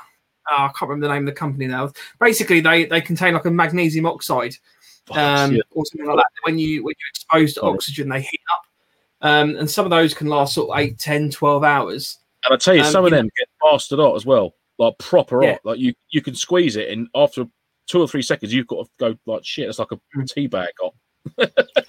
oh, 0.51 0.64
I 0.64 0.68
can't 0.68 0.88
remember 0.88 1.09
the 1.09 1.14
name 1.14 1.28
of 1.28 1.34
the 1.34 1.38
company 1.38 1.66
now. 1.66 1.92
Basically, 2.20 2.61
they 2.61 2.84
they 2.86 3.01
contain 3.01 3.34
like 3.34 3.44
a 3.47 3.51
magnesium 3.51 4.07
oxide 4.07 4.55
um, 5.12 5.55
Yeah. 5.55 5.62
or 5.70 5.84
something 5.86 6.07
like 6.07 6.16
that. 6.16 6.26
When 6.42 6.59
you 6.59 6.84
when 6.84 6.94
you're 6.99 7.09
exposed 7.11 7.55
to 7.57 7.62
Oh. 7.62 7.74
oxygen, 7.74 8.09
they 8.09 8.20
heat 8.22 8.40
up. 8.55 8.62
Um, 9.28 9.57
and 9.57 9.70
some 9.70 9.84
of 9.86 9.90
those 9.90 10.12
can 10.14 10.26
last 10.26 10.55
sort 10.55 10.70
of 10.70 10.78
8, 10.78 10.99
10, 10.99 11.30
12 11.30 11.64
hours. 11.64 12.18
And 12.44 12.55
I 12.55 12.57
tell 12.59 12.74
you, 12.74 12.82
Um, 12.82 12.92
some 12.92 13.05
of 13.05 13.11
them 13.11 13.30
get 13.38 13.49
blasted 13.62 13.99
hot 13.99 14.14
as 14.14 14.26
well, 14.26 14.55
like 14.78 14.97
proper 14.99 15.42
Yeah. 15.42 15.53
hot. 15.53 15.61
Like 15.64 15.78
you, 15.78 15.94
you 16.11 16.20
can 16.22 16.34
squeeze 16.34 16.76
it, 16.76 16.90
and 16.90 17.09
after 17.14 17.47
two 17.86 18.01
or 18.01 18.09
three 18.09 18.22
seconds, 18.22 18.53
you've 18.53 18.66
got 18.66 18.84
to 18.84 18.90
go 18.99 19.18
like 19.26 19.44
shit. 19.44 19.68
It's 19.68 19.78
like 19.78 19.92
a 19.92 20.01
Mm. 20.16 20.28
tea 20.32 20.47
bag 20.49 20.70
hot. 20.80 20.94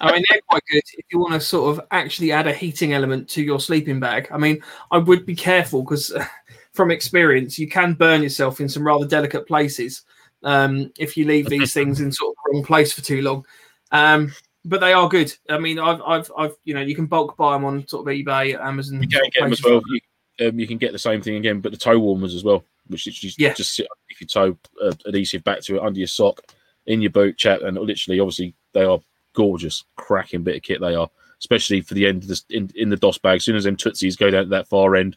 I 0.00 0.12
mean, 0.12 0.24
they're 0.28 0.40
quite 0.48 0.62
good 0.70 0.82
if 0.96 1.04
you 1.12 1.18
want 1.18 1.34
to 1.34 1.40
sort 1.40 1.76
of 1.78 1.86
actually 1.90 2.32
add 2.32 2.46
a 2.46 2.52
heating 2.52 2.92
element 2.92 3.28
to 3.30 3.42
your 3.42 3.60
sleeping 3.60 4.00
bag. 4.00 4.28
I 4.32 4.38
mean, 4.38 4.62
I 4.90 4.98
would 4.98 5.26
be 5.26 5.34
careful 5.36 5.82
because, 5.82 6.12
from 6.78 6.92
experience, 6.92 7.58
you 7.58 7.66
can 7.66 7.92
burn 7.94 8.22
yourself 8.22 8.60
in 8.60 8.68
some 8.68 8.86
rather 8.86 9.04
delicate 9.04 9.48
places 9.48 10.02
um, 10.44 10.92
if 10.96 11.16
you 11.16 11.24
leave 11.24 11.48
these 11.48 11.72
things 11.74 12.00
in 12.00 12.12
sort 12.12 12.30
of 12.30 12.36
the 12.36 12.52
wrong 12.54 12.64
place 12.64 12.92
for 12.92 13.02
too 13.02 13.20
long. 13.20 13.44
Um, 13.90 14.32
but 14.64 14.80
they 14.80 14.92
are 14.92 15.08
good. 15.08 15.34
I 15.50 15.58
mean, 15.58 15.80
I've, 15.80 16.00
I've, 16.02 16.30
I've, 16.38 16.54
you 16.62 16.74
know, 16.74 16.80
you 16.80 16.94
can 16.94 17.06
bulk 17.06 17.36
buy 17.36 17.54
them 17.54 17.64
on 17.64 17.88
sort 17.88 18.06
of 18.06 18.14
eBay, 18.14 18.56
Amazon. 18.56 19.02
You 19.02 19.08
can 19.08 19.22
get 19.32 19.42
them 19.42 19.52
as 19.52 19.60
well. 19.64 19.82
like 19.88 20.02
You, 20.38 20.48
um, 20.48 20.60
you 20.60 20.68
can 20.68 20.78
get 20.78 20.92
the 20.92 21.00
same 21.00 21.20
thing 21.20 21.34
again, 21.34 21.58
but 21.58 21.72
the 21.72 21.78
toe 21.78 21.98
warmers 21.98 22.36
as 22.36 22.44
well, 22.44 22.62
which 22.86 23.08
is 23.08 23.18
just, 23.18 23.40
Yeah. 23.40 23.54
just 23.54 23.74
sit 23.74 23.88
if 24.08 24.20
your 24.20 24.28
toe 24.28 24.56
uh, 24.80 24.92
adhesive 25.04 25.42
back 25.42 25.62
to 25.62 25.78
it 25.78 25.82
under 25.82 25.98
your 25.98 26.06
sock 26.06 26.40
in 26.86 27.00
your 27.00 27.10
boot, 27.10 27.36
chat, 27.36 27.62
and 27.62 27.76
literally, 27.76 28.20
obviously, 28.20 28.54
they 28.72 28.84
are 28.84 29.00
gorgeous, 29.32 29.84
cracking 29.96 30.44
bit 30.44 30.54
of 30.54 30.62
kit. 30.62 30.80
They 30.80 30.94
are, 30.94 31.10
especially 31.40 31.80
for 31.80 31.94
the 31.94 32.06
end 32.06 32.22
of 32.22 32.28
this 32.28 32.44
in, 32.50 32.70
in 32.76 32.88
the 32.88 32.96
DOS 32.96 33.18
bag. 33.18 33.38
As 33.38 33.44
soon 33.44 33.56
as 33.56 33.64
them 33.64 33.74
tootsies 33.74 34.14
go 34.14 34.30
down 34.30 34.44
to 34.44 34.50
that 34.50 34.68
far 34.68 34.94
end, 34.94 35.16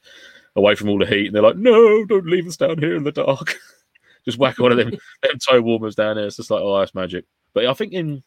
away 0.56 0.76
from 0.76 0.90
all 0.90 1.00
the 1.00 1.06
heat, 1.06 1.28
and 1.28 1.36
they're 1.36 1.42
like, 1.44 1.58
"No, 1.58 2.06
don't 2.06 2.26
leave 2.26 2.48
us 2.48 2.58
down 2.58 2.78
here 2.80 2.96
in 2.96 3.04
the 3.04 3.12
dark." 3.12 3.56
just 4.26 4.38
whack 4.38 4.60
one 4.60 4.72
of 4.72 4.78
them, 4.78 4.90
them 5.24 5.40
toe 5.40 5.62
warmers 5.62 5.96
down 5.96 6.16
there. 6.16 6.26
It's 6.28 6.38
just 6.38 6.52
like, 6.52 6.62
oh, 6.62 6.80
that's 6.80 6.94
magic. 6.96 7.26
But 7.54 7.66
I 7.66 7.74
think 7.74 7.94
in 7.94 8.24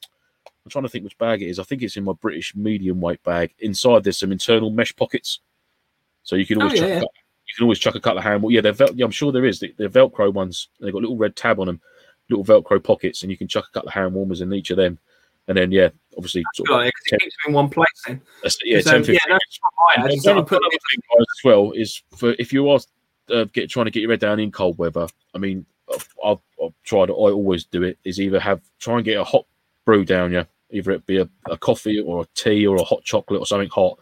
I'm 0.65 0.71
trying 0.71 0.85
to 0.85 0.89
think 0.89 1.05
which 1.05 1.19
bag 1.19 1.43
it 1.43 1.49
is. 1.49 1.59
I 1.59 1.63
think 1.63 1.83
it's 1.83 1.97
in 1.97 2.05
my 2.05 2.15
British 2.15 2.55
medium 2.57 3.01
weight 3.01 3.23
bag. 3.23 3.55
Inside 3.59 4.05
there's 4.05 4.19
some 4.19 4.33
internal 4.33 4.71
mesh 4.71 4.95
pockets, 4.97 5.41
so 6.23 6.37
you 6.37 6.47
can 6.47 6.61
Oh, 6.61 6.67
always 6.67 6.81
chuck 6.81 6.89
a 6.91 7.01
you 7.47 7.55
can 7.57 7.65
always 7.65 7.79
chuck 7.79 7.95
a 7.95 8.01
couple 8.01 8.19
of 8.19 8.25
hand. 8.25 8.45
Yeah, 8.49 8.63
they're 8.63 8.73
vel- 8.73 8.95
yeah, 8.95 9.05
I'm 9.05 9.11
sure 9.11 9.31
there 9.31 9.45
is. 9.45 9.61
They- 9.61 9.75
They're 9.77 9.89
Velcro 9.91 10.33
ones. 10.33 10.69
They've 10.81 10.93
got 10.93 10.99
a 11.01 11.07
little 11.07 11.17
red 11.19 11.37
tab 11.37 11.61
on 11.61 11.67
them, 11.67 11.81
little 12.31 12.45
Velcro 12.45 12.83
pockets, 12.83 13.23
and 13.23 13.31
you 13.31 13.37
can 13.37 13.47
chuck 13.49 13.67
a 13.69 13.73
couple 13.73 13.89
of 13.89 13.95
hand 13.95 14.15
warmers 14.15 14.41
in 14.41 14.53
each 14.55 14.71
of 14.71 14.79
them. 14.79 14.99
And 15.47 15.57
then 15.59 15.71
yeah, 15.71 15.91
obviously 16.17 16.43
sort 16.55 16.71
of, 16.71 16.87
it 16.87 16.93
keeps 17.21 17.37
them 17.45 17.51
in 17.51 17.53
one 17.55 17.69
place. 17.69 17.87
Then. 18.07 18.23
yeah, 18.65 18.81
So, 18.81 18.91
10, 18.93 19.01
yeah, 19.01 19.07
15 19.07 19.19
that's 19.29 19.61
what 19.61 19.99
I 19.99 20.01
had. 20.01 20.11
and 20.11 20.23
So 20.23 20.31
I 20.31 20.33
another 20.37 20.49
thing, 20.49 21.01
as 21.21 21.45
well 21.45 21.73
is 21.73 22.03
for 22.17 22.35
if 22.39 22.53
you 22.53 22.69
are 22.71 22.79
uh, 23.33 23.45
get 23.53 23.71
trying 23.71 23.87
to 23.87 23.91
get 23.91 24.01
your 24.01 24.11
head 24.11 24.21
down 24.21 24.41
in 24.41 24.51
cold 24.51 24.79
weather. 24.79 25.07
I 25.35 25.39
mean, 25.39 25.67
I've, 25.93 26.09
I've, 26.25 26.39
I've 26.63 26.75
tried. 26.85 27.11
I 27.11 27.13
always 27.13 27.65
do 27.65 27.83
it. 27.83 27.99
Is 28.05 28.21
either 28.21 28.41
have 28.41 28.61
try 28.79 28.97
and 28.97 29.05
get 29.05 29.19
a 29.19 29.25
hot 29.25 29.47
brew 29.85 30.05
down 30.05 30.33
you, 30.33 30.47
either 30.71 30.93
it 30.93 31.07
be 31.07 31.19
a, 31.19 31.29
a 31.51 31.57
coffee 31.57 32.01
or 32.01 32.23
a 32.23 32.27
tea 32.35 32.67
or 32.67 32.77
a 32.77 32.85
hot 32.85 33.05
chocolate 33.05 33.41
or 33.41 33.47
something 33.47 33.69
hot. 33.69 33.99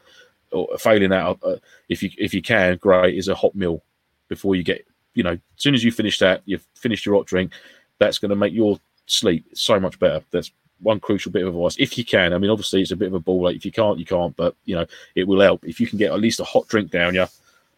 Or 0.51 0.69
failing 0.79 1.11
that, 1.11 1.39
uh, 1.43 1.57
if 1.89 2.03
you 2.03 2.11
if 2.19 2.35
you 2.35 2.43
can, 2.43 2.77
great 2.77 3.17
is 3.17 3.29
a 3.29 3.35
hot 3.35 3.55
meal 3.55 3.83
before 4.29 4.55
you 4.55 4.63
get. 4.63 4.87
You 5.15 5.23
know, 5.23 5.33
as 5.33 5.41
soon 5.57 5.75
as 5.75 5.85
you 5.85 5.93
finish 5.93 6.19
that, 6.19 6.43
you've 6.45 6.67
finished 6.75 7.07
your 7.07 7.15
hot 7.15 7.27
drink. 7.27 7.53
That's 7.99 8.19
going 8.19 8.31
to 8.31 8.37
make 8.37 8.53
your 8.53 8.79
sleep 9.07 9.47
so 9.55 9.79
much 9.81 9.99
better. 9.99 10.23
That's 10.31 10.51
one 10.83 11.01
crucial 11.01 11.33
bit 11.33 11.43
of 11.47 11.55
advice. 11.55 11.77
If 11.79 11.97
you 11.97 12.05
can, 12.05 12.33
I 12.33 12.39
mean, 12.39 12.51
obviously 12.51 12.83
it's 12.83 12.91
a 12.91 12.97
bit 12.97 13.09
of 13.09 13.15
a 13.15 13.21
ball. 13.21 13.43
Like 13.45 13.57
if 13.57 13.65
you 13.65 13.73
can't, 13.73 13.99
you 13.99 14.05
can't. 14.05 14.37
But 14.37 14.55
you 14.65 14.75
know, 14.75 14.87
it 15.15 15.27
will 15.27 15.41
help 15.41 15.65
if 15.65 15.81
you 15.81 15.87
can 15.87 15.99
get 15.99 16.13
at 16.13 16.21
least 16.21 16.41
a 16.41 16.45
hot 16.45 16.69
drink 16.69 16.91
down 16.91 17.15
you 17.15 17.27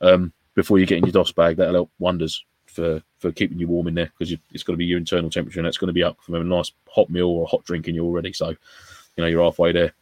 um, 0.00 0.32
before 0.54 0.78
you 0.78 0.86
get 0.86 0.98
in 0.98 1.04
your 1.04 1.12
DOS 1.12 1.32
bag. 1.32 1.56
That'll 1.56 1.74
help 1.74 1.90
wonders 1.98 2.44
for 2.66 3.02
for 3.18 3.30
keeping 3.32 3.58
you 3.58 3.68
warm 3.68 3.86
in 3.86 3.94
there 3.94 4.10
because 4.18 4.36
it's 4.52 4.62
going 4.62 4.74
to 4.74 4.78
be 4.78 4.84
your 4.84 4.98
internal 4.98 5.30
temperature 5.30 5.60
and 5.60 5.66
that's 5.66 5.78
going 5.78 5.88
to 5.88 5.94
be 5.94 6.02
up 6.02 6.18
from 6.20 6.34
a 6.34 6.44
nice 6.44 6.72
hot 6.88 7.08
meal 7.08 7.28
or 7.28 7.44
a 7.44 7.46
hot 7.46 7.64
drink 7.64 7.88
in 7.88 7.94
you 7.94 8.04
already. 8.04 8.32
So 8.32 8.50
you 8.50 8.56
know 9.18 9.26
you're 9.26 9.44
halfway 9.44 9.72
there. 9.72 9.92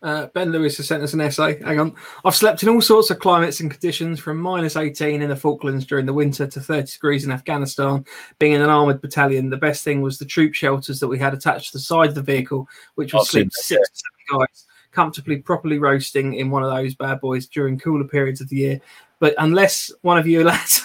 Uh, 0.00 0.26
ben 0.28 0.52
Lewis 0.52 0.76
has 0.76 0.86
sent 0.86 1.02
us 1.02 1.12
an 1.12 1.20
essay. 1.20 1.60
Hang 1.62 1.80
on. 1.80 1.94
I've 2.24 2.34
slept 2.34 2.62
in 2.62 2.68
all 2.68 2.80
sorts 2.80 3.10
of 3.10 3.18
climates 3.18 3.60
and 3.60 3.70
conditions 3.70 4.20
from 4.20 4.38
minus 4.38 4.76
18 4.76 5.22
in 5.22 5.28
the 5.28 5.36
Falklands 5.36 5.86
during 5.86 6.06
the 6.06 6.12
winter 6.12 6.46
to 6.46 6.60
30 6.60 6.92
degrees 6.92 7.24
in 7.24 7.32
Afghanistan. 7.32 8.04
Being 8.38 8.52
in 8.52 8.62
an 8.62 8.70
armoured 8.70 9.00
battalion, 9.00 9.50
the 9.50 9.56
best 9.56 9.82
thing 9.82 10.00
was 10.00 10.18
the 10.18 10.24
troop 10.24 10.54
shelters 10.54 11.00
that 11.00 11.08
we 11.08 11.18
had 11.18 11.34
attached 11.34 11.72
to 11.72 11.78
the 11.78 11.82
side 11.82 12.10
of 12.10 12.14
the 12.14 12.22
vehicle, 12.22 12.68
which 12.94 13.12
would 13.12 13.26
sleep 13.26 13.50
six 13.52 13.90
to 13.90 14.02
seven 14.28 14.40
guys 14.40 14.66
comfortably, 14.92 15.38
properly 15.38 15.78
roasting 15.78 16.34
in 16.34 16.50
one 16.50 16.62
of 16.62 16.70
those 16.70 16.94
bad 16.94 17.20
boys 17.20 17.46
during 17.46 17.78
cooler 17.78 18.06
periods 18.06 18.40
of 18.40 18.48
the 18.48 18.56
year. 18.56 18.80
But 19.20 19.34
unless 19.38 19.92
one 20.02 20.18
of 20.18 20.26
you 20.26 20.44
lads 20.44 20.82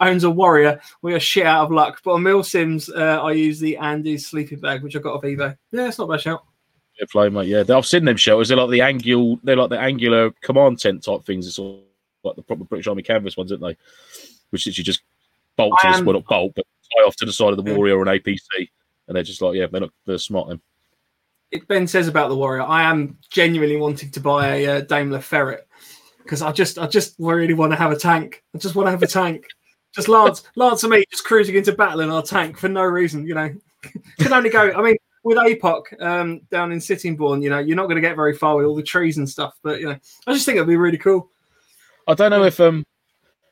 owns 0.00 0.24
a 0.24 0.30
warrior, 0.30 0.80
we 1.00 1.14
are 1.14 1.20
shit 1.20 1.46
out 1.46 1.64
of 1.64 1.70
luck. 1.70 2.00
But 2.04 2.12
on 2.12 2.22
Milsims, 2.22 2.94
uh, 2.94 3.22
I 3.22 3.32
use 3.32 3.58
the 3.58 3.76
Andes 3.78 4.26
sleeping 4.26 4.60
bag, 4.60 4.82
which 4.82 4.96
I 4.96 5.00
got 5.00 5.14
off 5.14 5.22
eBay. 5.22 5.56
Yeah, 5.70 5.88
it's 5.88 5.98
not 5.98 6.04
a 6.04 6.12
bad 6.12 6.20
shout. 6.20 6.44
Mate. 7.14 7.48
Yeah, 7.48 7.64
I've 7.68 7.86
seen 7.86 8.04
them 8.04 8.16
shelters. 8.16 8.48
They're 8.48 8.56
like 8.56 8.70
the 8.70 8.80
angular, 8.80 9.36
they're 9.42 9.56
like 9.56 9.70
the 9.70 9.80
angular 9.80 10.30
command 10.42 10.78
tent 10.78 11.04
type 11.04 11.24
things. 11.24 11.46
It's 11.46 11.58
all 11.58 11.84
like 12.24 12.36
the 12.36 12.42
proper 12.42 12.64
British 12.64 12.86
Army 12.86 13.02
canvas 13.02 13.36
ones, 13.36 13.52
aren't 13.52 13.62
they? 13.62 13.76
Which 14.50 14.66
is 14.66 14.78
you 14.78 14.84
just 14.84 15.02
bolt 15.56 15.74
to 15.82 15.98
the 15.98 16.04
well, 16.04 16.14
not 16.14 16.26
bolt, 16.26 16.52
but 16.54 16.66
tie 16.94 17.04
off 17.04 17.16
to 17.16 17.26
the 17.26 17.32
side 17.32 17.50
of 17.50 17.56
the 17.56 17.74
warrior 17.74 17.98
or 17.98 18.02
an 18.02 18.18
APC, 18.18 18.68
and 19.08 19.16
they're 19.16 19.22
just 19.22 19.42
like, 19.42 19.54
yeah, 19.54 19.66
they're 19.66 19.80
not 19.80 19.90
they're 20.06 20.18
smart. 20.18 20.48
Them. 20.48 20.60
it, 21.50 21.66
Ben 21.68 21.86
says 21.86 22.08
about 22.08 22.28
the 22.28 22.36
Warrior, 22.36 22.62
I 22.62 22.82
am 22.82 23.18
genuinely 23.30 23.76
wanting 23.76 24.10
to 24.10 24.20
buy 24.20 24.56
a 24.56 24.66
uh, 24.66 24.80
Daimler 24.82 25.20
Ferret 25.20 25.68
because 26.22 26.42
I 26.42 26.52
just, 26.52 26.78
I 26.78 26.86
just 26.86 27.14
really 27.18 27.54
want 27.54 27.72
to 27.72 27.76
have 27.76 27.92
a 27.92 27.96
tank. 27.96 28.42
I 28.54 28.58
just 28.58 28.74
want 28.74 28.86
to 28.86 28.90
have 28.90 29.02
a 29.02 29.06
tank. 29.06 29.44
Just 29.94 30.08
Lance, 30.08 30.42
Lance 30.56 30.82
and 30.84 30.92
me 30.92 31.04
just 31.10 31.24
cruising 31.24 31.54
into 31.54 31.72
battle 31.72 32.00
in 32.00 32.08
our 32.08 32.22
tank 32.22 32.56
for 32.56 32.68
no 32.68 32.82
reason. 32.82 33.26
You 33.26 33.34
know, 33.34 33.54
can 34.18 34.32
only 34.32 34.48
go. 34.48 34.72
I 34.72 34.82
mean, 34.82 34.96
with 35.24 35.38
APOC 35.38 36.02
um, 36.02 36.40
down 36.50 36.72
in 36.72 36.80
Sittingbourne, 36.80 37.42
you 37.42 37.50
know, 37.50 37.58
you're 37.58 37.76
not 37.76 37.84
going 37.84 37.96
to 37.96 38.00
get 38.00 38.16
very 38.16 38.34
far 38.34 38.56
with 38.56 38.66
all 38.66 38.74
the 38.74 38.82
trees 38.82 39.18
and 39.18 39.28
stuff. 39.28 39.54
But 39.62 39.80
you 39.80 39.86
know, 39.86 39.96
I 40.26 40.32
just 40.32 40.46
think 40.46 40.56
it'd 40.56 40.68
be 40.68 40.76
really 40.76 40.98
cool. 40.98 41.30
I 42.08 42.14
don't 42.14 42.30
know 42.30 42.44
if 42.44 42.58
um 42.58 42.84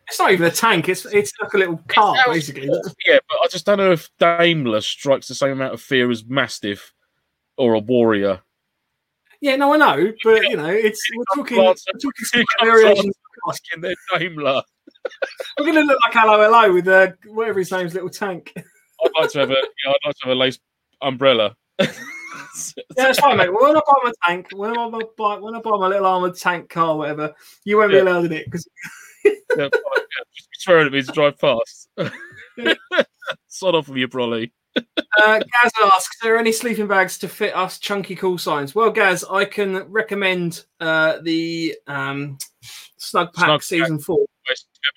It's 0.09 0.19
not 0.19 0.33
even 0.33 0.47
a 0.47 0.51
tank. 0.51 0.89
It's 0.89 1.07
it's 1.07 1.33
like 1.41 1.55
a 1.55 1.59
little 1.59 1.81
car, 1.89 2.17
basically. 2.27 2.69
yeah, 3.07 3.19
but 3.29 3.39
I 3.43 3.49
just 3.49 3.67
don't 3.67 3.79
know 3.79 3.93
if 3.93 4.11
Daimler 4.19 4.81
strikes 4.81 5.29
the 5.29 5.35
same 5.35 5.53
amount 5.53 5.75
of 5.75 5.81
fear 5.81 6.11
as 6.11 6.25
Mastiff 6.25 6.93
or 7.57 7.75
a 7.75 7.79
warrior. 7.79 8.41
Yeah, 9.41 9.57
no, 9.57 9.73
I 9.73 9.77
know, 9.79 10.13
but 10.23 10.43
you 10.43 10.57
know, 10.57 10.69
it's 10.69 11.03
we're 11.17 11.25
talking, 11.35 11.57
we're 11.57 11.75
talking 11.75 12.45
variations. 12.63 13.15
Asking 13.49 13.81
their 13.81 13.95
Daimler. 14.13 14.63
We're 15.59 15.65
going 15.65 15.77
to 15.77 15.83
look 15.83 15.99
like 16.05 16.13
hello, 16.13 16.43
hello 16.43 16.75
with 16.75 16.87
uh, 16.87 17.13
whatever 17.29 17.61
his 17.61 17.73
name's 17.73 17.95
little 17.95 18.11
tank. 18.11 18.53
I'd 18.55 19.11
like 19.19 19.31
to 19.31 19.39
have 19.39 19.51
a 19.51 19.55
yeah, 19.55 19.91
I'd 19.91 20.07
like 20.07 20.15
to 20.17 20.25
have 20.25 20.33
a 20.33 20.35
lace 20.35 20.59
umbrella. 21.03 21.57
Yeah, 22.97 23.05
that's 23.07 23.19
fine, 23.21 23.37
mate. 23.37 23.53
When 23.53 23.77
I 23.77 23.81
buy 23.81 23.95
my 24.03 24.13
tank, 24.27 24.49
when 24.53 24.77
I 24.77 24.89
buy, 25.17 25.37
when 25.39 25.55
I 25.55 25.61
buy 25.61 25.71
my 25.79 25.87
little 25.87 26.07
armored 26.07 26.37
tank 26.37 26.69
car, 26.69 26.97
whatever, 26.97 27.33
you 27.65 27.77
won't 27.77 27.93
Yeah. 27.93 28.01
be 28.03 28.09
allowed 28.11 28.25
in 28.27 28.33
it 28.33 28.45
because 28.47 28.69
Yeah, 29.25 29.33
yeah, 29.57 29.69
just 30.35 30.51
be 30.51 30.57
swearing 30.59 30.87
at 30.87 30.93
me 30.93 31.03
to 31.03 31.13
drive 31.13 31.39
past. 31.39 31.89
Sod 33.49 33.75
off 33.77 33.89
with 33.89 33.99
your 33.99 34.09
brolly. 34.09 34.51
uh, 34.77 34.83
Gaz 35.39 35.73
asks, 35.83 36.17
"Are 36.23 36.25
there 36.29 36.39
any 36.39 36.53
sleeping 36.53 36.87
bags 36.89 37.19
to 37.19 37.29
fit 37.29 37.55
us 37.55 37.79
chunky 37.79 38.17
call 38.17 38.37
signs?" 38.37 38.75
Well, 38.75 38.91
Gaz, 38.91 39.25
I 39.25 39.45
can 39.45 39.79
recommend 39.91 40.65
uh, 40.81 41.19
the 41.23 41.77
um, 41.87 42.37
Snugpak 42.99 42.99
Snug 42.99 43.35
Pack. 43.35 43.63
Season 43.63 43.99
Four. 43.99 44.27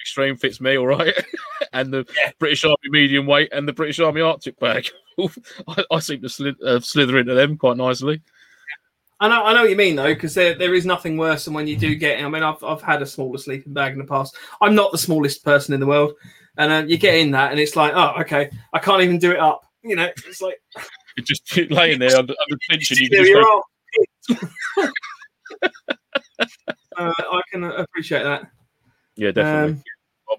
Extreme 0.02 0.38
fits 0.38 0.62
me 0.62 0.78
all 0.78 0.88
right, 0.88 1.14
and 1.74 1.94
the 1.94 2.06
Yeah. 2.18 2.32
British 2.40 2.64
Army 2.64 2.78
medium 2.90 3.26
weight 3.26 3.50
and 3.52 3.68
the 3.68 3.74
British 3.74 4.00
Army 4.00 4.22
Arctic 4.22 4.60
bag. 4.60 4.90
I, 5.68 5.84
I 5.92 6.00
seem 6.00 6.22
to 6.22 6.56
uh, 6.66 6.80
slither 6.80 7.20
into 7.20 7.34
them 7.34 7.58
quite 7.58 7.78
nicely. 7.78 8.22
I 9.20 9.30
know, 9.30 9.44
I 9.46 9.54
know 9.54 9.62
what 9.62 9.70
you 9.70 9.78
mean 9.78 9.96
though, 9.96 10.14
because 10.14 10.34
there, 10.34 10.54
there 10.56 10.74
is 10.74 10.86
nothing 10.86 11.18
worse 11.18 11.46
than 11.46 11.54
when 11.54 11.68
you 11.68 11.78
do 11.78 11.96
get. 11.96 12.20
In. 12.20 12.26
I 12.26 12.30
mean, 12.30 12.44
I've, 12.44 12.62
I've 12.64 12.82
had 12.82 13.02
a 13.02 13.06
smaller 13.06 13.38
sleeping 13.38 13.74
bag 13.74 13.94
in 13.94 14.00
the 14.00 14.06
past. 14.06 14.36
I'm 14.62 14.76
not 14.76 14.92
the 14.92 14.98
smallest 14.98 15.46
person 15.46 15.74
in 15.74 15.80
the 15.80 15.88
world, 15.88 16.14
and 16.58 16.72
uh, 16.72 16.84
you 16.88 16.98
get 16.98 17.16
in 17.16 17.32
that, 17.32 17.52
and 17.52 17.60
it's 17.60 17.76
like, 17.76 17.94
oh, 17.96 18.16
okay, 18.22 18.50
I 18.74 18.80
can't 18.80 19.02
even 19.02 19.20
do 19.20 19.32
it 19.32 19.40
up. 19.40 19.66
You 19.84 19.96
know, 19.96 20.10
it's 20.28 20.42
like 20.42 20.62
You're 21.18 21.26
just 21.26 21.72
laying 21.72 22.00
there 22.00 22.18
under, 22.18 22.34
under 22.44 22.58
tension. 22.70 22.98
You 23.00 23.10
can 23.10 23.26
just 23.26 23.34
go, 23.34 23.64
uh, 26.98 27.14
I 27.18 27.42
can 27.52 27.64
appreciate 27.64 28.24
that. 28.24 28.48
Yeah, 29.16 29.32
definitely. 29.32 29.84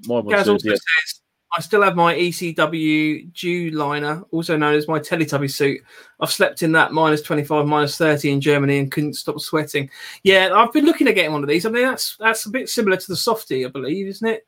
Um, 0.09 0.29
Gaz 0.29 0.49
also 0.49 0.71
yeah, 0.71 0.75
says, 0.75 1.21
I 1.57 1.61
still 1.61 1.83
have 1.83 1.95
my 1.95 2.15
ECW 2.15 3.33
Dew 3.33 3.71
liner, 3.71 4.25
also 4.33 4.57
known 4.57 4.75
as 4.75 4.89
my 4.89 4.99
Teletubby 4.99 5.51
suit. 5.51 5.81
I've 6.19 6.33
slept 6.33 6.63
in 6.63 6.73
that 6.73 6.93
minus 6.93 7.23
25, 7.23 7.67
minus 7.67 7.97
30 7.97 8.33
in 8.33 8.41
Germany 8.41 8.79
and 8.79 8.91
couldn't 8.91 9.15
stop 9.15 9.39
sweating. 9.41 9.89
Yeah, 10.25 10.51
I've 10.53 10.73
been 10.73 10.85
looking 10.85 11.07
at 11.07 11.15
getting 11.15 11.33
one 11.33 11.45
of 11.45 11.49
these. 11.49 11.65
I 11.65 11.71
mean, 11.71 11.85
that's 11.85 12.17
that's 12.17 12.47
a 12.47 12.51
bit 12.51 12.69
similar 12.69 12.97
to 12.97 13.07
the 13.07 13.17
Softie, 13.17 13.65
I 13.65 13.69
believe, 13.69 14.09
isn't 14.09 14.27
it? 14.27 14.47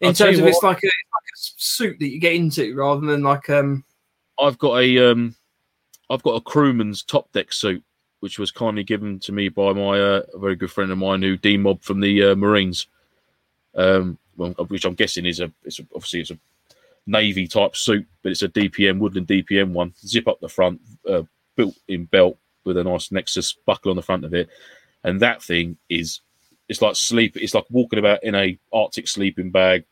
In 0.00 0.08
I'll 0.08 0.14
terms 0.14 0.38
of 0.38 0.46
it's 0.46 0.62
like, 0.62 0.82
a, 0.82 0.86
it's 0.86 0.86
like 0.86 1.24
a 1.34 1.38
suit 1.56 1.98
that 1.98 2.08
you 2.08 2.20
get 2.20 2.34
into 2.34 2.74
rather 2.76 3.06
than 3.06 3.22
like 3.22 3.48
um 3.50 3.84
I've 4.38 4.58
got 4.58 4.80
a 4.80 5.10
um, 5.10 5.34
I've 6.10 6.22
got 6.22 6.36
a 6.36 6.40
crewman's 6.40 7.02
top 7.02 7.30
deck 7.32 7.52
suit, 7.52 7.82
which 8.20 8.38
was 8.38 8.50
kindly 8.50 8.84
given 8.84 9.18
to 9.20 9.32
me 9.32 9.48
by 9.48 9.72
my 9.72 10.00
uh, 10.00 10.22
a 10.32 10.38
very 10.38 10.56
good 10.56 10.70
friend 10.70 10.90
of 10.90 10.98
mine 10.98 11.22
who 11.22 11.36
demobbed 11.36 11.84
from 11.84 12.00
the 12.00 12.30
uh, 12.30 12.34
Marines. 12.34 12.86
Um, 13.76 14.18
well, 14.36 14.50
which 14.68 14.84
I'm 14.84 14.94
guessing 14.94 15.26
is 15.26 15.40
a 15.40 15.50
it's 15.64 15.78
a, 15.78 15.86
obviously 15.94 16.20
it's 16.20 16.30
a 16.30 16.38
navy 17.06 17.46
type 17.46 17.76
suit, 17.76 18.06
but 18.22 18.32
it's 18.32 18.42
a 18.42 18.48
DPM 18.48 18.98
Woodland 18.98 19.26
DPM 19.26 19.72
one. 19.72 19.92
Zip 19.98 20.28
up 20.28 20.40
the 20.40 20.48
front, 20.48 20.80
uh, 21.08 21.22
built 21.56 21.76
in 21.88 22.04
belt 22.04 22.36
with 22.64 22.76
a 22.76 22.84
nice 22.84 23.12
Nexus 23.12 23.52
buckle 23.52 23.90
on 23.90 23.96
the 23.96 24.02
front 24.02 24.24
of 24.24 24.34
it, 24.34 24.48
and 25.02 25.20
that 25.20 25.42
thing 25.42 25.76
is 25.88 26.20
it's 26.68 26.82
like 26.82 26.96
sleep. 26.96 27.36
It's 27.36 27.54
like 27.54 27.66
walking 27.70 27.98
about 27.98 28.24
in 28.24 28.34
a 28.34 28.58
Arctic 28.72 29.08
sleeping 29.08 29.50
bag, 29.50 29.84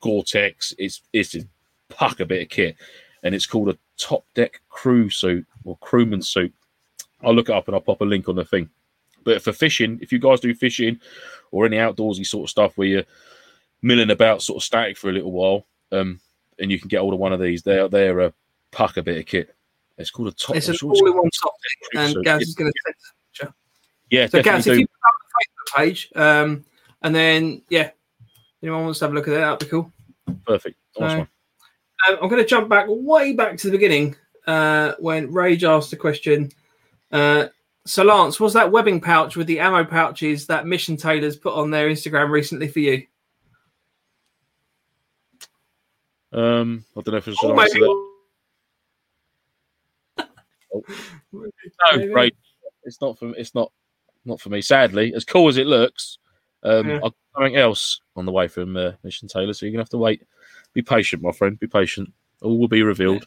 Gore-Tex. 0.00 0.74
It's 0.78 1.02
it's 1.12 1.34
a 1.34 1.40
puck 1.88 2.20
a 2.20 2.26
bit 2.26 2.42
of 2.42 2.48
kit, 2.48 2.76
and 3.22 3.34
it's 3.34 3.46
called 3.46 3.68
a 3.68 3.78
top 3.98 4.24
deck 4.34 4.60
crew 4.68 5.10
suit 5.10 5.46
or 5.64 5.76
crewman 5.78 6.22
suit. 6.22 6.54
I'll 7.22 7.34
look 7.34 7.48
it 7.48 7.54
up 7.54 7.68
and 7.68 7.74
I'll 7.74 7.82
pop 7.82 8.00
a 8.00 8.04
link 8.04 8.28
on 8.28 8.36
the 8.36 8.44
thing. 8.44 8.70
But 9.24 9.42
for 9.42 9.52
fishing, 9.52 9.98
if 10.00 10.12
you 10.12 10.18
guys 10.18 10.40
do 10.40 10.54
fishing 10.54 11.00
or 11.50 11.66
any 11.66 11.76
outdoorsy 11.76 12.26
sort 12.26 12.44
of 12.46 12.50
stuff 12.50 12.76
where 12.76 12.88
you're 12.88 13.04
milling 13.82 14.10
about 14.10 14.42
sort 14.42 14.56
of 14.58 14.64
static 14.64 14.96
for 14.96 15.10
a 15.10 15.12
little 15.12 15.32
while, 15.32 15.66
um, 15.92 16.20
and 16.58 16.70
you 16.70 16.78
can 16.78 16.88
get 16.88 17.00
hold 17.00 17.14
of 17.14 17.20
one 17.20 17.32
of 17.32 17.40
these, 17.40 17.62
they're 17.62 17.88
they're 17.88 18.20
a 18.20 18.32
puck 18.70 18.96
a 18.96 19.02
bit 19.02 19.18
of 19.18 19.26
kit. 19.26 19.54
It's 19.98 20.10
called 20.10 20.28
a 20.28 20.32
top. 20.32 20.56
it's 20.56 20.68
an 20.68 20.72
I'm 20.72 20.76
sure 20.78 20.92
it's 20.92 21.00
all 21.00 21.06
in 21.08 21.12
called 21.12 21.24
one 21.24 21.30
top. 21.42 21.54
And 21.94 22.12
suit. 22.12 22.24
Gaz 22.24 22.42
is 22.42 22.54
going 22.54 22.72
to 22.72 23.52
yeah, 24.10 24.26
So, 24.26 24.42
Gaz, 24.42 24.66
if 24.66 24.78
you 24.78 24.86
put 24.86 24.92
up 25.06 25.14
the 25.22 25.76
Facebook 25.76 25.78
page, 25.78 26.12
um, 26.16 26.64
and 27.02 27.14
then 27.14 27.62
yeah, 27.68 27.90
anyone 28.62 28.84
wants 28.84 28.98
to 28.98 29.04
have 29.04 29.12
a 29.12 29.14
look 29.14 29.28
at 29.28 29.32
that, 29.32 29.40
that'd 29.40 29.58
be 29.60 29.66
cool. 29.66 29.92
Perfect. 30.46 30.76
Nice 30.98 31.12
So- 31.12 31.18
one. 31.18 31.28
Um, 32.08 32.16
I'm 32.22 32.28
going 32.30 32.42
to 32.42 32.48
jump 32.48 32.70
back 32.70 32.86
way 32.88 33.34
back 33.34 33.58
to 33.58 33.66
the 33.66 33.72
beginning 33.72 34.16
uh, 34.46 34.94
when 35.00 35.30
Rage 35.30 35.64
asked 35.64 35.90
the 35.90 35.96
question. 35.96 36.50
Uh, 37.12 37.48
so, 37.86 38.04
Lance, 38.04 38.38
was 38.38 38.52
that 38.54 38.70
webbing 38.70 39.00
pouch 39.00 39.36
with 39.36 39.46
the 39.46 39.60
ammo 39.60 39.84
pouches 39.84 40.46
that 40.46 40.66
Mission 40.66 40.96
Tailors 40.96 41.36
put 41.36 41.54
on 41.54 41.70
their 41.70 41.88
Instagram 41.88 42.30
recently 42.30 42.68
for 42.68 42.80
you? 42.80 43.06
Um, 46.32 46.84
I 46.96 47.00
don't 47.00 47.12
know 47.12 47.18
if 47.18 47.28
it's 47.28 47.42
answer 47.42 47.54
maybe- 47.54 47.80
that. 50.16 50.28
No, 51.32 52.12
great. 52.12 52.36
It's 52.84 53.00
not 53.00 53.18
for 53.18 53.34
it's 53.34 53.54
not 53.54 53.72
not 54.24 54.40
for 54.40 54.50
me. 54.50 54.60
Sadly, 54.60 55.12
as 55.14 55.24
cool 55.24 55.48
as 55.48 55.56
it 55.56 55.66
looks, 55.66 56.18
um, 56.62 56.88
Yeah. 56.88 56.94
I've 56.96 57.02
got 57.02 57.14
something 57.34 57.56
else 57.56 58.00
on 58.16 58.26
the 58.26 58.32
way 58.32 58.46
from 58.46 58.76
uh, 58.76 58.92
Mission 59.02 59.28
Taylor, 59.28 59.52
so 59.52 59.66
you're 59.66 59.72
gonna 59.72 59.82
have 59.82 59.88
to 59.90 59.98
wait. 59.98 60.22
Be 60.72 60.82
patient, 60.82 61.22
my 61.22 61.32
friend. 61.32 61.58
Be 61.58 61.66
patient. 61.66 62.12
All 62.42 62.58
will 62.58 62.68
be 62.68 62.82
revealed. 62.82 63.26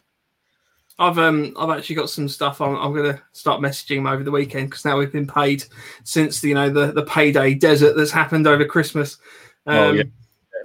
I've 0.98 1.18
um 1.18 1.54
I've 1.58 1.76
actually 1.76 1.96
got 1.96 2.10
some 2.10 2.28
stuff. 2.28 2.60
I'm, 2.60 2.76
I'm 2.76 2.94
going 2.94 3.12
to 3.12 3.22
start 3.32 3.60
messaging 3.60 3.96
them 3.96 4.06
over 4.06 4.22
the 4.22 4.30
weekend 4.30 4.70
because 4.70 4.84
now 4.84 4.96
we've 4.96 5.12
been 5.12 5.26
paid 5.26 5.64
since 6.04 6.40
the, 6.40 6.48
you 6.48 6.54
know 6.54 6.70
the 6.70 6.92
the 6.92 7.04
payday 7.04 7.54
desert 7.54 7.96
that's 7.96 8.12
happened 8.12 8.46
over 8.46 8.64
Christmas. 8.64 9.18
Um, 9.66 9.76
Oh, 9.76 9.90
yeah. 9.92 10.02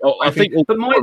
Oh, 0.03 0.15
I 0.21 0.32
think 0.32 0.55
all 0.55 0.65
but 0.65 0.77
my 0.77 0.93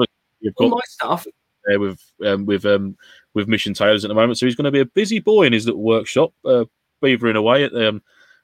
all 0.56 0.68
my 0.68 0.80
stuff 0.84 1.26
there 1.64 1.80
with 1.80 2.00
um, 2.24 2.46
with 2.46 2.64
um, 2.64 2.96
with 3.34 3.48
Mission 3.48 3.74
Taylors 3.74 4.04
at 4.04 4.08
the 4.08 4.14
moment, 4.14 4.38
so 4.38 4.46
he's 4.46 4.54
going 4.54 4.64
to 4.64 4.70
be 4.70 4.80
a 4.80 4.86
busy 4.86 5.18
boy 5.18 5.44
in 5.44 5.52
his 5.52 5.66
little 5.66 5.82
workshop, 5.82 6.32
uh, 6.44 6.64
beavering 7.02 7.36
away 7.36 7.64
at 7.64 7.74
um, 7.74 8.02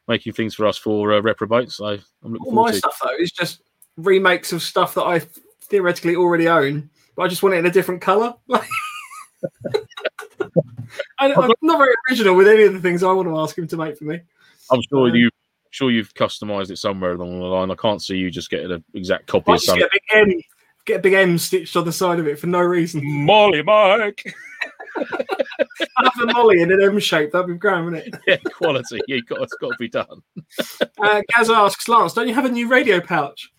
making 0.09 0.33
things 0.33 0.55
for 0.55 0.67
us 0.67 0.77
for 0.77 1.13
uh, 1.13 1.21
reprobates. 1.21 1.77
So 1.77 1.87
I'm 1.87 2.01
looking 2.33 2.47
All 2.47 2.53
forward 2.53 2.67
my 2.67 2.71
to 2.73 2.79
stuff 2.79 3.01
though 3.03 3.17
is 3.19 3.31
just 3.31 3.63
remakes 3.97 4.53
of 4.53 4.63
stuff 4.63 4.95
that 4.95 5.05
I 5.05 5.21
theoretically 5.63 6.17
already 6.17 6.49
own, 6.49 6.91
but 7.15 7.23
I 7.23 7.29
just 7.29 7.43
want 7.43 7.55
it 7.55 7.59
in 7.59 7.67
a 7.67 7.71
different 7.71 8.01
color. 8.01 8.35
I, 11.19 11.33
I'm 11.33 11.53
not 11.63 11.79
very 11.79 11.95
original 12.11 12.35
with 12.35 12.49
any 12.49 12.65
of 12.65 12.73
the 12.73 12.81
things 12.81 13.03
I 13.03 13.13
want 13.13 13.29
to 13.29 13.39
ask 13.39 13.57
him 13.57 13.67
to 13.69 13.77
make 13.77 13.97
for 13.97 14.05
me. 14.05 14.21
I'm 14.71 14.81
sure 14.89 15.09
Um, 15.09 15.15
you. 15.15 15.31
Sure, 15.71 15.91
you've 15.91 16.13
customized 16.13 16.71
it 16.71 16.77
somewhere 16.77 17.13
along 17.13 17.39
the 17.39 17.47
line. 17.47 17.71
I 17.71 17.75
can't 17.75 18.03
see 18.03 18.17
you 18.17 18.31
just 18.31 18.51
getting 18.51 18.71
an 18.73 18.85
exact 18.93 19.27
copy 19.27 19.53
of 19.53 19.63
something. 19.63 19.81
get 19.81 19.89
a 19.89 20.27
big 20.27 20.35
M, 20.35 20.41
get 20.85 20.97
a 20.97 21.03
big 21.03 21.13
M 21.15 21.39
stitched 21.39 21.75
on 21.77 21.87
the 21.87 21.93
side 21.93 22.19
of 22.19 22.27
it 22.27 22.39
for 22.39 22.47
no 22.47 22.61
reason. 22.61 23.01
Molly 23.25 23.63
Mike. 23.63 24.35
Have 24.97 26.29
a 26.29 26.33
MOLLE 26.35 26.51
in 26.51 26.71
an 26.73 26.83
M 26.83 26.99
shape. 26.99 27.33
That'd 27.33 27.47
be 27.47 27.55
grand, 27.55 27.87
wouldn't 27.87 28.07
it? 28.07 28.15
yeah, 28.27 28.37
quality. 28.53 29.01
Yeah, 29.09 29.21
got, 29.27 29.41
it's 29.41 29.55
got 29.55 29.69
to 29.71 29.77
be 29.79 29.89
done. 29.89 30.23
Uh, 31.03 31.23
Gaz 31.35 31.49
asks 31.49 31.89
Lance, 31.89 32.13
"Don't 32.13 32.29
you 32.29 32.35
have 32.35 32.45
a 32.45 32.51
new 32.51 32.69
radio 32.69 33.01
pouch?" 33.01 33.51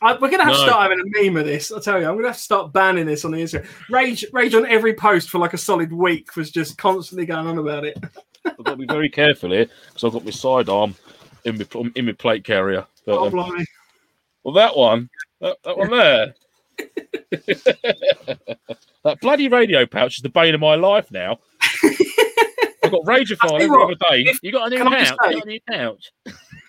Uh, 0.00 0.16
we're 0.20 0.30
gonna 0.30 0.44
have 0.44 0.52
to 0.54 0.58
start 0.60 0.82
having 0.90 1.00
a 1.00 1.22
meme 1.22 1.36
of 1.36 1.44
this. 1.46 1.72
I 1.72 1.80
tell 1.80 2.00
you, 2.00 2.06
I'm 2.08 2.14
gonna 2.16 2.28
have 2.28 2.36
to 2.36 2.42
start 2.42 2.72
banning 2.72 3.06
this 3.06 3.24
on 3.24 3.32
the 3.32 3.38
Instagram. 3.38 3.66
Rage, 3.90 4.24
rage 4.32 4.54
on 4.54 4.64
every 4.66 4.94
post 4.94 5.28
for 5.30 5.38
like 5.38 5.54
a 5.54 5.58
solid 5.58 5.92
week 5.92 6.36
was 6.36 6.50
just 6.50 6.78
constantly 6.78 7.26
going 7.26 7.46
on 7.46 7.58
about 7.58 7.84
it. 7.84 7.96
I've 8.44 8.56
got 8.58 8.70
to 8.72 8.76
be 8.76 8.86
very 8.86 9.08
careful 9.08 9.50
here 9.50 9.66
because 9.88 10.04
I've 10.04 10.12
got 10.12 10.24
my 10.24 10.30
sidearm 10.30 10.94
in 11.44 11.58
my 11.58 11.90
in 11.96 12.06
my 12.06 12.12
plate 12.12 12.44
carrier. 12.44 12.86
But, 13.04 13.18
Oh, 13.18 13.26
um, 13.26 13.66
well, 14.44 14.54
that 14.54 14.76
one, 14.76 15.10
that, 15.40 15.56
that 15.64 15.76
one 15.76 15.90
there, 15.90 16.34
that 19.04 19.20
bloody 19.20 19.48
radio 19.48 19.84
pouch 19.86 20.18
is 20.18 20.22
the 20.22 20.28
bane 20.28 20.54
of 20.54 20.60
my 20.60 20.74
life 20.76 21.10
now. 21.10 21.38
I've 22.82 22.92
got 22.92 23.02
Rager 23.04 23.36
I'll 23.42 23.48
file 23.50 23.58
tell 23.58 23.60
you 23.60 23.74
every 23.74 23.82
other 23.84 23.94
day. 24.24 24.30
if- 24.30 24.38
You 24.42 24.52
got 24.52 24.72
a 24.72 24.76
new 24.76 24.82
I 24.84 24.88
pouch? 25.04 25.10
You 25.10 25.16
got 25.34 25.42
a 25.44 25.46
new 25.48 25.60
pouch? 25.68 26.12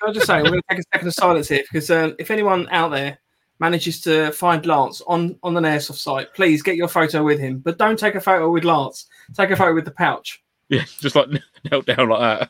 I'll 0.01 0.13
just 0.13 0.27
say, 0.27 0.41
we're 0.41 0.49
going 0.49 0.61
to 0.61 0.67
take 0.69 0.79
a 0.79 0.83
second 0.93 1.07
of 1.07 1.13
silence 1.13 1.47
here 1.47 1.63
because 1.63 1.89
uh, 1.91 2.13
if 2.19 2.31
anyone 2.31 2.67
out 2.71 2.91
there 2.91 3.19
manages 3.59 4.01
to 4.01 4.31
find 4.31 4.65
Lance 4.65 5.01
on, 5.07 5.37
on 5.43 5.57
an 5.57 5.63
airsoft 5.63 5.97
site, 5.97 6.33
please 6.33 6.61
get 6.61 6.75
your 6.75 6.87
photo 6.87 7.23
with 7.23 7.39
him. 7.39 7.59
But 7.59 7.77
don't 7.77 7.99
take 7.99 8.15
a 8.15 8.21
photo 8.21 8.49
with 8.49 8.63
Lance. 8.63 9.07
Take 9.35 9.51
a 9.51 9.55
photo 9.55 9.73
with 9.73 9.85
the 9.85 9.91
pouch. 9.91 10.41
Yeah, 10.69 10.83
just 10.99 11.15
like 11.15 11.27
knelt 11.71 11.85
down 11.85 12.09
like 12.09 12.49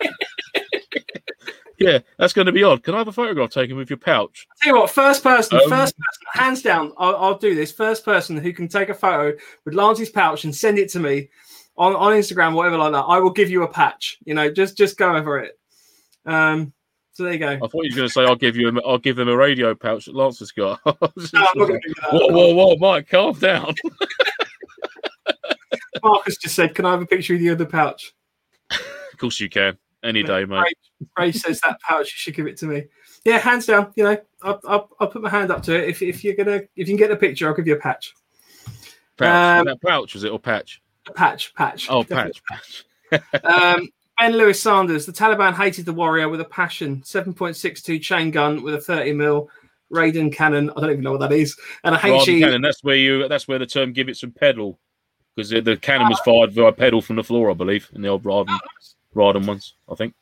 that. 0.00 0.12
yeah, 1.78 1.98
that's 2.18 2.32
going 2.32 2.46
to 2.46 2.52
be 2.52 2.62
odd. 2.62 2.82
Can 2.82 2.94
I 2.94 2.98
have 2.98 3.08
a 3.08 3.12
photograph 3.12 3.50
taken 3.50 3.76
with 3.76 3.90
your 3.90 3.98
pouch? 3.98 4.46
Tell 4.62 4.74
you 4.74 4.80
what, 4.80 4.90
first 4.90 5.22
person, 5.22 5.58
Um, 5.58 5.68
first 5.68 5.94
person, 5.96 6.22
hands 6.32 6.62
down, 6.62 6.92
I'll, 6.96 7.16
I'll 7.16 7.38
do 7.38 7.54
this. 7.54 7.72
First 7.72 8.04
person 8.04 8.36
who 8.36 8.52
can 8.52 8.68
take 8.68 8.88
a 8.88 8.94
photo 8.94 9.36
with 9.64 9.74
Lance's 9.74 10.10
pouch 10.10 10.44
and 10.44 10.54
send 10.54 10.78
it 10.78 10.88
to 10.90 11.00
me 11.00 11.28
on, 11.76 11.94
on 11.94 12.12
Instagram, 12.12 12.54
whatever 12.54 12.78
like 12.78 12.92
that, 12.92 13.04
I 13.04 13.18
will 13.18 13.30
give 13.30 13.50
you 13.50 13.62
a 13.62 13.68
patch. 13.68 14.18
You 14.24 14.34
know, 14.34 14.50
just 14.50 14.76
just 14.76 14.96
go 14.96 15.14
over 15.14 15.38
it. 15.38 15.58
Um, 16.24 16.72
so 17.16 17.24
there 17.24 17.32
you 17.32 17.38
go. 17.38 17.48
I 17.48 17.58
thought 17.58 17.84
you 17.84 17.92
were 17.92 17.96
going 17.96 18.08
to 18.08 18.12
say 18.12 18.26
I'll 18.26 18.36
give 18.36 18.56
you, 18.56 18.68
a, 18.68 18.86
I'll 18.86 18.98
give 18.98 19.16
them 19.16 19.30
a 19.30 19.36
radio 19.36 19.74
pouch 19.74 20.04
that 20.04 20.14
Lance 20.14 20.38
has 20.40 20.52
got. 20.52 20.78
No, 20.84 20.92
I'm 21.00 21.10
not 21.32 21.54
going 21.54 21.80
to 21.80 21.88
do 21.88 21.94
that. 22.02 22.12
whoa, 22.12 22.26
whoa, 22.28 22.54
whoa, 22.54 22.76
Mike, 22.76 23.08
calm 23.08 23.32
down. 23.38 23.74
Marcus 26.02 26.36
just 26.36 26.54
said, 26.54 26.74
"Can 26.74 26.84
I 26.84 26.90
have 26.90 27.00
a 27.00 27.06
picture 27.06 27.34
of 27.34 27.40
you 27.40 27.52
in 27.52 27.58
the 27.58 27.64
pouch?" 27.64 28.14
of 28.70 29.18
course 29.18 29.40
you 29.40 29.48
can, 29.48 29.78
any 30.04 30.22
day, 30.22 30.44
mate. 30.44 30.76
Ray 31.18 31.32
says 31.32 31.58
that 31.62 31.80
pouch, 31.80 32.08
you 32.08 32.16
should 32.16 32.34
give 32.34 32.46
it 32.46 32.58
to 32.58 32.66
me. 32.66 32.84
Yeah, 33.24 33.38
hands 33.38 33.64
down. 33.64 33.94
You 33.96 34.04
know, 34.04 34.18
I'll, 34.42 34.60
I'll, 34.68 34.90
I'll 35.00 35.08
put 35.08 35.22
my 35.22 35.30
hand 35.30 35.50
up 35.50 35.62
to 35.62 35.74
it. 35.74 35.88
If, 35.88 36.02
if 36.02 36.22
you're 36.22 36.34
gonna, 36.34 36.56
if 36.76 36.76
you 36.76 36.84
can 36.84 36.96
get 36.96 37.08
the 37.08 37.16
picture, 37.16 37.48
I'll 37.48 37.54
give 37.54 37.66
you 37.66 37.76
a 37.76 37.80
patch. 37.80 38.12
Pouch. 39.16 39.60
Um, 39.60 39.64
that 39.64 39.80
pouch 39.80 40.12
was 40.12 40.24
it 40.24 40.32
or 40.32 40.38
patch? 40.38 40.82
A 41.08 41.14
patch, 41.14 41.54
patch. 41.54 41.86
Oh, 41.88 42.02
Definitely. 42.02 42.42
patch, 42.50 42.84
patch. 43.10 43.22
Um, 43.44 43.88
ben 44.18 44.32
Lewis 44.32 44.60
Sanders. 44.60 45.06
The 45.06 45.12
Taliban 45.12 45.54
hated 45.54 45.86
the 45.86 45.92
warrior 45.92 46.28
with 46.28 46.40
a 46.40 46.44
passion. 46.44 47.02
Seven 47.04 47.32
point 47.32 47.56
six 47.56 47.82
two 47.82 47.98
chain 47.98 48.30
gun 48.30 48.62
with 48.62 48.74
a 48.74 48.80
thirty 48.80 49.12
mil 49.12 49.50
Raiden 49.92 50.32
cannon. 50.32 50.70
I 50.70 50.80
don't 50.80 50.90
even 50.90 51.02
know 51.02 51.12
what 51.12 51.20
that 51.20 51.32
is. 51.32 51.56
And 51.84 51.94
a 51.94 51.98
HE. 51.98 52.40
cannon. 52.40 52.62
That's 52.62 52.82
where 52.82 52.96
you. 52.96 53.28
That's 53.28 53.46
where 53.48 53.58
the 53.58 53.66
term 53.66 53.92
"give 53.92 54.08
it 54.08 54.16
some 54.16 54.32
pedal," 54.32 54.78
because 55.34 55.50
the, 55.50 55.60
the 55.60 55.76
cannon 55.76 56.08
was 56.08 56.20
fired 56.20 56.52
via 56.52 56.72
pedal 56.72 57.00
from 57.00 57.16
the 57.16 57.24
floor, 57.24 57.50
I 57.50 57.54
believe, 57.54 57.88
in 57.94 58.02
the 58.02 58.08
old 58.08 58.24
Raiden, 58.24 58.58
Rarden 59.14 59.46
ones. 59.46 59.74
I 59.88 59.94
think. 59.94 60.14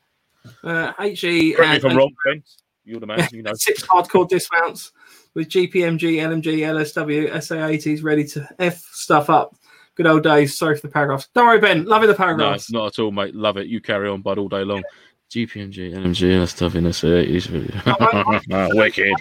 Uh, 0.63 0.93
HE. 0.99 1.53
Correct 1.53 1.71
me 1.71 1.77
if 1.77 1.85
I'm 1.85 1.97
wrong, 1.97 2.13
Ben. 2.25 2.43
You're 2.83 2.99
the 2.99 3.07
man. 3.07 3.27
You 3.31 3.41
know. 3.41 3.53
Six 3.55 3.83
hardcore 3.83 4.27
dismounts 4.29 4.91
with 5.33 5.49
GPMG, 5.49 6.17
LMG, 6.17 6.59
LSW, 6.59 7.31
SA80s 7.31 8.03
ready 8.03 8.23
to 8.25 8.47
F 8.59 8.77
stuff 8.91 9.29
up. 9.29 9.55
Good 9.95 10.07
old 10.07 10.23
days. 10.23 10.57
Sorry 10.57 10.75
for 10.75 10.87
the 10.87 10.91
paragraphs. 10.91 11.29
Don't 11.33 11.47
worry, 11.47 11.59
Ben. 11.59 11.85
Loving 11.85 12.09
the 12.09 12.15
paragraphs. 12.15 12.69
No, 12.69 12.79
not 12.79 12.87
at 12.87 12.99
all, 12.99 13.11
mate. 13.11 13.33
Love 13.33 13.57
it. 13.57 13.67
You 13.67 13.79
carry 13.79 14.09
on, 14.09 14.21
bud, 14.21 14.37
all 14.37 14.49
day 14.49 14.63
long. 14.63 14.83
GPMG, 15.31 15.93
LMG, 15.93 16.37
and 16.37 16.47
stuff 16.47 16.75
in 16.75 16.83
the 16.83 16.93
cities. 16.93 17.49
Wicked. 18.75 19.13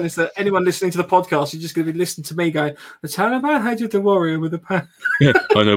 Is 0.00 0.14
that 0.14 0.32
anyone 0.36 0.64
listening 0.64 0.90
to 0.92 0.98
the 0.98 1.04
podcast 1.04 1.54
is 1.54 1.60
just 1.60 1.74
going 1.74 1.86
to 1.86 1.92
be 1.92 1.98
listening 1.98 2.24
to 2.24 2.36
me 2.36 2.50
going, 2.50 2.74
the 3.02 3.08
Taliban 3.08 3.62
hated 3.62 3.90
the 3.90 4.00
warrior 4.00 4.38
with 4.38 4.54
a 4.54 4.58
pan. 4.58 4.88
I 5.22 5.62
know. 5.64 5.76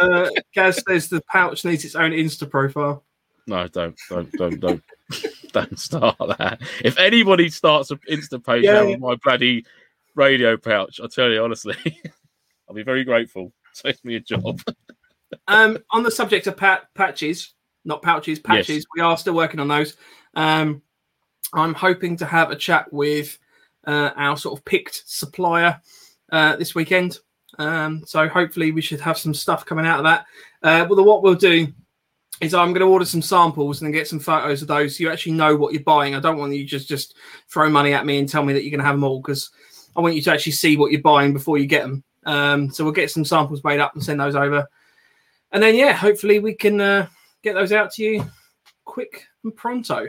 Uh, 0.00 0.28
Gaz 0.54 0.82
says 0.86 1.08
the 1.08 1.22
pouch 1.30 1.64
needs 1.64 1.84
its 1.84 1.94
own 1.94 2.10
Insta 2.10 2.50
profile. 2.50 3.04
No, 3.46 3.68
don't, 3.68 3.98
don't, 4.08 4.32
don't, 4.32 4.60
don't, 4.60 4.82
don't 5.52 5.78
start 5.78 6.16
that. 6.38 6.60
If 6.84 6.98
anybody 6.98 7.50
starts 7.50 7.90
an 7.90 8.00
Insta 8.10 8.44
page 8.44 8.64
Yeah, 8.64 8.72
now 8.72 8.82
yeah. 8.82 8.90
with 8.90 9.00
my 9.00 9.14
bloody 9.22 9.64
radio 10.14 10.56
pouch, 10.56 11.00
I 11.02 11.06
tell 11.06 11.30
you 11.30 11.42
honestly, 11.42 11.76
I'll 12.68 12.74
be 12.74 12.82
very 12.82 13.04
grateful. 13.04 13.52
Save 13.72 14.04
me 14.04 14.16
a 14.16 14.20
job. 14.20 14.60
Um, 15.48 15.78
on 15.90 16.02
the 16.02 16.10
subject 16.10 16.46
of 16.46 16.56
pat- 16.56 16.88
patches, 16.94 17.54
not 17.84 18.02
pouches, 18.02 18.38
patches, 18.38 18.86
we 18.94 19.02
are 19.02 19.16
still 19.16 19.34
working 19.34 19.60
on 19.60 19.68
those. 19.68 19.96
Um, 20.34 20.82
I'm 21.52 21.74
hoping 21.74 22.16
to 22.18 22.26
have 22.26 22.50
a 22.50 22.56
chat 22.56 22.92
with 22.92 23.38
uh, 23.86 24.10
our 24.16 24.36
sort 24.36 24.58
of 24.58 24.64
picked 24.64 25.02
supplier 25.06 25.80
uh, 26.32 26.56
this 26.56 26.74
weekend. 26.74 27.18
Um, 27.58 28.02
so 28.06 28.28
hopefully 28.28 28.72
we 28.72 28.80
should 28.80 29.00
have 29.00 29.18
some 29.18 29.34
stuff 29.34 29.64
coming 29.66 29.86
out 29.86 29.98
of 29.98 30.04
that. 30.04 30.26
Uh, 30.62 30.86
well, 30.88 31.04
what 31.04 31.22
we'll 31.22 31.34
do 31.34 31.72
is 32.40 32.54
I'm 32.54 32.72
going 32.72 32.80
to 32.80 32.92
order 32.92 33.04
some 33.04 33.22
samples 33.22 33.80
and 33.80 33.86
then 33.86 33.92
get 33.92 34.08
some 34.08 34.18
photos 34.18 34.62
of 34.62 34.68
those 34.68 34.96
so 34.96 35.04
you 35.04 35.10
actually 35.10 35.32
know 35.32 35.54
what 35.54 35.72
you're 35.72 35.82
buying. 35.82 36.14
I 36.14 36.20
don't 36.20 36.38
want 36.38 36.52
you 36.52 36.64
just 36.64 36.88
just 36.88 37.14
throw 37.48 37.68
money 37.70 37.92
at 37.92 38.06
me 38.06 38.18
and 38.18 38.28
tell 38.28 38.44
me 38.44 38.52
that 38.52 38.62
you're 38.62 38.70
going 38.70 38.80
to 38.80 38.86
have 38.86 38.96
them 38.96 39.04
all 39.04 39.20
because 39.20 39.50
I 39.96 40.00
want 40.00 40.14
you 40.14 40.22
to 40.22 40.32
actually 40.32 40.52
see 40.52 40.76
what 40.76 40.92
you're 40.92 41.00
buying 41.00 41.32
before 41.32 41.58
you 41.58 41.66
get 41.66 41.82
them. 41.82 42.04
Um, 42.26 42.70
so 42.70 42.84
we'll 42.84 42.92
get 42.92 43.10
some 43.10 43.24
samples 43.24 43.62
made 43.64 43.80
up 43.80 43.94
and 43.94 44.02
send 44.02 44.20
those 44.20 44.34
over, 44.34 44.66
and 45.52 45.62
then 45.62 45.74
yeah, 45.74 45.92
hopefully 45.92 46.38
we 46.38 46.54
can 46.54 46.80
uh, 46.80 47.06
get 47.42 47.54
those 47.54 47.72
out 47.72 47.92
to 47.92 48.02
you 48.02 48.24
quick 48.84 49.26
and 49.44 49.54
pronto. 49.54 50.06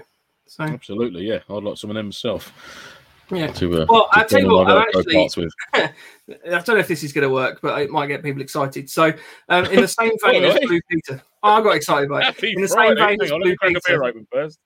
So 0.47 0.63
Absolutely, 0.63 1.25
yeah. 1.25 1.39
I'd 1.49 1.63
like 1.63 1.77
some 1.77 1.89
of 1.89 1.95
them 1.95 2.07
myself 2.07 2.53
yeah, 3.31 3.47
to. 3.47 3.81
Uh, 3.81 3.85
Well, 3.89 4.07
I 4.11 4.23
tell 4.23 4.41
you 4.41 4.49
what, 4.49 4.69
I'm 4.69 4.85
actually-. 4.95 5.49
I 5.73 5.91
don't 6.45 6.67
know 6.69 6.77
if 6.77 6.87
this 6.87 7.03
is 7.03 7.13
going 7.13 7.27
to 7.27 7.33
work, 7.33 7.59
but 7.61 7.81
it 7.81 7.89
might 7.89 8.07
get 8.07 8.23
people 8.23 8.41
excited. 8.41 8.89
So 8.89 9.11
um, 9.49 9.65
in 9.65 9.81
the 9.81 9.87
same 9.87 10.11
vein 10.23 10.43
as 10.43 10.59
Blue 10.65 10.79
Peter, 10.89 11.21
oh, 11.43 11.49
I 11.49 11.61
got 11.61 11.75
excited 11.75 12.09
by 12.09 12.21
it. 12.21 12.25
Happy 12.25 12.53
in 12.53 12.61
the 12.61 12.67
same 12.67 12.95
vein 12.95 13.21
as 13.21 13.29
Hang 13.29 13.35
on, 13.35 13.41
let 13.41 13.41
Blue 13.41 13.51
me 13.51 13.55
crack 13.57 13.71
a 13.71 13.73
Peter. 13.73 13.99
beer 13.99 14.03
open 14.03 14.27
first. 14.31 14.59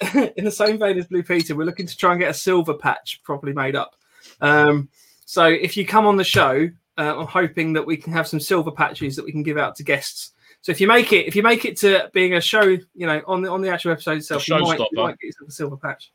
in 0.36 0.44
the 0.44 0.50
same 0.50 0.78
vein 0.78 0.98
as 0.98 1.06
Blue 1.06 1.22
Peter, 1.22 1.56
we're 1.56 1.64
looking 1.64 1.86
to 1.86 1.96
try 1.96 2.12
and 2.12 2.20
get 2.20 2.30
a 2.30 2.34
silver 2.34 2.74
patch 2.74 3.20
properly 3.24 3.52
made 3.52 3.76
up. 3.76 3.96
Um, 4.44 4.88
so 5.24 5.46
if 5.46 5.76
you 5.76 5.86
come 5.86 6.06
on 6.06 6.16
the 6.16 6.24
show, 6.24 6.68
uh, 6.98 7.18
I'm 7.18 7.26
hoping 7.26 7.72
that 7.72 7.86
we 7.86 7.96
can 7.96 8.12
have 8.12 8.26
some 8.28 8.40
silver 8.40 8.70
patches 8.70 9.16
that 9.16 9.24
we 9.24 9.32
can 9.32 9.42
give 9.42 9.58
out 9.58 9.74
to 9.76 9.82
guests. 9.82 10.32
So 10.60 10.70
if 10.72 10.80
you 10.80 10.86
make 10.86 11.12
it, 11.12 11.26
if 11.26 11.34
you 11.36 11.42
make 11.42 11.64
it 11.64 11.76
to 11.78 12.10
being 12.12 12.34
a 12.34 12.40
show, 12.40 12.62
you 12.62 13.06
know, 13.06 13.20
on 13.26 13.42
the 13.42 13.50
on 13.50 13.60
the 13.60 13.68
actual 13.70 13.92
episode 13.92 14.18
itself, 14.18 14.46
you 14.48 14.58
might, 14.58 14.78
you 14.78 14.86
might 14.94 15.18
get 15.18 15.26
yourself 15.28 15.48
a 15.48 15.52
silver 15.52 15.76
patch. 15.76 16.12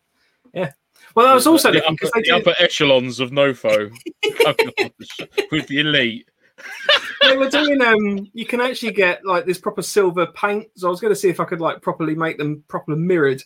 Yeah. 0.53 0.71
Well, 1.15 1.27
I 1.27 1.33
was 1.33 1.47
also 1.47 1.69
the 1.71 1.75
looking 1.79 1.97
upper, 2.03 2.21
the 2.21 2.31
upper 2.31 2.55
echelons 2.59 3.19
of 3.19 3.31
Nofo 3.31 3.89
coming 4.43 4.73
on 4.79 4.91
the 4.97 5.05
show 5.05 5.25
with 5.51 5.67
the 5.67 5.79
elite. 5.79 6.27
they 7.21 7.37
were 7.37 7.47
doing 7.49 7.81
um 7.81 8.29
you 8.33 8.45
can 8.45 8.59
actually 8.59 8.91
get 8.91 9.23
like 9.25 9.45
this 9.45 9.57
proper 9.57 9.81
silver 9.81 10.25
paint 10.27 10.67
so 10.75 10.87
i 10.87 10.91
was 10.91 10.99
going 10.99 11.11
to 11.13 11.15
see 11.17 11.29
if 11.29 11.39
i 11.39 11.45
could 11.45 11.61
like 11.61 11.81
properly 11.81 12.13
make 12.15 12.37
them 12.37 12.61
properly 12.67 12.97
mirrored 12.99 13.41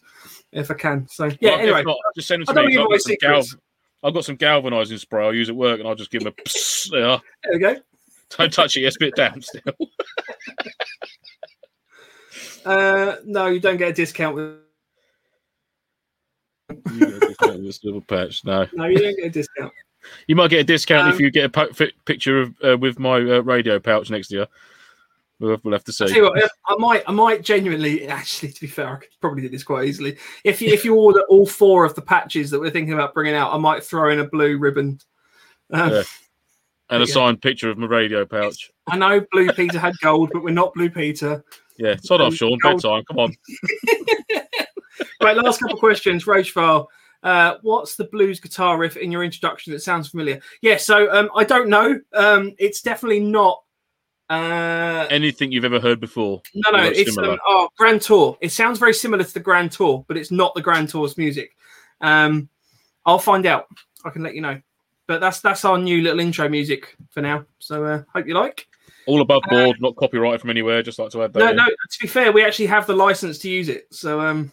if 0.52 0.72
i 0.72 0.74
can 0.74 1.08
so 1.08 1.26
yeah 1.40 1.52
Well, 1.52 1.60
anyway 1.60 1.84
not, 1.84 1.98
just 2.16 2.28
send 2.28 2.42
I 2.48 2.54
them 2.54 2.56
don't 2.56 2.64
to 2.64 2.68
me. 2.70 2.74
give 2.74 2.86
away 2.86 2.98
got, 2.98 3.20
gal- 3.20 3.44
secrets. 3.44 3.64
I've 4.04 4.14
got 4.14 4.26
some 4.26 4.36
galvanizing 4.36 4.98
spray 4.98 5.26
I'll 5.26 5.34
use 5.34 5.50
at 5.50 5.56
work 5.56 5.80
and 5.80 5.88
I'll 5.88 5.96
just 5.96 6.12
give 6.12 6.24
them 6.24 6.34
a 6.38 6.42
psst, 6.48 6.92
there. 6.92 7.02
there 7.02 7.22
we 7.54 7.60
go 7.60 7.76
Don't 8.38 8.52
touch 8.54 8.78
it, 8.78 8.82
it's 8.84 8.96
a 8.98 9.00
bit 9.00 9.16
damp 9.16 9.44
still. 9.44 9.62
uh 12.66 13.16
no 13.26 13.48
you 13.48 13.60
don't 13.60 13.78
get 13.78 13.90
a 13.90 13.94
discount 13.94 14.36
with 14.36 14.58
You 16.94 17.00
get 17.00 17.10
a 17.10 17.20
discount 17.20 17.56
with 17.56 17.66
this 17.66 17.84
little 17.84 18.02
patch. 18.02 18.46
No, 18.46 18.66
no 18.74 18.86
you 18.86 18.98
don't 18.98 19.18
get 19.18 19.26
a 19.26 19.30
discount 19.30 19.74
you 20.28 20.36
might 20.36 20.50
get 20.50 20.60
a 20.60 20.66
discount 20.66 21.08
if 21.10 21.16
Um, 21.16 21.22
you 21.22 21.32
get 21.32 21.56
a 21.56 21.92
picture 22.06 22.42
of 22.42 22.54
uh, 22.64 22.78
with 22.78 23.00
my 23.00 23.16
uh, 23.16 23.42
radio 23.42 23.80
pouch 23.80 24.10
next 24.10 24.28
to 24.30 24.36
you. 24.36 24.46
We'll 25.44 25.52
have, 25.52 25.66
we'll 25.66 25.74
have 25.74 25.84
to 25.84 25.92
see. 25.92 26.22
what, 26.22 26.42
I 26.70 26.76
might, 26.78 27.04
I 27.06 27.12
might 27.12 27.42
genuinely, 27.42 28.08
actually, 28.08 28.54
to 28.54 28.62
be 28.62 28.68
fair, 28.68 28.88
I 28.88 28.96
could 28.96 29.10
probably 29.20 29.42
do 29.42 29.50
this 29.50 29.64
quite 29.64 29.90
easily. 29.90 30.18
If 30.46 30.62
you, 30.62 30.70
if 30.72 30.86
you 30.86 30.96
order 30.96 31.20
all 31.24 31.46
four 31.46 31.84
of 31.84 31.96
the 31.96 32.02
patches 32.02 32.50
that 32.50 32.62
we're 32.62 32.70
thinking 32.70 32.94
about 32.94 33.14
bringing 33.14 33.36
out, 33.36 33.54
I 33.54 33.58
might 33.58 33.84
throw 33.84 34.10
in 34.10 34.20
a 34.20 34.28
blue 34.28 34.58
ribbon. 34.58 35.02
Um, 35.72 35.92
Yeah. 35.92 36.04
And 36.90 37.04
a 37.04 37.08
signed 37.08 37.42
picture 37.42 37.70
of 37.70 37.78
my 37.78 37.88
radio 37.88 38.26
pouch. 38.26 38.72
I 38.88 38.98
know 38.98 39.26
Blue 39.32 39.52
Peter 39.52 39.80
had 39.80 39.96
gold, 40.02 40.30
but 40.32 40.44
we're 40.44 40.52
not 40.52 40.74
Blue 40.76 40.90
Peter. 40.90 41.44
Yeah, 41.78 41.96
sod 42.02 42.22
off, 42.22 42.36
Sean. 42.36 42.58
Gold. 42.62 42.82
Bedtime. 42.82 43.04
Come 43.10 43.20
on. 43.20 43.36
Right, 45.22 45.36
last 45.36 45.60
couple 45.60 45.74
of 45.76 45.80
questions. 45.80 46.24
File. 46.24 46.90
Uh, 47.24 47.56
what's 47.62 47.96
the 47.96 48.04
blues 48.06 48.40
guitar 48.40 48.78
riff 48.78 48.98
in 48.98 49.12
your 49.12 49.24
introduction 49.24 49.74
that 49.74 49.80
sounds 49.80 50.10
familiar? 50.10 50.42
Yeah, 50.62 50.78
so 50.78 51.12
um, 51.12 51.30
I 51.36 51.46
don't 51.46 51.70
know. 51.70 52.00
Um, 52.14 52.54
it's 52.60 52.82
definitely 52.82 53.22
not. 53.22 53.63
Uh, 54.34 55.08
Anything 55.10 55.52
you've 55.52 55.66
ever 55.66 55.80
heard 55.80 56.00
before? 56.00 56.42
no, 56.54 56.72
no, 56.72 56.84
it's 56.84 57.18
um, 57.18 57.38
oh, 57.46 57.70
Grand 57.78 58.02
Tour. 58.02 58.38
It 58.42 58.52
sounds 58.52 58.80
very 58.80 58.94
similar 58.94 59.24
to 59.24 59.34
the 59.34 59.40
Grand 59.40 59.72
Tour, 59.72 60.06
but 60.08 60.18
it's 60.18 60.32
not 60.32 60.56
the 60.56 60.62
Grand 60.62 60.90
Tour's 60.90 61.18
music. 61.18 61.56
Um, 62.02 62.50
I'll 63.06 63.20
find 63.20 63.46
out. 63.46 63.68
I 64.06 64.10
can 64.10 64.24
let 64.24 64.36
you 64.36 64.42
know. 64.42 64.62
But 65.06 65.20
that's 65.20 65.42
that's 65.42 65.66
our 65.66 65.78
new 65.78 66.02
little 66.02 66.20
intro 66.20 66.48
music 66.48 66.96
for 67.10 67.22
now. 67.22 67.46
So 67.60 67.84
uh, 67.84 68.04
hope 68.14 68.28
you 68.28 68.34
like. 68.34 68.68
All 69.06 69.22
above 69.22 69.44
board, 69.50 69.78
not 69.82 69.98
copyrighted 69.98 70.40
from 70.42 70.50
anywhere. 70.50 70.82
Just 70.82 70.98
like 70.98 71.12
to 71.12 71.24
add 71.24 71.34
that. 71.34 71.40
No, 71.40 71.50
in. 71.50 71.56
no. 71.58 71.66
To 71.66 72.00
be 72.00 72.08
fair, 72.08 72.32
we 72.32 72.44
actually 72.44 72.68
have 72.68 72.88
the 72.88 72.96
license 72.96 73.38
to 73.40 73.50
use 73.50 73.68
it. 73.68 73.88
So 73.92 74.22
um, 74.22 74.52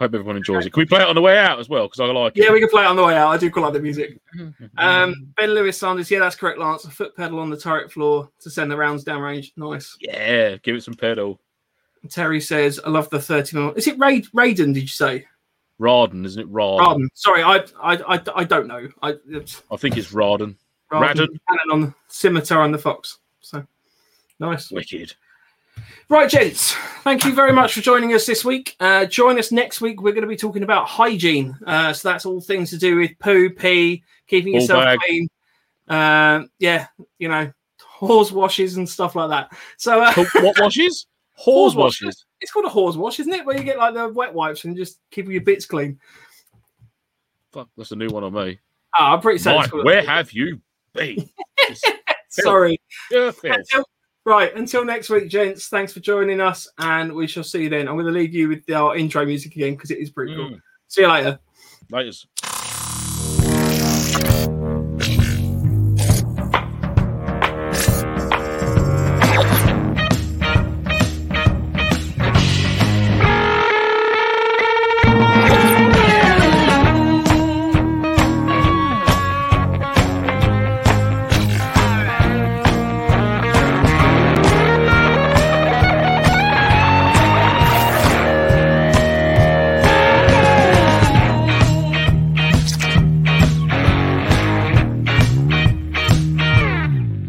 Hope 0.00 0.14
everyone 0.14 0.36
enjoys 0.38 0.64
it. 0.64 0.72
Can 0.72 0.80
we 0.80 0.86
play 0.86 1.02
it 1.02 1.06
on 1.08 1.14
the 1.14 1.20
way 1.20 1.36
out 1.38 1.60
as 1.60 1.68
well? 1.68 1.84
Because 1.86 2.00
I 2.00 2.06
like 2.06 2.34
it. 2.36 2.42
yeah, 2.44 2.50
we 2.50 2.58
can 2.58 2.70
play 2.70 2.82
it 2.82 2.86
on 2.86 2.96
the 2.96 3.04
way 3.04 3.14
out. 3.16 3.28
I 3.28 3.36
do 3.36 3.50
quite 3.50 3.62
like 3.64 3.74
the 3.74 3.80
music. 3.80 4.18
Um, 4.78 5.14
ben 5.36 5.50
Lewis 5.50 5.78
Sanders, 5.78 6.10
yeah, 6.10 6.20
that's 6.20 6.36
correct, 6.36 6.58
Lance. 6.58 6.86
A 6.86 6.90
foot 6.90 7.14
pedal 7.14 7.38
on 7.38 7.50
the 7.50 7.56
turret 7.58 7.92
floor 7.92 8.30
to 8.40 8.48
send 8.50 8.70
the 8.70 8.76
rounds 8.78 9.04
downrange. 9.04 9.52
Nice. 9.56 9.96
yeah, 10.00 10.56
give 10.56 10.74
it 10.74 10.82
some 10.84 10.94
pedal. 10.94 11.38
Terry 12.08 12.40
says, 12.40 12.80
I 12.84 12.88
love 12.88 13.10
the 13.10 13.20
30 13.20 13.56
mil. 13.58 13.72
Is 13.74 13.86
it 13.86 13.98
Raid 13.98 14.24
Raiden, 14.34 14.72
did 14.72 14.80
you 14.82 14.86
say? 14.88 15.26
Rarden, 15.78 16.24
isn't 16.24 16.40
it? 16.42 16.50
Rarden. 16.50 16.78
Rarden. 16.80 17.08
Sorry, 17.12 17.42
I, 17.42 17.56
I 17.82 17.96
I 18.16 18.22
I 18.36 18.44
don't 18.44 18.66
know. 18.68 18.88
I 19.02 19.10
it's- 19.30 19.62
I 19.70 19.76
think 19.76 19.98
it's 19.98 20.12
Rarden. 20.12 20.56
rather 20.90 21.06
Radon. 21.12 21.16
than 21.28 21.40
cannon 21.48 21.70
on 21.72 21.80
the 21.82 21.94
scimitar 22.08 22.64
and 22.64 22.72
the 22.72 22.78
fox. 22.78 23.18
So 23.40 23.66
nice. 24.38 24.70
Wicked. 24.70 25.14
Right, 26.08 26.28
gents. 26.28 26.72
Thank 27.04 27.24
you 27.24 27.32
very 27.34 27.52
much 27.52 27.74
for 27.74 27.80
joining 27.80 28.12
us 28.14 28.26
this 28.26 28.44
week. 28.44 28.74
Uh, 28.80 29.04
join 29.06 29.38
us 29.38 29.52
next 29.52 29.80
week. 29.80 30.02
We're 30.02 30.12
going 30.12 30.22
to 30.22 30.28
be 30.28 30.36
talking 30.36 30.62
about 30.62 30.88
hygiene. 30.88 31.56
Uh, 31.66 31.92
so 31.92 32.08
that's 32.08 32.26
all 32.26 32.40
things 32.40 32.70
to 32.70 32.78
do 32.78 32.96
with 32.96 33.16
poo, 33.20 33.50
pee, 33.50 34.02
keeping 34.26 34.52
Ball 34.52 34.60
yourself 34.60 34.84
bag. 34.84 34.98
clean. 35.06 35.28
Uh, 35.88 36.42
yeah, 36.58 36.86
you 37.18 37.28
know, 37.28 37.52
horse 37.80 38.32
washes 38.32 38.76
and 38.76 38.88
stuff 38.88 39.14
like 39.14 39.30
that. 39.30 39.52
So 39.76 40.02
uh, 40.02 40.12
what 40.36 40.58
washes? 40.60 41.06
Horse 41.34 41.74
washes. 41.74 42.26
it's 42.42 42.52
called 42.52 42.66
a 42.66 42.68
horse 42.68 42.96
wash, 42.96 43.18
isn't 43.18 43.32
it? 43.32 43.46
Where 43.46 43.56
you 43.56 43.64
get 43.64 43.78
like 43.78 43.94
the 43.94 44.10
wet 44.10 44.34
wipes 44.34 44.64
and 44.64 44.76
just 44.76 44.98
keep 45.10 45.26
your 45.26 45.40
bits 45.40 45.64
clean. 45.64 45.98
Fuck, 47.50 47.70
that's 47.78 47.92
a 47.92 47.96
new 47.96 48.08
one 48.08 48.24
on 48.24 48.34
me. 48.34 48.58
Ah, 48.94 49.14
I'm 49.14 49.22
pretty 49.22 49.38
certain. 49.38 49.62
Mike, 49.62 49.84
where 49.84 50.02
have 50.04 50.32
you 50.32 50.60
been? 50.92 51.30
Sorry. 52.28 52.78
Yeah, 53.10 53.30
right. 54.24 54.54
Until 54.54 54.84
next 54.84 55.10
week, 55.10 55.28
gents. 55.28 55.68
Thanks 55.68 55.92
for 55.92 56.00
joining 56.00 56.40
us, 56.40 56.68
and 56.78 57.12
we 57.12 57.26
shall 57.26 57.44
see 57.44 57.64
you 57.64 57.68
then. 57.68 57.88
I'm 57.88 57.94
going 57.94 58.06
to 58.06 58.12
leave 58.12 58.34
you 58.34 58.48
with 58.48 58.70
our 58.70 58.96
intro 58.96 59.24
music 59.24 59.54
again 59.56 59.74
because 59.74 59.90
it 59.90 59.98
is 59.98 60.10
pretty 60.10 60.34
cool. 60.34 60.50
Mm. 60.50 60.60
See 60.88 61.02
you 61.02 61.08
later. 61.08 61.38
Laters. 61.92 62.26